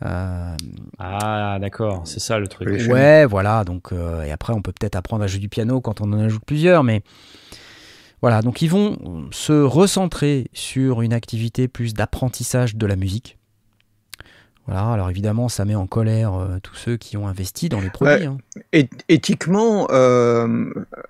Euh, 0.03 0.57
ah 0.99 1.59
d'accord, 1.61 2.03
c'est 2.05 2.21
ça 2.21 2.39
le 2.39 2.49
truc. 2.49 2.69
Ouais, 2.89 3.27
voilà. 3.27 3.65
Donc 3.65 3.93
euh, 3.93 4.23
et 4.23 4.31
après 4.31 4.53
on 4.53 4.63
peut 4.63 4.73
peut-être 4.73 4.97
apprendre 4.97 5.25
à 5.25 5.27
jouer 5.27 5.41
du 5.41 5.49
piano 5.49 5.81
quand 5.81 6.01
on 6.01 6.13
en 6.13 6.21
ajoute 6.21 6.45
plusieurs, 6.47 6.85
mais 6.85 7.03
voilà. 8.23 8.41
Donc 8.43 8.63
ils 8.63 8.71
vont 8.71 9.29
se 9.33 9.53
recentrer 9.53 10.49
sur 10.55 11.03
une 11.03 11.13
activité 11.13 11.69
plus 11.69 11.93
d'apprentissage 11.93 12.77
de 12.77 12.87
la 12.87 12.97
musique. 12.97 13.37
Voilà, 14.71 14.87
alors 14.93 15.11
évidemment, 15.11 15.49
ça 15.49 15.65
met 15.65 15.75
en 15.75 15.89
colère 15.89 16.35
euh, 16.35 16.59
tous 16.63 16.77
ceux 16.77 16.97
qui 16.97 17.17
ont 17.17 17.27
investi 17.27 17.69
dans 17.69 17.81
les 17.81 17.91
produits. 17.91 18.27
Hein. 18.27 18.39
Éthiquement, 19.09 19.89
euh, 19.91 20.47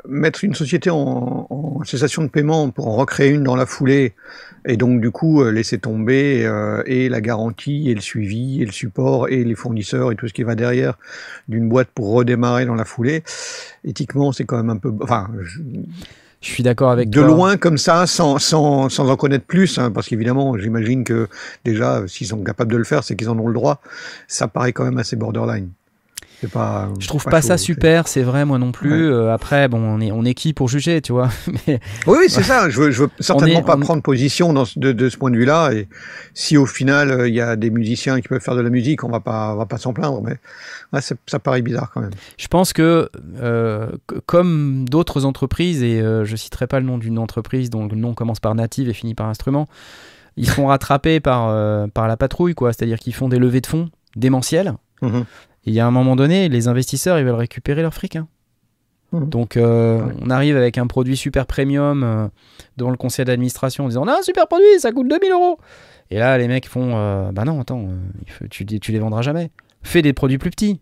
mettre 0.09 0.45
une 0.45 0.55
société 0.55 0.89
en, 0.89 1.47
cessation 1.85 2.23
de 2.23 2.29
paiement 2.29 2.71
pour 2.71 2.89
en 2.89 2.97
recréer 2.97 3.29
une 3.29 3.43
dans 3.43 3.57
la 3.57 3.67
foulée, 3.67 4.15
et 4.65 4.79
donc 4.79 5.03
du 5.03 5.11
coup 5.11 5.43
euh, 5.43 5.51
laisser 5.51 5.79
tomber 5.79 6.51
et 6.87 7.11
la 7.11 7.21
garantie, 7.21 7.91
et 7.91 7.95
le 7.95 8.01
suivi, 8.01 8.63
et 8.63 8.65
le 8.65 8.73
support, 8.73 9.29
et 9.29 9.45
les 9.45 9.55
fournisseurs, 9.55 10.11
et 10.11 10.17
tout 10.17 10.27
ce 10.27 10.33
qui 10.33 10.43
va 10.43 10.55
derrière 10.55 10.95
d'une 11.49 11.69
boîte 11.69 11.89
pour 11.95 12.15
redémarrer 12.15 12.65
dans 12.65 12.75
la 12.75 12.87
foulée, 12.87 13.23
éthiquement, 13.85 14.33
c'est 14.33 14.47
quand 14.47 14.57
même 14.57 14.71
un 14.71 14.79
peu... 14.79 14.91
Enfin, 15.03 15.29
je 15.43 15.61
suis 16.49 16.63
d'accord 16.63 16.91
avec 16.91 17.11
de 17.11 17.21
loin 17.21 17.57
comme 17.57 17.77
ça, 17.77 18.07
sans, 18.07 18.39
sans, 18.39 18.89
sans 18.89 19.11
en 19.11 19.17
connaître 19.17 19.45
plus, 19.45 19.79
hein, 19.79 19.91
parce 19.91 20.09
qu'évidemment, 20.09 20.57
j'imagine 20.57 21.05
que 21.05 21.29
déjà, 21.65 22.03
s'ils 22.07 22.29
sont 22.29 22.43
capables 22.43 22.73
de 22.73 22.79
le 22.79 22.85
faire, 22.85 23.05
c'est 23.05 23.15
qu'ils 23.15 23.29
en 23.29 23.39
ont 23.39 23.49
le 23.49 23.55
droit. 23.55 23.81
Ça 24.27 24.49
paraît 24.49 24.73
quand 24.73 24.85
même 24.85 24.99
assez 24.99 25.17
borderline. 25.17 25.71
Pas, 26.49 26.89
je 26.99 27.07
trouve 27.07 27.25
pas, 27.25 27.43
ça 27.43 27.59
super, 27.59 28.09
c'est 28.09 28.23
vrai, 28.23 28.45
moi 28.45 28.59
non 28.59 28.73
plus. 28.73 29.11
Euh, 29.11 29.33
après, 29.33 29.69
bon, 29.69 29.79
on 29.79 30.01
est, 30.01 30.11
on 30.11 30.25
est 30.25 30.35
qui 30.35 30.53
pour 30.53 30.69
juger, 30.69 31.03
tu 31.03 31.13
vois 31.13 31.29
Mais... 31.67 31.81
Oui, 32.07 32.19
oui 32.21 32.25
c'est 32.29 32.43
ça. 32.43 32.71
Je 32.71 32.81
veux, 32.81 32.91
je 32.91 33.03
veux 33.03 33.11
certainement 33.21 33.63
pas 33.63 33.77
prendre 33.77 34.03
position 34.03 34.53
dans, 34.53 34.65
de, 34.77 34.93
de, 34.93 35.09
ce 35.09 35.17
point 35.17 35.31
de 35.31 35.37
vue-là. 35.37 35.73
Et 35.73 35.89
si 36.33 36.57
au 36.57 36.67
final, 36.67 37.11
euh, 37.11 37.29
il 37.29 37.35
y 37.35 37.41
a 37.41 37.57
des 37.57 37.71
musiciens 37.71 38.21
qui 38.21 38.29
peuvent 38.29 38.41
faire 38.41 38.57
de 38.57 38.63
la 38.63 38.71
musique, 38.71 39.05
on 39.05 39.11
va 39.11 39.21
pas, 39.21 39.53
on 39.55 39.57
va 39.57 39.67
pas 39.67 39.79
s'en 39.79 39.93
plaindre. 39.93 40.23
Mais 40.23 40.39
ça 41.27 41.39
paraît 41.39 41.63
bizarre 41.63 41.91
quand 41.93 42.01
même. 42.01 42.11
Je 42.37 42.49
pense 42.49 42.73
que, 42.73 43.09
euh, 43.41 43.91
comme 44.27 44.89
d'autres 44.89 45.25
entreprises, 45.25 45.83
et 45.83 46.01
euh, 46.01 46.25
je 46.25 46.37
citerai 46.37 46.67
pas 46.67 46.81
le 46.81 46.87
nom 46.87 46.99
d'une 46.99 47.19
entreprise 47.19 47.71
dont 47.71 47.87
le 47.87 47.97
nom 47.97 48.15
commence 48.15 48.41
par 48.41 48.55
native 48.55 48.89
et 48.89 48.93
finit 48.93 49.15
par 49.15 49.29
instrument, 49.29 49.69
ils 50.37 50.49
sont 50.49 50.67
rattrapés 50.67 51.21
par, 51.21 51.49
euh, 51.49 51.87
par 51.87 52.09
la 52.09 52.17
patrouille, 52.17 52.55
quoi. 52.55 52.73
C'est-à-dire 52.73 52.99
qu'ils 52.99 53.15
font 53.15 53.29
des 53.29 53.39
levées 53.39 53.61
de 53.61 53.67
fonds 53.67 53.91
démentielles. 54.17 54.75
Mhm. 55.03 55.25
Il 55.65 55.75
y 55.75 55.81
a 55.81 55.87
un 55.87 55.91
moment 55.91 56.17
donné, 56.17 56.49
les 56.49 56.69
investisseurs, 56.69 57.19
ils 57.19 57.25
veulent 57.25 57.35
récupérer 57.35 57.83
leur 57.83 57.93
fric. 57.95 58.17
Hein. 58.17 58.29
Mhm. 59.13 59.29
Donc, 59.29 59.57
on 59.57 60.31
arrive 60.31 60.57
avec 60.57 60.79
un 60.79 60.87
produit 60.87 61.17
super 61.17 61.47
premium 61.47 62.31
devant 62.77 62.91
le 62.91 62.97
conseil 62.97 63.25
d'administration 63.25 63.85
en 63.85 63.89
disant 63.89 64.05
On 64.05 64.09
a 64.09 64.19
un 64.19 64.23
super 64.23 64.47
produit, 64.47 64.79
ça 64.79 64.93
coûte 64.93 65.09
2000 65.09 65.33
euros. 65.33 65.59
Et 66.11 66.19
là, 66.19 66.39
les 66.39 66.49
mecs 66.49 66.69
font 66.69 67.31
Bah 67.33 67.45
non, 67.45 67.61
attends, 67.61 67.89
tu, 68.51 68.65
tu 68.65 68.93
les 68.93 68.99
vendras 68.99 69.23
jamais 69.23 69.51
fais 69.83 70.03
des 70.03 70.13
produits 70.13 70.39
plus 70.39 70.51
petits. 70.51 70.81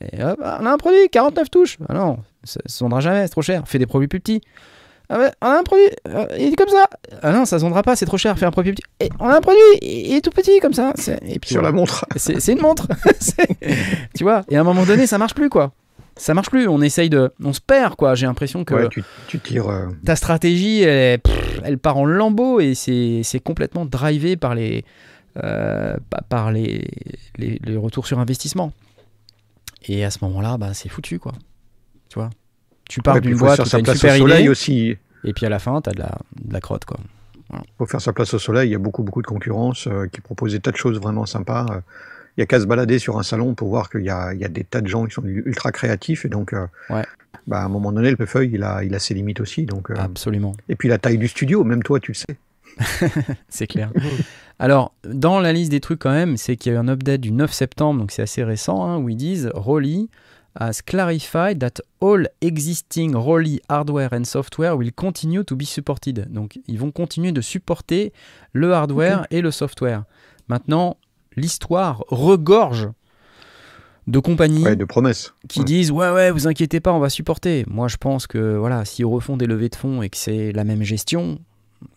Et 0.00 0.22
hop, 0.22 0.38
on 0.40 0.66
a 0.66 0.70
un 0.70 0.76
produit, 0.76 1.08
49 1.10 1.50
touches. 1.50 1.78
Ah 1.88 1.94
non, 1.94 2.18
ça 2.44 2.60
ne 2.64 2.70
se 2.70 2.84
vendra 2.84 3.00
jamais, 3.00 3.22
c'est 3.22 3.30
trop 3.32 3.42
cher. 3.42 3.66
Fais 3.66 3.78
des 3.78 3.86
produits 3.86 4.08
plus 4.08 4.20
petits. 4.20 4.42
Ah 5.10 5.18
ouais, 5.18 5.30
on 5.40 5.46
a 5.46 5.58
un 5.58 5.62
produit, 5.62 5.86
euh, 6.08 6.26
il 6.38 6.52
est 6.52 6.56
comme 6.56 6.68
ça. 6.68 6.86
Ah 7.22 7.32
non, 7.32 7.46
ça 7.46 7.58
se 7.58 7.62
vendra 7.64 7.82
pas, 7.82 7.96
c'est 7.96 8.04
trop 8.04 8.18
cher. 8.18 8.38
Fais 8.38 8.46
un 8.46 8.50
produit 8.50 8.72
petit. 8.72 8.84
Et 9.00 9.08
on 9.18 9.28
a 9.28 9.36
un 9.36 9.40
produit, 9.40 9.60
il 9.80 10.14
est 10.14 10.20
tout 10.20 10.30
petit 10.30 10.60
comme 10.60 10.74
ça. 10.74 10.92
Et 11.26 11.38
puis, 11.38 11.50
Sur 11.50 11.62
la 11.62 11.72
montre. 11.72 12.04
C'est 12.16 12.52
une 12.52 12.60
montre. 12.60 12.88
tu 14.14 14.24
vois, 14.24 14.42
et 14.50 14.56
à 14.56 14.60
un 14.60 14.64
moment 14.64 14.84
donné, 14.84 15.06
ça 15.06 15.16
marche 15.18 15.34
plus 15.34 15.48
quoi. 15.48 15.72
Ça 16.16 16.34
marche 16.34 16.50
plus, 16.50 16.68
on 16.68 16.82
essaye 16.82 17.08
de. 17.08 17.32
On 17.42 17.52
se 17.52 17.60
perd 17.60 17.94
quoi. 17.94 18.14
J'ai 18.14 18.26
l'impression 18.26 18.64
que. 18.64 18.74
Ouais, 18.74 18.88
tu, 18.88 19.02
tu 19.28 19.38
tires. 19.38 19.68
Euh, 19.68 19.86
ta 20.04 20.16
stratégie, 20.16 20.82
elle, 20.82 21.20
elle 21.64 21.78
part 21.78 21.96
en 21.96 22.04
lambeau 22.04 22.60
et 22.60 22.74
c'est 22.74 23.40
complètement 23.40 23.86
drivé 23.86 24.36
par 24.36 24.54
les 24.54 24.84
euh, 25.44 25.96
par 26.28 26.50
les, 26.50 26.84
les, 27.36 27.76
retours 27.76 28.06
sur 28.06 28.18
investissement. 28.18 28.72
Et 29.86 30.04
à 30.04 30.10
ce 30.10 30.18
moment-là, 30.22 30.56
bah, 30.58 30.74
c'est 30.74 30.88
foutu, 30.88 31.20
quoi. 31.20 31.32
Tu 32.08 32.18
vois? 32.18 32.30
Tu 32.88 33.02
pars 33.02 33.20
d'une 33.20 33.36
boîte 33.36 33.62
tu 33.62 33.78
une 33.78 33.86
super 33.86 34.16
idée, 34.16 34.48
aussi. 34.48 34.96
et 35.24 35.32
puis 35.32 35.46
à 35.46 35.48
la 35.48 35.58
fin, 35.58 35.80
tu 35.80 35.90
as 35.90 35.92
de 35.92 36.00
la, 36.00 36.18
de 36.42 36.52
la 36.52 36.60
crotte, 36.60 36.84
quoi. 36.84 36.98
Il 37.52 37.58
faut 37.78 37.86
faire 37.86 38.00
sa 38.00 38.12
place 38.12 38.34
au 38.34 38.38
soleil, 38.38 38.68
il 38.68 38.72
y 38.72 38.74
a 38.74 38.78
beaucoup, 38.78 39.02
beaucoup 39.02 39.22
de 39.22 39.26
concurrence 39.26 39.86
euh, 39.86 40.06
qui 40.06 40.20
proposent 40.20 40.52
des 40.52 40.60
tas 40.60 40.70
de 40.70 40.76
choses 40.76 41.00
vraiment 41.00 41.24
sympas. 41.24 41.82
Il 42.36 42.40
y 42.40 42.42
a 42.42 42.46
qu'à 42.46 42.60
se 42.60 42.66
balader 42.66 42.98
sur 42.98 43.18
un 43.18 43.22
salon 43.22 43.54
pour 43.54 43.68
voir 43.68 43.88
qu'il 43.88 44.02
y, 44.02 44.04
y 44.04 44.10
a, 44.10 44.34
des 44.34 44.64
tas 44.64 44.82
de 44.82 44.86
gens 44.86 45.06
qui 45.06 45.14
sont 45.14 45.24
ultra 45.24 45.72
créatifs. 45.72 46.26
Et 46.26 46.28
donc, 46.28 46.52
euh, 46.52 46.66
ouais. 46.90 47.04
bah, 47.46 47.60
à 47.60 47.64
un 47.64 47.68
moment 47.68 47.90
donné, 47.90 48.14
le 48.16 48.26
feuille, 48.26 48.50
il 48.52 48.62
a, 48.62 48.84
il 48.84 48.94
a 48.94 48.98
ses 48.98 49.14
limites 49.14 49.40
aussi. 49.40 49.64
Donc, 49.64 49.90
Absolument. 49.90 50.54
Et 50.68 50.76
puis 50.76 50.88
la 50.88 50.98
taille 50.98 51.18
du 51.18 51.26
studio, 51.26 51.64
même 51.64 51.82
toi, 51.82 52.00
tu 52.00 52.12
le 52.12 52.16
sais. 52.16 52.36
c'est 53.48 53.66
clair. 53.66 53.90
Alors, 54.58 54.92
dans 55.04 55.40
la 55.40 55.52
liste 55.52 55.70
des 55.70 55.80
trucs 55.80 56.00
quand 56.00 56.12
même, 56.12 56.36
c'est 56.36 56.56
qu'il 56.56 56.72
y 56.72 56.74
a 56.74 56.78
eu 56.78 56.80
un 56.80 56.88
update 56.88 57.20
du 57.20 57.32
9 57.32 57.52
septembre, 57.52 58.00
donc 58.00 58.10
c'est 58.12 58.22
assez 58.22 58.44
récent, 58.44 58.84
hein, 58.84 58.98
où 58.98 59.08
ils 59.08 59.16
disent 59.16 59.50
Rolly 59.54 60.10
has 60.58 60.82
clarified 60.82 61.60
that 61.60 61.80
all 62.00 62.24
existing 62.40 63.14
Rolly 63.14 63.60
hardware 63.68 64.12
and 64.12 64.24
software 64.24 64.76
will 64.76 64.90
continue 64.92 65.44
to 65.44 65.56
be 65.56 65.64
supported. 65.64 66.32
Donc, 66.32 66.58
ils 66.66 66.78
vont 66.78 66.90
continuer 66.90 67.32
de 67.32 67.40
supporter 67.40 68.12
le 68.52 68.72
hardware 68.72 69.26
et 69.30 69.40
le 69.40 69.50
software. 69.50 70.04
Maintenant, 70.48 70.96
l'histoire 71.36 72.04
regorge 72.08 72.88
de 74.06 74.18
compagnies 74.20 74.64
de 74.76 74.84
promesses 74.86 75.34
qui 75.48 75.64
disent 75.64 75.90
ouais 75.90 76.10
ouais 76.10 76.30
vous 76.30 76.48
inquiétez 76.48 76.80
pas 76.80 76.94
on 76.94 76.98
va 76.98 77.10
supporter 77.10 77.66
moi 77.68 77.88
je 77.88 77.98
pense 77.98 78.26
que 78.26 78.56
voilà 78.56 78.86
s'ils 78.86 79.04
refont 79.04 79.36
des 79.36 79.44
levées 79.44 79.68
de 79.68 79.74
fonds 79.76 80.00
et 80.00 80.08
que 80.08 80.16
c'est 80.16 80.50
la 80.52 80.64
même 80.64 80.82
gestion 80.82 81.38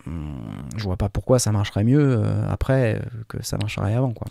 Hmm, 0.05 0.67
je 0.77 0.83
vois 0.83 0.97
pas 0.97 1.09
pourquoi 1.09 1.39
ça 1.39 1.51
marcherait 1.51 1.83
mieux 1.83 2.17
euh, 2.19 2.47
après 2.49 2.95
euh, 2.95 2.99
que 3.27 3.43
ça 3.43 3.57
marcherait 3.57 3.95
avant 3.95 4.13
quoi. 4.13 4.27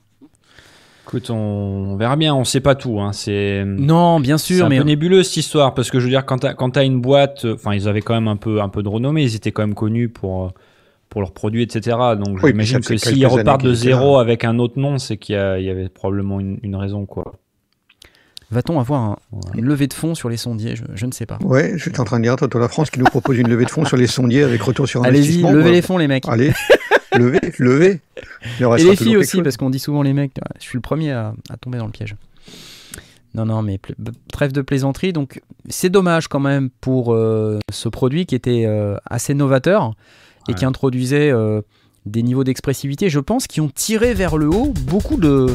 Écoute, 1.07 1.31
on, 1.31 1.97
verra 1.97 2.17
bien, 2.17 2.35
on 2.35 2.45
sait 2.45 2.61
pas 2.61 2.75
tout. 2.75 3.01
Hein. 3.01 3.13
C'est 3.13 3.65
non, 3.65 4.21
bien 4.21 4.39
sûr, 4.39 4.67
un 4.67 4.69
mais 4.69 4.79
peu 4.79 4.85
nébuleux 4.85 5.23
cette 5.23 5.39
histoire 5.39 5.75
parce 5.75 5.91
que 5.91 5.99
je 5.99 6.05
veux 6.05 6.11
dire 6.11 6.25
quand 6.25 6.39
tu 6.39 6.79
as 6.79 6.85
une 6.85 7.01
boîte, 7.01 7.47
enfin 7.47 7.75
ils 7.75 7.89
avaient 7.89 8.03
quand 8.03 8.15
même 8.15 8.29
un 8.29 8.37
peu 8.37 8.61
un 8.61 8.69
peu 8.69 8.83
de 8.83 8.89
renommée, 8.89 9.23
ils 9.23 9.35
étaient 9.35 9.53
quand 9.53 9.63
même 9.63 9.75
connus 9.75 10.09
pour 10.09 10.53
pour 11.09 11.21
leurs 11.21 11.33
produits, 11.33 11.63
etc. 11.63 11.97
Donc 12.17 12.45
j'imagine 12.47 12.81
que 12.81 12.97
s'ils 12.97 13.27
repartent 13.27 13.65
de 13.65 13.75
zéro 13.75 14.19
avec 14.19 14.45
un 14.45 14.59
autre 14.59 14.79
nom, 14.79 14.99
c'est 14.99 15.17
qu'il 15.17 15.35
y, 15.35 15.71
avait 15.71 15.89
probablement 15.89 16.39
une, 16.39 16.59
une 16.63 16.77
raison 16.77 17.07
quoi. 17.07 17.33
Va-t-on 18.53 18.81
avoir 18.81 19.21
une 19.55 19.65
levée 19.65 19.87
de 19.87 19.95
fonds 19.95 20.17
sur 20.17 20.29
les 20.29 20.37
sondiers? 20.37 20.75
Je, 20.95 21.07
ne 21.07 21.13
sais 21.13 21.25
pas. 21.25 21.39
Ouais, 21.45 21.75
je 21.77 21.89
suis 21.89 22.01
en 22.01 22.05
train 22.05 22.19
de 22.19 22.25
dire, 22.25 22.35
Toto 22.35 22.59
La 22.59 22.69
France 22.69 22.91
qui 22.91 22.99
nous 22.99 23.05
propose 23.05 23.39
une 23.39 23.49
levée 23.49 23.65
de 23.65 23.71
fonds 23.71 23.85
sur 23.85 23.97
les 23.97 24.09
sondiers 24.09 24.43
avec 24.43 24.61
retour 24.61 24.89
sur 24.89 25.05
investissement. 25.05 25.51
Allez-y, 25.51 25.63
levez 25.63 25.71
les 25.71 25.83
fonds, 25.83 25.99
les 25.99 26.09
mecs. 26.09 26.29
Allez, 26.29 26.53
levez, 27.17 27.41
levez. 27.59 28.01
Et 28.61 28.85
les 28.85 28.97
filles 28.97 29.17
aussi, 29.17 29.43
parce 29.43 29.57
qu'on 29.57 29.71
dit 29.71 29.79
souvent 29.79 30.03
les 30.03 30.13
mecs. 30.13 30.33
Je 30.59 30.65
suis 30.65 30.77
le 30.77 30.83
premier 30.83 31.13
à, 31.13 31.35
tomber 31.61 31.79
dans 31.79 31.87
le 31.87 31.93
piège. 31.93 32.17
Non, 33.35 33.47
non, 33.47 33.63
mais 33.63 33.79
trêve 34.33 34.53
de 34.53 34.63
plaisanterie. 34.63 35.13
Donc, 35.13 35.41
c'est 35.69 35.91
dommage 35.91 36.29
quand 36.29 36.41
même 36.41 36.71
pour 36.81 37.15
euh, 37.15 37.61
ce 37.71 37.89
produit 37.89 38.27
qui 38.27 38.35
était 38.35 38.65
euh, 38.67 38.97
assez 39.07 39.35
novateur 39.35 39.95
et 40.49 40.55
qui 40.55 40.65
introduisait 40.65 41.31
euh, 41.31 41.61
des 42.07 42.23
niveaux 42.23 42.43
d'expressivité, 42.43 43.09
je 43.09 43.21
pense, 43.21 43.47
qui 43.47 43.61
ont 43.61 43.69
tiré 43.69 44.15
vers 44.15 44.37
le 44.37 44.49
haut 44.49 44.73
beaucoup 44.87 45.17
de, 45.17 45.47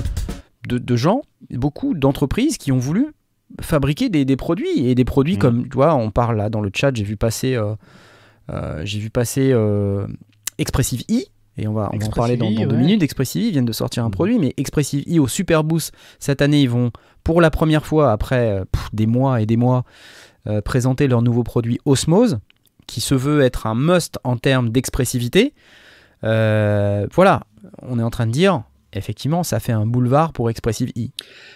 de, 0.68 0.96
gens, 0.96 1.22
beaucoup 1.50 1.94
d'entreprises 1.94 2.58
qui 2.58 2.72
ont 2.72 2.78
voulu 2.78 3.08
fabriquer 3.60 4.08
des, 4.10 4.36
produits 4.38 4.88
et 4.88 4.96
des 4.96 5.06
produits 5.06 5.36
mm. 5.36 5.40
comme 5.40 5.64
tu 5.70 5.76
vois 5.76 5.96
on 5.96 6.12
parle 6.12 6.38
là 6.38 6.50
dans 6.50 6.62
le 6.62 6.72
chat 6.74 6.94
j'ai 6.96 7.04
vu 7.04 7.16
passer 7.16 7.60
J'ai 8.84 9.00
vu 9.00 9.10
passer 9.10 9.54
Expressive 10.58 11.04
E, 11.12 11.24
et 11.58 11.68
on 11.68 11.74
va, 11.74 11.90
en 11.94 12.10
parler 12.10 12.38
dans, 12.38 12.52
deux 12.52 12.76
minutes. 12.76 13.02
Expressive 13.04 13.48
E 13.48 13.52
viennent 13.52 13.66
de 13.66 13.72
sortir 13.72 14.04
un 14.04 14.10
mmh. 14.10 14.12
produit, 14.12 14.40
mais 14.40 14.54
Expressive 14.58 15.04
E 15.08 15.20
au 15.20 15.28
Super 15.28 15.64
Boost, 15.64 15.94
cette 16.20 16.42
année, 16.42 16.62
ils 16.62 16.70
vont, 16.70 16.92
pour 17.24 17.42
la 17.42 17.50
première 17.50 17.86
fois, 17.86 18.12
après 18.12 18.62
des 18.94 19.06
mois 19.06 19.42
et 19.42 19.46
des 19.46 19.58
mois, 19.58 19.84
présenter 20.66 21.08
leur 21.08 21.22
nouveau 21.22 21.44
produit 21.44 21.80
Osmose, 21.86 22.40
qui 22.88 23.02
se 23.02 23.16
veut 23.16 23.42
être 23.42 23.68
un 23.68 23.76
must 23.76 24.20
en 24.24 24.38
termes 24.38 24.70
d'expressivité. 24.70 25.54
voilà, 26.22 27.42
on 27.82 28.00
est 28.00 28.04
en 28.04 28.10
train 28.10 28.28
de 28.28 28.32
dire, 28.32 28.64
effectivement, 28.96 29.44
ça 29.44 29.60
fait 29.60 29.72
un 29.72 29.86
boulevard 29.86 30.34
pour 30.34 30.50
Expressive 30.50 30.92
E. 30.98 31.10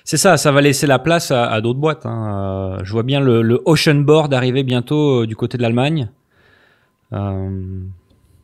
C'est 0.04 0.18
ça, 0.18 0.38
ça 0.38 0.52
va 0.52 0.62
laisser 0.62 0.88
la 0.88 1.00
place 1.00 1.32
à, 1.32 1.60
d'autres 1.62 1.80
boîtes. 1.80 2.06
Hein. 2.06 2.78
Euh, 2.80 2.84
je 2.84 2.92
vois 2.92 3.04
bien 3.04 3.20
le, 3.20 3.62
Ocean 3.66 3.96
Board 3.96 4.34
arriver 4.34 4.64
bientôt 4.64 5.24
euh, 5.24 5.28
du 5.28 5.36
côté 5.36 5.58
de 5.58 5.64
l'Allemagne. 5.64 6.10
Euh, 7.14 7.82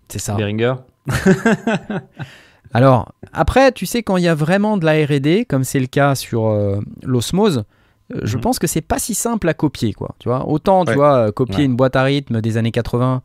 c'est 0.08 0.20
ça. 0.20 0.36
Behringer. 0.36 0.76
Alors, 2.74 3.14
après, 3.32 3.72
tu 3.72 3.86
sais, 3.86 4.04
quand 4.04 4.18
il 4.18 4.24
y 4.24 4.28
a 4.28 4.36
vraiment 4.36 4.78
de 4.78 4.86
la 4.86 4.94
RD, 5.06 5.48
comme 5.48 5.64
c'est 5.64 5.80
le 5.80 5.88
cas 5.88 6.16
sur 6.16 6.82
l'osmose, 7.04 7.64
je 8.10 8.36
mhm. 8.36 8.42
pense 8.42 8.60
que 8.60 8.68
c'est 8.68 8.82
pas 8.82 9.00
si 9.00 9.14
simple 9.14 9.48
à 9.48 9.54
copier, 9.54 9.94
quoi. 9.94 10.16
Tu 10.20 10.28
vois, 10.28 10.48
autant, 10.48 10.84
tu 10.84 10.94
vois, 10.94 11.32
copier 11.32 11.64
une 11.64 11.76
boîte 11.76 11.96
à 11.96 12.04
rythme 12.04 12.42
des 12.42 12.58
années 12.58 12.72
80 12.72 13.22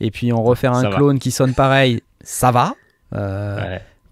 et 0.00 0.10
puis 0.10 0.32
en 0.32 0.42
refaire 0.42 0.74
un 0.74 0.90
clone 0.90 1.18
qui 1.18 1.30
sonne 1.30 1.54
pareil, 1.54 2.02
ça 2.22 2.50
va. 2.50 2.74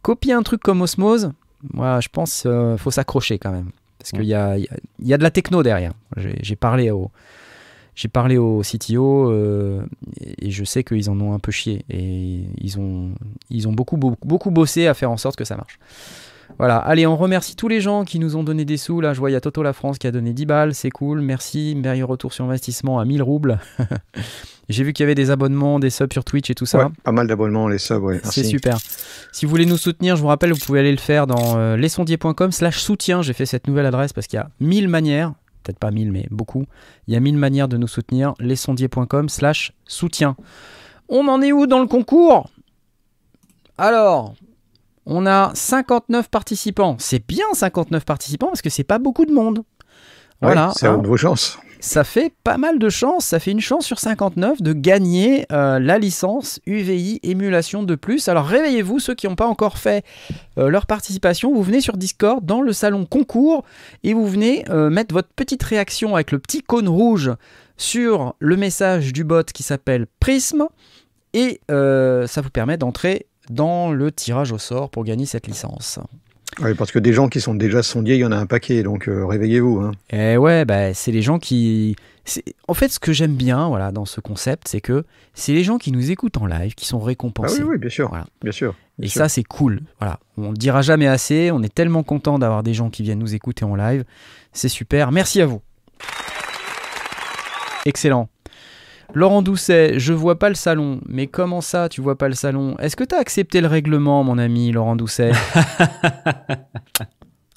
Copier 0.02 0.34
un 0.34 0.42
truc 0.44 0.62
comme 0.62 0.82
Osmose, 0.82 1.32
moi 1.72 2.00
je 2.00 2.08
pense 2.08 2.42
qu'il 2.42 2.50
euh, 2.52 2.76
faut 2.76 2.92
s'accrocher 2.92 3.40
quand 3.40 3.50
même. 3.50 3.70
Parce 3.98 4.12
qu'il 4.12 4.22
y 4.22 4.34
a, 4.34 4.56
y, 4.56 5.12
a, 5.12 5.18
de 5.18 5.22
la 5.24 5.32
techno 5.32 5.64
derrière. 5.64 5.92
J'ai 6.16 6.54
parlé 6.54 6.92
au, 6.92 7.10
j'ai 7.96 8.08
parlé 8.08 8.36
au 8.36 8.60
CTO 8.60 9.30
euh, 9.30 9.80
et 10.38 10.50
je 10.50 10.64
sais 10.64 10.84
qu'ils 10.84 11.08
en 11.08 11.18
ont 11.18 11.32
un 11.32 11.38
peu 11.38 11.50
chié. 11.50 11.84
Et 11.90 12.42
ils 12.58 12.78
ont, 12.78 13.10
ils 13.50 13.66
ont 13.66 13.72
beaucoup, 13.72 13.96
beaucoup, 13.96 14.28
beaucoup 14.28 14.50
bossé 14.50 14.86
à 14.86 14.94
faire 14.94 15.10
en 15.10 15.16
sorte 15.16 15.36
que 15.36 15.44
ça 15.44 15.56
marche. 15.56 15.78
Voilà, 16.58 16.76
allez, 16.76 17.06
on 17.06 17.16
remercie 17.16 17.56
tous 17.56 17.68
les 17.68 17.80
gens 17.80 18.04
qui 18.04 18.18
nous 18.18 18.36
ont 18.36 18.44
donné 18.44 18.64
des 18.64 18.76
sous. 18.76 19.00
Là, 19.00 19.14
je 19.14 19.18
vois, 19.18 19.30
il 19.30 19.32
y 19.32 19.36
a 19.36 19.40
Toto 19.40 19.62
La 19.62 19.72
France 19.72 19.98
qui 19.98 20.06
a 20.06 20.12
donné 20.12 20.32
10 20.32 20.46
balles, 20.46 20.74
c'est 20.74 20.90
cool. 20.90 21.20
Merci. 21.22 21.74
Meilleur 21.74 22.08
retour 22.08 22.32
sur 22.32 22.44
investissement 22.44 22.98
à 22.98 23.04
1000 23.04 23.22
roubles. 23.22 23.58
J'ai 24.68 24.84
vu 24.84 24.92
qu'il 24.92 25.04
y 25.04 25.06
avait 25.06 25.14
des 25.14 25.30
abonnements, 25.30 25.78
des 25.78 25.90
subs 25.90 26.12
sur 26.12 26.24
Twitch 26.24 26.50
et 26.50 26.54
tout 26.54 26.66
ça. 26.66 26.90
pas 27.02 27.12
mal 27.12 27.26
d'abonnements, 27.26 27.68
les 27.68 27.78
subs. 27.78 28.20
C'est 28.24 28.44
super. 28.44 28.78
Si 29.32 29.46
vous 29.46 29.50
voulez 29.50 29.66
nous 29.66 29.76
soutenir, 29.76 30.16
je 30.16 30.22
vous 30.22 30.28
rappelle, 30.28 30.52
vous 30.52 30.58
pouvez 30.58 30.80
aller 30.80 30.90
le 30.90 30.98
faire 30.98 31.26
dans 31.26 31.56
euh, 31.56 31.76
lesondiers.com 31.76 32.52
slash 32.52 32.78
soutien. 32.78 33.22
J'ai 33.22 33.32
fait 33.32 33.46
cette 33.46 33.68
nouvelle 33.68 33.86
adresse 33.86 34.12
parce 34.12 34.26
qu'il 34.26 34.38
y 34.38 34.40
a 34.40 34.50
1000 34.60 34.88
manières, 34.88 35.32
peut-être 35.66 35.78
pas 35.78 35.90
1000, 35.90 36.12
mais 36.12 36.26
beaucoup. 36.30 36.64
Il 37.06 37.14
y 37.14 37.16
a 37.16 37.20
1000 37.20 37.36
manières 37.36 37.68
de 37.68 37.76
nous 37.76 37.88
soutenir. 37.88 38.34
lesondiers.com 38.38 39.28
slash 39.28 39.72
soutien. 39.86 40.36
On 41.08 41.28
en 41.28 41.42
est 41.42 41.52
où 41.52 41.66
dans 41.66 41.80
le 41.80 41.86
concours? 41.86 42.50
Alors, 43.78 44.34
on 45.04 45.26
a 45.26 45.52
59 45.54 46.28
participants. 46.28 46.96
C'est 46.98 47.26
bien 47.26 47.46
59 47.52 48.04
participants 48.04 48.48
parce 48.48 48.62
que 48.62 48.70
c'est 48.70 48.84
pas 48.84 48.98
beaucoup 48.98 49.24
de 49.24 49.32
monde. 49.32 49.62
Voilà. 50.40 50.72
c'est 50.74 50.86
hein. 50.86 50.98
de 50.98 51.06
vos 51.06 51.16
chances 51.16 51.58
ça 51.86 52.02
fait 52.02 52.34
pas 52.42 52.58
mal 52.58 52.80
de 52.80 52.88
chance, 52.88 53.26
ça 53.26 53.38
fait 53.38 53.52
une 53.52 53.60
chance 53.60 53.86
sur 53.86 54.00
59 54.00 54.60
de 54.60 54.72
gagner 54.72 55.46
euh, 55.52 55.78
la 55.78 55.98
licence 55.98 56.58
UVI 56.66 57.20
émulation 57.22 57.84
de 57.84 57.94
plus. 57.94 58.28
Alors 58.28 58.44
réveillez-vous, 58.44 58.98
ceux 58.98 59.14
qui 59.14 59.28
n'ont 59.28 59.36
pas 59.36 59.46
encore 59.46 59.78
fait 59.78 60.04
euh, 60.58 60.68
leur 60.68 60.86
participation, 60.86 61.54
vous 61.54 61.62
venez 61.62 61.80
sur 61.80 61.96
Discord 61.96 62.44
dans 62.44 62.60
le 62.60 62.72
salon 62.72 63.06
concours 63.06 63.64
et 64.02 64.14
vous 64.14 64.26
venez 64.26 64.64
euh, 64.68 64.90
mettre 64.90 65.14
votre 65.14 65.28
petite 65.28 65.62
réaction 65.62 66.16
avec 66.16 66.32
le 66.32 66.40
petit 66.40 66.60
cône 66.60 66.88
rouge 66.88 67.30
sur 67.76 68.34
le 68.40 68.56
message 68.56 69.12
du 69.12 69.22
bot 69.22 69.44
qui 69.44 69.62
s'appelle 69.62 70.06
Prism 70.18 70.66
et 71.34 71.60
ça 71.68 72.40
vous 72.40 72.50
permet 72.50 72.78
d'entrer 72.78 73.26
dans 73.48 73.92
le 73.92 74.10
tirage 74.10 74.50
au 74.50 74.58
sort 74.58 74.90
pour 74.90 75.04
gagner 75.04 75.26
cette 75.26 75.46
licence. 75.46 76.00
Oui, 76.60 76.74
parce 76.74 76.90
que 76.90 76.98
des 76.98 77.12
gens 77.12 77.28
qui 77.28 77.40
sont 77.40 77.54
déjà 77.54 77.82
sondiers, 77.82 78.14
il 78.14 78.20
y 78.20 78.24
en 78.24 78.32
a 78.32 78.36
un 78.36 78.46
paquet, 78.46 78.82
donc 78.82 79.08
euh, 79.08 79.26
réveillez-vous. 79.26 79.80
Hein. 79.80 79.92
Eh 80.10 80.36
ouais, 80.36 80.64
bah, 80.64 80.94
c'est 80.94 81.12
les 81.12 81.22
gens 81.22 81.38
qui. 81.38 81.96
En 82.66 82.74
fait, 82.74 82.88
ce 82.88 82.98
que 82.98 83.12
j'aime 83.12 83.34
bien 83.34 83.68
voilà, 83.68 83.92
dans 83.92 84.04
ce 84.04 84.20
concept, 84.20 84.66
c'est 84.68 84.80
que 84.80 85.04
c'est 85.34 85.52
les 85.52 85.62
gens 85.62 85.78
qui 85.78 85.92
nous 85.92 86.10
écoutent 86.10 86.38
en 86.38 86.46
live 86.46 86.74
qui 86.74 86.86
sont 86.86 86.98
récompensés. 86.98 87.58
Ah 87.60 87.64
oui, 87.64 87.72
oui, 87.72 87.78
bien 87.78 87.90
sûr. 87.90 88.10
Bien 88.42 88.52
sûr 88.52 88.74
Et 89.00 89.08
ça, 89.08 89.28
c'est 89.28 89.44
cool. 89.44 89.80
Voilà. 90.00 90.18
On 90.36 90.50
ne 90.50 90.56
dira 90.56 90.82
jamais 90.82 91.06
assez. 91.06 91.50
On 91.52 91.62
est 91.62 91.72
tellement 91.72 92.02
content 92.02 92.38
d'avoir 92.38 92.62
des 92.62 92.74
gens 92.74 92.90
qui 92.90 93.02
viennent 93.02 93.20
nous 93.20 93.34
écouter 93.34 93.64
en 93.64 93.76
live. 93.76 94.04
C'est 94.52 94.68
super. 94.68 95.12
Merci 95.12 95.40
à 95.40 95.46
vous. 95.46 95.60
Excellent. 97.84 98.28
Laurent 99.14 99.42
Doucet, 99.42 99.98
je 99.98 100.12
vois 100.12 100.38
pas 100.38 100.48
le 100.48 100.54
salon. 100.54 101.00
Mais 101.08 101.26
comment 101.26 101.60
ça, 101.60 101.88
tu 101.88 102.00
vois 102.00 102.16
pas 102.16 102.28
le 102.28 102.34
salon? 102.34 102.76
Est-ce 102.78 102.96
que 102.96 103.04
tu 103.04 103.14
as 103.14 103.18
accepté 103.18 103.60
le 103.60 103.68
règlement, 103.68 104.24
mon 104.24 104.38
ami 104.38 104.72
Laurent 104.72 104.96
Doucet? 104.96 105.32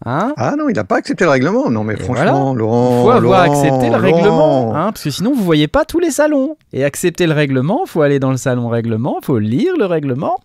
Hein? 0.06 0.34
Ah 0.38 0.56
non, 0.58 0.70
il 0.70 0.76
n'a 0.76 0.86
pas 0.86 0.96
accepté 0.96 1.26
le 1.26 1.30
règlement. 1.30 1.70
Non, 1.70 1.84
mais 1.84 1.98
franchement, 1.98 2.54
Laurent. 2.54 3.00
Il 3.00 3.04
faut 3.04 3.10
avoir 3.10 3.42
accepté 3.42 3.90
le 3.90 3.98
règlement. 3.98 4.74
Hein, 4.74 4.94
parce 4.94 5.04
que 5.04 5.10
sinon, 5.10 5.34
vous 5.34 5.44
voyez 5.44 5.68
pas 5.68 5.84
tous 5.84 6.00
les 6.00 6.12
salons. 6.12 6.56
Et 6.72 6.86
accepter 6.86 7.28
le 7.28 7.34
règlement, 7.34 7.86
faut 7.86 8.02
aller 8.02 8.20
dans 8.20 8.32
le 8.32 8.38
salon 8.38 8.70
règlement, 8.70 9.20
faut 9.22 9.40
lire 9.40 9.74
le 9.78 9.86
règlement, 9.86 10.38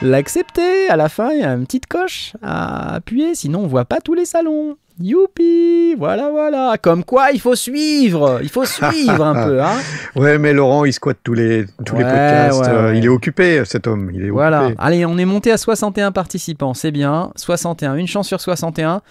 l'accepter. 0.00 0.88
À 0.88 0.96
la 0.96 1.08
fin, 1.08 1.32
il 1.32 1.40
y 1.40 1.44
a 1.44 1.52
une 1.54 1.64
petite 1.64 1.86
coche 1.86 2.34
à 2.40 2.94
appuyer. 2.94 3.34
Sinon, 3.34 3.62
on 3.64 3.66
voit 3.66 3.84
pas 3.84 4.00
tous 4.00 4.14
les 4.14 4.26
salons. 4.26 4.76
Youpi 5.00 5.94
Voilà, 5.96 6.30
voilà. 6.30 6.76
Comme 6.80 7.04
quoi, 7.04 7.30
il 7.32 7.40
faut 7.40 7.54
suivre. 7.54 8.40
Il 8.42 8.48
faut 8.48 8.64
suivre 8.66 9.24
un 9.24 9.46
peu. 9.46 9.62
Hein 9.62 9.78
ouais, 10.16 10.38
mais 10.38 10.52
Laurent, 10.52 10.84
il 10.84 10.92
squatte 10.92 11.18
tous 11.22 11.34
les, 11.34 11.66
tous 11.84 11.96
les 11.96 12.04
podcasts. 12.04 12.62
Euh, 12.68 12.94
il 12.94 13.04
est 13.04 13.08
occupé, 13.08 13.64
cet 13.64 13.86
homme. 13.86 14.10
Il 14.14 14.24
est 14.24 14.30
voilà. 14.30 14.70
Allez, 14.78 15.06
on 15.06 15.18
est 15.18 15.24
monté 15.24 15.50
à 15.50 15.56
61 15.56 16.12
participants. 16.12 16.74
C'est 16.74 16.90
bien. 16.90 17.32
61. 17.36 17.96
Une 17.96 18.06
chance 18.06 18.28
sur 18.28 18.40
61 18.40 19.02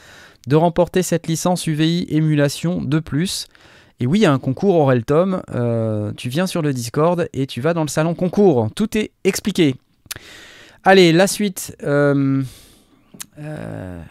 de 0.48 0.56
remporter 0.56 1.04
cette 1.04 1.28
licence 1.28 1.68
UVI 1.68 2.08
émulation 2.10 2.82
de 2.82 3.00
plus. 3.00 3.48
Et 4.00 4.08
oui, 4.08 4.20
il 4.20 4.22
y 4.24 4.26
a 4.26 4.34
un 4.34 4.40
concours 4.40 4.76
Aurel 4.76 5.04
Tom. 5.04 5.42
Euh, 5.54 6.12
tu 6.18 6.30
viens 6.30 6.48
sur 6.48 6.62
le 6.62 6.74
Discord 6.74 7.28
et 7.34 7.46
tu 7.46 7.62
vas 7.62 7.74
dans 7.74 7.84
le 7.84 7.88
salon 7.88 8.16
concours. 8.16 8.70
Tout 8.76 8.98
est 8.98 9.12
expliqué. 9.24 9.76
Allez, 10.84 11.12
la 11.12 11.28
suite. 11.28 11.76
Euh, 11.84 12.42
euh 13.40 14.02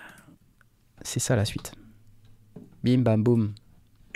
c'est 1.03 1.20
ça 1.20 1.36
la 1.36 1.44
suite. 1.44 1.72
Bim 2.82 2.98
bam 2.98 3.22
boum. 3.22 3.53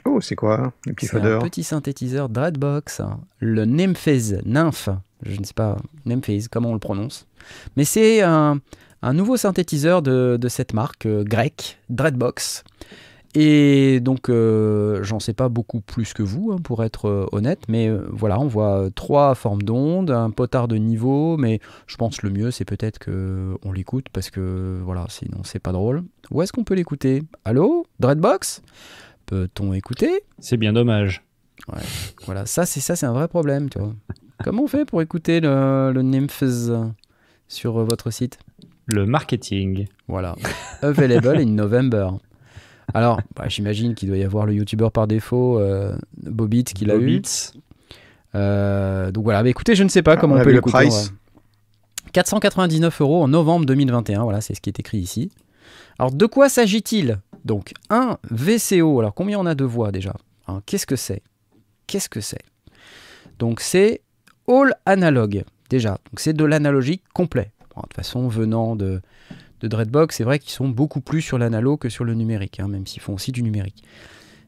Oh, 0.06 0.20
c'est 0.20 0.34
quoi 0.34 0.72
un 0.86 0.92
petit 0.92 1.64
synthétiseur 1.64 2.28
Dreadbox, 2.28 3.00
le 3.38 3.64
Nemphase, 3.64 4.42
Nymph, 4.44 4.90
je 5.22 5.40
ne 5.40 5.44
sais 5.44 5.54
pas, 5.54 5.78
Nemphase, 6.04 6.48
comment 6.48 6.70
on 6.70 6.74
le 6.74 6.78
prononce. 6.78 7.26
Mais 7.76 7.84
c'est 7.84 8.20
un, 8.20 8.60
nouveau 9.02 9.38
synthétiseur 9.38 10.02
de, 10.02 10.38
cette 10.48 10.74
marque 10.74 11.06
euh, 11.06 11.24
grecque, 11.24 11.78
Dreadbox, 11.88 12.64
et 13.34 14.00
donc, 14.00 14.28
euh, 14.28 15.02
j'en 15.02 15.20
sais 15.20 15.32
pas 15.32 15.48
beaucoup 15.48 15.80
plus 15.80 16.12
que 16.14 16.22
vous, 16.22 16.52
hein, 16.52 16.58
pour 16.62 16.84
être 16.84 17.08
euh, 17.08 17.26
honnête, 17.32 17.60
mais 17.68 17.88
euh, 17.88 18.06
voilà, 18.10 18.38
on 18.38 18.46
voit 18.46 18.88
trois 18.94 19.34
formes 19.34 19.62
d'ondes, 19.62 20.10
un 20.10 20.30
potard 20.30 20.68
de 20.68 20.76
niveau, 20.76 21.36
mais 21.36 21.60
je 21.86 21.96
pense 21.96 22.22
le 22.22 22.30
mieux, 22.30 22.50
c'est 22.50 22.64
peut-être 22.64 22.98
qu'on 22.98 23.72
l'écoute, 23.72 24.06
parce 24.12 24.30
que 24.30 24.80
voilà, 24.84 25.06
sinon 25.08 25.42
c'est 25.44 25.58
pas 25.58 25.72
drôle. 25.72 26.04
Où 26.30 26.42
est-ce 26.42 26.52
qu'on 26.52 26.64
peut 26.64 26.74
l'écouter? 26.74 27.22
Allô? 27.44 27.86
Dreadbox? 28.00 28.62
Peut-on 29.26 29.72
écouter? 29.72 30.22
C'est 30.38 30.56
bien 30.56 30.72
dommage. 30.72 31.22
Ouais, 31.72 31.82
voilà, 32.26 32.46
ça 32.46 32.66
c'est 32.66 32.80
ça, 32.80 32.94
c'est 32.96 33.06
un 33.06 33.12
vrai 33.12 33.28
problème, 33.28 33.68
tu 33.70 33.78
vois. 33.78 33.94
Comment 34.42 34.64
on 34.64 34.68
fait 34.68 34.84
pour 34.84 35.00
écouter 35.00 35.40
le, 35.40 35.92
le 35.92 36.02
Nymphs 36.02 36.70
sur 37.48 37.84
votre 37.84 38.10
site? 38.10 38.38
Le 38.86 39.06
marketing. 39.06 39.86
Voilà. 40.08 40.36
Available 40.82 41.38
in 41.38 41.46
November. 41.46 42.10
Alors, 42.94 43.20
bah, 43.34 43.44
j'imagine 43.48 43.94
qu'il 43.96 44.08
doit 44.08 44.16
y 44.16 44.22
avoir 44.22 44.46
le 44.46 44.54
youtubeur 44.54 44.92
par 44.92 45.08
défaut, 45.08 45.58
euh, 45.58 45.96
Bobit, 46.16 46.64
qui 46.64 46.84
l'a 46.84 46.96
eu. 46.96 47.20
Euh, 48.36 49.10
donc 49.10 49.24
voilà, 49.24 49.42
mais 49.42 49.50
écoutez, 49.50 49.74
je 49.74 49.82
ne 49.82 49.88
sais 49.88 50.02
pas 50.02 50.16
comment 50.16 50.36
on, 50.36 50.42
peut 50.42 50.52
l'écouter. 50.52 50.88
499 52.12 53.00
euros 53.00 53.24
en 53.24 53.28
novembre 53.28 53.66
2021, 53.66 54.22
voilà, 54.22 54.40
c'est 54.40 54.54
ce 54.54 54.60
qui 54.60 54.70
est 54.70 54.78
écrit 54.78 54.98
ici. 54.98 55.32
Alors, 55.98 56.12
de 56.12 56.26
quoi 56.26 56.48
s'agit-il? 56.48 57.18
Donc, 57.44 57.72
un 57.90 58.18
VCO. 58.30 59.00
Alors, 59.00 59.12
combien 59.12 59.38
on 59.40 59.46
a 59.46 59.56
de 59.56 59.64
voix 59.64 59.90
déjà? 59.90 60.14
Hein, 60.46 60.62
Qu'est-ce 60.64 60.86
que 60.86 60.96
c'est? 60.96 61.22
Qu'est-ce 61.88 62.08
que 62.08 62.20
c'est? 62.20 62.42
Donc, 63.40 63.60
c'est 63.60 64.02
All 64.48 64.74
Analog, 64.86 65.44
déjà. 65.68 65.90
Donc, 65.90 66.20
c'est 66.20 66.32
de 66.32 66.44
l'analogique 66.44 67.02
complet. 67.12 67.50
de 67.76 67.82
toute 67.82 67.94
façon, 67.94 68.28
venant 68.28 68.76
de, 68.76 69.00
de 69.64 69.68
Dreadbox, 69.68 70.16
c'est 70.16 70.24
vrai 70.24 70.38
qu'ils 70.38 70.52
sont 70.52 70.68
beaucoup 70.68 71.00
plus 71.00 71.22
sur 71.22 71.38
l'analo 71.38 71.76
que 71.76 71.88
sur 71.88 72.04
le 72.04 72.14
numérique, 72.14 72.60
hein, 72.60 72.68
même 72.68 72.86
s'ils 72.86 73.00
font 73.00 73.14
aussi 73.14 73.32
du 73.32 73.42
numérique. 73.42 73.82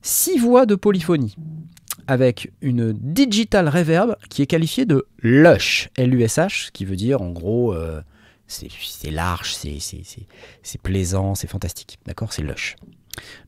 Six 0.03 0.39
voix 0.39 0.67
de 0.67 0.75
polyphonie, 0.75 1.37
avec 2.07 2.53
une 2.61 2.93
digital 2.93 3.69
reverb 3.69 4.17
qui 4.29 4.43
est 4.43 4.47
qualifiée 4.47 4.85
de 4.85 5.07
lush, 5.23 5.89
L-U-S-H, 5.97 6.67
ce 6.67 6.71
qui 6.71 6.85
veut 6.85 6.97
dire 6.97 7.23
en 7.23 7.31
gros 7.31 7.75
euh, 7.75 8.01
c'est 8.47 9.11
large, 9.11 9.57
c'est 9.57 10.83
plaisant, 10.83 11.35
c'est 11.35 11.49
fantastique. 11.49 11.99
D'accord 12.07 12.33
C'est 12.33 12.43
lush. 12.43 12.77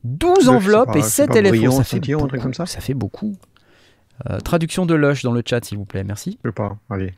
12 0.03 0.49
enveloppes 0.49 0.95
et 0.95 1.03
7 1.03 1.35
éléphants. 1.35 1.71
Ça 1.71 1.83
fait, 1.83 1.99
truc 1.99 2.41
comme 2.41 2.53
ça 2.55 2.65
ça 2.65 2.81
fait 2.81 2.95
beaucoup. 2.95 3.37
Euh, 4.29 4.39
traduction 4.39 4.85
de 4.85 4.95
Lush 4.95 5.23
dans 5.23 5.31
le 5.31 5.41
chat, 5.45 5.63
s'il 5.63 5.77
vous 5.77 5.85
plaît, 5.85 6.03
merci. 6.03 6.39
Je 6.43 6.49
sais 6.49 6.53
pas, 6.53 6.77
allez, 6.89 7.13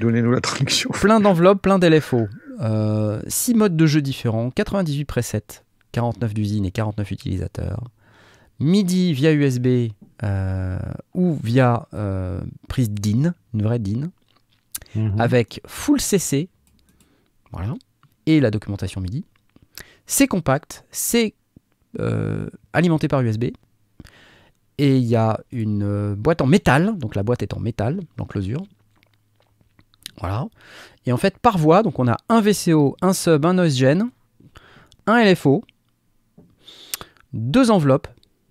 donnez-nous 0.00 0.30
la 0.30 0.40
traduction. 0.40 0.88
Plein 0.90 1.20
d'enveloppes, 1.20 1.60
plein 1.60 1.78
d'LFO. 1.78 2.28
6 2.58 2.62
euh, 2.62 3.56
modes 3.56 3.76
de 3.76 3.86
jeu 3.86 4.02
différents, 4.02 4.50
98 4.50 5.04
presets, 5.04 5.62
49 5.92 6.34
d'usine 6.34 6.64
et 6.64 6.70
49 6.70 7.10
utilisateurs. 7.10 7.84
MIDI 8.58 9.12
via 9.12 9.32
USB 9.32 9.92
euh, 10.22 10.78
ou 11.14 11.38
via 11.42 11.86
prise 12.68 12.90
DIN, 12.90 13.34
une 13.52 13.62
vraie 13.62 13.78
DIN, 13.78 14.10
mhm. 14.94 15.20
avec 15.20 15.60
full 15.66 16.00
CC, 16.00 16.48
voilà, 17.52 17.74
et 18.24 18.40
la 18.40 18.50
documentation 18.50 19.00
MIDI. 19.00 19.24
C'est 20.06 20.26
compact, 20.26 20.84
c'est 20.90 21.34
alimenté 22.72 23.08
par 23.08 23.20
USB, 23.20 23.46
et 24.78 24.98
il 24.98 25.04
y 25.04 25.16
a 25.16 25.40
une 25.52 25.82
euh, 25.82 26.14
boîte 26.14 26.42
en 26.42 26.46
métal, 26.46 26.98
donc 26.98 27.14
la 27.14 27.22
boîte 27.22 27.42
est 27.42 27.54
en 27.54 27.60
métal, 27.60 28.00
l'enclosure. 28.18 28.62
Voilà. 30.20 30.46
Et 31.04 31.12
en 31.12 31.16
fait, 31.16 31.38
par 31.38 31.58
voie, 31.58 31.82
donc 31.82 31.98
on 31.98 32.08
a 32.08 32.16
un 32.28 32.40
VCO, 32.40 32.96
un 33.02 33.12
sub, 33.12 33.44
un 33.44 33.54
noise 33.54 33.76
gen, 33.76 34.10
un 35.06 35.24
LFO, 35.24 35.64
deux 37.32 37.70
enveloppes. 37.70 38.08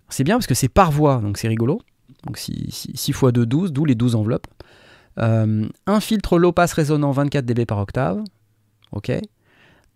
C'est 0.09 0.23
bien 0.23 0.35
parce 0.35 0.47
que 0.47 0.53
c'est 0.53 0.69
par 0.69 0.91
voie, 0.91 1.17
donc 1.17 1.37
c'est 1.37 1.47
rigolo. 1.47 1.81
Donc 2.25 2.37
6, 2.37 2.87
x 2.93 3.23
2, 3.23 3.45
12, 3.45 3.73
d'où 3.73 3.85
les 3.85 3.95
12 3.95 4.15
enveloppes. 4.15 4.47
Euh, 5.19 5.67
un 5.87 5.99
filtre 5.99 6.37
low 6.37 6.51
pass 6.51 6.73
résonnant 6.73 7.11
24 7.11 7.45
dB 7.45 7.65
par 7.65 7.79
octave. 7.79 8.23
OK. 8.91 9.11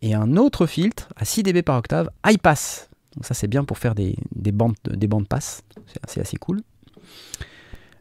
Et 0.01 0.13
un 0.13 0.37
autre 0.37 0.65
filtre 0.65 1.09
à 1.15 1.25
6 1.25 1.43
dB 1.43 1.61
par 1.61 1.77
octave, 1.77 2.09
high 2.25 2.37
pass. 2.37 2.89
Donc 3.15 3.25
ça 3.25 3.33
c'est 3.33 3.47
bien 3.47 3.63
pour 3.63 3.77
faire 3.77 3.95
des, 3.95 4.15
bandes, 4.35 4.75
des 4.85 5.07
bandes 5.07 5.27
passe, 5.27 5.63
c'est 6.07 6.21
assez 6.21 6.37
cool. 6.37 6.61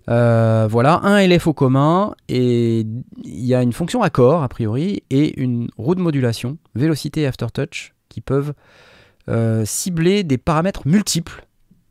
Euh, 0.08 0.66
voilà, 0.70 1.00
un 1.02 1.26
LFO 1.26 1.52
commun 1.52 2.14
et 2.28 2.80
il 2.80 3.44
y 3.44 3.54
a 3.54 3.62
une 3.62 3.72
fonction 3.72 4.02
accord 4.02 4.42
a 4.42 4.48
priori 4.48 5.02
et 5.10 5.38
une 5.40 5.68
roue 5.76 5.94
de 5.94 6.00
modulation, 6.00 6.56
vélocité 6.74 7.22
et 7.22 7.26
aftertouch 7.26 7.92
qui 8.08 8.22
peuvent 8.22 8.54
euh, 9.28 9.64
cibler 9.66 10.24
des 10.24 10.38
paramètres 10.38 10.88
multiples 10.88 11.44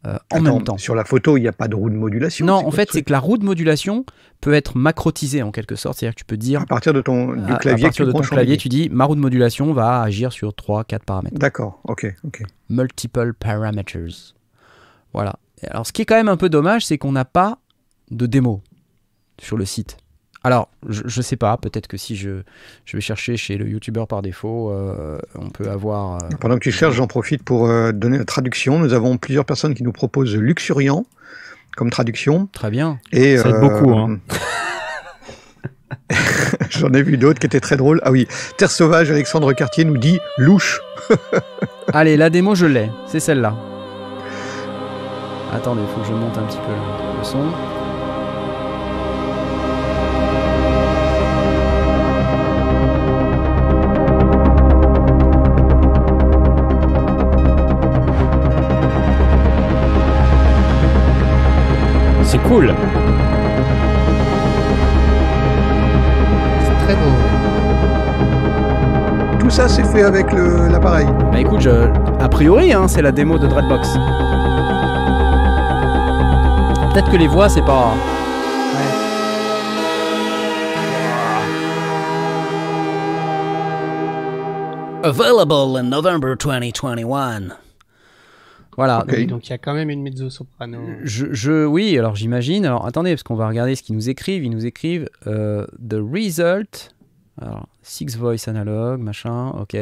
euh, 0.08 0.18
en 0.32 0.42
même 0.42 0.64
temps. 0.64 0.78
Sur 0.78 0.96
la 0.96 1.06
photo, 1.06 1.38
il 1.38 1.42
n'y 1.42 1.48
a 1.48 1.52
pas 1.52 1.68
de 1.68 1.76
roue 1.76 1.92
de 1.92 1.96
modulation. 1.96 2.46
Non, 2.46 2.56
en 2.56 2.72
fait, 2.72 2.90
c'est 2.92 3.04
que 3.04 3.12
la 3.12 3.20
roue 3.20 3.38
de 3.38 3.46
modulation 3.46 4.06
peut 4.42 4.54
être 4.54 4.78
macrotisée 4.78 5.44
en 5.44 5.52
quelque 5.52 5.76
sorte. 5.76 6.00
C'est-à-dire 6.00 6.16
que 6.16 6.20
tu 6.20 6.26
peux 6.26 6.38
dire. 6.38 6.62
À 6.62 6.66
partir 6.66 6.94
de 6.94 7.02
ton 7.02 7.34
du 7.34 7.54
clavier, 7.58 7.86
à 7.86 7.88
partir 7.90 8.08
de 8.08 8.12
ton 8.12 8.22
clavier, 8.22 8.58
tu 8.58 8.70
dis 8.70 8.90
ma 8.90 9.06
roue 9.06 9.16
de 9.16 9.20
modulation 9.20 9.74
va 9.74 10.02
agir 10.02 10.32
sur 10.32 10.52
3-4 10.52 11.00
paramètres. 11.06 11.38
D'accord, 11.38 11.82
ok, 11.84 12.16
ok. 12.24 12.44
Multiple 12.70 13.34
parameters. 13.34 14.34
Voilà. 15.14 15.36
Alors, 15.70 15.86
ce 15.86 15.92
qui 15.92 16.04
est 16.04 16.06
quand 16.06 16.16
même 16.16 16.30
un 16.30 16.38
peu 16.38 16.50
dommage, 16.50 16.86
c'est 16.86 16.98
qu'on 16.98 17.12
n'a 17.12 17.26
pas 17.26 17.60
de 18.12 18.26
démo 18.26 18.62
sur 19.40 19.58
le 19.58 19.66
site. 19.66 19.98
Alors, 20.44 20.70
je, 20.88 21.04
ne 21.04 21.24
sais 21.24 21.36
pas, 21.36 21.58
peut-être 21.58 21.88
que 21.88 21.98
si 21.98 22.16
je, 22.16 22.42
je 22.86 22.96
vais 22.96 23.02
chercher 23.02 23.36
chez 23.38 23.58
le 23.58 23.68
youtubeur 23.68 24.08
par 24.08 24.22
défaut, 24.22 24.72
euh, 24.72 25.18
on 25.36 25.50
peut 25.50 25.70
avoir. 25.70 26.24
Euh, 26.24 26.30
Pendant 26.40 26.56
que 26.56 26.64
tu 26.64 26.72
cherches, 26.72 26.96
j'en 26.96 27.08
profite 27.08 27.44
pour 27.44 27.68
euh, 27.68 27.92
donner 27.92 28.18
la 28.18 28.24
traduction. 28.24 28.80
Nous 28.80 28.94
avons 28.94 29.18
plusieurs 29.18 29.44
personnes 29.46 29.76
qui 29.76 29.84
nous 29.84 29.92
proposent 29.92 30.38
luxuriant 30.38 31.06
comme 31.76 31.90
traduction. 31.90 32.48
Très 32.54 32.70
bien. 32.70 33.00
Et, 33.12 33.38
Ça 33.38 33.50
aide 33.50 33.60
beaucoup. 33.60 33.94
Hein. 33.94 34.20
J'en 36.70 36.94
ai 36.94 37.04
vu 37.04 37.18
d'autres 37.18 37.40
qui 37.40 37.46
étaient 37.46 37.60
très 37.60 37.76
drôles. 37.76 38.00
Ah 38.04 38.12
oui, 38.12 38.26
Terre 38.58 38.72
Sauvage, 38.72 39.12
Alexandre 39.12 39.52
Cartier 39.52 39.84
nous 39.84 39.98
dit 39.98 40.20
louche. 40.38 40.80
Allez, 41.94 42.16
la 42.16 42.30
démo, 42.30 42.56
je 42.56 42.68
l'ai. 42.68 42.90
C'est 43.06 43.20
celle-là. 43.20 43.54
Attendez, 45.54 45.82
il 45.82 45.94
faut 45.94 46.02
que 46.02 46.08
je 46.08 46.14
monte 46.14 46.38
un 46.38 46.44
petit 46.44 46.58
peu 46.58 46.72
le 47.18 47.24
son. 47.24 47.52
Cool. 62.48 62.74
C'est 66.66 66.86
très 66.86 66.96
beau. 66.96 67.12
Tout 69.40 69.50
ça, 69.50 69.68
c'est 69.68 69.84
fait 69.84 70.04
avec 70.04 70.32
l'appareil. 70.32 71.08
Bah 71.32 71.40
écoute, 71.40 71.62
je, 71.62 71.90
a 72.20 72.30
priori, 72.30 72.74
hein, 72.74 72.88
c'est 72.88 73.02
la 73.02 73.12
démo 73.12 73.38
de 73.38 73.48
Dreadbox. 73.48 73.94
Peut-être 76.94 77.12
que 77.12 77.18
les 77.18 77.28
voix, 77.28 77.50
c'est 77.50 77.66
pas. 77.66 77.94
Available 85.04 85.78
in 85.78 85.90
November 85.90 86.36
2021. 86.36 87.67
Voilà. 88.78 89.04
Donc 89.28 89.48
il 89.48 89.50
y 89.50 89.54
a 89.54 89.58
quand 89.58 89.74
même 89.74 89.90
une 89.90 90.04
mezzo 90.04 90.30
soprano. 90.30 90.80
Je, 91.04 91.66
oui, 91.66 91.98
alors 91.98 92.16
j'imagine. 92.16 92.66
Alors 92.66 92.86
attendez, 92.86 93.12
parce 93.12 93.24
qu'on 93.24 93.36
va 93.36 93.48
regarder 93.48 93.76
ce 93.76 93.84
qu'ils 93.84 93.96
nous 93.96 94.10
écrivent. 94.10 94.44
Ils 94.46 94.52
nous 94.52 94.66
écrivent 94.66 95.10
euh, 95.26 95.66
The 95.78 95.96
Result. 95.96 96.96
Alors, 97.42 97.68
Six 97.82 98.18
Voice 98.18 98.48
Analog, 98.48 99.00
machin, 99.00 99.50
ok. 99.50 99.78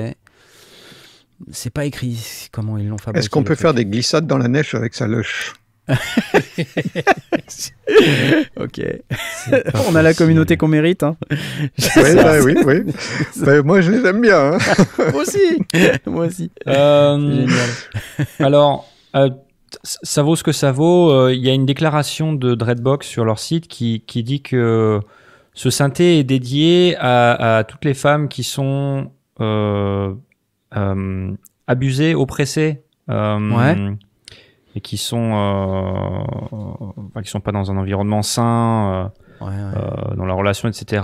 C'est 1.52 1.70
pas 1.70 1.86
écrit 1.86 2.50
comment 2.52 2.78
ils 2.78 2.88
l'ont 2.88 2.98
fabriqué. 2.98 3.20
Est-ce 3.20 3.30
qu'on 3.30 3.44
peut 3.44 3.56
faire 3.56 3.74
des 3.74 3.86
glissades 3.86 4.28
dans 4.28 4.38
la 4.38 4.48
neige 4.48 4.74
avec 4.76 4.94
sa 4.94 5.08
lush 5.08 5.54
ok. 8.58 8.82
On 9.88 9.96
a 9.96 10.02
la 10.02 10.14
communauté 10.14 10.58
qu'on 10.58 10.68
mérite. 10.68 11.04
Hein. 11.04 11.16
Bah 11.96 12.38
oui, 12.44 12.56
oui, 12.66 12.84
bah, 13.46 13.62
moi, 13.62 13.82
je 13.82 13.92
les 13.92 14.06
aime 14.08 14.22
bien. 14.22 14.54
Hein. 14.54 14.58
moi 15.12 15.22
aussi. 15.22 15.60
moi 16.06 16.26
aussi. 16.26 16.52
Euh, 16.68 17.46
génial. 17.46 17.70
Alors, 18.40 18.90
euh, 19.16 19.30
ça 19.84 20.24
vaut 20.24 20.36
ce 20.36 20.44
que 20.44 20.52
ça 20.52 20.72
vaut. 20.72 21.12
Euh, 21.12 21.34
il 21.34 21.42
y 21.42 21.50
a 21.50 21.54
une 21.54 21.66
déclaration 21.66 22.34
de 22.34 22.56
Dreadbox 22.56 23.08
sur 23.08 23.26
leur 23.26 23.40
site 23.40 23.68
qui, 23.68 24.04
qui 24.08 24.24
dit 24.24 24.42
que 24.42 25.00
ce 25.54 25.70
synthé 25.70 26.20
est 26.20 26.24
dédié 26.24 26.96
à, 26.98 27.58
à 27.58 27.64
toutes 27.64 27.86
les 27.86 27.94
femmes 27.94 28.28
qui 28.28 28.44
sont 28.44 29.12
abusées, 31.68 32.16
oppressées. 32.16 32.82
ouais 33.08 33.96
et 34.76 34.82
qui 34.82 34.98
sont 34.98 35.32
euh, 35.34 37.22
qui 37.22 37.30
sont 37.30 37.40
pas 37.40 37.52
dans 37.52 37.72
un 37.72 37.78
environnement 37.78 38.22
sain 38.22 39.12
euh, 39.42 39.46
euh, 39.48 40.16
dans 40.16 40.26
la 40.26 40.34
relation 40.34 40.70
etc 40.70 41.02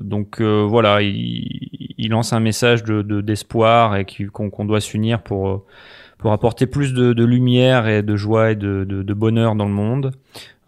donc 0.00 0.40
voilà 0.40 1.02
il, 1.02 1.94
il, 1.98 2.10
lance 2.10 2.32
un 2.32 2.40
message 2.40 2.84
de 2.84 3.02
d'espoir 3.20 3.96
et 3.96 4.04
qu'on 4.04 4.64
doit 4.64 4.80
s'unir 4.80 5.22
pour 5.22 5.64
pour 6.18 6.32
apporter 6.32 6.66
plus 6.66 6.94
de, 6.94 7.12
de, 7.12 7.24
lumière 7.24 7.86
et 7.86 8.02
de 8.02 8.16
joie 8.16 8.52
et 8.52 8.54
de, 8.54 8.84
de, 8.84 9.02
de 9.02 9.14
bonheur 9.14 9.54
dans 9.54 9.66
le 9.66 9.74
monde. 9.74 10.12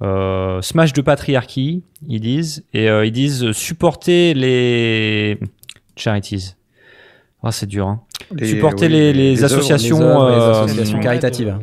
Euh, 0.02 0.60
smash 0.60 0.92
de 0.92 1.00
patriarchie, 1.00 1.82
ils 2.06 2.20
disent, 2.20 2.66
et 2.74 2.88
ils 2.88 3.12
disent 3.12 3.52
supporter 3.52 4.34
les 4.34 5.38
charities. 5.96 6.57
Ah, 7.42 7.52
c'est 7.52 7.66
dur. 7.66 7.86
Hein. 7.86 8.00
Supporter 8.42 8.88
les, 8.88 9.44
associations, 9.44 9.98
caritatives. 11.00 11.58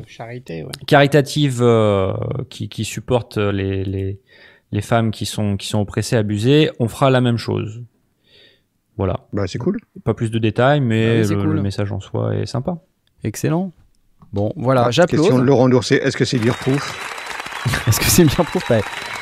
Caritatives 0.87 1.59
euh, 1.61 2.13
qui, 2.49 2.69
qui, 2.69 2.85
supportent 2.85 3.37
les, 3.37 3.83
les, 3.83 4.19
les, 4.71 4.81
femmes 4.81 5.11
qui 5.11 5.25
sont, 5.25 5.57
qui 5.57 5.67
sont 5.67 5.79
oppressées, 5.79 6.15
abusées. 6.15 6.71
On 6.79 6.87
fera 6.87 7.09
la 7.09 7.21
même 7.21 7.37
chose. 7.37 7.83
Voilà. 8.97 9.27
Bah, 9.33 9.43
c'est 9.47 9.57
cool. 9.57 9.79
Pas 10.03 10.13
plus 10.13 10.31
de 10.31 10.39
détails, 10.39 10.79
mais 10.79 11.23
ah 11.29 11.33
le, 11.33 11.61
message 11.61 11.91
en 11.91 11.99
soi 11.99 12.35
est 12.35 12.45
sympa. 12.45 12.77
Excellent. 13.23 13.71
Bon, 14.31 14.53
voilà, 14.55 14.85
ah, 14.87 14.91
j'applause. 14.91 15.21
Question 15.21 15.39
de 15.39 15.43
Laurent 15.43 15.69
Dourcet, 15.69 15.97
est-ce 15.97 16.17
que 16.17 16.25
c'est 16.25 16.39
dire 16.39 16.55
proof 16.55 17.87
Est-ce 17.87 17.99
que 17.99 18.05
c'est 18.05 18.25
bien 18.25 18.43
pour? 18.45 18.61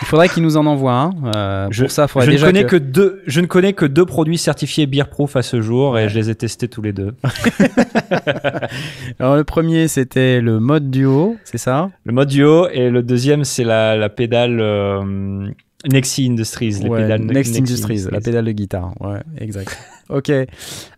Il 0.04 0.06
faudrait 0.06 0.28
qu'il 0.28 0.44
nous 0.44 0.58
en 0.58 0.66
envoie 0.66 0.92
un. 0.92 1.12
Euh, 1.34 1.68
je, 1.72 1.84
pour 1.84 1.92
ça, 1.92 2.08
je 2.20 2.30
ne 2.30 2.38
connais 2.38 2.66
que... 2.66 2.76
deux. 2.76 3.22
Je 3.26 3.40
ne 3.40 3.46
connais 3.46 3.72
que 3.72 3.86
deux 3.86 4.06
produits 4.06 4.38
certifiés 4.38 4.86
beer 4.86 5.06
proof 5.10 5.38
à 5.38 5.42
ce 5.42 5.62
jour 5.62 5.98
et 5.98 6.10
je 6.10 6.20
les 6.20 6.30
ai 6.30 6.36
testés 6.36 6.68
tous 6.68 6.82
les 6.82 6.92
deux. 6.92 7.14
Alors 9.20 9.38
le 9.38 9.46
premier 9.46 9.88
c'était 9.88 10.42
le 10.42 10.60
mode 10.60 10.92
duo, 10.92 11.38
c'est 11.46 11.58
ça? 11.58 11.90
Le 12.04 12.12
mode 12.12 12.28
duo 12.28 12.68
et 12.68 12.90
le 12.90 13.02
deuxième 13.02 13.46
c'est 13.46 13.64
la, 13.64 13.96
la 13.96 14.10
pédale 14.10 14.60
euh, 14.60 15.48
Nexi 15.90 16.28
Industries. 16.30 16.80
Les 16.84 16.90
pédales 16.90 17.22
Next 17.22 17.58
Industries, 17.58 18.06
la 18.12 18.20
pédale 18.20 18.44
de 18.44 18.52
guitare. 18.52 18.94
Ouais, 19.00 19.22
exact. 19.38 19.78
Ok. 20.14 20.32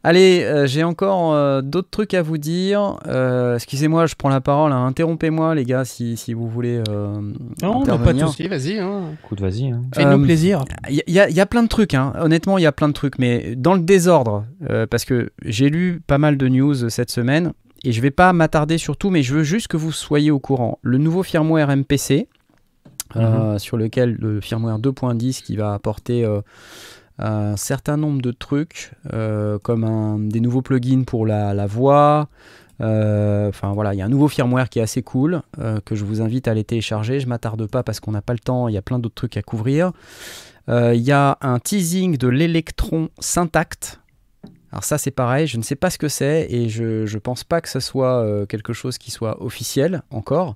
Allez, 0.03 0.43
euh, 0.43 0.68
j'ai 0.68 0.84
encore 0.84 1.34
euh, 1.34 1.61
d'autres 1.61 1.89
trucs 1.89 2.13
à 2.13 2.22
vous 2.22 2.38
dire. 2.38 2.97
Euh, 3.07 3.55
excusez-moi, 3.55 4.05
je 4.05 4.16
prends 4.16 4.30
la 4.30 4.41
parole. 4.41 4.72
Hein. 4.72 4.86
Interrompez-moi, 4.86 5.55
les 5.55 5.63
gars, 5.63 5.86
si, 5.86 6.18
si 6.18 6.34
vous 6.34 6.47
voulez. 6.47 6.84
non, 7.61 7.84
pas 7.84 8.13
de 8.13 8.20
soucis, 8.20 8.47
vas-y. 8.47 8.80
Hein. 8.80 9.16
Écoute, 9.24 9.41
vas-y. 9.41 9.72
Hein. 9.72 9.84
Fais-nous 9.95 10.24
plaisir. 10.24 10.63
Il 10.89 11.01
y, 11.07 11.13
y, 11.13 11.39
a 11.39 11.45
plein 11.45 11.63
de 11.63 11.68
trucs. 11.68 11.93
Hein. 11.93 12.13
Honnêtement, 12.20 12.57
il 12.57 12.61
y 12.61 12.68
a 12.68 12.72
plein 12.72 12.88
de 12.88 12.93
trucs. 12.93 13.18
Mais 13.18 13.55
dans 13.55 13.74
le 13.74 13.82
désordre, 13.82 14.45
parce 14.89 15.05
que 15.05 15.32
j'ai 15.43 15.70
lu 15.70 16.01
pas 16.05 16.18
mal 16.18 16.38
de 16.38 16.47
news 16.47 16.89
cette 16.89 17.11
semaine. 17.11 17.53
Et 17.84 17.91
je 17.91 18.01
vais 18.01 18.11
pas 18.11 18.34
m'attarder 18.34 18.80
sur 18.80 18.97
tout, 18.97 19.11
mais 19.11 19.22
je 19.22 19.36
veux 19.36 19.43
juste 19.43 19.68
que 19.68 19.78
vous 19.78 19.91
soyez 19.91 20.32
au 20.32 20.39
courant. 20.39 20.80
Le 20.82 20.97
nouveau 20.97 21.22
firmware 21.22 21.70
MPC, 21.76 22.28
mhm. 23.13 23.59
sur 23.59 23.78
lequel 23.78 24.16
le 24.20 24.41
firmware 24.41 24.80
2.10 24.80 25.43
qui 25.43 25.55
va 25.55 25.74
apporter 25.74 26.26
un 27.20 27.55
certain 27.57 27.97
nombre 27.97 28.22
de 28.22 28.32
trucs, 28.32 28.91
comme 29.63 30.30
des 30.30 30.39
nouveaux 30.39 30.61
plugins 30.61 31.03
pour 31.03 31.26
la, 31.26 31.68
voix. 31.68 32.30
Enfin 32.80 33.74
voilà, 33.74 33.93
il 33.93 33.97
y 33.97 34.01
a 34.01 34.05
un 34.05 34.09
nouveau 34.09 34.28
firmware 34.28 34.70
qui 34.70 34.80
est 34.80 34.84
assez 34.84 35.01
cool, 35.01 35.41
que 35.86 35.95
je 35.95 36.03
vous 36.03 36.22
invite 36.22 36.47
à 36.47 36.51
aller 36.51 36.63
télécharger. 36.63 37.20
Je 37.20 37.28
m'attarde 37.28 37.68
pas 37.68 37.84
parce 37.84 37.99
qu'on 37.99 38.11
n'a 38.11 38.22
pas 38.22 38.34
le 38.34 38.39
temps, 38.39 38.68
il 38.68 38.74
y 38.74 38.78
a 38.78 38.82
plein 38.82 38.99
d'autres 38.99 39.16
trucs 39.16 39.38
à 39.38 39.41
couvrir. 39.41 39.91
Il 40.68 41.01
y 41.01 41.11
a 41.11 41.38
un 41.41 41.59
teasing 41.59 42.18
de 42.18 42.28
l'électron 42.28 43.09
Syntact 43.20 43.99
alors 44.76 44.84
ça 44.84 44.97
c'est 44.97 45.11
pareil, 45.11 45.47
je 45.47 45.55
ne 45.55 45.61
sais 45.61 45.78
pas 45.78 45.89
ce 45.89 45.97
que 45.97 46.09
c'est 46.09 46.47
et 46.49 46.68
je 46.68 47.18
pense 47.18 47.45
pas 47.45 47.61
que 47.61 47.70
ce 47.70 47.80
soit 47.80 48.22
euh, 48.22 48.45
quelque 48.45 48.74
chose 48.74 48.97
qui 48.97 49.09
soit 49.09 49.41
officiel 49.41 50.01
encore, 50.11 50.55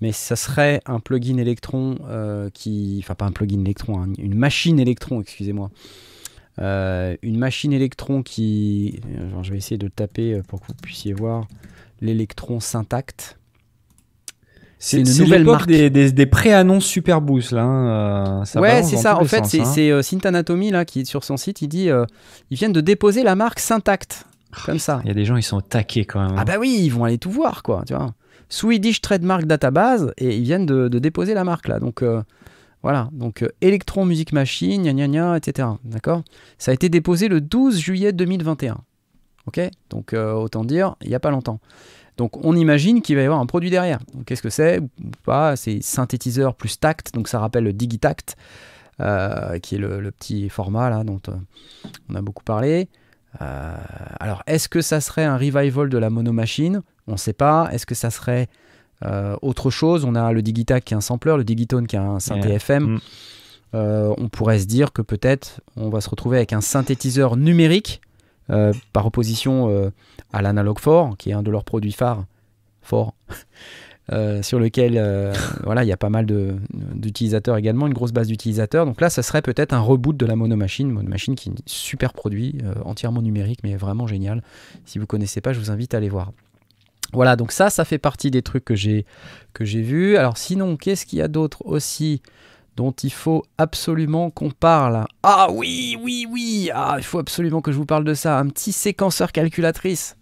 mais 0.00 0.12
ça 0.12 0.36
serait 0.36 0.80
un 0.86 1.00
plugin 1.00 1.38
Electron 1.38 1.96
euh, 2.08 2.50
qui... 2.52 3.00
Enfin 3.02 3.14
pas 3.14 3.26
un 3.26 3.32
plugin 3.32 3.60
Electron, 3.60 4.00
hein, 4.00 4.12
une 4.18 4.34
machine 4.34 4.78
Electron, 4.78 5.20
excusez-moi. 5.20 5.70
Euh, 6.60 7.16
une 7.22 7.38
machine 7.38 7.72
Electron 7.72 8.22
qui... 8.22 9.00
je 9.42 9.50
vais 9.50 9.58
essayer 9.58 9.78
de 9.78 9.88
taper 9.88 10.40
pour 10.48 10.60
que 10.60 10.66
vous 10.68 10.74
puissiez 10.74 11.12
voir 11.12 11.46
l'électron 12.00 12.60
Syntact. 12.60 13.38
C'est 14.78 15.00
une 15.00 15.18
nouvelle 15.18 15.44
marque. 15.44 15.66
Des, 15.66 15.88
des, 15.88 16.12
des 16.12 16.26
pré-annonces 16.26 16.84
Super 16.84 17.22
Boost 17.22 17.52
là. 17.52 17.62
Hein, 17.62 18.44
euh, 18.54 18.60
ouais, 18.60 18.82
c'est 18.82 18.98
ça. 18.98 19.18
En 19.18 19.24
fait, 19.24 19.46
c'est 19.46 19.62
hein. 19.62 19.94
euh, 19.94 20.02
Synth 20.02 20.26
Anatomy 20.26 20.70
là 20.70 20.84
qui 20.84 21.06
sur 21.06 21.24
son 21.24 21.38
site, 21.38 21.62
il 21.62 21.68
dit, 21.68 21.88
euh, 21.88 22.04
ils 22.50 22.58
viennent 22.58 22.74
de 22.74 22.82
déposer 22.82 23.22
la 23.22 23.34
marque 23.34 23.60
Syntact, 23.60 24.26
comme 24.66 24.78
ça. 24.78 25.00
Il 25.04 25.08
y 25.08 25.10
a 25.10 25.14
des 25.14 25.24
gens, 25.24 25.36
ils 25.36 25.42
sont 25.42 25.62
taqués 25.62 26.04
quand 26.04 26.20
même. 26.20 26.32
Hein. 26.32 26.40
Ah 26.40 26.44
bah 26.44 26.56
oui, 26.60 26.80
ils 26.82 26.90
vont 26.90 27.04
aller 27.04 27.16
tout 27.16 27.30
voir 27.30 27.62
quoi, 27.62 27.82
tu 27.86 27.94
vois. 27.94 28.12
Swedish 28.54 29.00
Trademark 29.00 29.44
Database 29.44 30.12
et 30.18 30.36
ils 30.36 30.44
viennent 30.44 30.66
de, 30.66 30.88
déposer 30.98 31.34
la 31.34 31.44
marque 31.44 31.68
là. 31.68 31.80
Donc 31.80 32.04
voilà, 32.82 33.08
donc 33.12 33.44
Electron 33.60 34.04
Music 34.04 34.32
Machine, 34.32 34.82
gna 34.82 35.08
gna 35.08 35.36
etc. 35.36 35.68
D'accord? 35.84 36.22
Ça 36.58 36.70
a 36.70 36.74
été 36.74 36.88
déposé 36.88 37.28
le 37.28 37.40
12 37.40 37.78
juillet 37.78 38.12
2021. 38.12 38.78
Ok? 39.46 39.60
Donc 39.90 40.12
autant 40.12 40.64
dire, 40.64 40.94
il 41.02 41.08
n'y 41.08 41.14
a 41.14 41.20
pas 41.20 41.30
longtemps. 41.30 41.60
Donc 42.16 42.44
on 42.44 42.54
imagine 42.56 43.02
qu'il 43.02 43.16
va 43.16 43.22
y 43.22 43.24
avoir 43.24 43.40
un 43.40 43.46
produit 43.46 43.70
derrière. 43.70 43.98
Qu'est-ce 44.26 44.42
que 44.42 44.50
c'est? 44.50 44.80
Pas 45.24 45.56
C'est 45.56 45.82
synthétiseur 45.82 46.54
plus 46.54 46.78
tact, 46.78 47.14
donc 47.14 47.28
ça 47.28 47.40
rappelle 47.40 47.64
le 47.64 47.72
Digitact, 47.72 48.36
euh, 49.00 49.58
qui 49.58 49.74
est 49.74 49.78
le, 49.78 50.10
petit 50.12 50.48
format 50.48 50.90
là 50.90 51.02
dont 51.02 51.20
euh, 51.28 51.32
on 52.08 52.14
a 52.14 52.22
beaucoup 52.22 52.44
parlé. 52.44 52.88
Euh, 53.42 53.76
alors 54.20 54.44
est-ce 54.46 54.68
que 54.68 54.80
ça 54.80 55.00
serait 55.00 55.24
un 55.24 55.36
revival 55.36 55.88
de 55.88 55.98
la 55.98 56.10
monomachine? 56.10 56.82
On 57.06 57.12
ne 57.12 57.16
sait 57.16 57.32
pas. 57.32 57.68
Est-ce 57.72 57.86
que 57.86 57.94
ça 57.94 58.10
serait 58.10 58.48
autre 59.42 59.68
chose? 59.68 60.06
On 60.06 60.14
a 60.14 60.32
le 60.32 60.40
Digitact 60.40 60.86
qui 60.86 60.94
est 60.94 60.96
un 60.96 61.02
sampler, 61.02 61.36
le 61.36 61.44
Digitone 61.44 61.86
qui 61.86 61.96
est 61.96 61.98
un 61.98 62.20
synthé 62.20 62.52
FM. 62.54 62.84
Mm. 62.84 63.00
on 63.74 64.28
pourrait 64.30 64.60
se 64.60 64.66
dire 64.66 64.92
que 64.92 65.02
peut-être 65.02 65.60
on 65.76 65.90
va 65.90 66.00
se 66.00 66.08
retrouver 66.08 66.38
avec 66.38 66.54
un 66.54 66.62
synthétiseur 66.62 67.36
numérique 67.36 68.00
euh, 68.50 68.74
par 68.92 69.06
opposition 69.06 69.70
euh, 69.70 69.90
à 70.34 70.42
l'analogue 70.42 70.78
fort, 70.78 71.16
qui 71.16 71.30
est 71.30 71.32
un 71.32 71.42
de 71.42 71.50
leurs 71.50 71.64
produits 71.64 71.92
phares, 71.92 72.26
fort, 72.82 73.14
euh, 74.12 74.42
sur 74.42 74.58
lequel 74.58 75.00
voilà, 75.62 75.82
il 75.82 75.86
y 75.86 75.92
a 75.92 75.96
pas 75.96 76.10
mal 76.10 76.26
d'utilisateurs 76.26 77.56
également, 77.56 77.86
une 77.86 77.94
grosse 77.94 78.12
base 78.12 78.26
d'utilisateurs. 78.26 78.84
Donc 78.84 79.00
là, 79.00 79.08
ça 79.08 79.22
serait 79.22 79.40
peut-être 79.40 79.72
un 79.72 79.80
reboot 79.80 80.14
de 80.14 80.26
la 80.26 80.36
monomachine, 80.36 80.90
monomachine 80.90 81.36
qui 81.36 81.48
est 81.48 81.52
un 81.52 81.56
super 81.64 82.12
produit, 82.12 82.58
entièrement 82.84 83.22
numérique, 83.22 83.60
mais 83.64 83.76
vraiment 83.76 84.06
génial. 84.06 84.42
Si 84.84 84.98
vous 84.98 85.06
connaissez 85.06 85.40
pas, 85.40 85.54
je 85.54 85.58
vous 85.58 85.70
invite 85.70 85.94
à 85.94 85.96
aller 85.96 86.10
voir. 86.10 86.32
Voilà, 87.14 87.36
donc 87.36 87.52
ça, 87.52 87.70
ça 87.70 87.84
fait 87.84 87.98
partie 87.98 88.30
des 88.30 88.42
trucs 88.42 88.64
que 88.64 88.74
j'ai 88.74 89.06
que 89.52 89.64
j'ai 89.64 89.82
vus. 89.82 90.16
Alors 90.16 90.36
sinon, 90.36 90.76
qu'est-ce 90.76 91.06
qu'il 91.06 91.20
y 91.20 91.22
a 91.22 91.28
d'autre 91.28 91.64
aussi 91.64 92.22
dont 92.76 92.90
il 92.90 93.12
faut 93.12 93.44
absolument 93.56 94.30
qu'on 94.30 94.50
parle? 94.50 95.06
Ah 95.22 95.48
oui, 95.50 95.96
oui, 96.02 96.26
oui, 96.28 96.70
ah, 96.74 96.96
il 96.98 97.04
faut 97.04 97.18
absolument 97.18 97.60
que 97.60 97.72
je 97.72 97.76
vous 97.76 97.86
parle 97.86 98.04
de 98.04 98.14
ça. 98.14 98.38
Un 98.38 98.48
petit 98.48 98.72
séquenceur 98.72 99.32
calculatrice. 99.32 100.16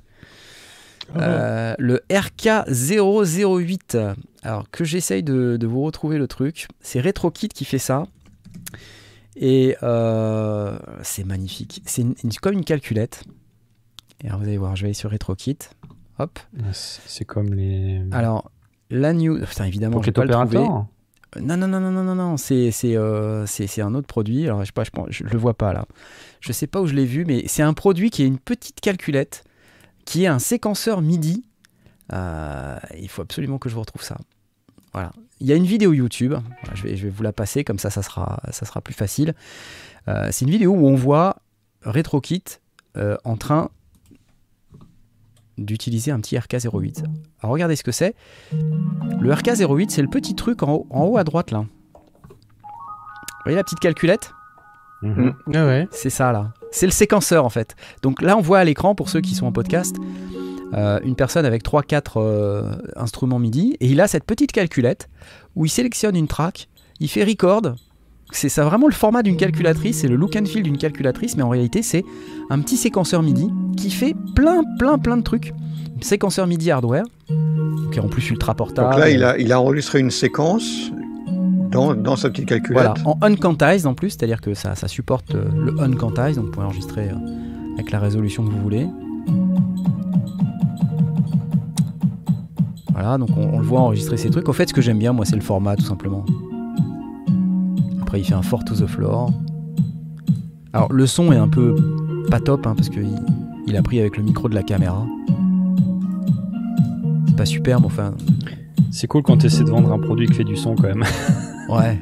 Ah 1.14 1.22
euh, 1.22 1.74
le 1.78 2.02
RK008. 2.10 4.14
Alors 4.42 4.70
que 4.70 4.84
j'essaye 4.84 5.22
de, 5.22 5.58
vous 5.62 5.82
retrouver 5.82 6.18
le 6.18 6.28
truc. 6.28 6.68
C'est 6.80 7.00
RetroKit 7.00 7.48
qui 7.48 7.64
fait 7.64 7.78
ça. 7.78 8.04
Et 9.34 9.76
euh, 9.82 10.78
c'est 11.02 11.24
magnifique. 11.24 11.82
C'est 11.86 12.04
comme 12.40 12.54
une 12.54 12.64
calculette. 12.64 13.24
Et 14.22 14.28
alors 14.28 14.40
vous 14.40 14.46
allez 14.46 14.58
voir, 14.58 14.76
je 14.76 14.82
vais 14.82 14.88
aller 14.88 14.94
sur 14.94 15.10
RetroKit. 15.10 15.58
Hop. 16.18 16.38
C'est 16.72 17.24
comme 17.24 17.54
les. 17.54 18.02
Alors, 18.10 18.50
la 18.90 19.12
news. 19.12 19.40
Putain, 19.46 19.64
évidemment, 19.64 20.00
vais 20.00 20.12
pas 20.12 20.24
le 20.24 20.30
trouver. 20.30 20.66
Non, 21.40 21.56
non, 21.56 21.66
non, 21.66 21.80
non, 21.80 21.90
non, 21.90 22.04
non, 22.04 22.14
non, 22.14 22.36
c'est 22.36 22.70
euh, 22.84 23.46
un 23.78 23.94
autre 23.94 24.06
produit. 24.06 24.44
Alors, 24.44 24.60
je 24.60 24.66
sais 24.66 24.72
pas, 24.72 24.84
je, 25.08 25.24
le 25.24 25.38
vois 25.38 25.54
pas 25.54 25.72
là. 25.72 25.86
Je 26.40 26.52
sais 26.52 26.66
pas 26.66 26.80
où 26.80 26.86
je 26.86 26.94
l'ai 26.94 27.06
vu, 27.06 27.24
mais 27.24 27.44
c'est 27.46 27.62
un 27.62 27.72
produit 27.72 28.10
qui 28.10 28.22
est 28.22 28.26
une 28.26 28.38
petite 28.38 28.80
calculette, 28.80 29.44
qui 30.04 30.24
est 30.24 30.26
un 30.26 30.38
séquenceur 30.38 31.00
MIDI. 31.00 31.44
Euh, 32.12 32.78
il 32.98 33.08
faut 33.08 33.22
absolument 33.22 33.58
que 33.58 33.70
je 33.70 33.74
vous 33.74 33.80
retrouve 33.80 34.02
ça. 34.02 34.18
Voilà. 34.92 35.12
Il 35.40 35.46
y 35.46 35.52
a 35.52 35.56
une 35.56 35.64
vidéo 35.64 35.94
YouTube. 35.94 36.34
je, 36.74 36.82
vais, 36.82 36.96
je 36.96 37.04
vais 37.04 37.10
vous 37.10 37.22
la 37.22 37.32
passer, 37.32 37.64
comme 37.64 37.78
ça, 37.78 37.88
ça 37.88 38.02
sera, 38.02 38.42
ça 38.50 38.66
sera 38.66 38.82
plus 38.82 38.94
facile. 38.94 39.34
Euh, 40.08 40.28
c'est 40.30 40.44
une 40.44 40.50
vidéo 40.50 40.72
où 40.72 40.86
on 40.86 40.96
voit 40.96 41.36
RetroKit 41.82 42.44
en 43.24 43.36
train 43.38 43.70
d'utiliser 45.58 46.10
un 46.10 46.20
petit 46.20 46.36
RK08. 46.36 47.04
Alors 47.40 47.52
regardez 47.52 47.76
ce 47.76 47.82
que 47.82 47.92
c'est. 47.92 48.14
Le 48.52 49.32
RK08, 49.32 49.90
c'est 49.90 50.02
le 50.02 50.08
petit 50.08 50.34
truc 50.34 50.62
en 50.62 50.84
haut, 50.90 51.16
à 51.18 51.24
droite 51.24 51.50
là. 51.50 51.64
Vous 51.92 53.44
voyez 53.44 53.56
la 53.56 53.64
petite 53.64 53.80
calculette? 53.80 54.32
Mhm. 55.02 55.34
ah 55.54 55.66
ouais. 55.66 55.88
C'est 55.90 56.10
ça 56.10 56.30
là. 56.32 56.52
C'est 56.70 56.86
le 56.86 56.92
séquenceur 56.92 57.44
en 57.44 57.50
fait. 57.50 57.74
Donc 58.02 58.22
là 58.22 58.36
on 58.36 58.40
voit 58.40 58.60
à 58.60 58.64
l'écran, 58.64 58.94
pour 58.94 59.08
ceux 59.08 59.20
qui 59.20 59.34
sont 59.34 59.46
en 59.46 59.52
podcast, 59.52 59.96
euh, 60.74 61.00
une 61.02 61.16
personne 61.16 61.44
avec 61.44 61.64
3-4 61.64 62.12
euh, 62.16 62.76
instruments 62.96 63.38
MIDI, 63.38 63.76
et 63.80 63.88
il 63.88 64.00
a 64.00 64.06
cette 64.06 64.24
petite 64.24 64.52
calculette 64.52 65.08
où 65.56 65.66
il 65.66 65.68
sélectionne 65.68 66.16
une 66.16 66.28
track, 66.28 66.68
il 67.00 67.08
fait 67.08 67.24
record, 67.24 67.74
c'est 68.32 68.48
ça 68.48 68.64
vraiment 68.64 68.86
le 68.86 68.92
format 68.94 69.22
d'une 69.22 69.36
calculatrice, 69.36 70.00
c'est 70.00 70.08
le 70.08 70.16
look 70.16 70.36
and 70.36 70.46
feel 70.46 70.62
d'une 70.62 70.78
calculatrice, 70.78 71.36
mais 71.36 71.42
en 71.42 71.50
réalité 71.50 71.82
c'est 71.82 72.04
un 72.50 72.58
petit 72.60 72.76
séquenceur 72.76 73.22
MIDI 73.22 73.48
qui 73.76 73.90
fait 73.90 74.14
plein 74.34 74.62
plein 74.78 74.98
plein 74.98 75.16
de 75.16 75.22
trucs. 75.22 75.52
Séquenceur 76.00 76.48
MIDI 76.48 76.72
hardware, 76.72 77.04
qui 77.92 77.98
est 77.98 78.02
en 78.02 78.08
plus 78.08 78.28
ultra 78.30 78.54
portable. 78.54 78.90
Donc 78.90 78.98
là 78.98 79.10
il 79.10 79.22
a, 79.22 79.38
il 79.38 79.52
a 79.52 79.60
enregistré 79.60 80.00
une 80.00 80.10
séquence 80.10 80.90
dans, 81.70 81.94
dans, 81.94 82.16
sa 82.16 82.28
petite 82.28 82.46
calculette. 82.46 82.82
Voilà, 82.82 82.94
en 83.04 83.16
unquantized 83.22 83.86
en 83.86 83.94
plus, 83.94 84.10
c'est-à-dire 84.10 84.40
que 84.40 84.52
ça, 84.52 84.74
ça 84.74 84.88
supporte 84.88 85.34
euh, 85.34 85.44
le 85.54 85.80
unquantized, 85.80 86.36
donc 86.36 86.46
vous 86.46 86.50
pouvez 86.50 86.66
enregistrer 86.66 87.08
euh, 87.08 87.74
avec 87.74 87.90
la 87.90 87.98
résolution 87.98 88.44
que 88.44 88.50
vous 88.50 88.60
voulez. 88.60 88.86
Voilà, 92.92 93.16
donc 93.16 93.30
on, 93.36 93.54
on 93.54 93.58
le 93.58 93.64
voit 93.64 93.80
enregistrer 93.80 94.18
ces 94.18 94.28
trucs. 94.28 94.48
Au 94.48 94.52
fait, 94.52 94.68
ce 94.68 94.74
que 94.74 94.82
j'aime 94.82 94.98
bien, 94.98 95.14
moi, 95.14 95.24
c'est 95.24 95.36
le 95.36 95.40
format, 95.40 95.76
tout 95.76 95.84
simplement 95.84 96.26
il 98.18 98.24
fait 98.24 98.34
un 98.34 98.42
fort 98.42 98.64
to 98.64 98.74
the 98.74 98.86
floor. 98.86 99.32
Alors 100.72 100.92
le 100.92 101.06
son 101.06 101.32
est 101.32 101.36
un 101.36 101.48
peu 101.48 101.74
pas 102.30 102.40
top 102.40 102.66
hein, 102.66 102.74
parce 102.76 102.88
qu'il 102.88 103.08
il 103.66 103.76
a 103.76 103.82
pris 103.82 104.00
avec 104.00 104.16
le 104.16 104.22
micro 104.22 104.48
de 104.48 104.54
la 104.54 104.62
caméra. 104.62 105.06
C'est 107.26 107.36
pas 107.36 107.46
super, 107.46 107.80
mais 107.80 107.86
enfin. 107.86 108.12
C'est 108.90 109.06
cool 109.06 109.22
quand 109.22 109.38
tu 109.38 109.46
essaies 109.46 109.64
de 109.64 109.70
vendre 109.70 109.90
un 109.90 109.98
produit 109.98 110.26
qui 110.26 110.34
fait 110.34 110.44
du 110.44 110.56
son 110.56 110.74
quand 110.74 110.88
même. 110.88 111.02
ouais. 111.70 111.98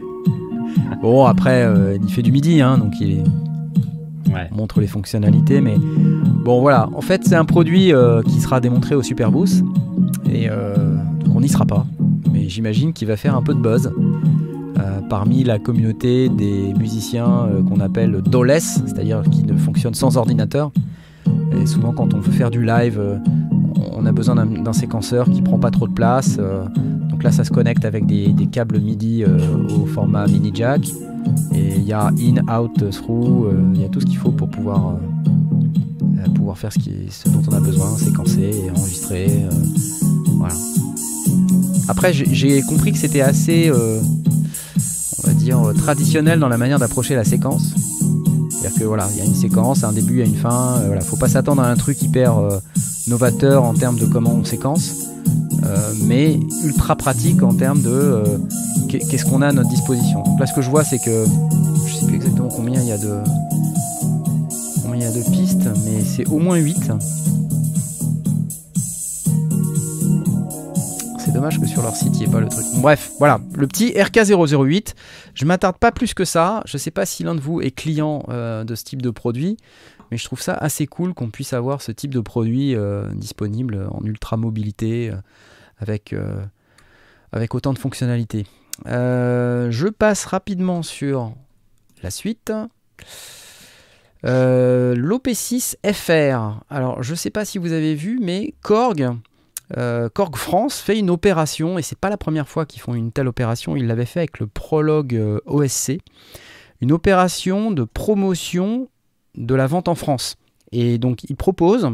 Bon, 1.01 1.25
après, 1.25 1.63
euh, 1.63 1.97
il 2.03 2.11
fait 2.11 2.23
du 2.23 2.33
midi, 2.33 2.61
hein, 2.61 2.79
donc 2.79 3.01
il 3.01 3.23
montre 4.51 4.81
les 4.81 4.87
fonctionnalités. 4.87 5.61
Mais 5.61 5.77
bon, 5.79 6.61
voilà. 6.61 6.89
En 6.95 7.01
fait, 7.01 7.25
c'est 7.25 7.37
un 7.37 7.45
produit 7.45 7.93
euh, 7.93 8.23
qui 8.23 8.41
sera 8.41 8.61
démontré 8.61 8.95
au 8.95 9.03
Super 9.03 9.31
Boost. 9.31 9.65
Et 10.33 10.49
euh, 10.51 10.97
on 11.35 11.41
n'y 11.41 11.49
sera 11.49 11.65
pas. 11.65 11.87
Mais 12.33 12.49
j'imagine 12.49 12.93
qu'il 12.93 13.09
va 13.09 13.17
faire 13.17 13.37
un 13.37 13.43
peu 13.43 13.55
de 13.55 13.61
buzz. 13.61 13.93
Euh, 15.11 15.21
parmi 15.21 15.45
la 15.45 15.59
communauté 15.59 16.29
des 16.29 16.73
musiciens 16.75 17.47
euh, 17.47 17.63
qu'on 17.63 17.81
appelle 17.81 18.23
doles, 18.23 18.61
c'est-à-dire 18.61 19.23
qui 19.31 19.43
ne 19.43 19.57
fonctionnent 19.57 19.95
sans 19.95 20.17
ordinateur. 20.17 20.71
Et 21.61 21.67
souvent, 21.67 21.93
quand 21.93 22.15
on 22.15 22.21
veut 22.21 22.33
faire 22.33 22.51
du 22.51 22.65
live, 22.65 22.99
euh, 22.99 23.19
on 23.93 24.07
a 24.07 24.13
besoin 24.13 24.35
d'un 24.47 24.73
séquenceur 24.73 25.29
qui 25.29 25.43
prend 25.43 25.59
pas 25.59 25.71
trop 25.71 25.89
de 25.89 25.93
place. 25.93 26.39
donc 27.11 27.23
là, 27.23 27.33
ça 27.33 27.45
se 27.45 27.51
connecte 27.51 27.85
avec 27.85 28.07
des, 28.07 28.33
câbles 28.51 28.81
MIDI 28.81 29.25
au 29.25 29.87
format 29.87 30.27
mini 30.27 30.53
jack. 30.55 30.83
Et 31.55 31.77
il 31.77 31.85
y 31.85 31.93
a 31.93 32.07
in, 32.07 32.49
out, 32.49 32.91
through, 32.91 33.49
il 33.75 33.81
y 33.81 33.85
a 33.85 33.89
tout 33.89 34.01
ce 34.01 34.07
qu'il 34.07 34.17
faut 34.17 34.31
pour 34.31 34.49
pouvoir, 34.49 34.97
pouvoir 36.35 36.57
faire 36.57 36.73
ce, 36.73 37.29
dont 37.29 37.43
on 37.51 37.53
a 37.53 37.61
besoin, 37.61 37.89
séquencer 37.99 38.51
et 38.65 38.71
enregistrer. 38.71 39.45
Après, 41.89 42.13
j'ai 42.13 42.63
compris 42.63 42.93
que 42.93 42.99
c'était 42.99 43.21
assez 43.21 43.71
euh, 45.49 45.73
traditionnel 45.73 46.39
dans 46.39 46.49
la 46.49 46.59
manière 46.59 46.79
d'approcher 46.79 47.15
la 47.15 47.25
séquence. 47.25 47.75
C'est-à-dire 48.51 48.79
que 48.79 48.85
voilà, 48.85 49.09
il 49.13 49.19
y 49.19 49.21
a 49.23 49.25
une 49.25 49.35
séquence, 49.35 49.85
un 49.85 49.93
début, 49.93 50.15
il 50.15 50.19
y 50.19 50.23
a 50.23 50.27
une 50.27 50.37
fin. 50.37 50.79
Euh, 50.79 50.87
voilà, 50.87 51.01
faut 51.01 51.17
pas 51.17 51.29
s'attendre 51.29 51.63
à 51.63 51.69
un 51.69 51.77
truc 51.77 52.01
hyper 52.03 52.37
euh, 52.39 52.59
novateur 53.09 53.65
en 53.65 53.75
termes 53.75 53.97
de 53.97 54.07
comment 54.07 54.35
on 54.35 54.45
séquence. 54.45 54.95
mais 56.05 56.39
ultra 56.65 56.97
pratique 56.97 57.43
en 57.43 57.55
termes 57.55 57.81
de 57.81 58.23
qu'est-ce 58.89 59.25
qu'on 59.25 59.43
a 59.43 59.49
à 59.49 59.53
notre 59.53 59.71
disposition. 59.71 60.25
là, 60.39 60.47
ce 60.47 60.53
que 60.53 60.63
je 60.63 60.71
vois, 60.71 60.85
c'est 60.85 60.99
que 60.99 61.25
je 61.87 61.95
sais 61.95 62.07
plus 62.07 62.17
exactement 62.17 62.49
combien 62.49 62.81
il 62.81 62.89
y 62.89 62.93
a 62.93 62.99
de 62.99 63.19
combien 64.83 65.01
il 65.01 65.05
y 65.05 65.07
a 65.07 65.13
de 65.13 65.31
pistes, 65.31 65.69
mais 65.85 66.03
c'est 66.05 66.27
au 66.29 66.39
moins 66.39 66.57
8. 66.57 66.93
Dommage 71.41 71.59
que 71.59 71.67
sur 71.67 71.81
leur 71.81 71.97
site 71.97 72.13
il 72.17 72.19
n'y 72.19 72.25
ait 72.25 72.31
pas 72.31 72.41
le 72.41 72.49
truc. 72.49 72.67
bref, 72.83 73.13
voilà, 73.19 73.41
le 73.55 73.67
petit 73.67 73.93
RK008. 73.93 74.93
Je 75.33 75.47
m'attarde 75.47 75.79
pas 75.79 75.91
plus 75.91 76.13
que 76.13 76.27
ça. 76.27 76.63
Je 76.67 76.77
sais 76.77 76.91
pas 76.91 77.07
si 77.07 77.25
l'un 77.25 77.35
de 77.35 77.41
vous 77.41 77.63
est 77.63 77.71
client 77.71 78.25
euh, 78.29 78.63
de 78.63 78.75
ce 78.75 78.85
type 78.85 79.01
de 79.01 79.09
produit, 79.09 79.57
mais 80.11 80.19
je 80.19 80.25
trouve 80.27 80.43
ça 80.43 80.53
assez 80.53 80.87
cool 80.87 81.15
qu'on 81.15 81.31
puisse 81.31 81.55
avoir 81.55 81.81
ce 81.81 81.93
type 81.93 82.13
de 82.13 82.21
produit 82.21 82.75
euh, 82.75 83.09
disponible 83.15 83.89
en 83.91 84.05
ultra 84.05 84.37
mobilité 84.37 85.09
euh, 85.09 85.17
avec, 85.79 86.15
avec 87.33 87.55
autant 87.55 87.73
de 87.73 87.79
fonctionnalités. 87.79 88.45
je 88.85 89.89
passe 89.89 90.27
rapidement 90.27 90.83
sur 90.83 91.33
la 92.03 92.11
suite. 92.11 92.53
L'OP6 94.25 95.77
FR. 95.91 96.61
Alors, 96.69 97.03
je 97.03 97.13
ne 97.13 97.17
sais 97.17 97.31
pas 97.31 97.47
si 97.47 97.57
vous 97.57 97.73
avez 97.73 97.95
vu, 97.95 98.19
mais 98.21 98.53
Korg 98.61 99.17
euh, 99.77 100.09
Korg 100.09 100.37
France 100.37 100.81
fait 100.81 100.99
une 100.99 101.11
opération, 101.11 101.79
et 101.79 101.83
c'est 101.83 101.99
pas 101.99 102.11
la 102.11 102.17
première 102.17 102.49
fois 102.49 102.67
qu'ils 102.67 102.81
font 102.81 102.95
une 102.95 103.13
telle 103.13 103.29
opération, 103.29 103.77
ils 103.77 103.87
l'avaient 103.87 104.07
fait 104.07 104.21
avec 104.21 104.41
le 104.41 104.47
prologue 104.47 105.15
euh, 105.15 105.41
OSC, 105.47 105.99
une 106.81 106.93
opération 106.93 107.71
de 107.71 107.85
promotion 107.85 108.89
de 109.37 109.55
la 109.55 109.67
vente 109.67 109.89
en 109.89 109.95
France. 109.95 110.37
Et 110.73 110.99
donc 110.99 111.25
ils 111.25 111.37
proposent 111.37 111.89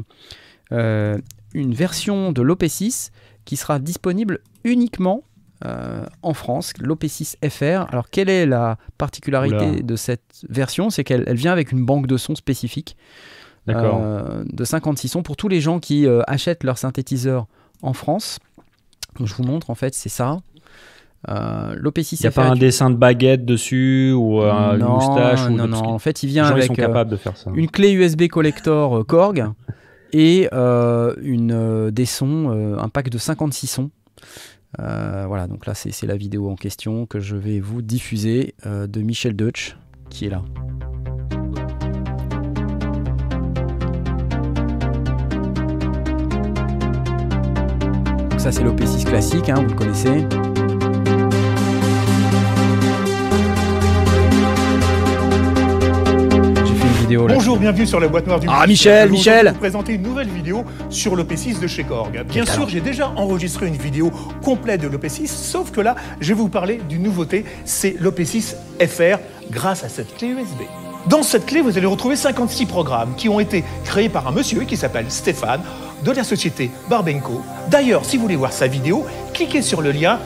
euh, 0.73 1.19
une 1.55 1.75
version 1.75 2.33
de 2.33 2.43
l'OP6 2.43 3.11
qui 3.45 3.57
sera 3.57 3.79
disponible 3.79 4.41
uniquement 4.65 5.23
en 6.23 6.35
France, 6.35 6.75
l'OP6 6.79 7.37
FR. 7.49 7.91
Alors 7.91 8.11
quelle 8.11 8.29
est 8.29 8.45
la 8.45 8.77
particularité 8.99 9.83
de 9.83 9.97
cette 9.97 10.45
version? 10.51 10.91
C'est 10.91 11.03
qu'elle 11.03 11.35
vient 11.35 11.51
avec 11.51 11.73
une 11.73 11.85
banque 11.85 12.07
de 12.07 12.19
sons 12.19 12.35
spécifique. 12.35 12.95
de 13.67 14.65
56 14.65 15.09
sons 15.09 15.23
pour 15.23 15.37
tous 15.37 15.49
les 15.49 15.63
gens 15.63 15.81
qui 15.81 16.07
achètent 16.27 16.63
leur 16.63 16.77
synthétiseur 16.77 17.47
en 17.83 17.93
France. 17.93 18.39
je 19.23 19.35
vous 19.35 19.45
montre, 19.45 19.71
en 19.71 19.75
fait, 19.75 19.95
c'est 19.95 20.09
ça. 20.09 20.39
Euh, 21.29 21.75
L'OP6 21.77 22.17
Il 22.21 22.23
n'y 22.23 22.27
a 22.27 22.31
pas 22.31 22.49
un 22.49 22.57
dessin 22.57 22.91
de 22.91 22.95
baguette 22.95 23.45
dessus 23.45 24.13
ou 24.17 24.41
un 24.43 24.77
moustache 24.77 25.49
Non, 25.49 25.65
ou 25.65 25.67
non, 25.67 25.85
en 25.89 25.99
fait, 25.99 26.23
il 26.23 26.29
vient 26.29 26.47
avec 26.47 26.79
euh, 26.79 27.05
de 27.05 27.17
faire 27.17 27.37
ça. 27.37 27.51
une 27.55 27.69
clé 27.69 27.93
USB 27.93 28.29
collector 28.29 28.99
euh, 28.99 29.05
Korg 29.05 29.45
et 30.13 30.49
une, 30.53 31.91
des 31.91 32.07
sons, 32.07 32.77
un 32.79 32.89
pack 32.89 33.11
de 33.11 33.19
56 33.19 33.67
sons. 33.67 33.91
voilà, 34.79 35.47
donc 35.49 35.67
là, 35.67 35.75
c'est 35.75 36.07
la 36.07 36.17
vidéo 36.17 36.49
en 36.49 36.57
question 36.57 37.07
que 37.07 37.19
je 37.19 37.37
vais 37.37 37.61
vous 37.61 37.83
diffuser 37.83 38.55
de 38.65 39.01
Michel 39.01 39.35
Deutsch 39.35 39.77
qui 40.09 40.27
est 40.27 40.31
là. 40.31 40.43
Ça 48.47 48.53
c'est 48.53 48.63
l'OP6 48.63 49.05
classique, 49.05 49.49
hein, 49.49 49.57
vous 49.57 49.71
le 49.71 49.75
connaissez. 49.75 50.25
J'ai 56.65 56.75
fait 56.75 56.87
une 56.87 57.01
vidéo 57.01 57.27
là. 57.27 57.35
Bonjour, 57.35 57.59
bienvenue 57.59 57.89
sur 57.89 57.99
la 57.99 58.07
boîte 58.07 58.29
noire 58.29 58.39
du 58.39 58.47
Ah 58.49 58.65
Michel, 58.69 59.11
Michel 59.11 59.39
Je 59.39 59.45
vais 59.47 59.51
vous 59.51 59.59
présenter 59.59 59.95
une 59.95 60.03
nouvelle 60.03 60.29
vidéo 60.29 60.65
sur 60.91 61.17
l'OP6 61.17 61.59
de 61.59 61.67
chez 61.67 61.83
Korg. 61.83 62.23
Bien 62.29 62.47
sûr, 62.47 62.69
j'ai 62.69 62.81
déjà 62.81 63.09
enregistré 63.17 63.67
une 63.67 63.77
vidéo 63.77 64.13
complète 64.45 64.81
de 64.81 64.87
l'OP6, 64.87 65.27
sauf 65.27 65.73
que 65.73 65.81
là, 65.81 65.97
je 66.21 66.29
vais 66.29 66.35
vous 66.35 66.49
parler 66.49 66.81
d'une 66.89 67.03
nouveauté, 67.03 67.45
c'est 67.65 67.97
l'OP6 68.01 68.55
FR 68.81 69.19
grâce 69.51 69.83
à 69.83 69.89
cette 69.89 70.17
clé 70.17 70.29
USB. 70.29 70.63
Dans 71.09 71.25
cette 71.25 71.47
clé, 71.47 71.63
vous 71.63 71.77
allez 71.77 71.87
retrouver 71.87 72.15
56 72.15 72.67
programmes 72.67 73.15
qui 73.17 73.29
ont 73.29 73.41
été 73.41 73.65
créés 73.85 74.09
par 74.09 74.29
un 74.29 74.33
monsieur 74.33 74.63
qui 74.63 74.77
s'appelle 74.77 75.07
Stéphane 75.09 75.63
de 76.05 76.13
la 76.13 76.25
société 76.25 76.71
Barbenco. 76.89 77.43
D'ailleurs, 77.69 78.05
si 78.05 78.17
vous 78.17 78.23
voulez 78.23 78.37
voir 78.37 78.53
sa 78.53 78.67
vidéo, 78.67 79.07
cliquez 79.33 79.63
sur 79.63 79.83
le 79.83 79.93
lien 79.93 80.19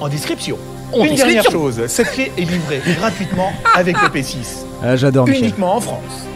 en 0.00 0.08
description. 0.08 0.58
Une 0.94 1.14
dernière 1.14 1.44
chose, 1.50 1.86
cette 1.86 2.12
clé 2.12 2.32
est 2.36 2.42
livrée 2.42 2.80
gratuitement 2.98 3.52
avec 3.74 4.00
le 4.00 4.08
P6. 4.08 4.64
Ah, 4.82 4.96
J'adore. 4.96 5.28
Uniquement 5.28 5.76
en 5.76 5.80
France. 5.80 6.26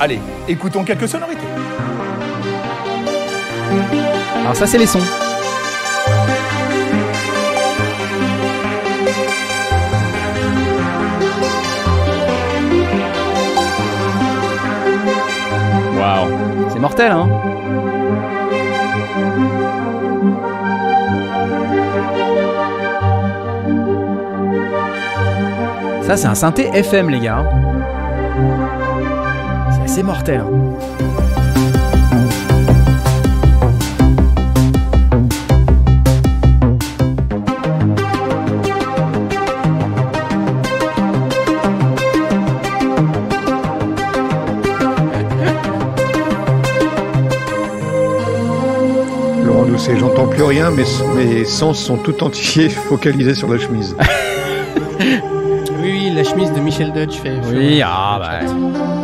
Allez, 0.00 0.18
écoutons 0.48 0.84
quelques 0.84 1.08
sonorités. 1.08 1.40
Alors 4.40 4.56
ça, 4.56 4.66
c'est 4.66 4.78
les 4.78 4.86
sons. 4.86 5.00
Waouh. 15.96 16.30
C'est 16.72 16.78
mortel, 16.78 17.12
hein 17.12 17.28
Ça, 26.02 26.16
c'est 26.16 26.26
un 26.26 26.34
synthé 26.34 26.68
FM, 26.74 27.10
les 27.10 27.20
gars. 27.20 27.48
C'est 29.70 29.82
assez 29.84 30.02
mortel. 30.02 30.40
Hein. 30.40 31.03
J'entends 49.92 50.26
plus 50.26 50.42
rien, 50.42 50.70
mais 50.70 50.84
mes 51.14 51.44
sens 51.44 51.78
sont 51.78 51.96
tout 51.96 52.22
entiers 52.24 52.68
focalisés 52.88 53.34
sur 53.34 53.48
la 53.52 53.58
chemise. 53.58 53.94
la 56.14 56.22
chemise 56.22 56.52
de 56.52 56.60
Michel 56.60 56.92
Dutch 56.92 57.16
fait. 57.16 57.40
Oui, 57.52 57.82
ah 57.84 58.18
bah. 58.18 58.52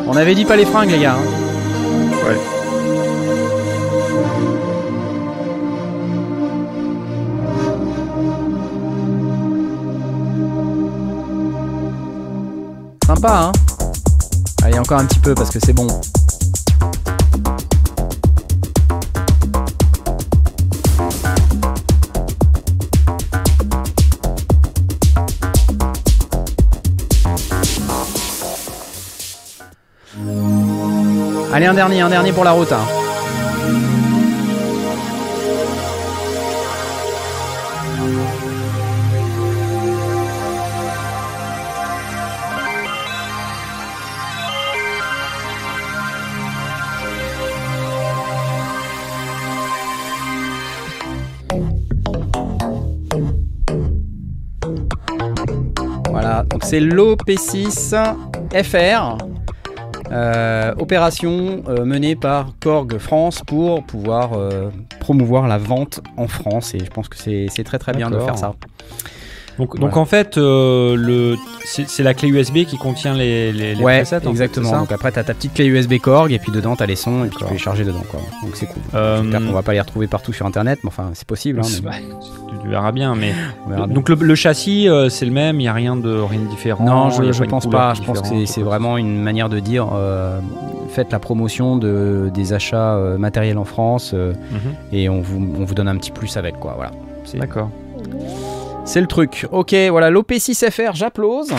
On 0.06 0.16
avait 0.16 0.34
dit 0.34 0.44
pas 0.44 0.56
les 0.56 0.64
fringues, 0.64 0.90
les 0.90 1.00
gars. 1.00 1.16
Hein. 1.16 2.28
Ouais. 2.28 2.38
Sympa, 13.06 13.28
hein 13.28 13.52
Allez, 14.62 14.78
encore 14.78 15.00
un 15.00 15.06
petit 15.06 15.18
peu 15.18 15.34
parce 15.34 15.50
que 15.50 15.58
c'est 15.58 15.72
bon. 15.72 15.88
Allez, 31.52 31.66
un 31.66 31.74
dernier, 31.74 32.00
un 32.00 32.08
dernier 32.08 32.32
pour 32.32 32.44
la 32.44 32.52
route. 32.52 32.72
Hein. 32.72 32.86
Voilà, 56.10 56.44
donc 56.44 56.62
c'est 56.64 56.80
l'OP6 56.80 57.96
FR. 58.52 59.29
Euh, 60.12 60.74
opération 60.78 61.62
euh, 61.68 61.84
menée 61.84 62.16
par 62.16 62.52
Korg 62.60 62.98
France 62.98 63.42
pour 63.46 63.84
pouvoir 63.84 64.32
euh, 64.34 64.70
promouvoir 64.98 65.46
la 65.46 65.58
vente 65.58 66.00
en 66.16 66.26
France 66.26 66.74
et 66.74 66.80
je 66.80 66.90
pense 66.90 67.08
que 67.08 67.16
c'est 67.16 67.64
très 67.64 67.78
très 67.78 67.92
bien 67.92 68.10
de 68.10 68.18
faire 68.18 68.36
ça. 68.36 68.54
Donc, 69.60 69.78
donc 69.78 69.96
en 69.98 70.06
fait, 70.06 70.36
le 70.36 71.36
c'est 71.64 72.02
la 72.02 72.14
clé 72.14 72.28
USB 72.28 72.64
qui 72.64 72.78
contient 72.78 73.14
les, 73.14 73.52
les, 73.52 73.74
les 73.74 73.82
ouais, 73.82 74.00
exactement. 74.00 74.78
donc 74.78 74.90
après, 74.90 75.12
tu 75.12 75.18
as 75.18 75.24
ta 75.24 75.34
petite 75.34 75.52
clé 75.54 75.66
USB 75.66 75.98
Korg 75.98 76.32
et 76.32 76.38
puis 76.38 76.50
dedans, 76.50 76.76
tu 76.76 76.82
as 76.82 76.86
les 76.86 76.96
sons 76.96 77.24
et 77.24 77.28
puis 77.28 77.36
tu 77.36 77.44
peux 77.44 77.52
les 77.52 77.58
charger 77.58 77.84
dedans. 77.84 78.02
Quoi. 78.10 78.20
Donc 78.42 78.56
c'est 78.56 78.66
cool. 78.66 78.82
On 78.94 79.52
va 79.52 79.62
pas 79.62 79.72
les 79.72 79.80
retrouver 79.80 80.06
partout 80.06 80.32
sur 80.32 80.46
internet, 80.46 80.78
mais 80.82 80.88
enfin, 80.88 81.10
c'est 81.12 81.26
possible. 81.26 81.60
Hein, 81.60 81.90
tu, 82.62 82.68
verras 82.68 82.92
bien. 82.92 83.14
Mais 83.14 83.34
donc 83.88 84.08
le, 84.08 84.34
châssis, 84.34 84.88
euh, 84.88 85.08
c'est 85.10 85.26
le 85.26 85.32
même. 85.32 85.56
Il 85.56 85.64
n'y 85.64 85.68
a 85.68 85.74
rien 85.74 85.96
de 85.96 86.10
rien 86.10 86.40
de 86.40 86.48
différent. 86.48 86.84
Non, 86.84 87.10
je, 87.10 87.22
ne 87.22 87.48
pense 87.48 87.68
pas. 87.68 87.92
Je 87.94 88.02
pense 88.02 88.22
que 88.22 88.46
c'est 88.46 88.62
vraiment 88.62 88.96
une 88.96 89.20
manière 89.20 89.50
de 89.50 89.60
dire. 89.60 89.88
Euh, 89.92 90.40
faites 90.88 91.12
la 91.12 91.20
promotion 91.20 91.76
de, 91.76 92.30
des 92.34 92.52
achats 92.52 92.96
matériels 93.16 93.58
en 93.58 93.64
France 93.64 94.12
mhm. 94.12 94.74
et 94.92 95.08
on 95.08 95.20
vous, 95.20 95.54
on 95.58 95.64
vous 95.64 95.74
donne 95.74 95.86
un 95.86 95.96
petit 95.96 96.10
plus 96.10 96.36
avec 96.36 96.58
quoi. 96.58 96.74
Voilà. 96.76 96.90
D'accord. 97.34 97.70
C'est 98.84 99.00
le 99.00 99.06
truc. 99.06 99.46
Ok, 99.52 99.74
voilà, 99.90 100.10
l'OP6FR, 100.10 100.94
j'applause. 100.96 101.52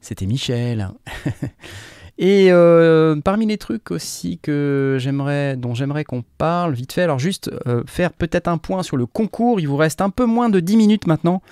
C'était 0.00 0.26
Michel. 0.26 0.90
Et 2.18 2.48
euh, 2.50 3.16
parmi 3.24 3.46
les 3.46 3.58
trucs 3.58 3.90
aussi 3.92 4.38
que 4.42 4.96
j'aimerais, 4.98 5.56
dont 5.56 5.74
j'aimerais 5.74 6.04
qu'on 6.04 6.24
parle 6.36 6.74
vite 6.74 6.92
fait, 6.92 7.02
alors 7.02 7.20
juste 7.20 7.50
euh, 7.66 7.84
faire 7.86 8.12
peut-être 8.12 8.48
un 8.48 8.58
point 8.58 8.82
sur 8.82 8.96
le 8.96 9.06
concours. 9.06 9.60
Il 9.60 9.68
vous 9.68 9.76
reste 9.76 10.00
un 10.00 10.10
peu 10.10 10.24
moins 10.24 10.48
de 10.48 10.58
10 10.60 10.76
minutes 10.76 11.06
maintenant 11.06 11.42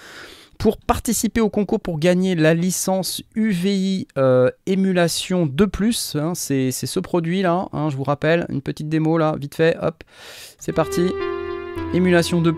pour 0.58 0.78
participer 0.78 1.40
au 1.40 1.50
concours 1.50 1.80
pour 1.80 1.98
gagner 1.98 2.34
la 2.34 2.54
licence 2.54 3.22
UVI 3.34 4.08
euh, 4.18 4.50
émulation 4.66 5.46
2 5.46 5.70
hein, 6.14 6.32
c'est 6.34 6.70
ce 6.70 7.00
produit 7.00 7.42
là, 7.42 7.68
hein, 7.72 7.90
je 7.90 7.96
vous 7.96 8.04
rappelle, 8.04 8.46
une 8.48 8.62
petite 8.62 8.88
démo 8.88 9.18
là, 9.18 9.36
vite 9.38 9.54
fait, 9.54 9.76
hop, 9.80 10.02
c'est 10.58 10.72
parti. 10.72 11.12
Émulation 11.94 12.40
2 12.40 12.52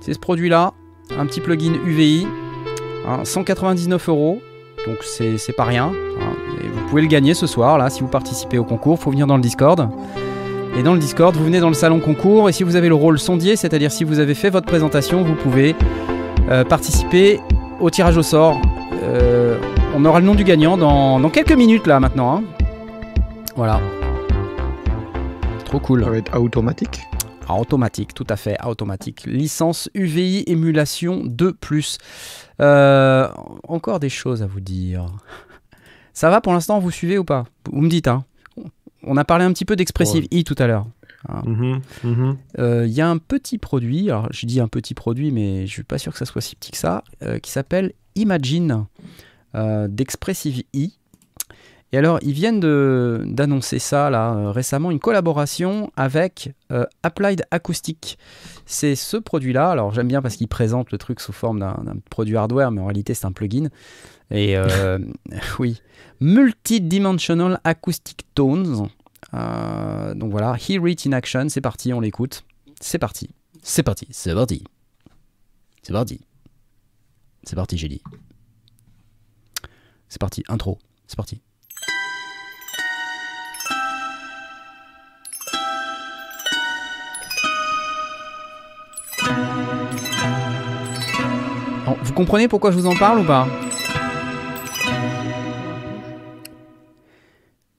c'est 0.00 0.14
ce 0.14 0.18
produit 0.18 0.48
là, 0.48 0.72
un 1.18 1.26
petit 1.26 1.40
plugin 1.40 1.74
UVI, 1.86 2.26
199 3.22 4.00
hein, 4.08 4.12
euros. 4.12 4.40
Donc 4.86 4.96
c'est 5.02 5.56
pas 5.56 5.64
rien. 5.64 5.92
Hein. 5.92 6.34
vous 6.62 6.88
pouvez 6.88 7.02
le 7.02 7.08
gagner 7.08 7.34
ce 7.34 7.46
soir 7.46 7.76
là 7.76 7.90
si 7.90 8.00
vous 8.00 8.08
participez 8.08 8.56
au 8.56 8.64
concours. 8.64 8.98
Faut 8.98 9.10
venir 9.10 9.26
dans 9.26 9.36
le 9.36 9.42
Discord. 9.42 9.88
Et 10.78 10.82
dans 10.82 10.94
le 10.94 11.00
Discord, 11.00 11.36
vous 11.36 11.44
venez 11.44 11.60
dans 11.60 11.68
le 11.68 11.74
salon 11.74 12.00
concours 12.00 12.48
et 12.48 12.52
si 12.52 12.62
vous 12.62 12.76
avez 12.76 12.88
le 12.88 12.94
rôle 12.94 13.18
sondier, 13.18 13.56
c'est-à-dire 13.56 13.90
si 13.90 14.04
vous 14.04 14.20
avez 14.20 14.34
fait 14.34 14.50
votre 14.50 14.66
présentation, 14.66 15.22
vous 15.22 15.34
pouvez 15.34 15.74
euh, 16.48 16.64
participer 16.64 17.40
au 17.80 17.90
tirage 17.90 18.16
au 18.16 18.22
sort. 18.22 18.58
Euh, 19.02 19.58
on 19.94 20.04
aura 20.04 20.20
le 20.20 20.26
nom 20.26 20.34
du 20.34 20.44
gagnant 20.44 20.78
dans, 20.78 21.28
quelques 21.28 21.52
minutes 21.52 21.86
là 21.86 22.00
maintenant. 22.00 22.36
Hein. 22.36 22.42
Voilà. 23.56 23.80
Trop 25.64 25.80
cool. 25.80 26.04
Ça 26.04 26.10
va 26.10 26.16
être 26.16 26.40
automatique 26.40 27.09
automatique, 27.58 28.14
tout 28.14 28.26
à 28.28 28.36
fait, 28.36 28.56
automatique. 28.64 29.24
Licence 29.26 29.90
UVI 29.94 30.44
émulation 30.46 31.22
2 31.24 31.56
euh, 32.60 33.28
encore 33.66 34.00
des 34.00 34.08
choses 34.08 34.42
à 34.42 34.46
vous 34.46 34.60
dire. 34.60 35.06
Ça 36.12 36.30
va 36.30 36.40
pour 36.40 36.52
l'instant, 36.52 36.78
vous 36.78 36.90
suivez 36.90 37.18
ou 37.18 37.24
pas? 37.24 37.44
Vous 37.70 37.80
me 37.80 37.88
dites, 37.88 38.08
hein. 38.08 38.24
On 39.02 39.16
a 39.16 39.24
parlé 39.24 39.44
un 39.44 39.52
petit 39.52 39.64
peu 39.64 39.76
d'Expressive 39.76 40.26
E 40.32 40.42
tout 40.42 40.56
à 40.58 40.66
l'heure. 40.66 40.86
Hein. 41.28 41.42
Mhm, 41.46 41.80
mhm. 42.04 42.36
Euh, 42.58 42.86
il 42.86 42.92
y 42.92 43.00
a 43.00 43.08
un 43.08 43.18
petit 43.18 43.58
produit, 43.58 44.10
alors 44.10 44.28
je 44.30 44.44
dis 44.46 44.60
un 44.60 44.68
petit 44.68 44.94
produit, 44.94 45.30
mais 45.30 45.66
je 45.66 45.72
suis 45.72 45.82
pas 45.82 45.98
sûr 45.98 46.12
que 46.12 46.18
ça 46.18 46.26
soit 46.26 46.42
si 46.42 46.56
petit 46.56 46.72
que 46.72 46.76
ça, 46.76 47.02
euh, 47.22 47.38
qui 47.38 47.50
s'appelle 47.50 47.92
Imagine 48.14 48.84
d'Expressive 49.88 50.62
E. 50.76 50.88
Et 51.92 51.98
alors, 51.98 52.18
ils 52.22 52.32
viennent 52.32 52.60
d'annoncer 52.60 53.80
ça 53.80 54.10
là 54.10 54.34
euh, 54.34 54.50
récemment, 54.52 54.90
une 54.90 55.00
collaboration 55.00 55.90
avec 55.96 56.52
euh, 56.70 56.84
Applied 57.02 57.44
Acoustic. 57.50 58.16
C'est 58.64 58.94
ce 58.94 59.16
produit-là. 59.16 59.70
Alors, 59.70 59.92
j'aime 59.92 60.06
bien 60.06 60.22
parce 60.22 60.36
qu'ils 60.36 60.48
présentent 60.48 60.92
le 60.92 60.98
truc 60.98 61.20
sous 61.20 61.32
forme 61.32 61.58
d'un 61.58 61.96
produit 62.08 62.36
hardware, 62.36 62.70
mais 62.70 62.80
en 62.80 62.86
réalité, 62.86 63.14
c'est 63.14 63.26
un 63.26 63.32
plugin. 63.32 63.68
Et 64.30 64.56
euh, 64.56 64.98
oui, 65.58 65.82
Multidimensional 66.20 67.60
Acoustic 67.64 68.24
Tones. 68.34 68.88
donc 69.32 70.30
voilà, 70.30 70.56
Hear 70.68 70.86
It 70.86 71.06
in 71.06 71.12
Action. 71.12 71.48
C'est 71.48 71.60
parti, 71.60 71.92
on 71.92 72.00
l'écoute. 72.00 72.44
C'est 72.80 72.98
parti. 72.98 73.30
C'est 73.62 73.82
parti. 73.82 74.06
C'est 74.10 74.34
parti. 74.34 74.62
C'est 75.82 75.92
parti. 75.92 76.20
C'est 77.42 77.56
parti, 77.56 77.76
j'ai 77.76 77.88
dit. 77.88 78.02
C'est 80.08 80.20
parti, 80.20 80.44
intro. 80.48 80.78
C'est 81.06 81.16
parti. 81.16 81.40
Vous 92.10 92.16
comprenez 92.16 92.48
pourquoi 92.48 92.72
je 92.72 92.76
vous 92.76 92.88
en 92.88 92.96
parle 92.96 93.20
ou 93.20 93.24
pas 93.24 93.46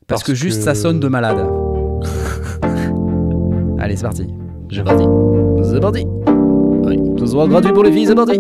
Parce, 0.08 0.24
que 0.24 0.34
juste 0.34 0.62
ça 0.62 0.74
sonne 0.74 1.02
de 1.02 1.10
malade. 1.10 1.46
Allez, 3.78 3.98
c'est 3.98 4.04
parti. 4.04 4.34
J'ai 4.70 4.84
parti. 4.84 5.04
C'est 5.66 5.82
parti. 5.82 6.06
Oui, 6.08 6.98
ce 7.20 7.26
soir 7.26 7.50
gratuit 7.50 7.74
pour 7.74 7.84
les 7.84 7.92
filles, 7.92 8.06
c'est 8.06 8.16
parti. 8.16 8.40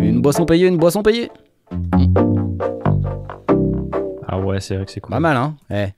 Une 0.00 0.22
boisson 0.22 0.46
payée, 0.46 0.66
une 0.66 0.78
boisson 0.78 1.02
payée. 1.02 1.30
Ah 4.26 4.38
ouais, 4.38 4.60
c'est 4.60 4.76
vrai 4.76 4.86
que 4.86 4.92
c'est 4.92 5.00
cool. 5.00 5.10
Pas 5.10 5.20
mal, 5.20 5.36
hein 5.36 5.56
Eh. 5.70 5.88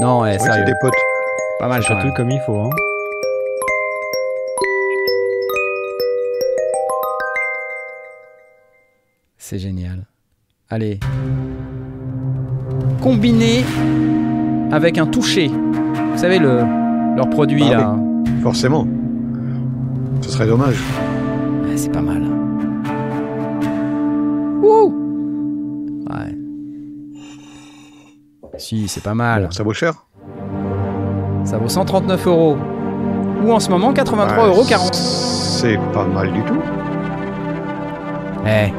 Non, 0.00 0.20
ouais, 0.20 0.38
c'est 0.38 0.64
des 0.64 0.74
potes. 0.80 0.92
Pas 1.58 1.66
mal, 1.66 1.82
tout 1.82 2.12
comme 2.16 2.30
il 2.30 2.40
faut. 2.46 2.56
Hein. 2.56 2.70
C'est 9.38 9.58
génial. 9.58 10.06
Allez. 10.70 11.00
Combiné 13.02 13.64
avec 14.70 14.98
un 14.98 15.06
toucher. 15.06 15.48
Vous 15.48 16.18
savez, 16.18 16.38
le, 16.38 16.62
leur 17.16 17.28
produit 17.30 17.64
ah 17.68 17.70
là. 17.70 17.96
Forcément. 18.42 18.86
Ce 20.20 20.30
serait 20.30 20.46
dommage. 20.46 20.78
c'est 21.74 21.90
pas 21.90 22.02
mal. 22.02 22.37
Si, 28.58 28.88
c'est 28.88 29.02
pas 29.02 29.14
mal. 29.14 29.48
ça 29.52 29.62
vaut 29.62 29.72
cher 29.72 29.94
Ça 31.44 31.58
vaut 31.58 31.68
139 31.68 32.26
euros. 32.26 32.56
Ou 33.44 33.52
en 33.52 33.60
ce 33.60 33.70
moment 33.70 33.92
83,40 33.92 34.46
euros. 34.46 34.64
C'est 34.92 35.78
pas 35.92 36.04
mal 36.04 36.32
du 36.32 36.42
tout. 36.42 36.60
Eh. 38.46 38.72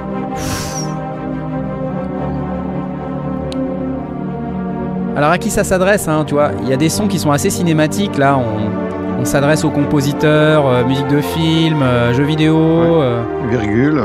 Alors 5.16 5.32
à 5.32 5.38
qui 5.38 5.50
ça 5.50 5.64
s'adresse, 5.64 6.08
hein, 6.08 6.24
tu 6.26 6.34
vois? 6.34 6.52
Il 6.62 6.70
y 6.70 6.74
a 6.74 6.78
des 6.78 6.90
sons 6.90 7.08
qui 7.08 7.20
sont 7.20 7.32
assez 7.32 7.50
cinématiques, 7.50 8.18
là. 8.18 8.38
On, 8.38 9.26
s'adresse 9.26 9.66
aux 9.66 9.70
compositeurs, 9.70 10.66
euh, 10.66 10.86
musique 10.86 11.10
de 11.10 11.20
film, 11.20 11.82
euh, 11.82 12.14
jeux 12.14 12.24
vidéo. 12.24 12.56
Euh. 12.58 13.22
Virgule. 13.50 14.02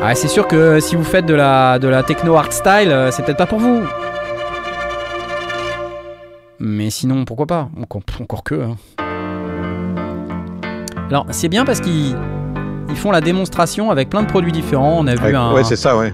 Ah, 0.00 0.14
c'est 0.14 0.28
sûr 0.28 0.46
que 0.46 0.78
si 0.78 0.94
vous 0.94 1.02
faites 1.02 1.26
de 1.26 1.34
la, 1.34 1.80
de 1.80 1.88
la 1.88 2.04
techno 2.04 2.36
art 2.36 2.52
style, 2.52 2.94
c'est 3.10 3.24
peut-être 3.24 3.36
pas 3.36 3.46
pour 3.46 3.58
vous. 3.58 3.82
Mais 6.60 6.90
sinon, 6.90 7.24
pourquoi 7.24 7.46
pas 7.46 7.70
encore, 8.20 8.42
que. 8.42 8.56
Hein. 8.56 8.76
Alors, 11.08 11.26
c'est 11.30 11.48
bien 11.48 11.64
parce 11.64 11.80
qu'ils 11.80 12.16
font 12.96 13.12
la 13.12 13.20
démonstration 13.20 13.92
avec 13.92 14.10
plein 14.10 14.22
de 14.22 14.26
produits 14.26 14.50
différents. 14.50 14.96
On 14.98 15.06
a 15.06 15.14
vu 15.14 15.36
un, 15.36 15.54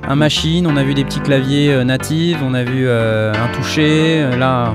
un 0.06 0.16
machine, 0.16 0.66
on 0.66 0.76
a 0.76 0.82
vu 0.82 0.92
des 0.92 1.04
petits 1.04 1.20
claviers 1.20 1.72
euh, 1.72 1.84
natifs, 1.84 2.38
on 2.42 2.52
a 2.52 2.62
vu 2.62 2.86
euh, 2.86 3.32
un 3.32 3.56
toucher. 3.56 4.22
Euh, 4.22 4.36
là, 4.36 4.74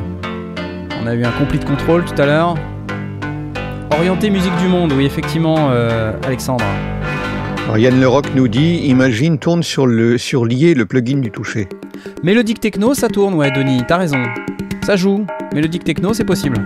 on 1.03 1.05
a 1.05 1.13
vu 1.13 1.24
un 1.24 1.32
complete 1.32 1.65
control 1.65 2.03
tout 2.03 2.20
à 2.20 2.26
l'heure. 2.26 2.55
Orienté 3.91 4.32
musique 4.32 4.55
du 4.57 4.67
monde, 4.67 4.93
oui, 4.93 5.05
effectivement, 5.05 5.72
Alexandre. 6.26 6.63
Alors 7.65 7.78
Yann 7.78 7.99
Leroc 7.99 8.34
nous 8.34 8.47
dit 8.47 8.78
Imagine 8.86 9.38
tourne 9.38 9.61
sur, 9.61 9.86
le, 9.86 10.17
sur 10.17 10.45
lié 10.45 10.74
le 10.74 10.86
plugin 10.86 11.17
du 11.17 11.32
toucher. 11.32 11.67
Mélodique 12.24 12.61
techno, 12.61 12.93
ça 12.93 13.09
tourne, 13.09 13.34
ouais, 13.34 13.51
Denis, 13.51 13.84
t'as 13.88 13.97
raison. 13.97 14.24
Ça 14.90 14.96
joue. 14.96 15.28
Mélodique 15.54 15.84
techno, 15.84 16.16
c'est 16.16 16.24
possible. 16.24 16.58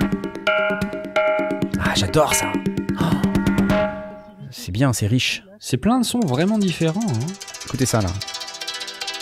Ah, 1.78 1.92
j'adore 1.94 2.34
ça. 2.34 2.46
Oh. 2.98 3.04
C'est 4.50 4.72
bien, 4.72 4.94
c'est 4.94 5.08
riche. 5.08 5.44
C'est 5.60 5.76
plein 5.76 6.00
de 6.00 6.06
sons 6.06 6.22
vraiment 6.22 6.58
différents. 6.58 7.02
Hein. 7.06 7.34
Écoutez 7.66 7.86
ça 7.86 8.00
là. 8.00 8.08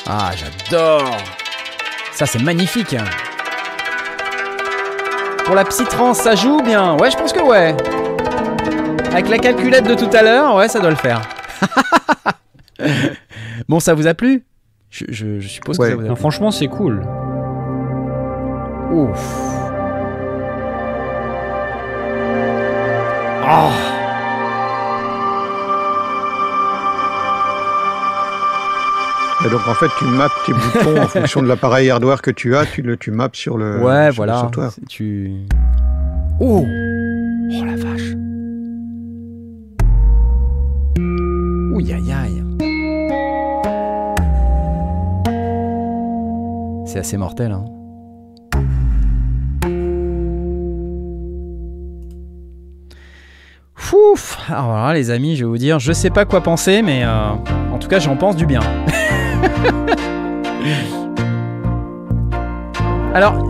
Ah, 0.06 0.30
j'adore. 0.36 1.18
Ça, 2.12 2.28
c'est 2.28 2.44
magnifique. 2.44 2.96
Pour 5.46 5.56
la 5.56 5.66
psytrance, 5.66 6.20
ça 6.20 6.36
joue 6.36 6.62
bien. 6.62 6.96
Ouais, 7.00 7.10
je 7.10 7.18
pense 7.18 7.34
que 7.34 7.42
ouais. 7.42 7.76
Avec 9.12 9.30
la 9.30 9.40
calculette 9.40 9.88
de 9.88 9.96
tout 9.96 10.16
à 10.16 10.22
l'heure, 10.22 10.54
ouais, 10.58 10.68
ça 10.68 10.80
doit 10.80 10.92
le 10.92 10.96
faire. 10.96 11.28
bon, 13.68 13.80
ça 13.80 13.96
vous 13.96 14.06
a 14.06 14.14
plu? 14.14 14.46
Je, 14.92 15.40
suppose 15.40 15.80
que 15.80 15.90
ça 15.90 15.96
vous 15.96 16.04
a 16.04 16.06
plu. 16.06 16.16
franchement, 16.18 16.52
c'est 16.52 16.68
cool. 16.68 17.04
Ouf. 18.92 19.52
Oh. 23.44 23.72
Et 29.44 29.50
donc 29.50 29.68
en 29.68 29.74
fait, 29.74 29.88
tu 29.98 30.06
maps 30.06 30.30
tes 30.46 30.54
boutons 30.54 31.02
en 31.02 31.08
fonction 31.08 31.42
de 31.42 31.48
l'appareil 31.48 31.90
hardware 31.90 32.22
que 32.22 32.32
tu 32.32 32.56
as, 32.56 32.66
tu 32.66 32.82
le 32.82 32.98
tu 32.98 33.12
maps 33.12 33.30
sur 33.34 33.58
le 33.58 33.80
Ouais, 33.80 34.08
sur 34.08 34.18
voilà. 34.18 34.34
Le 34.34 34.40
software. 34.40 34.72
Tu 34.88 35.32
Oh 36.40 36.66
Oh 36.66 37.66
la 37.66 37.76
vache. 37.76 38.14
Ouh 41.74 41.80
aïe 41.80 42.14
aïe. 42.14 42.44
C'est 46.86 47.00
assez 47.00 47.18
mortel 47.18 47.54
hein. 47.54 47.66
Alors 54.48 54.74
là, 54.74 54.94
les 54.94 55.12
amis, 55.12 55.36
je 55.36 55.46
vais 55.46 55.50
vous 55.50 55.58
dire, 55.58 55.80
je 55.80 55.94
sais 55.94 56.10
pas 56.10 56.26
quoi 56.26 56.42
penser, 56.42 56.82
mais 56.82 57.04
euh, 57.04 57.32
en 57.72 57.78
tout 57.80 57.88
cas, 57.88 58.00
j'en 58.00 58.18
pense 58.18 58.36
du 58.36 58.46
bien. 58.46 58.60
Alors, 63.14 63.46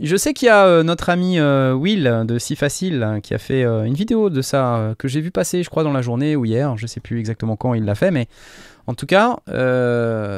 je 0.00 0.16
sais 0.16 0.32
qu'il 0.34 0.46
y 0.46 0.50
a 0.50 0.66
euh, 0.66 0.82
notre 0.82 1.08
ami 1.08 1.38
euh, 1.38 1.72
Will 1.72 2.24
de 2.26 2.38
Si 2.38 2.56
Facile 2.56 3.02
hein, 3.02 3.20
qui 3.20 3.34
a 3.34 3.38
fait 3.38 3.62
une 3.62 3.94
vidéo 3.94 4.30
de 4.30 4.42
ça 4.42 4.94
que 4.98 5.08
j'ai 5.08 5.20
vu 5.20 5.30
passer, 5.30 5.62
je 5.62 5.70
crois, 5.70 5.84
dans 5.84 5.92
la 5.92 6.02
journée 6.02 6.36
ou 6.36 6.44
hier. 6.44 6.76
Je 6.76 6.86
sais 6.86 7.00
plus 7.00 7.18
exactement 7.18 7.56
quand 7.56 7.74
il 7.74 7.84
l'a 7.84 7.94
fait, 7.94 8.10
mais 8.10 8.28
en 8.86 8.94
tout 8.94 9.06
cas, 9.06 9.36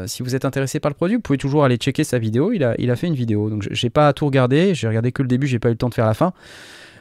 si 0.06 0.22
vous 0.22 0.34
êtes 0.34 0.44
intéressé 0.44 0.80
par 0.80 0.90
le 0.90 0.94
produit, 0.94 1.16
vous 1.16 1.22
pouvez 1.22 1.38
toujours 1.38 1.64
aller 1.64 1.76
checker 1.76 2.04
sa 2.04 2.18
vidéo. 2.18 2.52
Il 2.52 2.64
a, 2.64 2.96
fait 2.96 3.06
une 3.06 3.14
vidéo, 3.14 3.50
donc 3.50 3.66
j'ai 3.70 3.90
pas 3.90 4.12
tout 4.12 4.26
regardé. 4.26 4.74
J'ai 4.74 4.88
regardé 4.88 5.12
que 5.12 5.22
le 5.22 5.28
début, 5.28 5.46
j'ai 5.46 5.58
pas 5.58 5.68
eu 5.68 5.72
le 5.72 5.78
temps 5.78 5.88
de 5.88 5.94
faire 5.94 6.06
la 6.06 6.14
fin. 6.14 6.32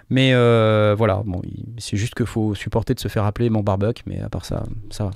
Mais 0.09 0.33
euh, 0.33 0.95
voilà, 0.97 1.21
bon, 1.25 1.41
c'est 1.77 1.97
juste 1.97 2.15
qu'il 2.15 2.25
faut 2.25 2.55
supporter 2.55 2.93
de 2.93 2.99
se 2.99 3.07
faire 3.07 3.25
appeler 3.25 3.49
mon 3.49 3.61
barbuck, 3.61 4.01
mais 4.05 4.19
à 4.21 4.29
part 4.29 4.45
ça, 4.45 4.63
ça 4.89 5.05
va. 5.05 5.11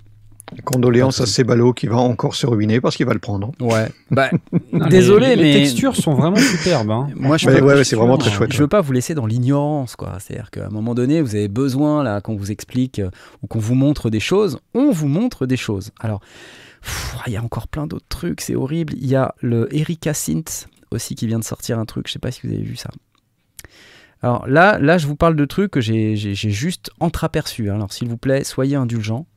Condoléances 0.66 1.20
à 1.20 1.26
Cébalo 1.26 1.74
qui 1.74 1.88
va 1.88 1.96
encore 1.96 2.36
se 2.36 2.46
ruiner 2.46 2.80
parce 2.80 2.96
qu'il 2.96 3.06
va 3.06 3.14
le 3.14 3.20
prendre. 3.20 3.52
Ouais. 3.60 3.90
Bah, 4.12 4.30
Non, 4.72 4.86
désolé, 4.88 5.30
les, 5.30 5.36
mais 5.36 5.54
les 5.54 5.60
textures 5.62 5.96
sont 5.96 6.14
vraiment 6.14 6.38
superbes. 6.38 6.92
Hein. 6.92 7.10
Moi, 7.16 7.38
je 7.38 7.48
Ouais, 7.48 7.62
ouais, 7.62 7.84
c'est 7.84 7.96
vraiment 7.96 8.18
très 8.18 8.30
chouette. 8.30 8.54
Je 8.54 8.60
veux 8.60 8.68
pas 8.68 8.82
vous 8.82 8.92
laisser 8.92 9.16
dans 9.16 9.26
l'ignorance, 9.26 9.96
quoi. 9.96 10.18
C'est-à-dire 10.20 10.52
qu'à 10.52 10.68
un 10.68 10.70
moment 10.70 10.94
donné, 10.94 11.22
vous 11.22 11.34
avez 11.34 11.48
besoin 11.48 12.04
là 12.04 12.22
qu'on 12.22 12.36
vous 12.36 12.52
explique 12.52 13.00
euh, 13.00 13.10
ou 13.42 13.48
qu'on 13.48 13.60
vous 13.60 13.74
montre 13.74 14.12
des 14.12 14.20
choses. 14.20 14.60
On 14.76 14.92
vous 14.92 15.08
montre 15.08 15.48
des 15.48 15.58
choses. 15.58 15.92
Alors, 16.00 16.22
il 17.26 17.34
y 17.34 17.38
a 17.38 17.44
encore 17.44 17.68
plein 17.68 17.88
d'autres 17.88 18.06
trucs. 18.10 18.42
C'est 18.42 18.56
horrible. 18.56 18.94
Il 18.98 19.08
y 19.08 19.16
a 19.16 19.34
le 19.42 19.74
Erika 19.76 20.14
Synth 20.14 20.68
aussi 20.92 21.16
qui 21.16 21.26
vient 21.26 21.40
de 21.40 21.44
sortir 21.44 21.80
un 21.80 21.86
truc. 21.86 22.08
Je 22.08 22.14
sais 22.14 22.20
pas 22.20 22.30
si 22.30 22.42
vous 22.46 22.54
avez 22.54 22.62
vu 22.62 22.76
ça. 22.76 22.90
Alors 24.24 24.48
là, 24.48 24.80
là, 24.80 24.98
je 24.98 25.06
vous 25.06 25.16
parle 25.18 25.36
de 25.36 25.46
trucs 25.46 25.70
que 25.72 25.82
j'ai 25.82 26.16
juste 26.16 26.90
entreaperçus. 27.00 27.70
hein. 27.70 27.76
Alors, 27.76 27.92
s'il 27.94 28.08
vous 28.08 28.18
plaît, 28.18 28.44
soyez 28.44 28.76
indulgents. 28.76 29.28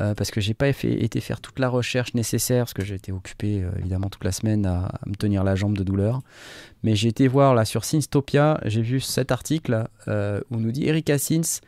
euh, 0.00 0.12
parce 0.12 0.32
que 0.32 0.40
j'ai 0.40 0.54
pas 0.54 0.72
fait- 0.72 1.04
été 1.04 1.20
faire 1.20 1.40
toute 1.40 1.60
la 1.60 1.68
recherche 1.68 2.14
nécessaire, 2.14 2.64
parce 2.64 2.74
que 2.74 2.84
j'ai 2.84 2.96
été 2.96 3.12
occupé 3.12 3.62
euh, 3.62 3.70
évidemment 3.78 4.08
toute 4.08 4.24
la 4.24 4.32
semaine 4.32 4.66
à, 4.66 4.86
à 4.86 5.00
me 5.06 5.14
tenir 5.14 5.44
la 5.44 5.54
jambe 5.54 5.78
de 5.78 5.84
douleur. 5.84 6.20
Mais 6.82 6.96
j'ai 6.96 7.06
été 7.06 7.28
voir 7.28 7.54
là 7.54 7.64
sur 7.64 7.84
Synstopia, 7.84 8.58
j'ai 8.64 8.82
vu 8.82 8.98
cet 8.98 9.30
article 9.30 9.86
euh, 10.08 10.40
où 10.50 10.56
on 10.56 10.58
nous 10.58 10.72
dit 10.72 10.88
Erika 10.88 11.16
Sins 11.16 11.60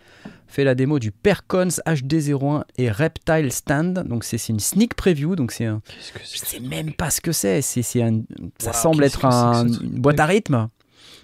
fait 0.48 0.64
la 0.64 0.74
démo 0.74 0.98
du 0.98 1.12
Percons 1.12 1.68
HD01 1.86 2.64
et 2.78 2.90
Reptile 2.90 3.52
Stand. 3.52 4.04
Donc 4.08 4.24
c'est 4.24 4.48
une 4.48 4.58
sneak 4.58 4.94
preview, 4.96 5.36
donc 5.36 5.52
c'est 5.52 5.66
un. 5.66 5.80
Je 6.24 6.38
sais 6.44 6.58
même 6.58 6.94
pas 6.94 7.10
ce 7.10 7.20
que 7.20 7.30
c'est. 7.30 7.62
C'est 7.62 7.82
c'est 7.82 8.02
un. 8.02 8.22
Ça 8.58 8.72
semble 8.72 9.04
être 9.04 9.18
que 9.18 9.22
que 9.22 9.26
un- 9.28 9.68
ce 9.68 9.82
une 9.84 10.00
boîte 10.00 10.18
à 10.18 10.26
rythme 10.26 10.68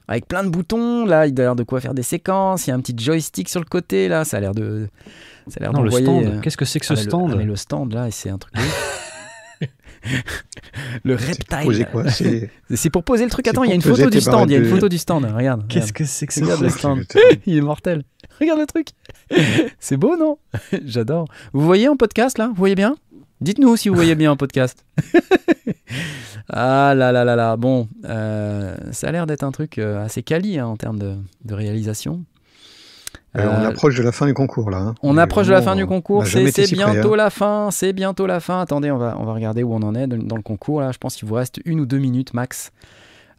avec 0.08 0.26
plein 0.26 0.44
de 0.44 0.48
boutons. 0.48 1.04
Là, 1.06 1.26
il 1.26 1.38
a 1.40 1.42
l'air 1.44 1.56
de 1.56 1.62
quoi 1.62 1.80
faire 1.80 1.94
des 1.94 2.02
séquences. 2.02 2.66
Il 2.66 2.70
y 2.70 2.72
a 2.72 2.76
un 2.76 2.80
petit 2.80 2.94
joystick 2.98 3.48
sur 3.48 3.60
le 3.60 3.66
côté 3.66 4.08
là. 4.08 4.24
Ça 4.24 4.36
a 4.36 4.40
l'air 4.40 4.54
de. 4.54 4.88
Ça 5.48 5.58
a 5.58 5.60
l'air 5.64 5.72
Non, 5.72 5.82
le 5.82 5.90
stand. 5.90 6.24
euh, 6.24 6.40
Qu'est-ce 6.40 6.56
que 6.56 6.64
c'est 6.64 6.80
que 6.80 6.86
ce 6.86 6.92
ah, 6.92 6.96
mais 6.96 7.02
le- 7.04 7.08
stand 7.10 7.30
ah, 7.32 7.36
mais 7.36 7.44
le 7.44 7.56
stand 7.56 7.92
là, 7.94 8.10
c'est 8.10 8.30
un 8.30 8.38
truc. 8.38 8.54
le 11.04 11.14
reptile. 11.14 11.64
Poser 11.64 11.84
quoi 11.84 12.10
C'est 12.10 12.50
C'est 12.74 12.90
pour 12.90 13.04
poser 13.04 13.24
le 13.24 13.30
truc. 13.30 13.46
Attends, 13.48 13.64
il 13.64 13.68
y 13.70 13.72
a 13.72 13.74
une 13.76 13.82
photo 13.82 14.10
du 14.10 14.20
stand. 14.20 14.50
Il 14.50 14.52
y 14.52 14.56
a 14.56 14.58
une 14.58 14.66
photo 14.68 14.88
du 14.88 14.98
stand. 14.98 15.24
Regarde. 15.24 15.66
Qu'est-ce 15.68 15.86
regarde. 15.86 15.92
que 15.96 16.04
c'est 16.04 16.26
que 16.26 16.34
ce 16.34 16.40
Regarde 16.40 16.60
le 16.62 16.68
truc 16.70 16.78
stand. 16.78 17.04
il 17.46 17.56
est 17.58 17.60
mortel. 17.60 18.02
Regarde 18.40 18.60
le 18.60 18.66
truc. 18.66 18.88
C'est 19.78 19.96
beau, 19.96 20.16
non? 20.16 20.38
J'adore. 20.84 21.26
Vous 21.52 21.64
voyez 21.64 21.88
en 21.88 21.96
podcast 21.96 22.38
là? 22.38 22.48
Vous 22.48 22.54
voyez 22.54 22.74
bien? 22.74 22.96
Dites-nous 23.42 23.76
si 23.76 23.88
vous 23.88 23.96
voyez 23.96 24.14
bien 24.14 24.30
en 24.30 24.36
podcast. 24.36 24.84
ah 26.48 26.94
là 26.94 27.10
là 27.10 27.24
là 27.24 27.34
là. 27.34 27.56
Bon, 27.56 27.88
euh, 28.04 28.76
ça 28.92 29.08
a 29.08 29.12
l'air 29.12 29.26
d'être 29.26 29.42
un 29.42 29.50
truc 29.50 29.78
euh, 29.78 30.04
assez 30.04 30.22
quali 30.22 30.60
hein, 30.60 30.66
en 30.66 30.76
termes 30.76 30.98
de, 30.98 31.16
de 31.44 31.54
réalisation. 31.54 32.22
Euh, 33.36 33.48
on 33.50 33.64
approche 33.64 33.96
de 33.96 34.02
la 34.02 34.12
fin 34.12 34.26
du 34.26 34.34
concours 34.34 34.70
là. 34.70 34.78
hein. 34.78 34.94
on 35.02 35.16
approche 35.16 35.46
de 35.48 35.52
la 35.52 35.62
fin 35.62 35.74
du 35.74 35.84
on 35.84 35.86
concours, 35.88 36.26
c'est 36.26 36.52
près, 36.52 36.66
bientôt 36.70 37.14
hein. 37.14 37.16
la 37.16 37.30
fin, 37.30 37.70
c'est 37.72 37.92
bientôt 37.92 38.26
la 38.26 38.38
fin. 38.40 38.60
Attendez, 38.60 38.90
on 38.92 38.98
va, 38.98 39.16
on 39.18 39.24
va 39.24 39.32
regarder 39.32 39.62
où 39.64 39.74
on 39.74 39.82
en 39.82 39.94
est 39.96 40.06
dans, 40.06 40.18
dans 40.18 40.36
le 40.36 40.42
concours 40.42 40.80
là. 40.80 40.92
Je 40.92 40.98
pense 40.98 41.16
qu'il 41.16 41.26
vous 41.26 41.34
reste 41.34 41.58
une 41.64 41.80
ou 41.80 41.86
deux 41.86 41.98
minutes 41.98 42.34
max. 42.34 42.70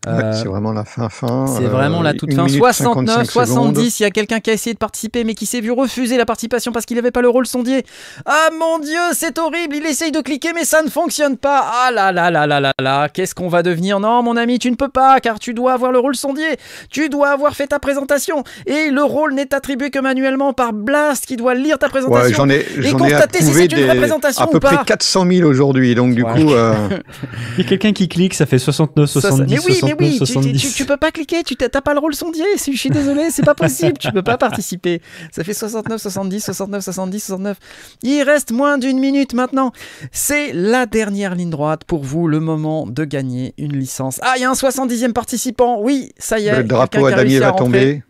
Ouais, 0.06 0.12
Euh, 0.24 0.34
c'est 0.34 0.48
vraiment 0.50 0.74
la 0.74 0.84
fin 0.84 1.08
fin. 1.10 1.46
c'est 1.48 1.64
euh, 1.66 1.70
vraiment 1.70 2.02
la 2.02 2.14
toute 2.14 2.34
fin. 2.34 2.44
minute 2.44 2.58
69, 2.60 3.26
55 3.26 3.32
secondes. 3.32 3.74
70, 3.76 4.00
il 4.00 4.04
y 4.04 4.06
a 4.06 4.10
quelqu'un 4.12 4.40
qui 4.42 4.50
a 4.50 4.54
essayé 4.54 4.74
de 4.74 4.78
participer 4.78 5.24
mais 5.24 5.34
qui 5.34 5.46
s'est 5.46 5.62
vu 5.62 5.72
refuser 5.72 6.18
la 6.18 6.26
participation 6.26 6.72
parce 6.74 6.86
qu'il 6.86 6.98
n'avait 6.98 7.12
pas 7.12 7.22
le 7.22 7.30
rôle 7.30 7.46
sondier. 7.48 7.86
Ah 8.26 8.50
mon 8.60 8.80
dieu, 8.80 9.00
c'est 9.14 9.38
horrible, 9.40 9.76
il 9.78 9.86
essaye 9.86 10.12
de 10.12 10.20
cliquer 10.20 10.50
mais 10.54 10.66
ça 10.66 10.82
ne 10.82 10.90
fonctionne 10.90 11.38
pas. 11.38 11.64
Ah 11.86 11.92
là 11.92 12.12
là 12.12 12.30
là 12.30 12.46
là 12.48 12.60
là 12.60 12.74
là, 12.82 13.08
qu'est-ce 13.10 13.34
qu'on 13.34 13.48
va 13.48 13.64
devenir? 13.64 14.00
Non 14.02 14.22
mon 14.24 14.36
ami, 14.36 14.60
tu 14.60 14.70
ne 14.70 14.76
peux 14.76 14.90
pas 14.90 15.20
car 15.22 15.40
tu 15.40 15.54
dois 15.54 15.74
avoir 15.74 15.92
le 15.92 16.00
rôle 16.00 16.16
sondier. 16.16 16.58
Tu 16.90 17.08
dois 17.10 17.30
avoir 17.30 17.54
fait 17.56 17.68
ta 17.68 17.80
présentation 17.80 18.44
et 18.66 18.90
le 18.92 19.04
rôle 19.04 19.34
n'est 19.34 19.54
attribué 19.54 19.90
que 19.90 20.00
manuellement 20.00 20.52
par 20.54 20.74
Blast 20.74 21.26
qui 21.26 21.38
doit 21.38 21.54
lire 21.56 21.80
ta 21.80 21.88
présentation. 21.90 22.24
Ouais, 22.28 22.34
j'en 22.34 22.50
ai, 22.50 22.58
et 22.60 22.82
j'en 22.82 22.98
ai 22.98 23.02
constater 23.02 23.40
si 23.42 23.54
c'est 23.54 23.66
une 23.66 23.78
des, 23.78 23.90
représentation 23.90 24.44
à 24.44 24.48
ou 24.48 24.52
peu 24.52 24.60
près 24.60 24.76
pas. 24.78 24.84
400 24.84 25.26
000 25.32 25.50
aujourd'hui, 25.50 25.96
donc 25.96 26.14
du 26.14 26.24
Ouais. 26.24 26.34
coup, 26.44 26.52
euh, 26.52 26.74
Il 27.58 27.64
y 27.64 27.66
a 27.66 27.70
quelqu'un 27.70 27.94
qui 27.94 28.08
clique, 28.10 28.34
ça 28.34 28.46
fait 28.46 28.60
69, 28.60 29.10
Ça, 29.10 29.22
ça- 29.22 29.30
70, 29.30 29.54
mais 29.54 29.60
oui, 29.66 29.93
mais 30.00 30.12
69, 30.12 30.12
oui, 30.12 30.18
tu- 30.20 30.26
tu, 30.26 30.34
70. 30.34 30.62
tu, 30.62 30.74
tu 30.78 30.86
peux 30.86 30.98
pas 30.98 31.12
cliquer, 31.12 31.44
tu 31.44 31.56
t'as 31.56 31.70
pas 31.82 31.94
le 31.94 32.00
rôle 32.00 32.14
sondier, 32.16 32.46
je 32.58 32.72
suis 32.72 32.90
désolé, 32.90 33.30
c'est 33.32 33.44
pas 33.46 33.56
possible, 33.56 33.98
tu 33.98 34.12
peux 34.12 34.22
pas 34.24 34.38
participer. 34.50 35.02
Ça 35.32 35.44
fait 35.44 35.54
69, 35.54 36.02
70, 36.02 36.44
69, 36.44 36.84
70, 36.84 37.20
69. 37.24 37.58
Il 38.04 38.22
reste 38.24 38.52
moins 38.52 38.78
d'une 38.78 39.00
minute 39.00 39.34
maintenant. 39.34 39.72
C'est 40.12 40.52
la 40.54 40.86
dernière 40.86 41.36
ligne 41.36 41.50
droite 41.50 41.84
pour 41.86 42.04
vous, 42.04 42.28
le 42.28 42.40
moment 42.40 42.86
de 42.88 43.06
gagner 43.06 43.54
une 43.58 43.78
licence. 43.78 44.20
Ah, 44.24 44.34
il 44.38 44.42
y 44.42 44.46
a 44.46 44.50
un 44.50 44.54
70e 44.54 45.14
participant, 45.14 45.80
oui, 45.82 46.12
ça 46.18 46.40
y 46.40 46.48
est. 46.48 46.58
le 46.58 46.64
drapeau 46.64 47.06
à 47.06 47.12
damier 47.12 47.40
va 47.40 47.52
tomber. 47.54 48.04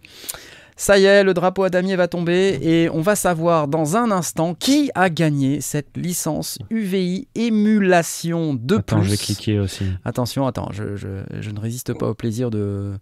Ça 0.76 0.98
y 0.98 1.04
est, 1.06 1.24
le 1.24 1.34
drapeau 1.34 1.64
à 1.64 1.70
damier 1.70 1.96
va 1.96 2.08
tomber 2.08 2.58
et 2.62 2.90
on 2.90 3.02
va 3.02 3.16
savoir 3.16 3.68
dans 3.68 3.96
un 3.96 4.10
instant 4.12 4.56
qui 4.56 4.90
a 4.96 5.10
gagné 5.10 5.62
cette 5.62 5.96
licence 5.96 6.58
UVI 6.72 7.28
émulation 7.36 8.54
de 8.56 8.78
Attends, 8.78 8.98
plus. 8.98 9.06
je 9.06 9.12
vais 9.12 9.18
cliquer 9.18 9.60
aussi. 9.60 9.86
Attention, 10.04 10.48
attends, 10.48 10.70
je, 10.72 10.96
je- 10.96 11.24
je 11.40 11.50
ne 11.52 11.60
résiste 11.60 11.94
pas 11.94 12.10
au 12.10 12.14
plaisir 12.16 12.50
de, 12.50 12.94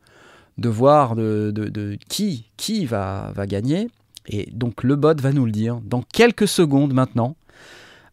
de 0.58 0.70
voir 0.70 1.16
de, 1.16 1.52
de- 1.56 1.70
de 1.70 1.98
qui, 2.10 2.46
qui 2.58 2.86
va, 2.86 3.32
va 3.36 3.48
gagner. 3.48 3.88
Et 4.28 4.50
donc 4.52 4.84
le 4.84 4.96
bot 4.96 5.20
va 5.20 5.32
nous 5.32 5.46
le 5.46 5.52
dire 5.52 5.80
dans 5.86 6.02
quelques 6.14 6.48
secondes 6.48 6.94
maintenant, 6.94 7.36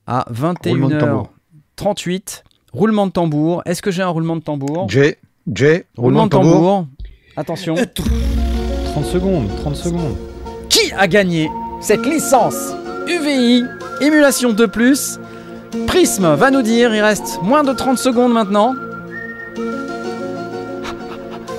à 0.07 0.25
Roulement 0.31 0.89
de 0.89 0.99
tambour. 0.99 1.33
21h38. 1.79 2.43
Roulement 2.73 3.07
de 3.07 3.13
tambour. 3.13 3.63
Est-ce 3.67 3.83
que 3.83 3.91
j'ai 3.91 4.03
un 4.03 4.09
roulement 4.09 4.37
de 4.37 4.43
tambour? 4.43 4.89
J, 4.89 5.15
J, 5.53 5.67
Roulement 5.97 6.25
de 6.27 6.31
tambour. 6.31 6.87
Attention. 7.37 7.75
30 9.03 9.13
secondes, 9.13 9.49
30 9.63 9.77
secondes. 9.77 10.17
Qui 10.69 10.93
a 10.99 11.07
gagné 11.07 11.49
cette 11.81 12.05
licence 12.05 12.75
UVI 13.07 13.63
émulation 14.01 14.53
2 14.53 14.67
Prism 15.87 16.35
va 16.35 16.51
nous 16.51 16.63
dire, 16.63 16.93
il 16.93 17.01
reste 17.01 17.39
moins 17.43 17.63
de 17.63 17.73
30 17.73 17.97
secondes 17.99 18.33
maintenant. 18.33 18.75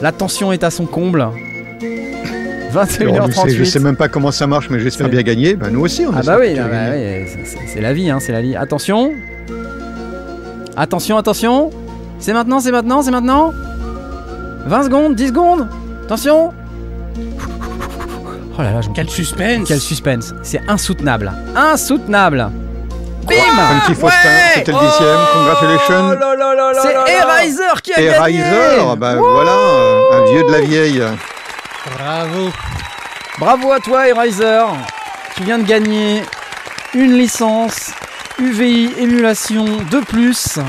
La 0.01 0.11
tension 0.11 0.51
est 0.51 0.63
à 0.65 0.69
son 0.69 0.85
comble. 0.85 1.21
Alors, 1.21 1.33
lui, 1.33 1.41
c'est- 2.87 3.03
je 3.05 3.09
21h38. 3.09 3.65
sais 3.65 3.79
même 3.79 3.95
pas 3.95 4.09
comment 4.09 4.31
ça 4.31 4.45
marche, 4.45 4.69
mais 4.69 4.79
j'espère 4.81 5.07
bien 5.09 5.21
gagner. 5.21 5.55
Ben, 5.55 5.69
nous 5.71 5.79
aussi, 5.81 6.05
on 6.05 6.11
Ah 6.13 6.21
bah 6.23 6.37
oui, 6.39 6.57
ah 6.59 6.67
bah 6.67 6.91
oui, 6.93 7.25
c'est 7.67 7.81
la 7.81 7.93
vie, 7.93 8.09
hein, 8.09 8.17
c'est 8.19 8.31
la 8.33 8.41
vie. 8.41 8.55
Attention. 8.57 9.11
Attention, 10.75 11.17
attention. 11.17 11.69
C'est 12.19 12.33
maintenant, 12.33 12.59
c'est 12.59 12.71
maintenant, 12.71 13.01
c'est 13.01 13.11
maintenant. 13.11 13.53
20 14.65 14.83
secondes, 14.83 15.15
10 15.15 15.27
secondes. 15.29 15.67
Attention. 16.05 16.51
Oh 18.59 18.61
là 18.61 18.71
là, 18.73 18.81
Quel 18.93 19.09
suspense 19.09 19.69
Quel 19.69 19.79
suspense. 19.79 20.33
C'est 20.43 20.59
insoutenable. 20.67 21.31
Insoutenable. 21.55 22.51
Bim 23.25 23.35
Funky 23.35 23.95
Faustin, 23.95 24.29
c'était 24.53 24.73
le 24.73 24.79
dixième. 24.79 25.19
Congratulations. 25.33 26.19
C'est 26.81 27.13
Eraser 27.13 27.81
qui 27.81 27.93
a 27.93 28.01
gagné 28.01 28.43
Riser, 28.43 28.95
bah 28.97 29.15
voilà, 29.15 29.55
un 30.11 30.25
vieux 30.25 30.43
de 30.43 30.51
la 30.51 30.59
vieille. 30.59 31.03
Bravo. 31.97 32.49
Bravo 33.39 33.71
à 33.71 33.79
toi, 33.79 34.09
Eraser. 34.09 34.65
Tu 35.37 35.43
viens 35.43 35.59
de 35.59 35.63
gagner 35.65 36.23
une 36.93 37.13
licence 37.13 37.91
UVI 38.39 38.91
émulation 38.97 39.63
de 39.89 39.99
plus. 40.03 40.59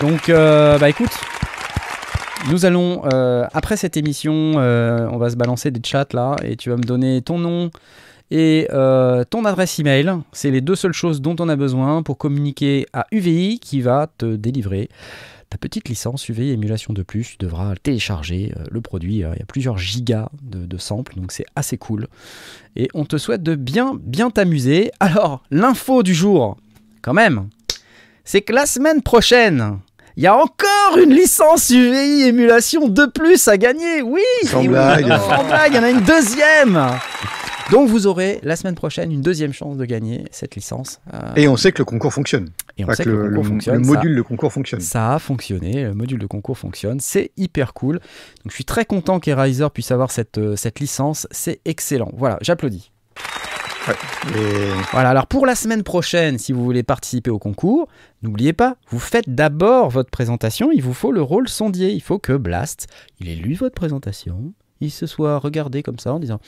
Donc, 0.00 0.30
euh, 0.30 0.78
bah 0.78 0.88
écoute, 0.88 1.12
nous 2.48 2.64
allons, 2.64 3.02
euh, 3.12 3.46
après 3.52 3.76
cette 3.76 3.96
émission, 3.96 4.54
euh, 4.56 5.06
on 5.10 5.18
va 5.18 5.30
se 5.30 5.36
balancer 5.36 5.70
des 5.70 5.80
chats 5.84 6.06
là, 6.12 6.36
et 6.42 6.56
tu 6.56 6.70
vas 6.70 6.76
me 6.76 6.82
donner 6.82 7.20
ton 7.22 7.38
nom 7.38 7.70
Et 8.30 8.66
euh, 8.72 9.24
ton 9.24 9.44
adresse 9.44 9.78
email, 9.78 10.12
c'est 10.32 10.50
les 10.50 10.60
deux 10.60 10.74
seules 10.74 10.92
choses 10.92 11.20
dont 11.20 11.36
on 11.38 11.48
a 11.48 11.56
besoin 11.56 12.02
pour 12.02 12.16
communiquer 12.16 12.86
à 12.92 13.06
UVI 13.12 13.58
qui 13.58 13.80
va 13.80 14.08
te 14.16 14.36
délivrer 14.36 14.88
ta 15.50 15.58
petite 15.58 15.88
licence 15.88 16.28
UVI 16.28 16.50
émulation 16.50 16.94
de 16.94 17.02
plus. 17.02 17.30
Tu 17.32 17.36
devras 17.38 17.74
télécharger 17.76 18.52
le 18.70 18.80
produit. 18.80 19.16
Il 19.16 19.20
y 19.20 19.24
a 19.24 19.46
plusieurs 19.48 19.78
gigas 19.78 20.28
de 20.42 20.78
samples, 20.78 21.16
donc 21.16 21.32
c'est 21.32 21.46
assez 21.56 21.76
cool. 21.76 22.06
Et 22.76 22.88
on 22.94 23.04
te 23.04 23.18
souhaite 23.18 23.42
de 23.42 23.56
bien, 23.56 23.98
bien 24.00 24.30
t'amuser. 24.30 24.92
Alors, 25.00 25.42
l'info 25.50 26.04
du 26.04 26.14
jour, 26.14 26.56
quand 27.02 27.14
même, 27.14 27.48
c'est 28.24 28.42
que 28.42 28.52
la 28.52 28.66
semaine 28.66 29.02
prochaine, 29.02 29.80
il 30.20 30.24
y 30.24 30.26
a 30.26 30.36
encore 30.36 30.98
une 31.02 31.14
licence 31.14 31.70
UVI 31.70 32.24
émulation 32.24 32.88
de 32.88 33.06
plus 33.06 33.48
à 33.48 33.56
gagner. 33.56 34.02
Oui, 34.02 34.20
sans 34.44 34.62
blague. 34.62 35.06
il 35.06 35.74
y 35.74 35.78
en 35.78 35.82
a 35.82 35.88
une 35.88 36.02
deuxième. 36.02 36.78
Donc 37.70 37.88
vous 37.88 38.06
aurez 38.06 38.38
la 38.42 38.54
semaine 38.56 38.74
prochaine 38.74 39.12
une 39.12 39.22
deuxième 39.22 39.54
chance 39.54 39.78
de 39.78 39.84
gagner 39.86 40.26
cette 40.30 40.56
licence. 40.56 41.00
Euh, 41.14 41.20
Et 41.36 41.48
on 41.48 41.56
sait 41.56 41.72
que 41.72 41.78
le 41.78 41.86
concours 41.86 42.12
fonctionne. 42.12 42.50
Et 42.76 42.84
on 42.84 42.92
sait 42.92 43.04
que, 43.04 43.08
le, 43.08 43.28
concours 43.30 43.46
fonctionne. 43.46 43.80
Le 43.80 43.86
module 43.86 44.14
de 44.14 44.20
concours 44.20 44.52
fonctionne. 44.52 44.80
Ça 44.80 45.14
a 45.14 45.18
fonctionné, 45.18 45.84
le 45.84 45.94
module 45.94 46.18
de 46.18 46.26
concours 46.26 46.58
fonctionne. 46.58 47.00
C'est 47.00 47.30
hyper 47.38 47.72
cool. 47.72 47.94
Donc 47.94 48.50
je 48.50 48.54
suis 48.54 48.66
très 48.66 48.84
content 48.84 49.20
qu'Erizer 49.20 49.70
puisse 49.70 49.90
avoir 49.90 50.10
cette, 50.10 50.36
euh, 50.36 50.54
cette 50.54 50.80
licence. 50.80 51.28
C'est 51.30 51.62
excellent. 51.64 52.10
Voilà, 52.12 52.36
j'applaudis. 52.42 52.92
Voilà, 54.92 55.10
alors 55.10 55.26
pour 55.26 55.46
la 55.46 55.54
semaine 55.54 55.82
prochaine, 55.82 56.38
si 56.38 56.52
vous 56.52 56.64
voulez 56.64 56.82
participer 56.82 57.30
au 57.30 57.38
concours, 57.38 57.88
n'oubliez 58.22 58.52
pas, 58.52 58.76
vous 58.90 58.98
faites 58.98 59.28
d'abord 59.34 59.90
votre 59.90 60.10
présentation, 60.10 60.70
il 60.72 60.82
vous 60.82 60.94
faut 60.94 61.12
le 61.12 61.22
rôle 61.22 61.48
sondier, 61.48 61.90
il 61.90 62.02
faut 62.02 62.18
que 62.18 62.32
Blast, 62.32 62.86
il 63.20 63.28
ait 63.28 63.34
lu 63.34 63.54
votre 63.54 63.74
présentation, 63.74 64.52
il 64.80 64.90
se 64.90 65.06
soit 65.06 65.38
regardé 65.38 65.82
comme 65.82 65.98
ça 65.98 66.12
en 66.12 66.18
disant... 66.18 66.40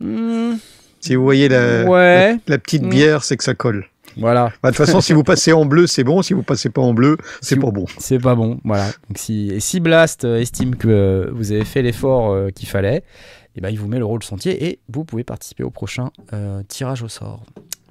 Hmm, 0.00 0.54
si 1.00 1.14
vous 1.14 1.24
voyez 1.24 1.48
la, 1.48 1.84
la, 1.84 2.58
petite 2.58 2.82
hmm. 2.82 2.88
bière, 2.88 3.24
c'est 3.24 3.36
que 3.36 3.44
ça 3.44 3.54
colle. 3.54 3.86
Voilà. 4.16 4.52
Bah, 4.62 4.70
de 4.70 4.76
toute 4.76 4.84
façon, 4.84 5.00
si 5.00 5.12
vous 5.12 5.22
passez 5.22 5.52
en 5.52 5.64
bleu, 5.64 5.86
c'est 5.86 6.04
bon. 6.04 6.22
Si 6.22 6.34
vous 6.34 6.42
passez 6.42 6.70
pas 6.70 6.82
en 6.82 6.92
bleu, 6.92 7.16
c'est 7.40 7.56
pas 7.56 7.70
bon. 7.70 7.84
C'est 7.98 8.18
pas 8.18 8.34
bon. 8.34 8.58
Voilà. 8.64 8.86
Donc, 9.08 9.16
si, 9.16 9.50
et 9.52 9.60
si 9.60 9.80
Blast 9.80 10.24
euh, 10.24 10.40
estime 10.40 10.74
que 10.74 10.88
euh, 10.88 11.30
vous 11.32 11.52
avez 11.52 11.64
fait 11.64 11.82
l'effort 11.82 12.32
euh, 12.32 12.50
qu'il 12.50 12.68
fallait, 12.68 13.04
et 13.58 13.60
eh 13.60 13.62
ben, 13.62 13.70
il 13.70 13.78
vous 13.80 13.88
met 13.88 13.98
le 13.98 14.04
rôle 14.04 14.22
sentier 14.22 14.68
et 14.68 14.78
vous 14.88 15.04
pouvez 15.04 15.24
participer 15.24 15.64
au 15.64 15.70
prochain 15.70 16.12
euh, 16.32 16.62
tirage 16.68 17.02
au 17.02 17.08
sort. 17.08 17.42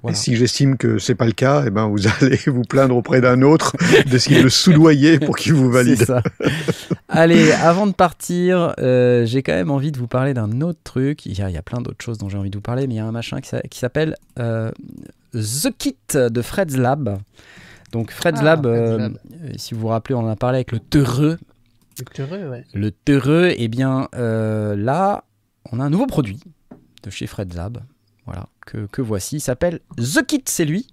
Et 0.08 0.14
si 0.14 0.34
j'estime 0.34 0.78
que 0.78 0.98
c'est 0.98 1.14
pas 1.14 1.26
le 1.26 1.32
cas, 1.32 1.64
et 1.64 1.66
eh 1.66 1.70
ben 1.70 1.88
vous 1.88 2.06
allez 2.22 2.40
vous 2.46 2.62
plaindre 2.62 2.96
auprès 2.96 3.20
d'un 3.20 3.42
autre, 3.42 3.76
d'essayer 4.06 4.38
de 4.38 4.44
le 4.44 4.48
soudoyer 4.48 5.18
pour 5.18 5.36
qu'il 5.36 5.52
vous 5.52 5.70
valide. 5.70 6.02
Ça. 6.06 6.22
Allez, 7.10 7.52
avant 7.52 7.86
de 7.86 7.92
partir, 7.92 8.72
euh, 8.78 9.26
j'ai 9.26 9.42
quand 9.42 9.52
même 9.52 9.70
envie 9.70 9.92
de 9.92 9.98
vous 9.98 10.06
parler 10.06 10.32
d'un 10.32 10.62
autre 10.62 10.78
truc. 10.84 11.26
Il 11.26 11.38
y 11.38 11.42
a, 11.42 11.50
il 11.50 11.54
y 11.54 11.58
a 11.58 11.62
plein 11.62 11.82
d'autres 11.82 12.02
choses 12.02 12.16
dont 12.16 12.30
j'ai 12.30 12.38
envie 12.38 12.48
de 12.48 12.56
vous 12.56 12.62
parler, 12.62 12.86
mais 12.86 12.94
il 12.94 12.96
y 12.96 13.00
a 13.00 13.04
un 13.04 13.12
machin 13.12 13.42
qui 13.42 13.78
s'appelle 13.78 14.14
euh, 14.38 14.70
The 15.34 15.68
Kit 15.76 15.98
de 16.14 16.40
Fred's 16.40 16.78
Lab. 16.78 17.18
Donc 17.92 18.10
Fred's, 18.10 18.38
ah, 18.40 18.56
Lab, 18.56 19.18
si 19.58 19.74
vous 19.74 19.80
vous 19.80 19.88
rappelez, 19.88 20.14
on 20.14 20.20
en 20.20 20.28
a 20.28 20.36
parlé 20.36 20.56
avec 20.56 20.72
le 20.72 20.78
Teureux. 20.78 21.38
Le 21.98 22.04
Teureux, 22.06 22.48
ouais. 22.48 22.64
Le 22.72 22.90
Teureux, 22.90 23.52
eh 23.54 23.68
bien 23.68 24.08
là, 24.14 25.24
on 25.72 25.80
a 25.80 25.84
un 25.84 25.90
nouveau 25.90 26.06
produit 26.06 26.40
de 27.02 27.10
chez 27.10 27.26
Fred 27.26 27.52
Zab, 27.52 27.82
voilà, 28.24 28.46
que, 28.66 29.00
voici. 29.00 29.36
Il 29.36 29.40
s'appelle 29.40 29.80
The 29.96 30.24
Kit, 30.26 30.42
c'est 30.46 30.64
lui. 30.64 30.86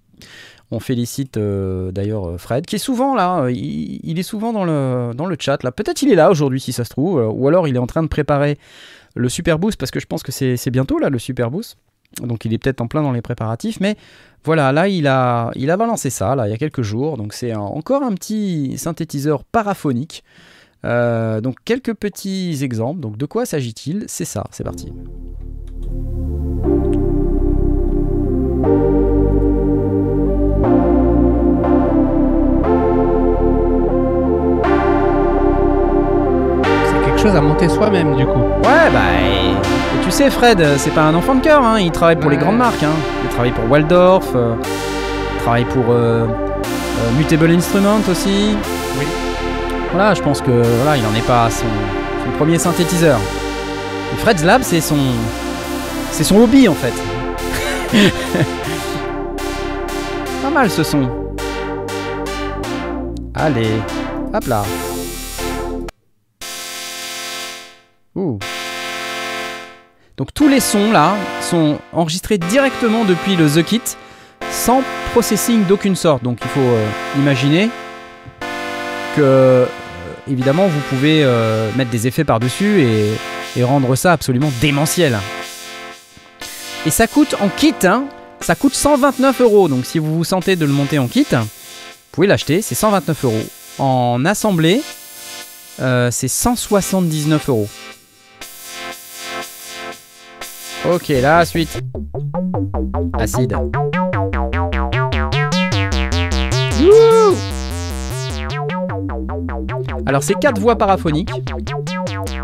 On 0.72 0.80
félicite 0.80 1.38
euh, 1.38 1.92
d'ailleurs 1.92 2.28
euh, 2.28 2.38
Fred, 2.38 2.66
qui 2.66 2.76
est 2.76 2.80
souvent 2.80 3.14
là, 3.14 3.44
euh, 3.44 3.52
il, 3.52 4.18
est 4.18 4.24
souvent 4.24 4.54
dans 4.54 4.64
le, 4.64 5.14
dans 5.14 5.26
le 5.26 5.36
chat. 5.40 5.58
Peut-être 5.58 6.02
il 6.02 6.12
est 6.12 6.16
là 6.16 6.32
aujourd'hui 6.32 6.60
si 6.60 6.74
ça 6.74 6.84
se 6.86 6.90
trouve, 6.90 7.24
ou 7.34 7.48
alors 7.48 7.68
il 7.68 7.76
est 7.76 7.80
en 7.80 7.88
train 7.88 8.02
de 8.02 8.08
préparer 8.08 8.58
le 9.16 9.30
Super 9.30 9.60
Boost, 9.60 9.78
parce 9.78 9.92
que 9.92 10.00
je 10.00 10.08
pense 10.08 10.24
que 10.24 10.32
c'est 10.32 10.72
bientôt 10.72 10.98
là 10.98 11.10
le 11.10 11.20
Super 11.20 11.52
Boost. 11.52 11.78
Donc 12.22 12.46
il 12.46 12.54
est 12.54 12.58
peut-être 12.58 12.82
en 12.82 12.88
plein 12.88 13.02
dans 13.02 13.12
les 13.12 13.22
préparatifs, 13.22 13.80
mais 13.82 13.98
voilà, 14.44 14.72
là 14.72 14.88
il 14.88 15.06
a, 15.06 15.52
il 15.56 15.70
a 15.70 15.78
balancé 15.78 16.10
ça 16.10 16.36
là, 16.36 16.48
il 16.48 16.52
y 16.52 16.54
a 16.54 16.58
quelques 16.58 16.82
jours. 16.82 17.18
Donc 17.18 17.34
c'est 17.34 17.54
encore 17.54 18.04
un 18.04 18.14
petit 18.14 18.78
synthétiseur 18.78 19.44
paraphonique 19.44 20.24
euh, 20.86 21.42
donc 21.42 21.56
quelques 21.66 21.94
petits 21.94 22.64
exemples. 22.64 23.00
Donc 23.00 23.18
de 23.18 23.26
quoi 23.26 23.46
s'agit-il? 23.46 24.06
C'est 24.08 24.26
ça, 24.26 24.44
c'est 24.52 24.64
parti. 24.64 24.94
C'est 36.86 37.06
quelque 37.06 37.20
chose 37.20 37.36
à 37.36 37.42
monter 37.42 37.68
soi-même 37.68 38.16
du 38.16 38.26
coup. 38.26 38.32
Ouais, 38.34 38.92
bah. 38.94 39.00
tu 40.04 40.12
sais, 40.12 40.30
Fred, 40.30 40.64
c'est 40.78 40.94
pas 40.94 41.04
un 41.04 41.16
enfant 41.16 41.36
de 41.36 41.42
cœur, 41.42 41.64
hein. 41.64 41.80
il 41.80 41.92
travaille 41.92 42.20
pour 42.20 42.30
les 42.30 42.38
grandes 42.38 42.58
marques. 42.58 42.84
Hein. 42.84 42.94
Il 43.24 43.30
travaille 43.30 43.52
pour 43.52 43.70
Waldorf, 43.72 44.28
euh, 44.36 44.54
il 45.34 45.42
travaille 45.42 45.66
pour 45.66 45.86
euh, 45.90 46.28
Mutable 47.18 47.50
Instruments 47.50 48.02
aussi. 48.08 48.56
Oui. 49.00 49.06
Voilà, 49.96 50.14
je 50.14 50.22
pense 50.22 50.42
que 50.42 50.52
voilà, 50.52 50.98
il 50.98 51.04
n'en 51.04 51.16
est 51.16 51.26
pas 51.26 51.50
son, 51.50 51.64
premier 52.38 52.60
synthétiseur. 52.60 53.18
Fred's 54.18 54.44
Lab, 54.44 54.62
c'est 54.62 54.82
son, 54.82 54.98
c'est 56.12 56.26
son 56.26 56.36
hobby 56.42 56.68
en 56.68 56.74
fait. 56.74 56.92
pas 60.44 60.50
mal 60.50 60.70
ce 60.70 60.84
son. 60.84 61.10
Allez, 63.34 63.72
hop 64.34 64.46
là. 64.48 64.66
Donc 70.18 70.34
tous 70.34 70.50
les 70.50 70.60
sons 70.60 70.92
là 70.92 71.16
sont 71.40 71.80
enregistrés 71.94 72.38
directement 72.38 73.06
depuis 73.06 73.38
le 73.38 73.50
The 73.50 73.64
Kit 73.64 73.82
sans 74.52 74.84
processing 75.14 75.64
d'aucune 75.64 75.96
sorte. 75.96 76.22
Donc 76.22 76.40
il 76.42 76.50
faut 76.50 76.60
euh, 76.60 76.86
imaginer 77.16 77.70
que 79.16 79.66
évidemment, 80.30 80.68
vous 80.68 80.80
pouvez 80.90 81.24
euh, 81.24 81.72
mettre 81.76 81.92
des 81.92 82.08
effets 82.08 82.24
par-dessus 82.24 82.82
et, 82.82 83.64
rendre 83.64 83.96
ça 83.96 84.12
absolument 84.12 84.52
démentiel. 84.60 85.18
Et 86.86 86.90
ça 86.90 87.08
coûte 87.08 87.36
en 87.40 87.48
kit, 87.48 87.74
hein, 87.84 88.04
ça 88.42 88.54
coûte 88.56 88.74
129 88.74 89.40
euros. 89.42 89.70
Donc 89.70 89.86
si 89.86 89.98
vous 89.98 90.14
vous 90.14 90.26
sentez 90.26 90.58
de 90.58 90.66
le 90.66 90.74
monter 90.74 91.00
en 91.00 91.08
kit, 91.08 91.26
vous 91.32 91.48
pouvez 92.12 92.28
l'acheter, 92.28 92.62
c'est 92.62 92.76
129 92.76 93.24
euros. 93.24 93.44
En 93.80 94.26
assemblée, 94.26 94.82
euh, 95.82 96.10
c'est 96.12 96.28
179 96.28 97.50
euros. 97.50 97.70
Ok, 100.92 101.08
la 101.08 101.46
suite. 101.46 101.82
Acide. 103.18 103.56
Alors 110.06 110.24
c'est 110.24 110.36
quatre 110.36 110.60
voix 110.60 110.78
paraphoniques 110.78 111.32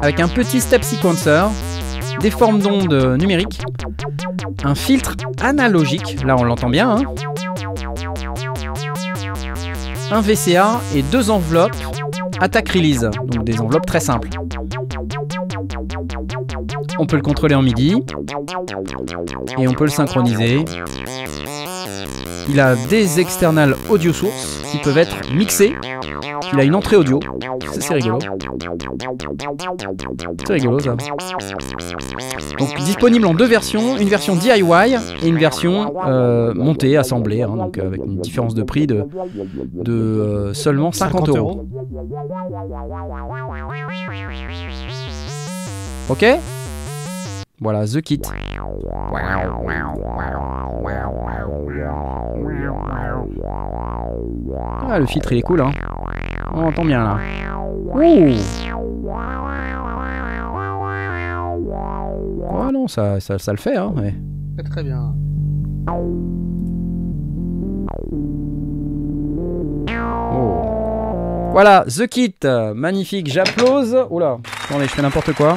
avec 0.01 0.19
un 0.19 0.27
petit 0.27 0.59
step 0.59 0.83
sequencer, 0.83 1.43
des 2.19 2.31
formes 2.31 2.59
d'ondes 2.59 3.17
numériques, 3.19 3.61
un 4.63 4.75
filtre 4.75 5.15
analogique, 5.41 6.23
là 6.25 6.35
on 6.37 6.43
l'entend 6.43 6.69
bien, 6.69 6.97
hein. 6.97 7.03
un 10.11 10.21
VCA 10.21 10.81
et 10.95 11.03
deux 11.03 11.29
enveloppes 11.29 11.75
attack 12.41 12.69
release, 12.69 13.09
donc 13.27 13.43
des 13.43 13.59
enveloppes 13.59 13.85
très 13.85 13.99
simples. 13.99 14.29
On 16.97 17.05
peut 17.05 17.15
le 17.15 17.21
contrôler 17.21 17.55
en 17.55 17.61
MIDI 17.61 18.03
et 19.57 19.67
on 19.67 19.73
peut 19.73 19.85
le 19.85 19.89
synchroniser. 19.91 20.65
Il 22.49 22.59
a 22.59 22.75
des 22.75 23.19
external 23.19 23.75
audio 23.89 24.13
sources 24.13 24.61
qui 24.71 24.77
peuvent 24.79 24.97
être 24.97 25.33
mixés 25.33 25.75
il 26.53 26.59
a 26.59 26.63
une 26.63 26.75
entrée 26.75 26.95
audio. 26.95 27.19
C'est 27.79 27.93
rigolo. 27.93 28.19
C'est 30.45 30.53
rigolo 30.53 30.79
ça. 30.79 30.95
Donc 32.57 32.75
disponible 32.77 33.25
en 33.25 33.33
deux 33.33 33.45
versions, 33.45 33.97
une 33.97 34.09
version 34.09 34.35
DIY 34.35 34.95
et 35.23 35.27
une 35.27 35.37
version 35.37 35.93
euh, 36.05 36.53
montée, 36.53 36.97
assemblée, 36.97 37.41
hein, 37.41 37.55
donc 37.55 37.77
avec 37.77 38.03
une 38.05 38.17
différence 38.17 38.53
de 38.53 38.63
prix 38.63 38.87
de, 38.87 39.05
de 39.73 39.93
euh, 39.93 40.53
seulement 40.53 40.91
50, 40.91 41.29
euros. 41.29 41.65
Ok? 46.09 46.25
Voilà, 47.61 47.85
The 47.85 48.01
Kit. 48.01 48.21
Ah, 54.89 54.99
le 54.99 55.05
filtre 55.05 55.31
il 55.31 55.37
est 55.37 55.41
cool, 55.43 55.61
hein. 55.61 55.71
On 56.53 56.63
entend 56.65 56.83
bien 56.83 57.03
là. 57.03 57.19
Ouh 57.93 58.33
Oh 62.53 62.71
non, 62.73 62.87
ça, 62.87 63.19
ça, 63.19 63.37
ça 63.37 63.51
le 63.51 63.57
fait, 63.59 63.77
hein. 63.77 63.93
Ouais. 63.95 64.15
Très, 64.57 64.67
très 64.67 64.83
bien. 64.83 65.13
Oh. 70.33 71.51
Voilà, 71.51 71.85
The 71.87 72.07
Kit, 72.07 72.37
magnifique, 72.73 73.31
j'applause. 73.31 73.95
Oula, 74.09 74.39
attendez, 74.67 74.85
je 74.85 74.89
fais 74.89 75.03
n'importe 75.03 75.33
quoi. 75.33 75.55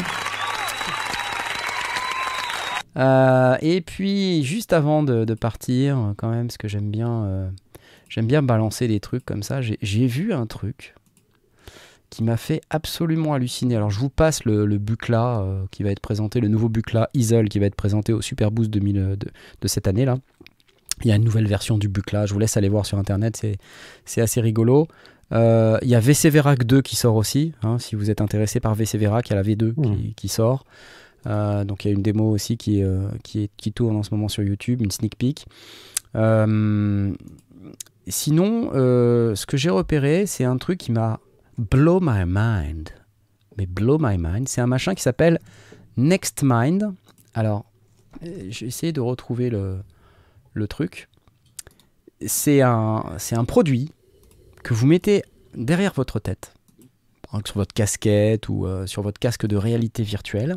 Et 2.97 3.83
puis, 3.85 4.43
juste 4.45 4.73
avant 4.73 5.03
de, 5.03 5.35
partir, 5.35 6.15
quand 6.17 6.31
même, 6.31 6.47
parce 6.47 6.59
que 6.59 6.69
j'aime 6.69 6.91
bien, 6.91 7.51
j'aime 8.09 8.27
bien 8.27 8.43
balancer 8.43 8.89
des 8.89 9.01
trucs 9.01 9.25
comme 9.25 9.43
ça, 9.43 9.61
j'ai 9.61 10.07
vu 10.07 10.33
un 10.33 10.47
truc 10.47 10.95
qui 12.15 12.23
m'a 12.23 12.37
fait 12.37 12.61
absolument 12.71 13.35
halluciner. 13.35 13.75
Alors 13.75 13.91
je 13.91 13.99
vous 13.99 14.09
passe 14.09 14.45
le, 14.45 14.67
le 14.67 14.79
Bucla 14.79 15.41
euh, 15.41 15.65
qui 15.73 15.83
va 15.83 15.91
être 15.91 15.99
présenté, 15.99 16.39
le 16.41 16.47
nouveau 16.47 16.69
Bucla 16.69 17.11
Isol 17.13 17.49
qui 17.49 17.59
va 17.59 17.67
être 17.67 17.75
présenté 17.75 18.13
au 18.13 18.23
Super 18.23 18.53
Boost 18.53 18.71
2000 18.71 18.99
euh, 18.99 19.17
de, 19.17 19.27
de, 19.61 19.69
cette 19.69 19.89
année 19.89 20.05
là. 20.05 20.19
Il 21.03 21.09
y 21.09 21.13
a 21.13 21.17
une 21.17 21.25
nouvelle 21.25 21.49
version 21.49 21.77
du 21.77 21.89
Bucla, 21.89 22.27
je 22.27 22.33
vous 22.33 22.39
laisse 22.39 22.57
aller 22.57 22.69
voir 22.69 22.87
sur 22.87 22.99
internet, 22.99 23.45
c'est 24.05 24.21
assez 24.21 24.41
rigolo. 24.41 24.87
Euh, 25.33 25.77
il 25.83 25.89
y 25.89 25.97
a 25.97 26.01
VC 26.01 26.31
Verac 26.31 26.63
2 26.63 26.83
qui 26.83 26.95
sort 26.95 27.17
aussi, 27.17 27.53
hein, 27.65 27.81
si 27.81 27.97
vous 27.97 28.11
êtes 28.13 28.21
intéressé 28.21 28.61
par 28.61 28.77
VC 28.77 28.97
Verac, 28.97 29.29
il 29.29 29.33
y 29.33 29.33
a 29.33 29.37
la 29.37 29.43
V2 29.43 29.75
qui, 29.75 29.81
mmh. 29.81 30.15
qui, 30.15 30.29
sort. 30.29 30.65
Donc 31.25 31.85
il 31.85 31.89
y 31.89 31.91
a 31.91 31.95
une 31.95 32.03
démo 32.03 32.31
aussi 32.31 32.57
qui, 32.57 32.81
est, 32.81 33.51
qui 33.57 33.73
tourne 33.73 33.97
en 33.97 34.03
ce 34.03 34.13
moment 34.13 34.29
sur 34.29 34.43
YouTube, 34.43 34.83
une 34.83 34.91
sneak 34.91 35.17
peek. 35.17 35.47
sinon, 38.07 38.71
ce 38.73 39.47
que 39.47 39.57
j'ai 39.57 39.71
repéré, 39.71 40.27
c'est 40.27 40.45
un 40.45 40.57
truc 40.57 40.79
qui 40.79 40.93
m'a 40.93 41.21
Blow 41.59 42.01
My 42.01 42.25
Mind. 42.27 42.91
Mais 43.57 43.67
Blow 43.67 43.99
My 44.01 44.17
Mind, 44.19 44.49
c'est 44.49 44.61
un 44.61 44.67
machin 44.67 44.95
qui 44.95 45.03
s'appelle 45.03 45.39
Next 45.97 46.43
Mind. 46.43 46.93
Alors, 47.35 47.65
euh, 48.25 48.47
j'ai 48.49 48.67
essayé 48.67 48.93
de 48.93 49.01
retrouver 49.01 49.51
le, 49.51 49.79
le 50.53 50.67
truc. 50.67 51.09
C'est 52.27 52.63
un, 52.63 53.05
c'est 53.19 53.37
un 53.37 53.45
produit 53.45 53.93
que 54.63 54.75
vous 54.75 54.87
mettez 54.87 55.23
derrière 55.55 55.93
votre 55.95 56.19
tête, 56.19 56.55
sur 57.45 57.57
votre 57.57 57.75
casquette 57.75 58.49
ou 58.49 58.67
euh, 58.67 58.87
sur 58.87 59.03
votre 59.03 59.19
casque 59.19 59.47
de 59.47 59.57
réalité 59.57 60.03
virtuelle. 60.03 60.57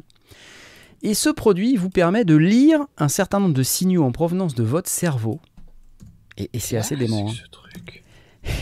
Et 1.03 1.13
ce 1.13 1.29
produit 1.29 1.75
vous 1.75 1.89
permet 1.89 2.25
de 2.25 2.35
lire 2.35 2.85
un 2.97 3.07
certain 3.07 3.39
nombre 3.39 3.53
de 3.53 3.63
signaux 3.63 4.03
en 4.03 4.11
provenance 4.11 4.55
de 4.55 4.63
votre 4.63 4.89
cerveau. 4.89 5.39
Et, 6.37 6.49
c'est 6.59 6.77
assez 6.77 6.95
dément. 6.95 7.29
Hein. 7.29 7.33
Ce 7.33 7.49
truc 7.49 8.03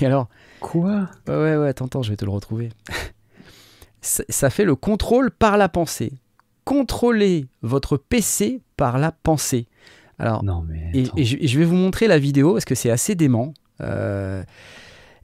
Et 0.02 0.06
alors, 0.06 0.30
Quoi? 0.60 1.10
Ouais, 1.28 1.36
ouais, 1.36 1.57
ouais, 1.57 1.68
attends, 1.68 2.02
je 2.02 2.10
vais 2.10 2.16
te 2.16 2.26
le 2.26 2.32
retrouver. 2.32 2.70
ça 4.02 4.49
fait 4.49 4.66
le 4.66 4.76
contrôle 4.76 5.30
par 5.32 5.57
la 5.57 5.70
pensée. 5.70 6.14
Contrôlez 6.64 7.45
votre 7.62 7.98
PC 7.98 8.62
par 8.76 8.98
la 8.98 9.12
pensée. 9.12 9.68
Alors, 10.18 10.44
non, 10.44 10.66
mais 10.68 10.91
et, 10.94 11.24
je, 11.24 11.60
vais 11.60 11.66
vous 11.66 11.76
montrer 11.76 12.07
la 12.07 12.18
vidéo 12.18 12.53
parce 12.53 12.66
que 12.66 12.74
c'est 12.74 12.90
assez 12.90 13.16
dément. 13.16 13.53
Euh, 13.82 14.44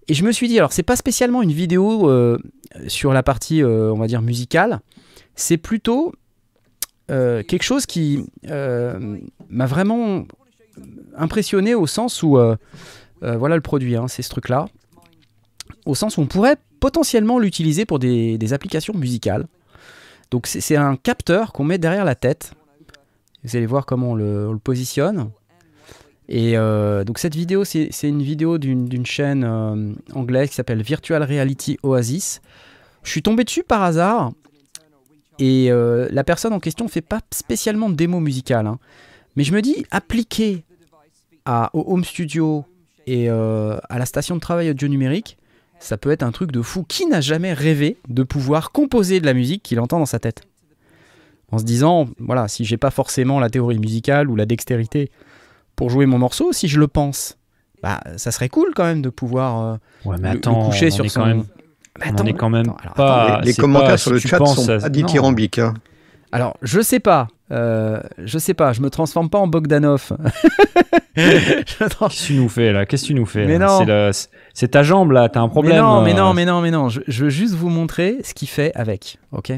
et 0.08 0.14
je 0.14 0.24
me 0.24 0.32
suis 0.32 0.48
dit, 0.48 0.58
alors 0.60 0.74
c'est 0.74 0.84
pas 0.84 0.96
spécialement 0.96 1.42
une 1.42 1.54
vidéo 1.54 2.10
euh, 2.10 2.38
sur 2.88 3.14
la 3.14 3.24
partie, 3.24 3.64
euh, 3.64 3.92
on 3.92 3.98
va 3.98 4.08
dire, 4.08 4.22
musicale, 4.22 4.82
c'est 5.34 5.58
plutôt 5.58 6.14
quelque 7.12 7.64
chose 7.64 7.86
qui 7.86 8.26
m'a 8.48 9.66
vraiment 9.66 10.26
impressionné 11.18 11.76
au 11.76 11.88
sens 11.88 12.24
où, 12.24 12.40
voilà 13.22 13.56
le 13.56 13.62
produit, 13.62 13.96
hein, 13.96 14.08
c'est 14.08 14.22
ce 14.22 14.30
truc-là 14.30 14.68
au 15.86 15.96
sens 15.96 16.18
où 16.18 16.22
on 16.22 16.28
pourrait 16.28 16.58
potentiellement 16.80 17.40
l'utiliser 17.40 17.86
pour 17.86 18.00
des, 18.00 18.54
applications 18.54 18.94
musicales. 18.94 19.48
Donc 20.32 20.48
c'est 20.48 20.76
un 20.76 20.96
capteur 20.96 21.52
qu'on 21.52 21.64
met 21.64 21.78
derrière 21.78 22.06
la 22.06 22.16
tête. 22.16 22.54
Vous 23.44 23.56
allez 23.56 23.66
voir 23.66 23.86
comment 23.86 24.12
on 24.12 24.16
le, 24.16 24.58
positionne. 24.64 25.30
Et 26.30 26.58
euh, 26.58 27.04
donc 27.04 27.20
cette 27.20 27.36
vidéo, 27.36 27.66
c'est 27.66 27.90
une 28.04 28.24
vidéo 28.24 28.58
d'une 28.58 29.06
chaîne 29.06 29.44
euh, 29.44 29.94
anglaise 30.14 30.50
qui 30.50 30.56
s'appelle 30.56 30.82
Virtual 30.82 31.22
Reality 31.22 31.78
Oasis. 31.84 32.42
Je 33.04 33.10
suis 33.10 33.22
tombé 33.22 33.44
dessus 33.44 33.64
par 33.64 33.82
hasard. 33.82 34.32
Et 35.40 35.72
euh, 35.72 36.08
la 36.12 36.24
personne 36.24 36.54
en 36.54 36.60
question 36.60 36.86
ne 36.86 36.90
fait 36.90 37.02
pas 37.02 37.22
spécialement 37.32 37.90
de 37.90 37.96
démo 37.96 38.20
musicale. 38.20 38.68
Hein. 38.68 38.80
Mais 39.36 39.44
je 39.44 39.54
me 39.54 39.62
dis, 39.62 39.86
appliqué 39.92 40.64
à, 41.46 41.70
au 41.74 41.94
home 41.94 42.04
studio 42.04 42.66
et 43.08 43.30
à 43.30 43.98
la 43.98 44.06
station 44.06 44.36
de 44.36 44.40
travail 44.40 44.70
audio 44.70 44.88
numérique, 44.88 45.38
ça 45.80 45.98
peut 45.98 46.12
être 46.12 46.24
un 46.24 46.32
truc 46.32 46.52
de 46.52 46.62
fou. 46.62 46.84
Qui 46.88 47.08
n'a 47.08 47.22
jamais 47.22 47.54
rêvé 47.54 47.98
de 48.08 48.24
pouvoir 48.24 48.72
composer 48.72 49.20
de 49.20 49.26
la 49.26 49.34
musique 49.34 49.64
qu'il 49.64 49.80
entend 49.80 50.00
dans 50.00 50.06
sa 50.06 50.20
tête? 50.20 50.44
En 51.52 51.58
se 51.58 51.64
disant, 51.64 52.08
voilà, 52.20 52.48
si 52.48 52.64
j'ai 52.64 52.78
pas 52.78 52.92
forcément 52.92 53.40
la 53.40 53.50
théorie 53.50 53.80
musicale 53.80 54.30
ou 54.30 54.36
la 54.36 54.46
dextérité 54.46 55.12
pour 55.76 55.90
jouer 55.90 56.06
mon 56.06 56.18
morceau, 56.18 56.54
si 56.54 56.68
je 56.68 56.80
le 56.80 56.88
pense, 56.88 57.38
bah 57.84 58.00
ça 58.16 58.32
serait 58.32 58.48
cool 58.48 58.74
quand 58.76 58.84
même 58.84 59.02
de 59.02 59.10
pouvoir 59.10 59.80
euh, 60.06 60.16
mais 60.20 60.30
attends, 60.30 60.66
coucher 60.66 60.92
sur 60.92 61.10
son... 61.10 61.26
Même... 61.26 61.44
on 62.00 62.26
est 62.26 62.34
quand 62.34 62.50
même 62.50 62.74
pas... 62.96 63.42
les, 63.44 63.54
commentaires 63.54 64.00
sur 64.00 64.12
le 64.12 64.20
chat 64.20 64.44
sont 64.46 64.66
pas 64.66 64.90
dithyrambiques. 64.90 65.60
Hein. 65.60 65.74
Alors, 66.32 66.56
je 66.62 66.82
sais 66.82 67.00
pas. 67.00 67.28
Euh, 67.52 68.00
je 68.18 68.38
sais 68.38 68.54
pas, 68.54 68.72
je 68.72 68.82
me 68.82 68.90
transforme 68.90 69.30
pas 69.30 69.38
en 69.38 69.48
Bogdanov. 69.48 70.14
Qu'est-ce 71.16 71.96
que 71.98 72.26
tu 72.26 72.34
nous 72.36 72.48
fais 72.48 72.72
là? 72.72 72.86
Qu'est-ce 72.86 73.04
que 73.04 73.08
tu 73.08 73.14
nous 73.14 73.26
fais 73.26 73.60
C'est 74.54 74.70
ta 74.70 74.84
jambe 74.84 75.12
là, 75.12 75.28
t'as 75.28 75.42
un 75.42 75.50
problème. 75.50 75.76
Mais 75.76 75.82
non, 75.82 76.02
mais 76.02 76.14
non, 76.14 76.30
euh. 76.30 76.34
mais 76.34 76.46
non, 76.46 76.62
mais 76.62 76.72
non. 76.72 76.88
Je, 76.88 77.24
veux 77.24 77.30
juste 77.30 77.54
vous 77.54 77.70
montrer 77.70 78.20
ce 78.24 78.34
qu'il 78.34 78.48
fait 78.48 78.72
avec, 78.76 79.18
ok? 79.34 79.52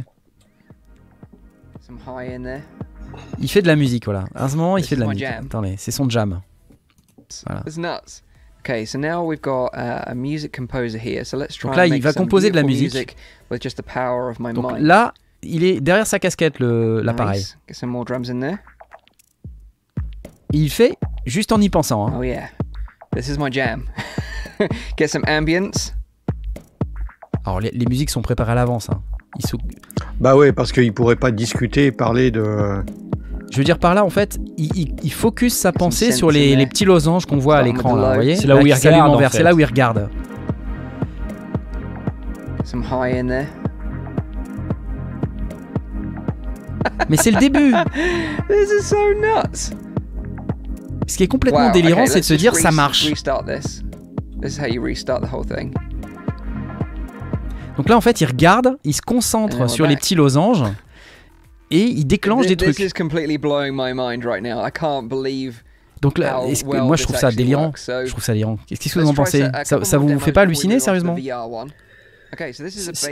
Il 3.39 3.47
fait 3.47 3.61
de 3.61 3.67
la 3.67 3.75
musique, 3.75 4.05
voilà. 4.05 4.25
À 4.33 4.49
ce 4.49 4.55
moment, 4.55 4.77
il 4.77 4.83
fait 4.83 4.95
de 4.95 5.01
la 5.01 5.07
musique. 5.07 5.25
Attendez, 5.25 5.75
c'est 5.77 5.91
son 5.91 6.09
jam. 6.09 6.41
Voilà. 7.45 7.63
Okay, 8.65 8.85
so 8.85 8.97
now 8.97 9.25
we've 9.25 9.41
got 9.41 9.75
uh, 9.75 10.05
a 10.07 10.15
music 10.15 10.53
composer 10.53 10.97
here. 10.97 11.25
So 11.25 11.35
let's 11.35 11.53
try 11.53 11.67
Donc 11.67 11.75
là, 11.75 11.85
il 11.85 12.01
va 12.01 12.13
composer 12.13 12.49
de 12.49 12.55
la 12.55 12.63
musique. 12.63 13.17
Donc 13.51 14.79
là, 14.79 15.13
il 15.41 15.65
est 15.65 15.81
derrière 15.81 16.07
sa 16.07 16.17
casquette, 16.17 16.61
l'appareil. 16.61 17.43
Il 20.53 20.69
fait 20.69 20.95
juste 21.25 21.51
en 21.51 21.59
y 21.59 21.67
pensant. 21.67 22.07
Hein. 22.07 22.13
Oh 22.17 22.23
yeah, 22.23 22.47
this 23.13 23.27
is 23.27 23.37
my 23.37 23.51
jam. 23.51 23.89
Get 24.97 25.09
some 25.09 25.25
ambience. 25.27 25.93
Alors 27.43 27.59
les, 27.59 27.85
musiques 27.89 28.11
sont 28.11 28.21
préparées 28.21 28.53
à 28.53 28.55
l'avance. 28.55 28.89
Hein. 28.89 29.01
Bah 30.21 30.37
ouais, 30.37 30.53
parce 30.53 30.71
qu'il 30.71 30.93
pourrait 30.93 31.17
pas 31.17 31.31
discuter, 31.31 31.91
parler 31.91 32.31
de. 32.31 32.81
Je 33.53 33.59
veux 33.59 33.63
dire 33.63 33.77
par 33.77 33.93
là, 33.93 34.03
en 34.03 34.09
fait, 34.09 34.39
il, 34.57 34.95
il, 35.03 35.13
focus 35.13 35.53
sa 35.53 35.71
pensée 35.71 36.11
sur 36.11 36.31
les, 36.31 36.55
les, 36.55 36.65
petits 36.65 36.85
losanges 36.85 37.27
qu'on 37.27 37.37
voit 37.37 37.57
à 37.57 37.61
l'écran 37.61 37.95
là, 37.95 38.07
vous 38.07 38.15
voyez 38.15 38.35
C'est 38.35 38.47
là, 38.47 38.55
où 38.55 38.65
il 38.65 38.73
regarde. 38.73 39.27
C'est 39.31 39.43
là 39.43 39.53
où 39.53 39.59
il 39.59 39.65
regarde. 39.65 40.09
Some 42.63 42.81
high 42.81 43.15
in 43.15 43.27
there. 43.27 43.47
Mais 47.09 47.17
c'est 47.17 47.29
le 47.29 47.37
début. 47.37 47.71
This 48.49 48.71
is 48.79 48.83
so 48.87 48.97
nuts. 49.21 49.75
Ce 51.05 51.15
qui 51.15 51.21
est 51.21 51.27
complètement 51.27 51.69
délirant, 51.69 52.07
c'est 52.07 52.21
de 52.21 52.25
se 52.25 52.33
dire 52.33 52.55
ça 52.55 52.71
marche. 52.71 53.07
Donc 57.77 57.89
là, 57.89 57.97
en 57.97 58.01
fait, 58.01 58.19
il 58.19 58.25
regarde, 58.25 58.77
il 58.83 58.93
se 58.95 59.01
concentre 59.03 59.69
sur 59.69 59.85
les 59.85 59.95
petits 59.95 60.15
losanges 60.15 60.63
et 61.73 61.85
il 61.85 62.05
déclenche 62.05 62.45
des 62.45 62.55
trucs. 62.55 62.75
Donc 66.01 66.17
là, 66.17 66.41
moi 66.65 66.95
je 66.95 67.03
trouve 67.03 67.15
ça 67.15 67.31
délirant. 67.31 67.73
Je 67.75 68.09
trouve 68.09 68.23
ça 68.23 68.33
délirant. 68.33 68.57
Qu'est-ce 68.67 68.93
que 68.93 68.99
vous 68.99 69.09
en 69.09 69.13
pensez 69.13 69.43
ça, 69.63 69.83
ça 69.83 69.97
vous 69.97 70.19
fait 70.19 70.31
pas 70.31 70.41
halluciner 70.41 70.79
sérieusement 70.79 71.15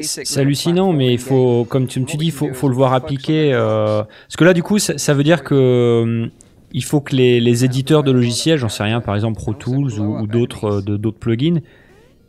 c'est 0.02 0.40
hallucinant, 0.40 0.94
mais 0.94 1.14
il 1.14 1.20
faut, 1.20 1.66
comme 1.66 1.86
tu, 1.88 2.04
tu 2.06 2.18
dis, 2.18 2.26
il 2.26 2.32
faut, 2.32 2.52
faut, 2.54 2.70
le 2.70 2.74
voir 2.74 2.94
appliquer. 2.94 3.54
Euh, 3.54 4.04
parce 4.04 4.36
que 4.36 4.44
là, 4.44 4.54
du 4.54 4.64
coup, 4.64 4.80
ça, 4.80 5.14
veut 5.14 5.24
dire 5.24 5.44
que 5.44 6.02
hum, 6.04 6.32
il 6.72 6.84
faut 6.84 7.02
que 7.02 7.16
les, 7.16 7.40
les 7.40 7.64
éditeurs 7.64 8.02
de 8.02 8.12
logiciels, 8.12 8.58
j'en 8.58 8.68
sais 8.70 8.82
rien, 8.82 9.00
par 9.00 9.14
exemple 9.14 9.38
Pro 9.40 9.54
Tools 9.54 10.00
ou, 10.00 10.26
d'autres 10.26 10.80
euh, 10.80 10.82
d'autres 10.82 11.20
plugins, 11.20 11.60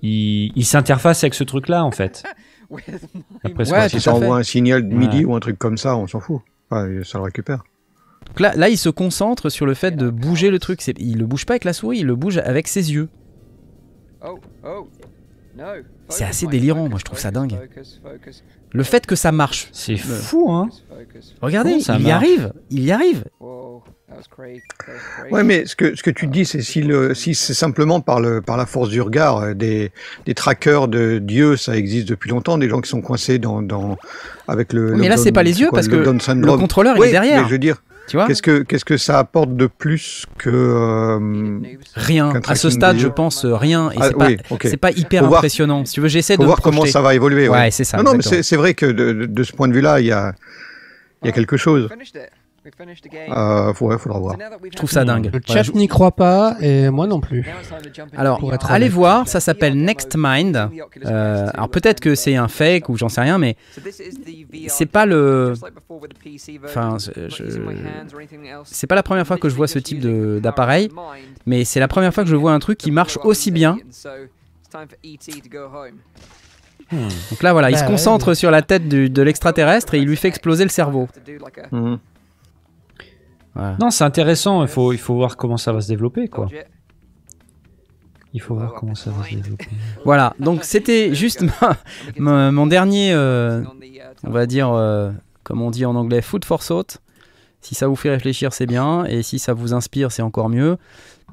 ils 0.02 0.64
s'interfacent 0.64 1.24
avec 1.24 1.34
ce 1.34 1.44
truc-là, 1.44 1.84
en 1.84 1.92
fait. 1.92 2.24
Après, 3.44 3.70
ouais, 3.70 3.88
si 3.88 4.00
ça 4.00 4.14
envoie 4.14 4.36
un 4.36 4.42
signal 4.42 4.82
MIDI 4.82 5.24
ou 5.24 5.34
un 5.34 5.40
truc 5.40 5.58
comme 5.58 5.78
ça, 5.78 5.96
on 5.96 6.06
s'en 6.06 6.20
fout. 6.20 6.40
ça 6.70 6.78
le 7.18 7.20
récupère. 7.20 7.64
Donc 8.28 8.40
là, 8.40 8.52
là, 8.56 8.68
il 8.68 8.78
se 8.78 8.88
concentre 8.88 9.50
sur 9.50 9.66
le 9.66 9.74
fait 9.74 9.92
de 9.92 10.08
bouger 10.08 10.50
le 10.50 10.58
truc. 10.58 10.82
Il 10.98 11.18
le 11.18 11.26
bouge 11.26 11.44
pas 11.44 11.54
avec 11.54 11.64
la 11.64 11.72
souris, 11.72 11.98
il 11.98 12.06
le 12.06 12.16
bouge 12.16 12.38
avec 12.38 12.68
ses 12.68 12.92
yeux. 12.92 13.08
Oh, 14.24 14.38
oh. 14.64 14.88
C'est 16.08 16.24
assez 16.24 16.46
délirant, 16.46 16.88
moi 16.88 16.98
je 16.98 17.04
trouve 17.04 17.18
ça 17.18 17.30
dingue. 17.30 17.58
Le 18.70 18.82
fait 18.82 19.06
que 19.06 19.16
ça 19.16 19.32
marche. 19.32 19.68
C'est 19.72 19.96
fou, 19.96 20.50
hein 20.50 20.68
Regardez, 21.40 21.72
il 21.72 22.06
y 22.06 22.10
arrive, 22.10 22.52
il 22.70 22.84
y 22.84 22.92
arrive. 22.92 23.24
Ouais, 25.30 25.42
mais 25.42 25.66
ce 25.66 25.76
que, 25.76 25.96
ce 25.96 26.02
que 26.02 26.10
tu 26.10 26.26
dis, 26.26 26.44
c'est 26.44 26.62
si, 26.62 26.82
le, 26.82 27.14
si 27.14 27.34
c'est 27.34 27.54
simplement 27.54 28.00
par, 28.00 28.20
le, 28.20 28.40
par 28.40 28.56
la 28.56 28.66
force 28.66 28.88
du 28.88 29.00
regard, 29.00 29.38
euh, 29.38 29.54
des, 29.54 29.92
des 30.26 30.34
trackers 30.34 30.88
de 30.88 31.18
Dieu, 31.18 31.56
ça 31.56 31.76
existe 31.76 32.08
depuis 32.08 32.30
longtemps, 32.30 32.58
des 32.58 32.68
gens 32.68 32.80
qui 32.80 32.90
sont 32.90 33.00
coincés 33.00 33.38
dans, 33.38 33.62
dans 33.62 33.96
avec 34.48 34.72
le. 34.72 34.94
Mais 34.96 35.08
là, 35.08 35.16
c'est 35.16 35.32
pas 35.32 35.42
les 35.42 35.60
yeux 35.60 35.68
parce 35.72 35.88
que 35.88 35.96
le 35.96 36.56
contrôleur 36.56 36.96
il 36.96 37.04
est 37.04 37.10
derrière. 37.10 37.42
Mais 37.42 37.48
je 37.48 37.52
veux 37.52 37.58
dire, 37.58 37.82
Qu'est-ce 38.08 38.42
que 38.42 38.62
qu'est-ce 38.62 38.84
que 38.84 38.96
ça 38.96 39.18
apporte 39.18 39.56
de 39.56 39.66
plus 39.66 40.26
que 40.38 40.50
euh, 40.50 41.60
rien 41.94 42.32
à 42.46 42.54
ce 42.54 42.68
stade, 42.68 42.98
je 42.98 43.08
pense 43.08 43.44
euh, 43.44 43.54
rien. 43.54 43.90
Et 43.90 43.96
ah, 44.00 44.10
c'est 44.62 44.76
pas, 44.76 44.90
hyper 44.90 45.24
impressionnant. 45.24 45.84
si 45.84 45.94
tu 45.94 46.00
veux, 46.00 46.08
j'essaie 46.08 46.36
de 46.36 46.44
voir 46.44 46.60
comment 46.60 46.84
ça 46.84 47.00
va 47.00 47.14
évoluer. 47.14 47.48
Ouais, 47.48 47.70
c'est 47.70 47.84
ça. 47.84 47.98
Non, 47.98 48.04
non 48.04 48.14
mais 48.14 48.42
c'est 48.42 48.56
vrai 48.56 48.74
que 48.74 48.86
de, 48.86 49.26
de, 49.26 49.42
ce 49.42 49.52
point 49.52 49.68
de 49.68 49.72
vue-là, 49.72 50.00
il 50.00 50.06
y 50.06 50.12
a 50.12 50.34
il 51.22 51.26
y 51.26 51.30
a 51.30 51.32
quelque 51.32 51.56
chose. 51.56 51.88
Euh, 52.64 53.72
ouais, 53.80 53.98
faudra 53.98 54.18
voir. 54.20 54.36
Je 54.64 54.76
trouve 54.76 54.90
ça 54.90 55.04
dingue. 55.04 55.30
Le 55.32 55.40
chat 55.44 55.74
n'y 55.74 55.88
croit 55.88 56.12
pas 56.12 56.56
et 56.60 56.90
moi 56.90 57.06
non 57.06 57.20
plus. 57.20 57.44
Alors, 58.16 58.40
allez 58.68 58.88
voir, 58.88 59.26
ça 59.28 59.40
s'appelle 59.40 59.76
Next 59.76 60.14
Mind. 60.16 60.70
Euh, 61.04 61.48
alors 61.54 61.68
peut-être 61.68 62.00
que 62.00 62.14
c'est 62.14 62.36
un 62.36 62.48
fake 62.48 62.88
ou 62.88 62.96
j'en 62.96 63.08
sais 63.08 63.20
rien, 63.20 63.38
mais 63.38 63.56
c'est 64.68 64.86
pas 64.86 65.06
le. 65.06 65.54
Enfin, 66.64 66.96
c'est 68.64 68.86
pas 68.86 68.94
la 68.94 69.02
première 69.02 69.26
fois 69.26 69.38
que 69.38 69.48
je 69.48 69.54
vois 69.54 69.68
ce 69.68 69.78
type 69.78 70.00
d'appareil, 70.40 70.88
mais 71.46 71.64
c'est 71.64 71.80
la 71.80 71.88
première 71.88 72.14
fois 72.14 72.22
que 72.24 72.30
je 72.30 72.36
vois 72.36 72.52
un 72.52 72.60
truc 72.60 72.78
qui 72.78 72.90
marche 72.90 73.18
aussi 73.24 73.50
bien. 73.50 73.78
Donc 77.30 77.42
là, 77.42 77.52
voilà, 77.52 77.70
il 77.70 77.78
se 77.78 77.84
concentre 77.84 78.34
sur 78.34 78.50
la 78.50 78.62
tête 78.62 78.88
de 78.88 79.22
l'extraterrestre 79.22 79.94
et 79.94 79.98
il 79.98 80.06
lui 80.06 80.16
fait 80.16 80.28
exploser 80.28 80.64
le 80.64 80.70
cerveau. 80.70 81.08
Non, 83.56 83.90
c'est 83.90 84.04
intéressant. 84.04 84.62
Il 84.62 84.68
faut, 84.68 84.92
il 84.92 84.98
faut 84.98 85.14
voir 85.14 85.36
comment 85.36 85.56
ça 85.56 85.72
va 85.72 85.80
se 85.80 85.88
développer, 85.88 86.28
quoi. 86.28 86.48
Il 88.34 88.40
faut 88.40 88.54
voir 88.54 88.72
comment 88.74 88.94
ça 88.94 89.10
va 89.10 89.24
se 89.24 89.34
développer. 89.34 89.68
Voilà, 90.04 90.34
donc 90.38 90.64
c'était 90.64 91.14
juste 91.14 91.44
mon 92.16 92.66
dernier, 92.66 93.12
euh, 93.12 93.62
on 94.24 94.30
va 94.30 94.46
dire, 94.46 94.70
euh, 94.72 95.10
comme 95.42 95.60
on 95.60 95.70
dit 95.70 95.84
en 95.84 95.94
anglais, 95.94 96.22
food 96.22 96.44
for 96.44 96.64
thought. 96.64 96.98
Si 97.60 97.74
ça 97.74 97.86
vous 97.86 97.94
fait 97.94 98.10
réfléchir, 98.10 98.52
c'est 98.52 98.66
bien, 98.66 99.04
et 99.04 99.22
si 99.22 99.38
ça 99.38 99.52
vous 99.52 99.72
inspire, 99.74 100.10
c'est 100.10 100.22
encore 100.22 100.48
mieux. 100.48 100.78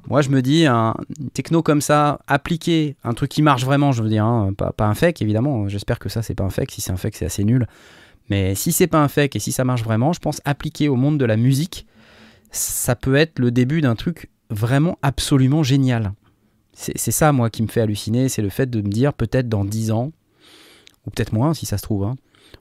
Moi, 0.07 0.21
je 0.21 0.29
me 0.29 0.41
dis, 0.41 0.65
un 0.65 0.95
techno 1.33 1.63
comme 1.63 1.81
ça, 1.81 2.19
appliqué, 2.27 2.95
un 3.03 3.13
truc 3.13 3.31
qui 3.31 3.41
marche 3.41 3.65
vraiment, 3.65 3.91
je 3.91 4.03
veux 4.03 4.09
dire, 4.09 4.25
hein, 4.25 4.53
pas, 4.55 4.71
pas, 4.71 4.85
un 4.85 4.93
fake, 4.93 5.21
évidemment. 5.21 5.67
J'espère 5.67 5.99
que 5.99 6.09
ça, 6.09 6.21
c'est 6.21 6.35
pas 6.35 6.43
un 6.43 6.49
fake. 6.49 6.71
Si 6.71 6.81
c'est 6.81 6.91
un 6.91 6.97
fake, 6.97 7.15
c'est 7.15 7.25
assez 7.25 7.43
nul. 7.43 7.67
Mais 8.29 8.53
si 8.55 8.71
c'est 8.71 8.87
pas 8.87 9.01
un 9.01 9.07
fake 9.07 9.35
et 9.35 9.39
si 9.39 9.51
ça 9.51 9.63
marche 9.63 9.83
vraiment, 9.83 10.13
je 10.13 10.19
pense 10.19 10.41
appliqué 10.45 10.87
au 10.87 10.95
monde 10.95 11.17
de 11.17 11.25
la 11.25 11.35
musique, 11.35 11.87
ça 12.51 12.95
peut 12.95 13.15
être 13.15 13.39
le 13.39 13.51
début 13.51 13.81
d'un 13.81 13.95
truc 13.95 14.29
vraiment 14.49 14.97
absolument 15.01 15.63
génial. 15.63 16.13
C'est 16.73 17.11
ça, 17.11 17.33
moi, 17.33 17.49
qui 17.49 17.61
me 17.61 17.67
fait 17.67 17.81
halluciner, 17.81 18.29
c'est 18.29 18.41
le 18.41 18.49
fait 18.49 18.69
de 18.69 18.81
me 18.81 18.87
dire, 18.87 19.13
peut-être 19.13 19.49
dans 19.49 19.65
10 19.65 19.91
ans, 19.91 20.13
ou 21.05 21.09
peut-être 21.09 21.33
moins 21.33 21.53
si 21.53 21.65
ça 21.65 21.77
se 21.77 21.83
trouve, 21.83 22.05
hein, 22.05 22.15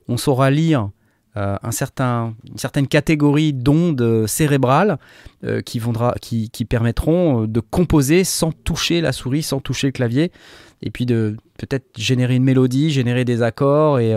on 0.09 0.17
saura 0.17 0.51
lire 0.51 0.89
euh, 1.37 1.55
un 1.63 1.71
certain, 1.71 2.35
une 2.49 2.57
certaine 2.57 2.87
catégorie 2.87 3.53
d'ondes 3.53 4.27
cérébrales 4.27 4.97
euh, 5.45 5.61
qui, 5.61 5.81
qui, 6.19 6.49
qui, 6.49 6.65
permettront 6.65 7.43
euh, 7.43 7.47
de 7.47 7.61
composer 7.61 8.25
sans 8.25 8.51
toucher 8.51 8.99
la 8.99 9.13
souris, 9.13 9.43
sans 9.43 9.61
toucher 9.61 9.87
le 9.87 9.93
clavier, 9.93 10.33
et 10.81 10.91
puis 10.91 11.05
de 11.05 11.37
peut-être 11.57 11.87
générer 11.97 12.35
une 12.35 12.43
mélodie, 12.43 12.89
générer 12.89 13.23
des 13.23 13.41
accords, 13.41 13.99
et, 13.99 14.11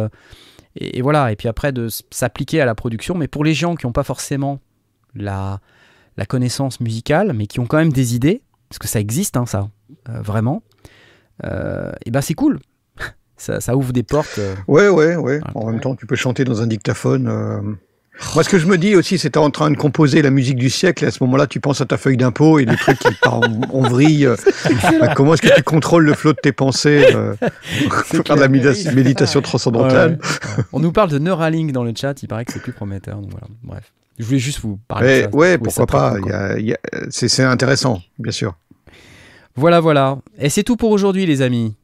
et, 0.74 0.98
et 0.98 1.02
voilà, 1.02 1.30
et 1.30 1.36
puis 1.36 1.46
après 1.46 1.70
de 1.70 1.86
s'appliquer 2.10 2.60
à 2.60 2.64
la 2.64 2.74
production. 2.74 3.14
Mais 3.14 3.28
pour 3.28 3.44
les 3.44 3.54
gens 3.54 3.76
qui 3.76 3.86
n'ont 3.86 3.92
pas 3.92 4.04
forcément 4.04 4.58
la, 5.14 5.60
la 6.16 6.26
connaissance 6.26 6.80
musicale, 6.80 7.32
mais 7.34 7.46
qui 7.46 7.60
ont 7.60 7.66
quand 7.66 7.78
même 7.78 7.92
des 7.92 8.14
idées, 8.14 8.42
parce 8.68 8.78
que 8.78 8.88
ça 8.88 9.00
existe, 9.00 9.36
hein, 9.36 9.46
ça, 9.46 9.68
euh, 10.08 10.20
vraiment, 10.20 10.62
euh, 11.44 11.92
et 12.04 12.10
ben 12.10 12.20
c'est 12.20 12.34
cool. 12.34 12.58
ça, 13.36 13.60
ça, 13.60 13.76
ouvre 13.76 13.92
des 13.92 14.02
portes. 14.02 14.38
Euh, 14.38 14.54
ouais, 14.68 14.88
ouais, 14.88 15.16
ouais. 15.16 15.40
en 15.54 15.70
même 15.70 15.80
temps, 15.80 15.94
tu 15.94 16.06
peux 16.06 16.16
chanter 16.16 16.44
dans 16.44 16.62
un 16.62 16.66
dictaphone. 16.66 17.78
Moi, 18.34 18.44
ce 18.44 18.50
que 18.50 18.58
je 18.58 18.66
me 18.66 18.76
dis 18.76 18.94
aussi, 18.94 19.16
c'est 19.16 19.38
en 19.38 19.50
train 19.50 19.70
de 19.70 19.76
composer 19.76 20.20
la 20.20 20.30
musique 20.30 20.56
du 20.56 20.68
siècle, 20.68 21.02
et 21.02 21.06
à 21.06 21.10
ce 21.10 21.24
moment-là, 21.24 21.46
tu 21.46 21.60
penses 21.60 21.80
à 21.80 21.86
ta 21.86 21.96
feuille 21.96 22.18
d'impôt 22.18 22.58
et 22.58 22.66
les 22.66 22.76
trucs 22.76 22.98
qui 22.98 23.14
partent 23.22 23.46
en, 23.70 23.80
vrille. 23.80 24.28
comment 25.16 25.32
est-ce 25.32 25.42
que 25.42 25.54
tu 25.54 25.62
contrôles 25.62 26.04
le 26.04 26.12
flot 26.12 26.34
de 26.34 26.38
tes 26.40 26.52
pensées 26.52 27.06
pour 27.88 28.24
faire 28.26 28.36
de 28.36 28.40
la 28.40 28.48
méditation 28.48 29.40
transcendantale? 29.40 30.18
On 30.74 30.80
nous 30.80 30.92
parle 30.92 31.08
de 31.08 31.18
Neuralink 31.18 31.72
dans 31.72 31.84
le 31.84 31.94
chat, 31.96 32.22
il 32.22 32.28
paraît 32.28 32.44
que 32.44 32.52
c'est 32.52 32.62
plus 32.62 32.74
prometteur. 32.74 33.16
Donc 33.16 33.30
voilà, 33.30 33.46
bref. 33.62 33.92
Je 34.18 34.24
voulais 34.24 34.38
juste 34.38 34.60
vous 34.60 34.78
parler. 34.88 35.18
de 35.18 35.30
ça. 35.30 35.36
Ouais, 35.36 35.58
pourquoi 35.58 35.86
pas. 35.86 36.16
C'est 37.10 37.42
intéressant, 37.42 38.00
bien 38.18 38.32
sûr. 38.32 38.54
Voilà, 39.54 39.80
voilà. 39.80 40.18
Et 40.38 40.48
c'est 40.48 40.62
tout 40.62 40.76
pour 40.76 40.90
aujourd'hui, 40.90 41.26
les 41.26 41.42
amis. 41.42 41.74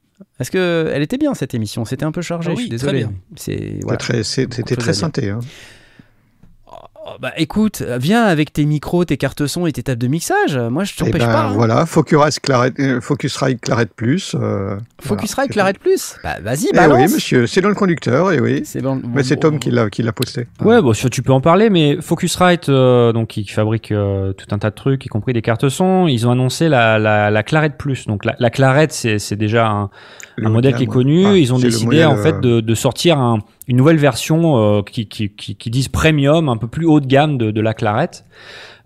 Est-ce 0.41 0.51
que 0.51 0.91
elle 0.93 1.03
était 1.03 1.19
bien 1.19 1.35
cette 1.35 1.55
émission? 1.55 1.85
C'était 1.85 2.05
un 2.05 2.13
peu 2.13 2.23
chargé. 2.23 2.51
Ah 2.51 2.55
je 2.55 2.61
suis 2.61 2.71
désolé. 2.71 3.07
C'était 3.37 3.81
très, 3.99 4.77
très 4.77 4.93
synthé. 4.93 5.31
Hein. 5.31 5.41
Oh, 7.11 7.17
bah 7.21 7.33
écoute, 7.37 7.83
viens 7.99 8.25
avec 8.25 8.53
tes 8.53 8.67
micros, 8.67 9.05
tes 9.05 9.17
cartes 9.17 9.47
son 9.47 9.67
et 9.67 9.73
tes 9.73 9.83
tables 9.83 10.01
de 10.01 10.09
mixage. 10.09 10.59
Moi, 10.59 10.85
je 10.85 10.95
t'empêche 10.95 11.23
eh 11.23 11.27
ben, 11.27 11.33
pas. 11.33 11.45
Hein. 11.45 11.53
Voilà, 11.55 11.87
Focusrite 11.87 12.41
Claret, 12.41 12.73
euh, 12.81 13.01
Focusrite 13.01 13.61
Claret 13.61 13.87
Plus. 13.87 14.37
Euh, 14.39 14.77
Focusrite 15.01 15.51
Claret 15.51 15.75
Plus 15.75 16.17
Bah 16.23 16.37
vas-y, 16.43 16.69
eh 16.73 16.77
balance. 16.77 16.99
oui, 16.99 17.15
monsieur, 17.15 17.47
c'est 17.47 17.61
dans 17.61 17.71
le 17.71 17.75
conducteur, 17.75 18.33
et 18.33 18.37
eh 18.37 18.41
oui. 18.41 18.63
C'est 18.65 18.83
bon, 18.83 19.01
mais 19.15 19.23
c'est 19.23 19.37
Tom 19.37 19.59
qui 19.59 19.71
l'a 19.71 19.89
qui 19.89 20.03
l'a 20.03 20.13
posté. 20.13 20.47
Ouais, 20.61 20.83
bon, 20.83 20.93
tu 20.93 21.23
peux 21.23 21.33
en 21.33 21.41
parler, 21.41 21.71
mais 21.71 21.99
Focusrite, 22.03 22.69
euh, 22.69 23.13
donc 23.13 23.29
qui 23.29 23.47
fabrique 23.47 23.91
euh, 23.93 24.33
tout 24.33 24.47
un 24.51 24.59
tas 24.59 24.71
de 24.71 24.75
trucs, 24.75 25.07
y 25.07 25.09
compris 25.09 25.33
des 25.33 25.43
cartes 25.43 25.69
son, 25.69 26.09
ils 26.09 26.27
ont 26.27 26.33
annoncé 26.33 26.69
la 26.69 26.99
la, 26.99 27.31
la 27.31 27.43
Claret 27.43 27.71
Plus. 27.79 28.07
Donc 28.07 28.25
la, 28.25 28.35
la 28.39 28.51
Claret, 28.51 28.89
c'est 28.91 29.37
déjà 29.37 29.69
un 29.69 29.91
un 30.44 30.51
modèle 30.51 30.74
qui 30.74 30.85
est 30.85 30.86
connu. 30.86 31.27
Ah, 31.27 31.36
ils 31.36 31.52
ont 31.52 31.59
décidé 31.59 32.05
en 32.05 32.16
fait 32.16 32.40
de, 32.40 32.60
de 32.60 32.74
sortir 32.74 33.19
un, 33.19 33.39
une 33.66 33.77
nouvelle 33.77 33.97
version 33.97 34.59
euh, 34.78 34.82
qui, 34.82 35.06
qui, 35.06 35.31
qui, 35.31 35.56
qui, 35.56 35.70
disent 35.70 35.89
premium, 35.89 36.48
un 36.48 36.56
peu 36.56 36.66
plus 36.66 36.86
haut 36.86 37.01
de 37.01 37.06
gamme 37.06 37.39
de, 37.39 37.51
de 37.51 37.60
la 37.60 37.74
Clarette. 37.74 38.24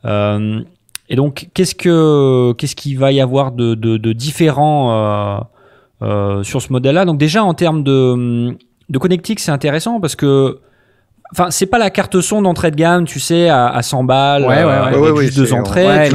Euh, 0.04 0.60
et 1.08 1.16
donc, 1.16 1.48
qu'est-ce 1.54 1.74
que 1.74 2.52
qu'est-ce 2.52 2.76
qu'il 2.76 2.98
va 2.98 3.12
y 3.12 3.20
avoir 3.20 3.52
de, 3.52 3.74
de, 3.74 3.96
de 3.96 4.12
différent 4.12 4.92
euh, 4.92 5.38
euh 6.02 6.42
sur 6.42 6.62
ce 6.62 6.72
modèle-là? 6.72 7.04
Donc 7.04 7.18
déjà 7.18 7.44
en 7.44 7.54
termes 7.54 7.82
de, 7.82 8.56
de 8.88 8.98
connectique, 8.98 9.40
c'est 9.40 9.52
intéressant 9.52 10.00
parce 10.00 10.16
que 10.16 10.60
Enfin, 11.32 11.50
c'est 11.50 11.66
pas 11.66 11.78
la 11.78 11.88
carte 11.88 12.20
son 12.20 12.42
d'entrée 12.42 12.70
de 12.70 12.76
gamme, 12.76 13.06
tu 13.06 13.18
sais, 13.18 13.48
à, 13.48 13.68
à 13.68 13.82
100 13.82 14.04
balles, 14.04 14.42
ouais, 14.42 14.64
ouais, 14.64 15.10
ouais, 15.10 15.24
juste 15.24 15.38
deux 15.38 15.54
entrées. 15.54 15.86
Ouais, 15.86 16.10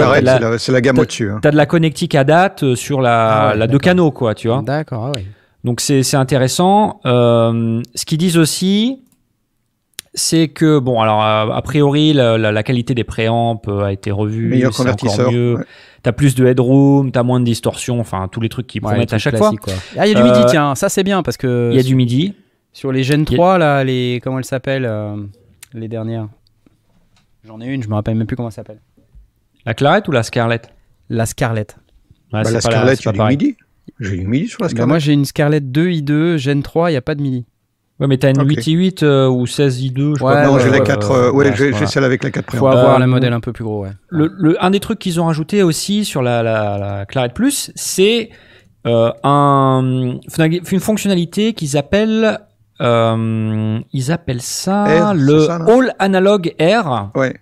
c'est 0.60 0.72
la, 0.72 0.82
gamme 0.82 1.00
au-dessus. 1.00 1.32
Hein. 1.32 1.40
T'as 1.42 1.50
de 1.50 1.58
la 1.58 1.66
connectique 1.66 2.14
à 2.14 2.24
date 2.24 2.64
euh, 2.64 2.76
sur 2.76 3.02
la, 3.02 3.50
ah 3.50 3.56
la 3.56 3.66
deux 3.66 3.80
canaux, 3.80 4.12
quoi, 4.12 4.36
tu 4.36 4.48
vois. 4.48 4.62
D'accord, 4.64 5.08
ah 5.08 5.18
ouais. 5.18 5.26
Donc 5.64 5.82
c'est 5.82 6.16
intéressant. 6.16 7.02
Euh, 7.06 7.82
ce 7.96 8.06
qu'ils 8.06 8.20
disent 8.20 8.38
aussi, 8.38 9.02
c'est 10.14 10.48
que 10.48 10.80
bon, 10.80 11.02
alors 11.02 11.22
a, 11.22 11.62
priori 11.64 12.14
la, 12.14 12.38
la, 12.38 12.52
la, 12.52 12.64
qualité 12.64 12.94
des 12.94 13.04
préamps 13.04 13.60
a 13.84 13.92
été 13.92 14.12
revue, 14.12 14.50
meilleur 14.50 14.72
convertisseur. 14.72 15.32
Mieux. 15.32 15.58
T'as 16.04 16.12
plus 16.12 16.36
de 16.36 16.46
headroom, 16.46 17.12
t'as 17.12 17.24
moins 17.24 17.40
de 17.40 17.46
distorsion, 17.46 18.00
enfin 18.00 18.30
tous 18.32 18.40
les 18.40 18.50
trucs 18.50 18.68
qui 18.68 18.80
promettent 18.80 19.14
à 19.14 19.18
chaque 19.18 19.36
fois. 19.38 19.52
Quoi. 19.62 19.74
Ah, 19.98 20.08
il 20.08 20.14
y 20.14 20.16
a 20.16 20.18
du 20.18 20.24
midi, 20.24 20.40
euh, 20.40 20.48
tiens, 20.48 20.76
ça 20.76 20.90
c'est 20.90 21.04
bien 21.04 21.24
parce 21.24 21.38
que. 21.38 21.70
Il 21.74 21.78
y 21.78 21.80
a 21.80 21.84
du 21.84 21.96
midi. 21.96 22.34
Sur 22.78 22.92
les 22.92 23.02
Gen 23.02 23.26
3, 23.26 23.58
là, 23.58 23.84
les. 23.84 24.22
Comment 24.24 24.38
elles 24.38 24.46
s'appellent 24.46 24.86
euh, 24.86 25.16
Les 25.74 25.88
dernières? 25.88 26.28
J'en 27.44 27.60
ai 27.60 27.66
une, 27.66 27.82
je 27.82 27.90
me 27.90 27.96
rappelle 27.96 28.14
même 28.14 28.28
plus 28.28 28.36
comment 28.36 28.50
elle 28.50 28.54
s'appelle. 28.54 28.82
La 29.66 29.74
Clarette 29.74 30.08
ou 30.08 30.12
la 30.12 30.22
Scarlett? 30.22 30.70
La 31.10 31.26
Scarlett. 31.26 31.76
Ouais, 32.32 32.44
bah, 32.44 32.52
la 32.52 32.62
Scarlett, 32.62 33.00
il 33.02 33.06
y 33.06 33.10
a 33.10 33.14
du 33.14 33.22
midi. 33.22 33.58
J'ai 34.00 34.18
du 34.18 34.28
midi 34.28 34.48
sur 34.48 34.64
la 34.64 34.70
bah, 34.70 34.86
moi, 34.86 35.00
j'ai 35.00 35.14
une 35.14 35.26
Scarlett 35.26 35.72
2 35.72 35.88
i2, 35.88 36.38
Gen 36.38 36.62
3, 36.62 36.92
il 36.92 36.94
n'y 36.94 36.98
a 36.98 37.02
pas 37.02 37.16
de 37.16 37.24
midi. 37.24 37.48
Ouais, 38.00 38.06
mais 38.06 38.20
t'as 38.20 38.30
une 38.30 38.42
okay. 38.42 38.62
8 38.72 39.00
i8 39.02 39.04
euh, 39.04 39.28
ou 39.28 39.48
16 39.48 39.82
i2 39.82 40.20
je 40.20 40.24
ouais, 40.24 40.46
Non, 40.46 40.60
j'ai 40.60 40.70
la 40.70 40.82
4, 40.82 41.12
euh, 41.12 41.32
ouais, 41.32 41.52
j'ai 41.56 41.88
celle 41.88 42.04
avec 42.04 42.24
la 42.24 42.30
4 42.30 42.46
préamp. 42.46 42.60
Faut 42.60 42.68
avoir 42.68 43.00
le 43.00 43.08
modèle 43.08 43.34
un 43.34 43.40
peu 43.40 43.54
plus 43.54 43.64
gros, 43.64 43.86
ouais. 43.86 43.92
Le, 44.10 44.32
le, 44.38 44.64
un 44.64 44.70
des 44.70 44.80
trucs 44.80 45.00
qu'ils 45.00 45.20
ont 45.20 45.26
rajouté 45.26 45.64
aussi 45.64 46.06
sur 46.06 46.22
la, 46.22 46.44
la, 46.44 46.78
la 46.78 47.06
Clarette 47.08 47.34
Plus, 47.34 47.72
c'est 47.74 48.30
euh, 48.86 49.12
un, 49.24 50.20
une 50.72 50.80
fonctionnalité 50.80 51.54
qu'ils 51.54 51.76
appellent 51.76 52.40
euh, 52.82 53.80
ils 53.94 54.12
appellent 54.12 54.42
ça 54.42 55.14
le 55.14 55.50
All 55.50 55.94
Analog 56.00 56.54
Air. 56.60 57.10
Ouais. 57.16 57.36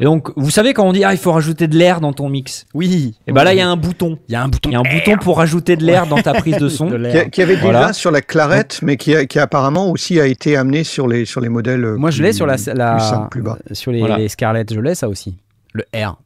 Et 0.00 0.04
donc, 0.04 0.30
vous 0.36 0.50
savez 0.50 0.74
quand 0.74 0.84
on 0.84 0.92
dit 0.92 1.04
ah 1.04 1.12
il 1.12 1.18
faut 1.18 1.30
rajouter 1.30 1.68
de 1.68 1.76
l'air 1.76 2.00
dans 2.00 2.12
ton 2.12 2.28
mix. 2.28 2.66
Oui. 2.74 3.14
Et 3.26 3.32
ben 3.32 3.44
là 3.44 3.54
il 3.54 3.58
y 3.58 3.60
a 3.60 3.68
un 3.68 3.76
bouton. 3.76 4.18
Il 4.28 4.32
y 4.32 4.34
a 4.34 4.42
un 4.42 4.48
bouton. 4.48 4.70
Il 4.70 4.72
y 4.72 4.76
a 4.76 4.80
un 4.80 4.82
bouton 4.82 5.16
pour 5.16 5.36
rajouter 5.36 5.76
de 5.76 5.84
l'air 5.84 6.06
dans 6.06 6.20
ta 6.20 6.32
prise 6.34 6.56
de 6.56 6.68
son. 6.68 6.90
qui, 7.12 7.30
qui, 7.30 7.42
avait 7.42 7.56
voilà. 7.56 7.80
déjà 7.80 7.92
sur 7.92 8.10
la 8.10 8.20
clarette, 8.20 8.80
mais 8.82 8.96
qui, 8.96 9.14
a, 9.14 9.26
qui 9.26 9.38
apparemment 9.38 9.90
aussi 9.90 10.18
a 10.18 10.26
été 10.26 10.56
amené 10.56 10.82
sur 10.82 11.06
les 11.06 11.24
sur 11.24 11.40
les 11.40 11.48
modèles. 11.48 11.86
Moi 11.96 12.10
je 12.10 12.22
l'ai 12.22 12.32
sur 12.32 12.46
la, 12.46 12.56
la 12.74 12.96
plus, 12.96 13.04
simple, 13.04 13.28
plus 13.28 13.42
bas. 13.42 13.58
sur 13.72 13.92
les, 13.92 14.00
voilà. 14.00 14.18
les 14.18 14.28
Scarlett, 14.28 14.72
je 14.72 14.80
l'ai 14.80 14.94
ça 14.94 15.08
aussi. 15.08 15.36
Le 15.72 15.84
R. 15.94 16.16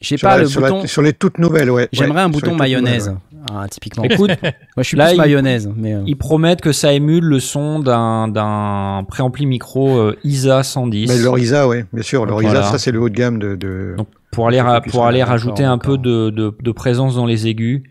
Je 0.00 0.08
sais 0.08 0.18
pas 0.18 0.36
la, 0.36 0.42
le 0.42 0.48
sur 0.48 0.60
bouton. 0.60 0.82
La, 0.82 0.86
sur 0.86 1.02
les 1.02 1.12
toutes 1.12 1.38
nouvelles, 1.38 1.70
ouais. 1.70 1.88
J'aimerais 1.92 2.18
ouais, 2.18 2.22
un 2.22 2.28
bouton 2.28 2.54
mayonnaise. 2.54 3.14
Ah, 3.50 3.66
typiquement. 3.68 4.04
Écoute, 4.04 4.30
moi 4.42 4.82
je 4.82 4.82
suis 4.82 4.96
là, 4.96 5.08
plus 5.08 5.16
mayonnaise. 5.16 5.70
Mais 5.74 5.94
euh... 5.94 6.02
Ils 6.06 6.16
promettent 6.16 6.60
que 6.60 6.72
ça 6.72 6.92
émule 6.92 7.24
le 7.24 7.40
son 7.40 7.78
d'un 7.80 8.28
d'un 8.28 9.04
préampli 9.08 9.46
micro 9.46 9.96
euh, 9.98 10.18
ISA 10.24 10.62
110. 10.62 11.08
Mais 11.08 11.22
leur 11.22 11.38
ISA, 11.38 11.66
oui, 11.68 11.84
bien 11.92 12.02
sûr. 12.02 12.26
Leur 12.26 12.40
voilà. 12.40 12.60
ISA, 12.60 12.70
ça 12.72 12.78
c'est 12.78 12.92
le 12.92 13.00
haut 13.00 13.08
de 13.08 13.14
gamme 13.14 13.38
de. 13.38 13.54
de 13.54 13.94
Donc 13.96 14.08
pour 14.32 14.48
aller 14.48 14.62
pour 14.90 15.06
aller 15.06 15.22
rajouter 15.22 15.64
un 15.64 15.78
peu 15.78 15.96
de, 15.96 16.28
de, 16.28 16.54
de, 16.60 16.72
présence 16.72 17.14
dans 17.16 17.24
les 17.24 17.46
aigus, 17.46 17.84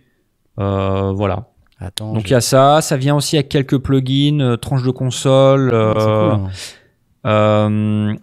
euh, 0.60 1.12
voilà. 1.12 1.48
Attends, 1.80 2.14
Donc 2.14 2.30
il 2.30 2.32
y 2.32 2.36
a 2.36 2.42
ça, 2.42 2.82
ça 2.82 2.98
vient 2.98 3.16
aussi 3.16 3.36
avec 3.36 3.50
quelques 3.50 3.80
plugins, 3.80 4.40
euh, 4.42 4.58
tranche 4.58 4.84
de 4.84 4.92
console. 4.92 5.72
Cool, 5.72 6.50
hein. 7.26 8.16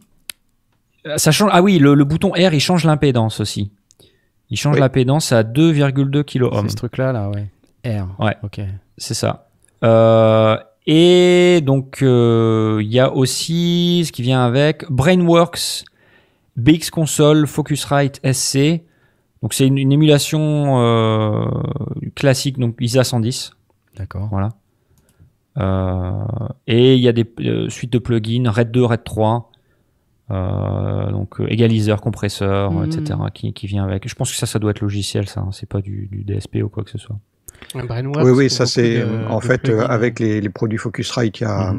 Ça 1.16 1.30
change. 1.30 1.50
Ah 1.52 1.62
oui, 1.62 1.78
le, 1.78 1.94
le 1.94 2.04
bouton 2.04 2.30
R, 2.30 2.54
il 2.54 2.60
change 2.60 2.84
l'impédance 2.84 3.40
aussi. 3.40 3.70
Il 4.50 4.56
change 4.56 4.74
oui. 4.74 4.80
la 4.80 4.88
pédance 4.88 5.32
à 5.32 5.42
2,2 5.42 6.22
kOhm. 6.24 6.62
C'est 6.62 6.72
ce 6.72 6.76
truc-là, 6.76 7.12
là, 7.12 7.30
ouais. 7.30 7.48
R. 7.84 8.06
Ouais. 8.22 8.36
Ok. 8.42 8.60
C'est 8.98 9.14
ça. 9.14 9.48
Euh, 9.82 10.56
et 10.86 11.60
donc, 11.62 11.98
il 12.00 12.06
euh, 12.06 12.82
y 12.82 13.00
a 13.00 13.12
aussi 13.12 14.04
ce 14.06 14.12
qui 14.12 14.22
vient 14.22 14.44
avec 14.44 14.88
Brainworks, 14.90 15.84
BX 16.56 16.90
Console 16.90 17.46
Focusrite 17.46 18.20
SC. 18.24 18.82
Donc 19.42 19.54
c'est 19.54 19.66
une, 19.66 19.78
une 19.78 19.92
émulation 19.92 20.80
euh, 20.80 21.46
classique, 22.14 22.58
donc 22.58 22.76
ISA 22.80 23.04
110. 23.04 23.52
D'accord. 23.96 24.28
Voilà. 24.30 24.50
Euh, 25.58 26.24
et 26.66 26.94
il 26.94 27.00
y 27.00 27.08
a 27.08 27.12
des 27.12 27.30
euh, 27.40 27.68
suites 27.68 27.92
de 27.92 27.98
plugins, 27.98 28.50
RAID 28.50 28.70
2, 28.70 28.84
RAID 28.84 29.04
3. 29.04 29.51
Euh, 30.32 31.10
donc 31.10 31.40
euh, 31.40 31.46
égaliseur, 31.48 32.00
compresseur, 32.00 32.72
Mhm. 32.72 32.84
etc. 32.86 33.18
Qui, 33.34 33.52
qui 33.52 33.66
vient 33.66 33.84
avec. 33.84 34.08
Je 34.08 34.14
pense 34.14 34.30
que 34.30 34.36
ça, 34.36 34.46
ça 34.46 34.58
doit 34.58 34.70
être 34.70 34.80
logiciel, 34.80 35.28
ça. 35.28 35.40
hein. 35.40 35.50
C'est 35.52 35.68
pas 35.68 35.80
du, 35.80 36.08
du 36.10 36.24
DSP 36.24 36.62
ou 36.62 36.68
quoi 36.68 36.84
que 36.84 36.90
ce 36.90 36.98
soit. 36.98 37.18
Un 37.74 37.86
Oui, 38.24 38.30
oui, 38.32 38.50
ça 38.50 38.66
c'est 38.66 39.00
de- 39.00 39.26
en 39.28 39.40
fait 39.40 39.68
euh, 39.68 39.86
avec 39.86 40.18
les, 40.18 40.40
les 40.40 40.48
produits 40.48 40.78
Focusrite, 40.78 41.40
il 41.40 41.44
y 41.44 41.46
a 41.46 41.74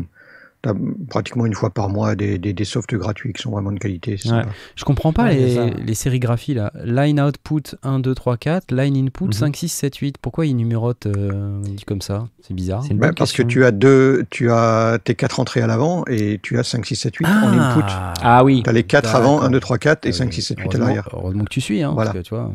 Mhm. 0.66 0.96
t'as 0.98 1.06
pratiquement 1.10 1.46
une 1.46 1.54
fois 1.54 1.70
par 1.70 1.90
mois 1.90 2.16
des, 2.16 2.38
des, 2.38 2.54
des 2.54 2.64
softs 2.66 2.94
gratuits 2.96 3.34
qui 3.34 3.42
sont 3.42 3.52
vraiment 3.52 3.72
de 3.72 3.80
qualité. 3.80 4.18
Ouais. 4.26 4.42
Je 4.76 4.84
comprends 4.86 5.14
pas 5.14 5.24
Ouais, 5.26 5.36
les, 5.36 5.70
les 5.72 5.94
sérigraphies 5.94 6.54
là. 6.54 6.72
Line 6.84 7.20
output 7.22 7.62
1, 7.84 8.00
2, 8.00 8.16
3, 8.16 8.38
4, 8.38 8.72
line 8.72 8.98
input 9.08 9.26
Mhm. 9.26 9.32
5, 9.34 9.56
6, 9.58 9.70
7, 9.70 9.96
8. 9.98 10.18
Pourquoi 10.22 10.46
ils 10.46 10.56
numérotent 10.56 11.08
euh, 11.08 11.60
dit 11.64 11.84
comme 11.86 12.02
ça? 12.02 12.28
C'est 12.42 12.54
bizarre. 12.54 12.84
Bah, 12.94 13.12
parce 13.16 13.32
que 13.34 13.44
tu 13.44 13.66
as 13.66 13.72
deux, 13.72 14.26
tu 14.30 14.52
as 14.52 15.00
tes 15.04 15.16
quatre 15.16 15.40
entrées 15.40 15.62
à 15.62 15.68
l'avant 15.68 16.04
et 16.08 16.40
tu 16.42 16.58
as 16.60 16.64
5, 16.64 16.86
6, 16.86 16.96
7, 16.96 17.16
8 17.18 17.26
en 17.26 17.60
input. 17.60 17.86
Ah 18.22 18.44
oui. 18.44 18.62
Tu 18.64 18.70
as 18.70 18.74
les 18.74 18.84
4 18.84 19.16
avant, 19.16 19.34
D'accord. 19.36 19.48
1, 19.48 19.52
2, 19.52 19.60
3, 19.60 19.78
4 19.78 20.06
et 20.06 20.10
Euh, 20.10 20.14
5, 20.14 20.34
6, 20.34 20.42
7, 20.42 20.60
8 20.60 20.76
à 20.76 20.78
l'arrière. 20.78 21.10
Heureusement 21.14 21.44
que 21.44 21.50
tu 21.50 21.62
suis, 21.62 21.84
hein, 21.84 21.92
Voilà. 21.94 22.12
parce 22.12 22.24
que 22.24 22.28
tu 22.30 22.36
vois. 22.36 22.52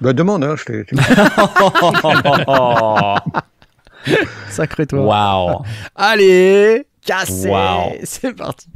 Bah 0.00 0.12
demande, 0.14 0.44
hein, 0.44 0.54
je 0.56 0.64
t'ai- 0.64 0.84
tu- 0.86 0.96
Sacré 4.48 4.86
toi. 4.86 5.04
Waouh. 5.04 5.62
Allez, 5.94 6.86
cassé. 7.04 7.50
C'est 8.04 8.34
parti. 8.34 8.68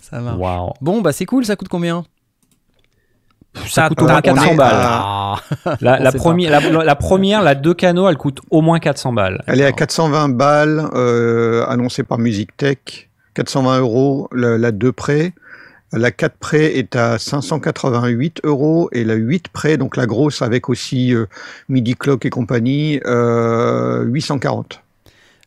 ça 0.00 0.20
marche. 0.20 0.38
Bon, 0.80 1.00
bah 1.00 1.12
c'est 1.12 1.26
cool, 1.26 1.44
ça 1.44 1.56
coûte 1.56 1.68
combien? 1.68 2.04
Ça 3.68 3.88
coûte 3.88 4.00
au 4.00 4.04
moins 4.06 4.14
ta- 4.22 4.32
400 4.32 4.48
ta- 4.50 4.54
balles. 4.56 4.70
Ah. 4.74 5.36
La, 5.80 5.96
On 6.00 6.02
la 6.04 6.10
sait 6.10 6.18
première, 6.18 6.50
la, 6.60 6.84
la 6.84 6.94
première, 6.96 7.42
la 7.42 7.54
deux 7.54 7.74
canaux, 7.74 8.08
elle 8.08 8.16
coûte 8.16 8.40
au 8.50 8.62
moins 8.62 8.78
400 8.78 9.12
balles. 9.12 9.42
Elle 9.46 9.60
est 9.60 9.64
à 9.66 9.72
420 9.72 10.30
balles, 10.30 10.88
euh, 10.94 11.64
annoncée 11.66 12.02
par 12.02 12.18
Music 12.18 12.56
Tech. 12.56 12.78
420 13.34 13.78
euros, 13.80 14.28
la, 14.32 14.56
la 14.58 14.72
2 14.72 14.92
près. 14.92 15.32
La 15.94 16.10
4 16.10 16.36
près 16.38 16.76
est 16.78 16.96
à 16.96 17.18
588 17.18 18.40
euros 18.44 18.88
et 18.92 19.04
la 19.04 19.12
8 19.14 19.48
près, 19.48 19.76
donc 19.76 19.98
la 19.98 20.06
grosse 20.06 20.40
avec 20.40 20.70
aussi 20.70 21.14
euh, 21.14 21.26
MIDI 21.68 21.94
Clock 21.94 22.24
et 22.24 22.30
compagnie, 22.30 23.00
euh, 23.04 24.02
840. 24.04 24.81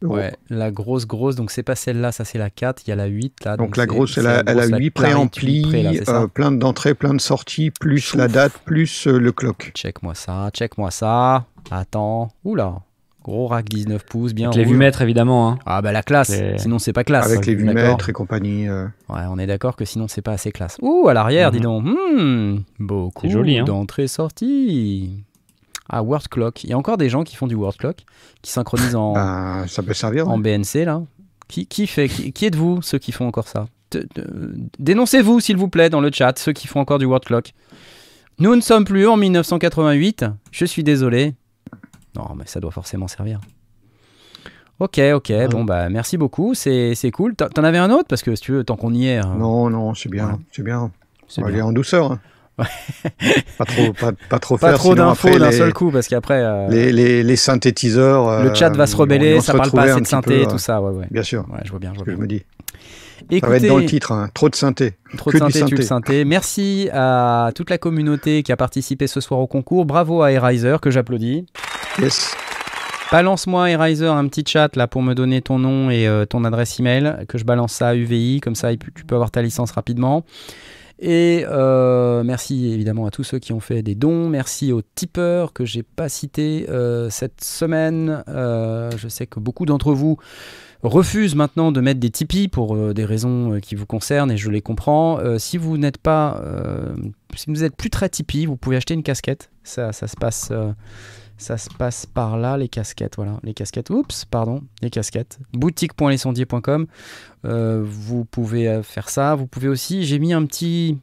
Euros. 0.05 0.15
Ouais, 0.15 0.33
la 0.49 0.71
grosse, 0.71 1.05
grosse, 1.05 1.35
donc 1.35 1.51
c'est 1.51 1.63
pas 1.63 1.75
celle-là, 1.75 2.11
ça 2.11 2.23
c'est 2.25 2.37
la 2.37 2.49
4, 2.49 2.83
il 2.85 2.89
y 2.89 2.93
a 2.93 2.95
la 2.95 3.05
8 3.05 3.45
là. 3.45 3.57
Donc, 3.57 3.75
la 3.77 3.85
grosse, 3.85 4.13
c'est 4.15 4.21
elle 4.21 4.27
a, 4.27 4.33
la 4.33 4.39
elle 4.41 4.49
a 4.49 4.53
grosse, 4.53 4.69
la 4.71 4.77
8 4.77 4.91
Clarit 4.93 5.11
préamplis, 5.13 5.63
8 5.63 5.69
près, 5.69 5.83
là, 5.83 5.91
c'est 5.93 6.05
ça 6.05 6.21
euh, 6.23 6.27
plein 6.27 6.51
d'entrées, 6.51 6.93
plein 6.93 7.13
de 7.13 7.21
sorties, 7.21 7.71
plus 7.71 8.15
la 8.15 8.27
date, 8.27 8.53
plus 8.65 9.07
euh, 9.07 9.17
le 9.19 9.31
clock. 9.31 9.71
Check-moi 9.75 10.15
ça, 10.15 10.49
check-moi 10.53 10.91
ça. 10.91 11.45
Attends, 11.71 12.29
oula, 12.43 12.75
gros 13.23 13.47
rack 13.47 13.67
19 13.67 14.05
pouces, 14.05 14.33
bien 14.33 14.49
Avec 14.51 14.57
les 14.57 14.63
vumètres, 14.71 15.01
évidemment. 15.01 15.49
Hein. 15.49 15.59
Ah 15.65 15.81
bah 15.81 15.91
la 15.91 16.03
classe, 16.03 16.29
Les- 16.29 16.57
sinon 16.59 16.77
c'est 16.79 16.93
pas 16.93 17.03
classe. 17.03 17.25
Avec 17.25 17.45
les 17.47 17.55
vumètres 17.55 18.07
et 18.09 18.13
compagnie. 18.13 18.67
euh. 18.69 18.85
Ouais, 19.09 19.21
on 19.29 19.39
est 19.39 19.47
d'accord 19.47 19.75
que 19.75 19.83
sinon 19.85 20.07
c'est 20.07 20.21
pas 20.21 20.33
assez 20.33 20.51
classe. 20.51 20.77
Ouh, 20.81 21.07
à 21.07 21.13
l'arrière, 21.15 21.51
dis 21.51 21.57
Mhm. 21.57 21.63
donc. 21.63 21.85
Hmm, 21.85 22.57
beaucoup 22.79 23.21
C'est 23.25 23.31
joli, 23.31 23.57
hein. 23.57 23.63
d'entrées-sorties. 23.65 25.23
Ah, 25.89 26.01
Word 26.03 26.23
Clock. 26.29 26.63
Il 26.63 26.69
y 26.69 26.73
a 26.73 26.77
encore 26.77 26.97
des 26.97 27.09
gens 27.09 27.23
qui 27.23 27.35
font 27.35 27.47
du 27.47 27.55
Word 27.55 27.75
Clock, 27.77 28.05
qui 28.41 28.51
synchronisent 28.51 28.95
en, 28.95 29.65
ça 29.67 29.83
peut 29.83 29.93
servir. 29.93 30.27
en 30.27 30.37
hein. 30.37 30.39
BNC 30.39 30.85
là. 30.85 31.01
Qui, 31.47 31.67
qui 31.67 31.85
fait 31.85 32.09
qui, 32.09 32.31
qui 32.33 32.45
êtes-vous 32.45 32.81
ceux 32.81 32.97
qui 32.97 33.11
font 33.11 33.27
encore 33.27 33.47
ça? 33.47 33.67
Dénoncez-vous 34.79 35.39
s'il 35.39 35.57
vous 35.57 35.69
plaît 35.69 35.89
dans 35.89 36.01
le 36.01 36.09
chat 36.11 36.37
ceux 36.39 36.53
qui 36.53 36.67
font 36.67 36.79
encore 36.79 36.97
du 36.99 37.05
Word 37.05 37.21
Clock. 37.21 37.53
Nous 38.39 38.55
ne 38.55 38.61
sommes 38.61 38.83
plus 38.83 39.07
en 39.07 39.15
1988. 39.15 40.25
Je 40.51 40.65
suis 40.65 40.83
désolé. 40.83 41.35
Non, 42.15 42.29
mais 42.35 42.45
ça 42.47 42.59
doit 42.59 42.71
forcément 42.71 43.07
servir. 43.07 43.39
Ok, 44.79 44.99
ok. 45.13 45.31
Bon 45.51 45.63
bah 45.63 45.89
merci 45.89 46.17
beaucoup. 46.17 46.53
C'est 46.53 46.95
cool. 47.13 47.35
T'en 47.35 47.63
avais 47.63 47.77
un 47.77 47.91
autre? 47.91 48.07
Parce 48.09 48.23
que 48.23 48.35
si 48.35 48.41
tu 48.41 48.51
veux, 48.51 48.63
tant 48.63 48.75
qu'on 48.75 48.93
y 48.93 49.07
est. 49.07 49.17
hein, 49.17 49.35
Non, 49.37 49.69
non, 49.69 49.93
c'est 49.93 50.09
bien, 50.09 50.39
c'est 50.51 50.63
bien. 50.63 50.91
On 51.37 51.41
va 51.41 51.47
bien. 51.47 51.53
aller 51.55 51.61
en 51.61 51.71
douceur. 51.71 52.11
hein. 52.13 52.19
Pas 52.57 53.65
trop, 53.65 53.93
pas, 53.93 54.11
pas 54.29 54.39
trop 54.39 54.57
Pas 54.57 54.69
faire, 54.69 54.77
trop 54.77 54.93
sinon 54.93 55.07
d'infos 55.07 55.37
d'un 55.39 55.51
seul 55.51 55.73
coup 55.73 55.91
parce 55.91 56.07
qu'après 56.07 56.41
euh, 56.41 56.67
Les, 56.69 56.91
les, 56.91 57.23
les 57.23 57.35
synthétiseurs. 57.35 58.43
le 58.43 58.53
chat 58.53 58.69
va 58.69 58.87
se 58.87 58.93
euh, 58.93 58.97
ils 58.97 59.01
rebeller. 59.01 59.41
Ça 59.41 59.51
se 59.53 59.57
parle 59.57 59.71
pas 59.71 59.83
assez 59.83 60.01
de 60.01 60.07
synthé, 60.07 60.43
peu, 60.43 60.51
tout 60.51 60.57
ça. 60.57 60.81
Ouais, 60.81 60.91
ouais. 60.91 61.07
Bien 61.11 61.23
sûr, 61.23 61.45
Ouais, 61.51 61.59
je 61.65 61.69
vois 61.71 61.79
bien, 61.79 61.91
je 61.93 61.97
vois 61.97 62.05
bien. 62.05 62.15
je 62.15 62.21
me 62.21 62.27
dis. 62.27 62.43
Écoutez, 63.31 63.39
Ça 63.41 63.47
va 63.47 63.55
être 63.57 63.67
dans 63.67 63.77
le 63.77 63.85
titre, 63.85 64.11
hein. 64.11 64.29
trop 64.33 64.49
de 64.49 64.55
synthé. 64.55 64.93
Trop 65.17 65.31
Que 65.31 65.37
de 65.37 65.41
synthé, 65.43 65.59
synthé. 65.59 65.81
synthé. 65.83 66.25
Merci 66.25 66.89
à 66.93 67.51
toute 67.55 67.69
la 67.69 67.77
communauté 67.77 68.43
qui 68.43 68.51
a 68.51 68.57
participé 68.57 69.07
ce 69.07 69.19
soir 69.21 69.39
au 69.39 69.47
concours. 69.47 69.85
Bravo 69.85 70.21
à 70.21 70.31
Erizer 70.31 70.79
que 70.79 70.91
j'applaudis. 70.91 71.45
Yes. 71.99 72.35
Balance-moi 73.11 73.69
Erizer 73.69 74.11
un 74.13 74.27
petit 74.27 74.43
chat 74.45 74.75
là 74.75 74.87
pour 74.87 75.01
me 75.01 75.13
donner 75.13 75.41
ton 75.41 75.59
nom 75.59 75.89
et 75.89 76.07
euh, 76.07 76.25
ton 76.25 76.43
adresse 76.43 76.79
email 76.79 77.15
que 77.27 77.37
je 77.37 77.45
balance 77.45 77.71
ça 77.73 77.89
à 77.89 77.95
UVI 77.95 78.41
comme 78.41 78.55
ça 78.55 78.71
tu 78.75 79.05
peux 79.05 79.15
avoir 79.15 79.31
ta 79.31 79.41
licence 79.41 79.71
rapidement. 79.71 80.25
Et 80.99 81.43
euh, 81.47 82.23
merci 82.23 82.71
évidemment 82.71 83.05
à 83.05 83.11
tous 83.11 83.23
ceux 83.23 83.39
qui 83.39 83.51
ont 83.53 83.59
fait 83.59 83.81
des 83.81 83.95
dons. 83.95 84.29
Merci 84.29 84.71
aux 84.71 84.81
tipeurs 84.81 85.51
que 85.51 85.65
j'ai 85.65 85.83
pas 85.83 86.07
cités 86.07 86.65
euh, 86.69 87.09
cette 87.09 87.43
semaine. 87.43 88.23
Euh, 88.29 88.91
je 88.97 89.07
sais 89.07 89.27
que 89.27 89.39
beaucoup 89.39 89.65
d'entre 89.65 89.93
vous 89.93 90.17
refusent 90.83 91.35
maintenant 91.35 91.71
de 91.71 91.81
mettre 91.81 91.99
des 91.99 92.11
Tipeee 92.11 92.47
pour 92.47 92.93
des 92.93 93.05
raisons 93.05 93.59
qui 93.59 93.75
vous 93.75 93.87
concernent 93.87 94.31
et 94.31 94.37
je 94.37 94.51
les 94.51 94.61
comprends. 94.61 95.19
Si 95.39 95.57
vous 95.57 95.77
n'êtes 95.79 95.97
pas, 95.97 96.43
si 97.35 97.45
vous 97.47 97.63
êtes 97.63 97.75
plus 97.75 97.89
très 97.89 98.07
Tipeee, 98.07 98.45
vous 98.45 98.55
pouvez 98.55 98.75
acheter 98.75 98.93
une 98.93 99.01
casquette. 99.01 99.49
Ça, 99.63 99.93
ça 99.93 100.07
se 100.07 100.15
passe. 100.15 100.51
Ça 101.37 101.57
se 101.57 101.69
passe 101.69 102.05
par 102.05 102.37
là, 102.37 102.57
les 102.57 102.69
casquettes, 102.69 103.15
voilà, 103.17 103.39
les 103.43 103.53
casquettes, 103.53 103.89
oups, 103.89 104.25
pardon, 104.25 104.61
les 104.81 104.89
casquettes, 104.89 105.39
boutique.lesondiers.com, 105.53 106.87
euh, 107.45 107.83
vous 107.85 108.25
pouvez 108.25 108.67
euh, 108.67 108.83
faire 108.83 109.09
ça, 109.09 109.35
vous 109.35 109.47
pouvez 109.47 109.67
aussi, 109.67 110.03
j'ai 110.03 110.19
mis 110.19 110.33
un 110.33 110.45
petit 110.45 110.97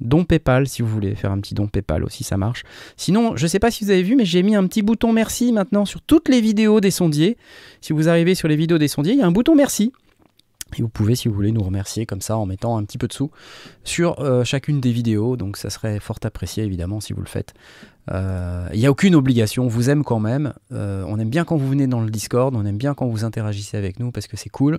don 0.00 0.24
PayPal 0.24 0.68
si 0.68 0.82
vous 0.82 0.88
voulez 0.88 1.14
faire 1.14 1.32
un 1.32 1.40
petit 1.40 1.54
don 1.54 1.66
PayPal 1.66 2.04
aussi, 2.04 2.24
ça 2.24 2.36
marche. 2.36 2.62
Sinon, 2.96 3.36
je 3.36 3.46
sais 3.46 3.58
pas 3.58 3.70
si 3.70 3.84
vous 3.84 3.90
avez 3.90 4.02
vu, 4.02 4.16
mais 4.16 4.24
j'ai 4.24 4.42
mis 4.42 4.54
un 4.54 4.66
petit 4.66 4.82
bouton 4.82 5.12
merci 5.12 5.52
maintenant 5.52 5.84
sur 5.84 6.02
toutes 6.02 6.28
les 6.28 6.40
vidéos 6.40 6.80
des 6.80 6.90
sondiers. 6.90 7.36
Si 7.80 7.92
vous 7.92 8.08
arrivez 8.08 8.34
sur 8.34 8.48
les 8.48 8.56
vidéos 8.56 8.78
des 8.78 8.88
sondiers, 8.88 9.12
il 9.12 9.18
y 9.18 9.22
a 9.22 9.26
un 9.26 9.32
bouton 9.32 9.54
merci. 9.54 9.92
Et 10.76 10.82
vous 10.82 10.88
pouvez, 10.88 11.14
si 11.14 11.28
vous 11.28 11.34
voulez, 11.34 11.50
nous 11.52 11.62
remercier 11.62 12.04
comme 12.04 12.20
ça 12.20 12.36
en 12.36 12.44
mettant 12.46 12.76
un 12.76 12.84
petit 12.84 12.98
peu 12.98 13.08
de 13.08 13.12
sous 13.12 13.30
sur 13.84 14.20
euh, 14.20 14.44
chacune 14.44 14.80
des 14.80 14.92
vidéos. 14.92 15.36
Donc 15.36 15.56
ça 15.56 15.70
serait 15.70 15.98
fort 15.98 16.18
apprécié 16.24 16.64
évidemment 16.64 17.00
si 17.00 17.12
vous 17.12 17.20
le 17.22 17.26
faites. 17.26 17.54
Euh, 18.10 18.68
Il 18.72 18.78
n'y 18.80 18.86
a 18.86 18.90
aucune 18.90 19.14
obligation, 19.14 19.64
on 19.64 19.68
vous 19.68 19.90
aime 19.90 20.04
quand 20.04 20.20
même. 20.20 20.52
Euh, 20.72 21.04
on 21.08 21.18
aime 21.18 21.30
bien 21.30 21.44
quand 21.44 21.56
vous 21.56 21.68
venez 21.68 21.86
dans 21.86 22.00
le 22.00 22.10
Discord, 22.10 22.54
on 22.54 22.64
aime 22.66 22.76
bien 22.78 22.94
quand 22.94 23.06
vous 23.06 23.24
interagissez 23.24 23.76
avec 23.76 23.98
nous 23.98 24.10
parce 24.12 24.26
que 24.26 24.36
c'est 24.36 24.50
cool. 24.50 24.78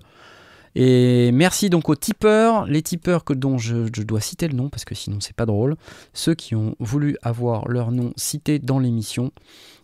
Et 0.76 1.32
merci 1.32 1.72
donc 1.72 1.90
aux 1.90 1.96
tipeurs, 1.96 2.66
les 2.68 2.84
tipeurs 2.84 3.24
que, 3.24 3.34
dont 3.34 3.58
je, 3.58 3.88
je 3.94 4.04
dois 4.04 4.22
citer 4.22 4.48
le 4.48 4.54
nom 4.56 4.70
parce 4.70 4.86
que 4.86 4.94
sinon 4.94 5.18
c'est 5.20 5.36
pas 5.36 5.48
drôle. 5.48 5.76
Ceux 6.14 6.36
qui 6.36 6.54
ont 6.56 6.76
voulu 6.80 7.18
avoir 7.24 7.68
leur 7.68 7.92
nom 7.92 8.14
cité 8.16 8.60
dans 8.60 8.78
l'émission. 8.78 9.32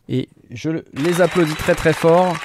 Et 0.08 0.30
je 0.52 0.70
le- 0.70 0.86
les 0.94 1.22
applaudis 1.22 1.56
très 1.56 1.74
très 1.74 1.94
fort. 1.94 2.36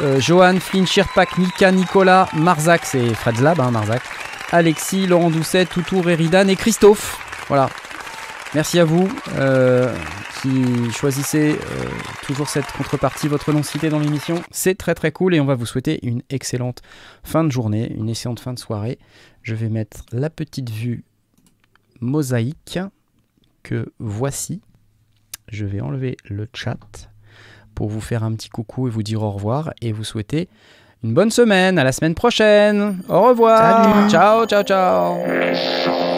Euh, 0.00 0.20
Johan, 0.20 0.58
Flynn, 0.58 0.86
Shirpak, 0.86 1.38
Mika, 1.38 1.70
Nicolas, 1.70 2.28
Marzac, 2.34 2.84
c'est 2.84 3.14
Fred's 3.14 3.40
Lab, 3.40 3.60
hein, 3.60 3.70
Marzac. 3.70 4.02
Alexis, 4.50 5.06
Laurent 5.06 5.30
Doucet, 5.30 5.66
Toutour, 5.66 6.08
Eridan 6.10 6.48
et 6.48 6.56
Christophe. 6.56 7.18
Voilà. 7.48 7.68
Merci 8.54 8.78
à 8.78 8.84
vous 8.84 9.08
euh, 9.36 9.94
qui 10.42 10.90
choisissez 10.92 11.52
euh, 11.52 11.84
toujours 12.22 12.48
cette 12.48 12.70
contrepartie, 12.72 13.28
votre 13.28 13.52
nom 13.52 13.62
cité 13.62 13.88
dans 13.88 13.98
l'émission. 13.98 14.42
C'est 14.50 14.76
très 14.76 14.94
très 14.94 15.12
cool 15.12 15.34
et 15.34 15.40
on 15.40 15.46
va 15.46 15.54
vous 15.54 15.66
souhaiter 15.66 16.06
une 16.06 16.22
excellente 16.28 16.82
fin 17.22 17.44
de 17.44 17.50
journée, 17.50 17.92
une 17.94 18.10
excellente 18.10 18.40
fin 18.40 18.52
de 18.52 18.58
soirée. 18.58 18.98
Je 19.42 19.54
vais 19.54 19.68
mettre 19.68 20.04
la 20.12 20.28
petite 20.28 20.70
vue 20.70 21.04
mosaïque 22.00 22.78
que 23.62 23.92
voici. 23.98 24.60
Je 25.48 25.64
vais 25.64 25.80
enlever 25.80 26.16
le 26.24 26.48
chat 26.52 27.11
pour 27.74 27.88
vous 27.88 28.00
faire 28.00 28.24
un 28.24 28.32
petit 28.32 28.48
coucou 28.48 28.88
et 28.88 28.90
vous 28.90 29.02
dire 29.02 29.22
au 29.22 29.30
revoir 29.30 29.72
et 29.80 29.92
vous 29.92 30.04
souhaiter 30.04 30.48
une 31.04 31.14
bonne 31.14 31.30
semaine. 31.30 31.78
À 31.78 31.84
la 31.84 31.92
semaine 31.92 32.14
prochaine. 32.14 32.98
Au 33.08 33.22
revoir. 33.22 33.84
Salut. 33.84 34.10
Ciao, 34.10 34.46
ciao, 34.46 34.62
ciao. 34.62 36.11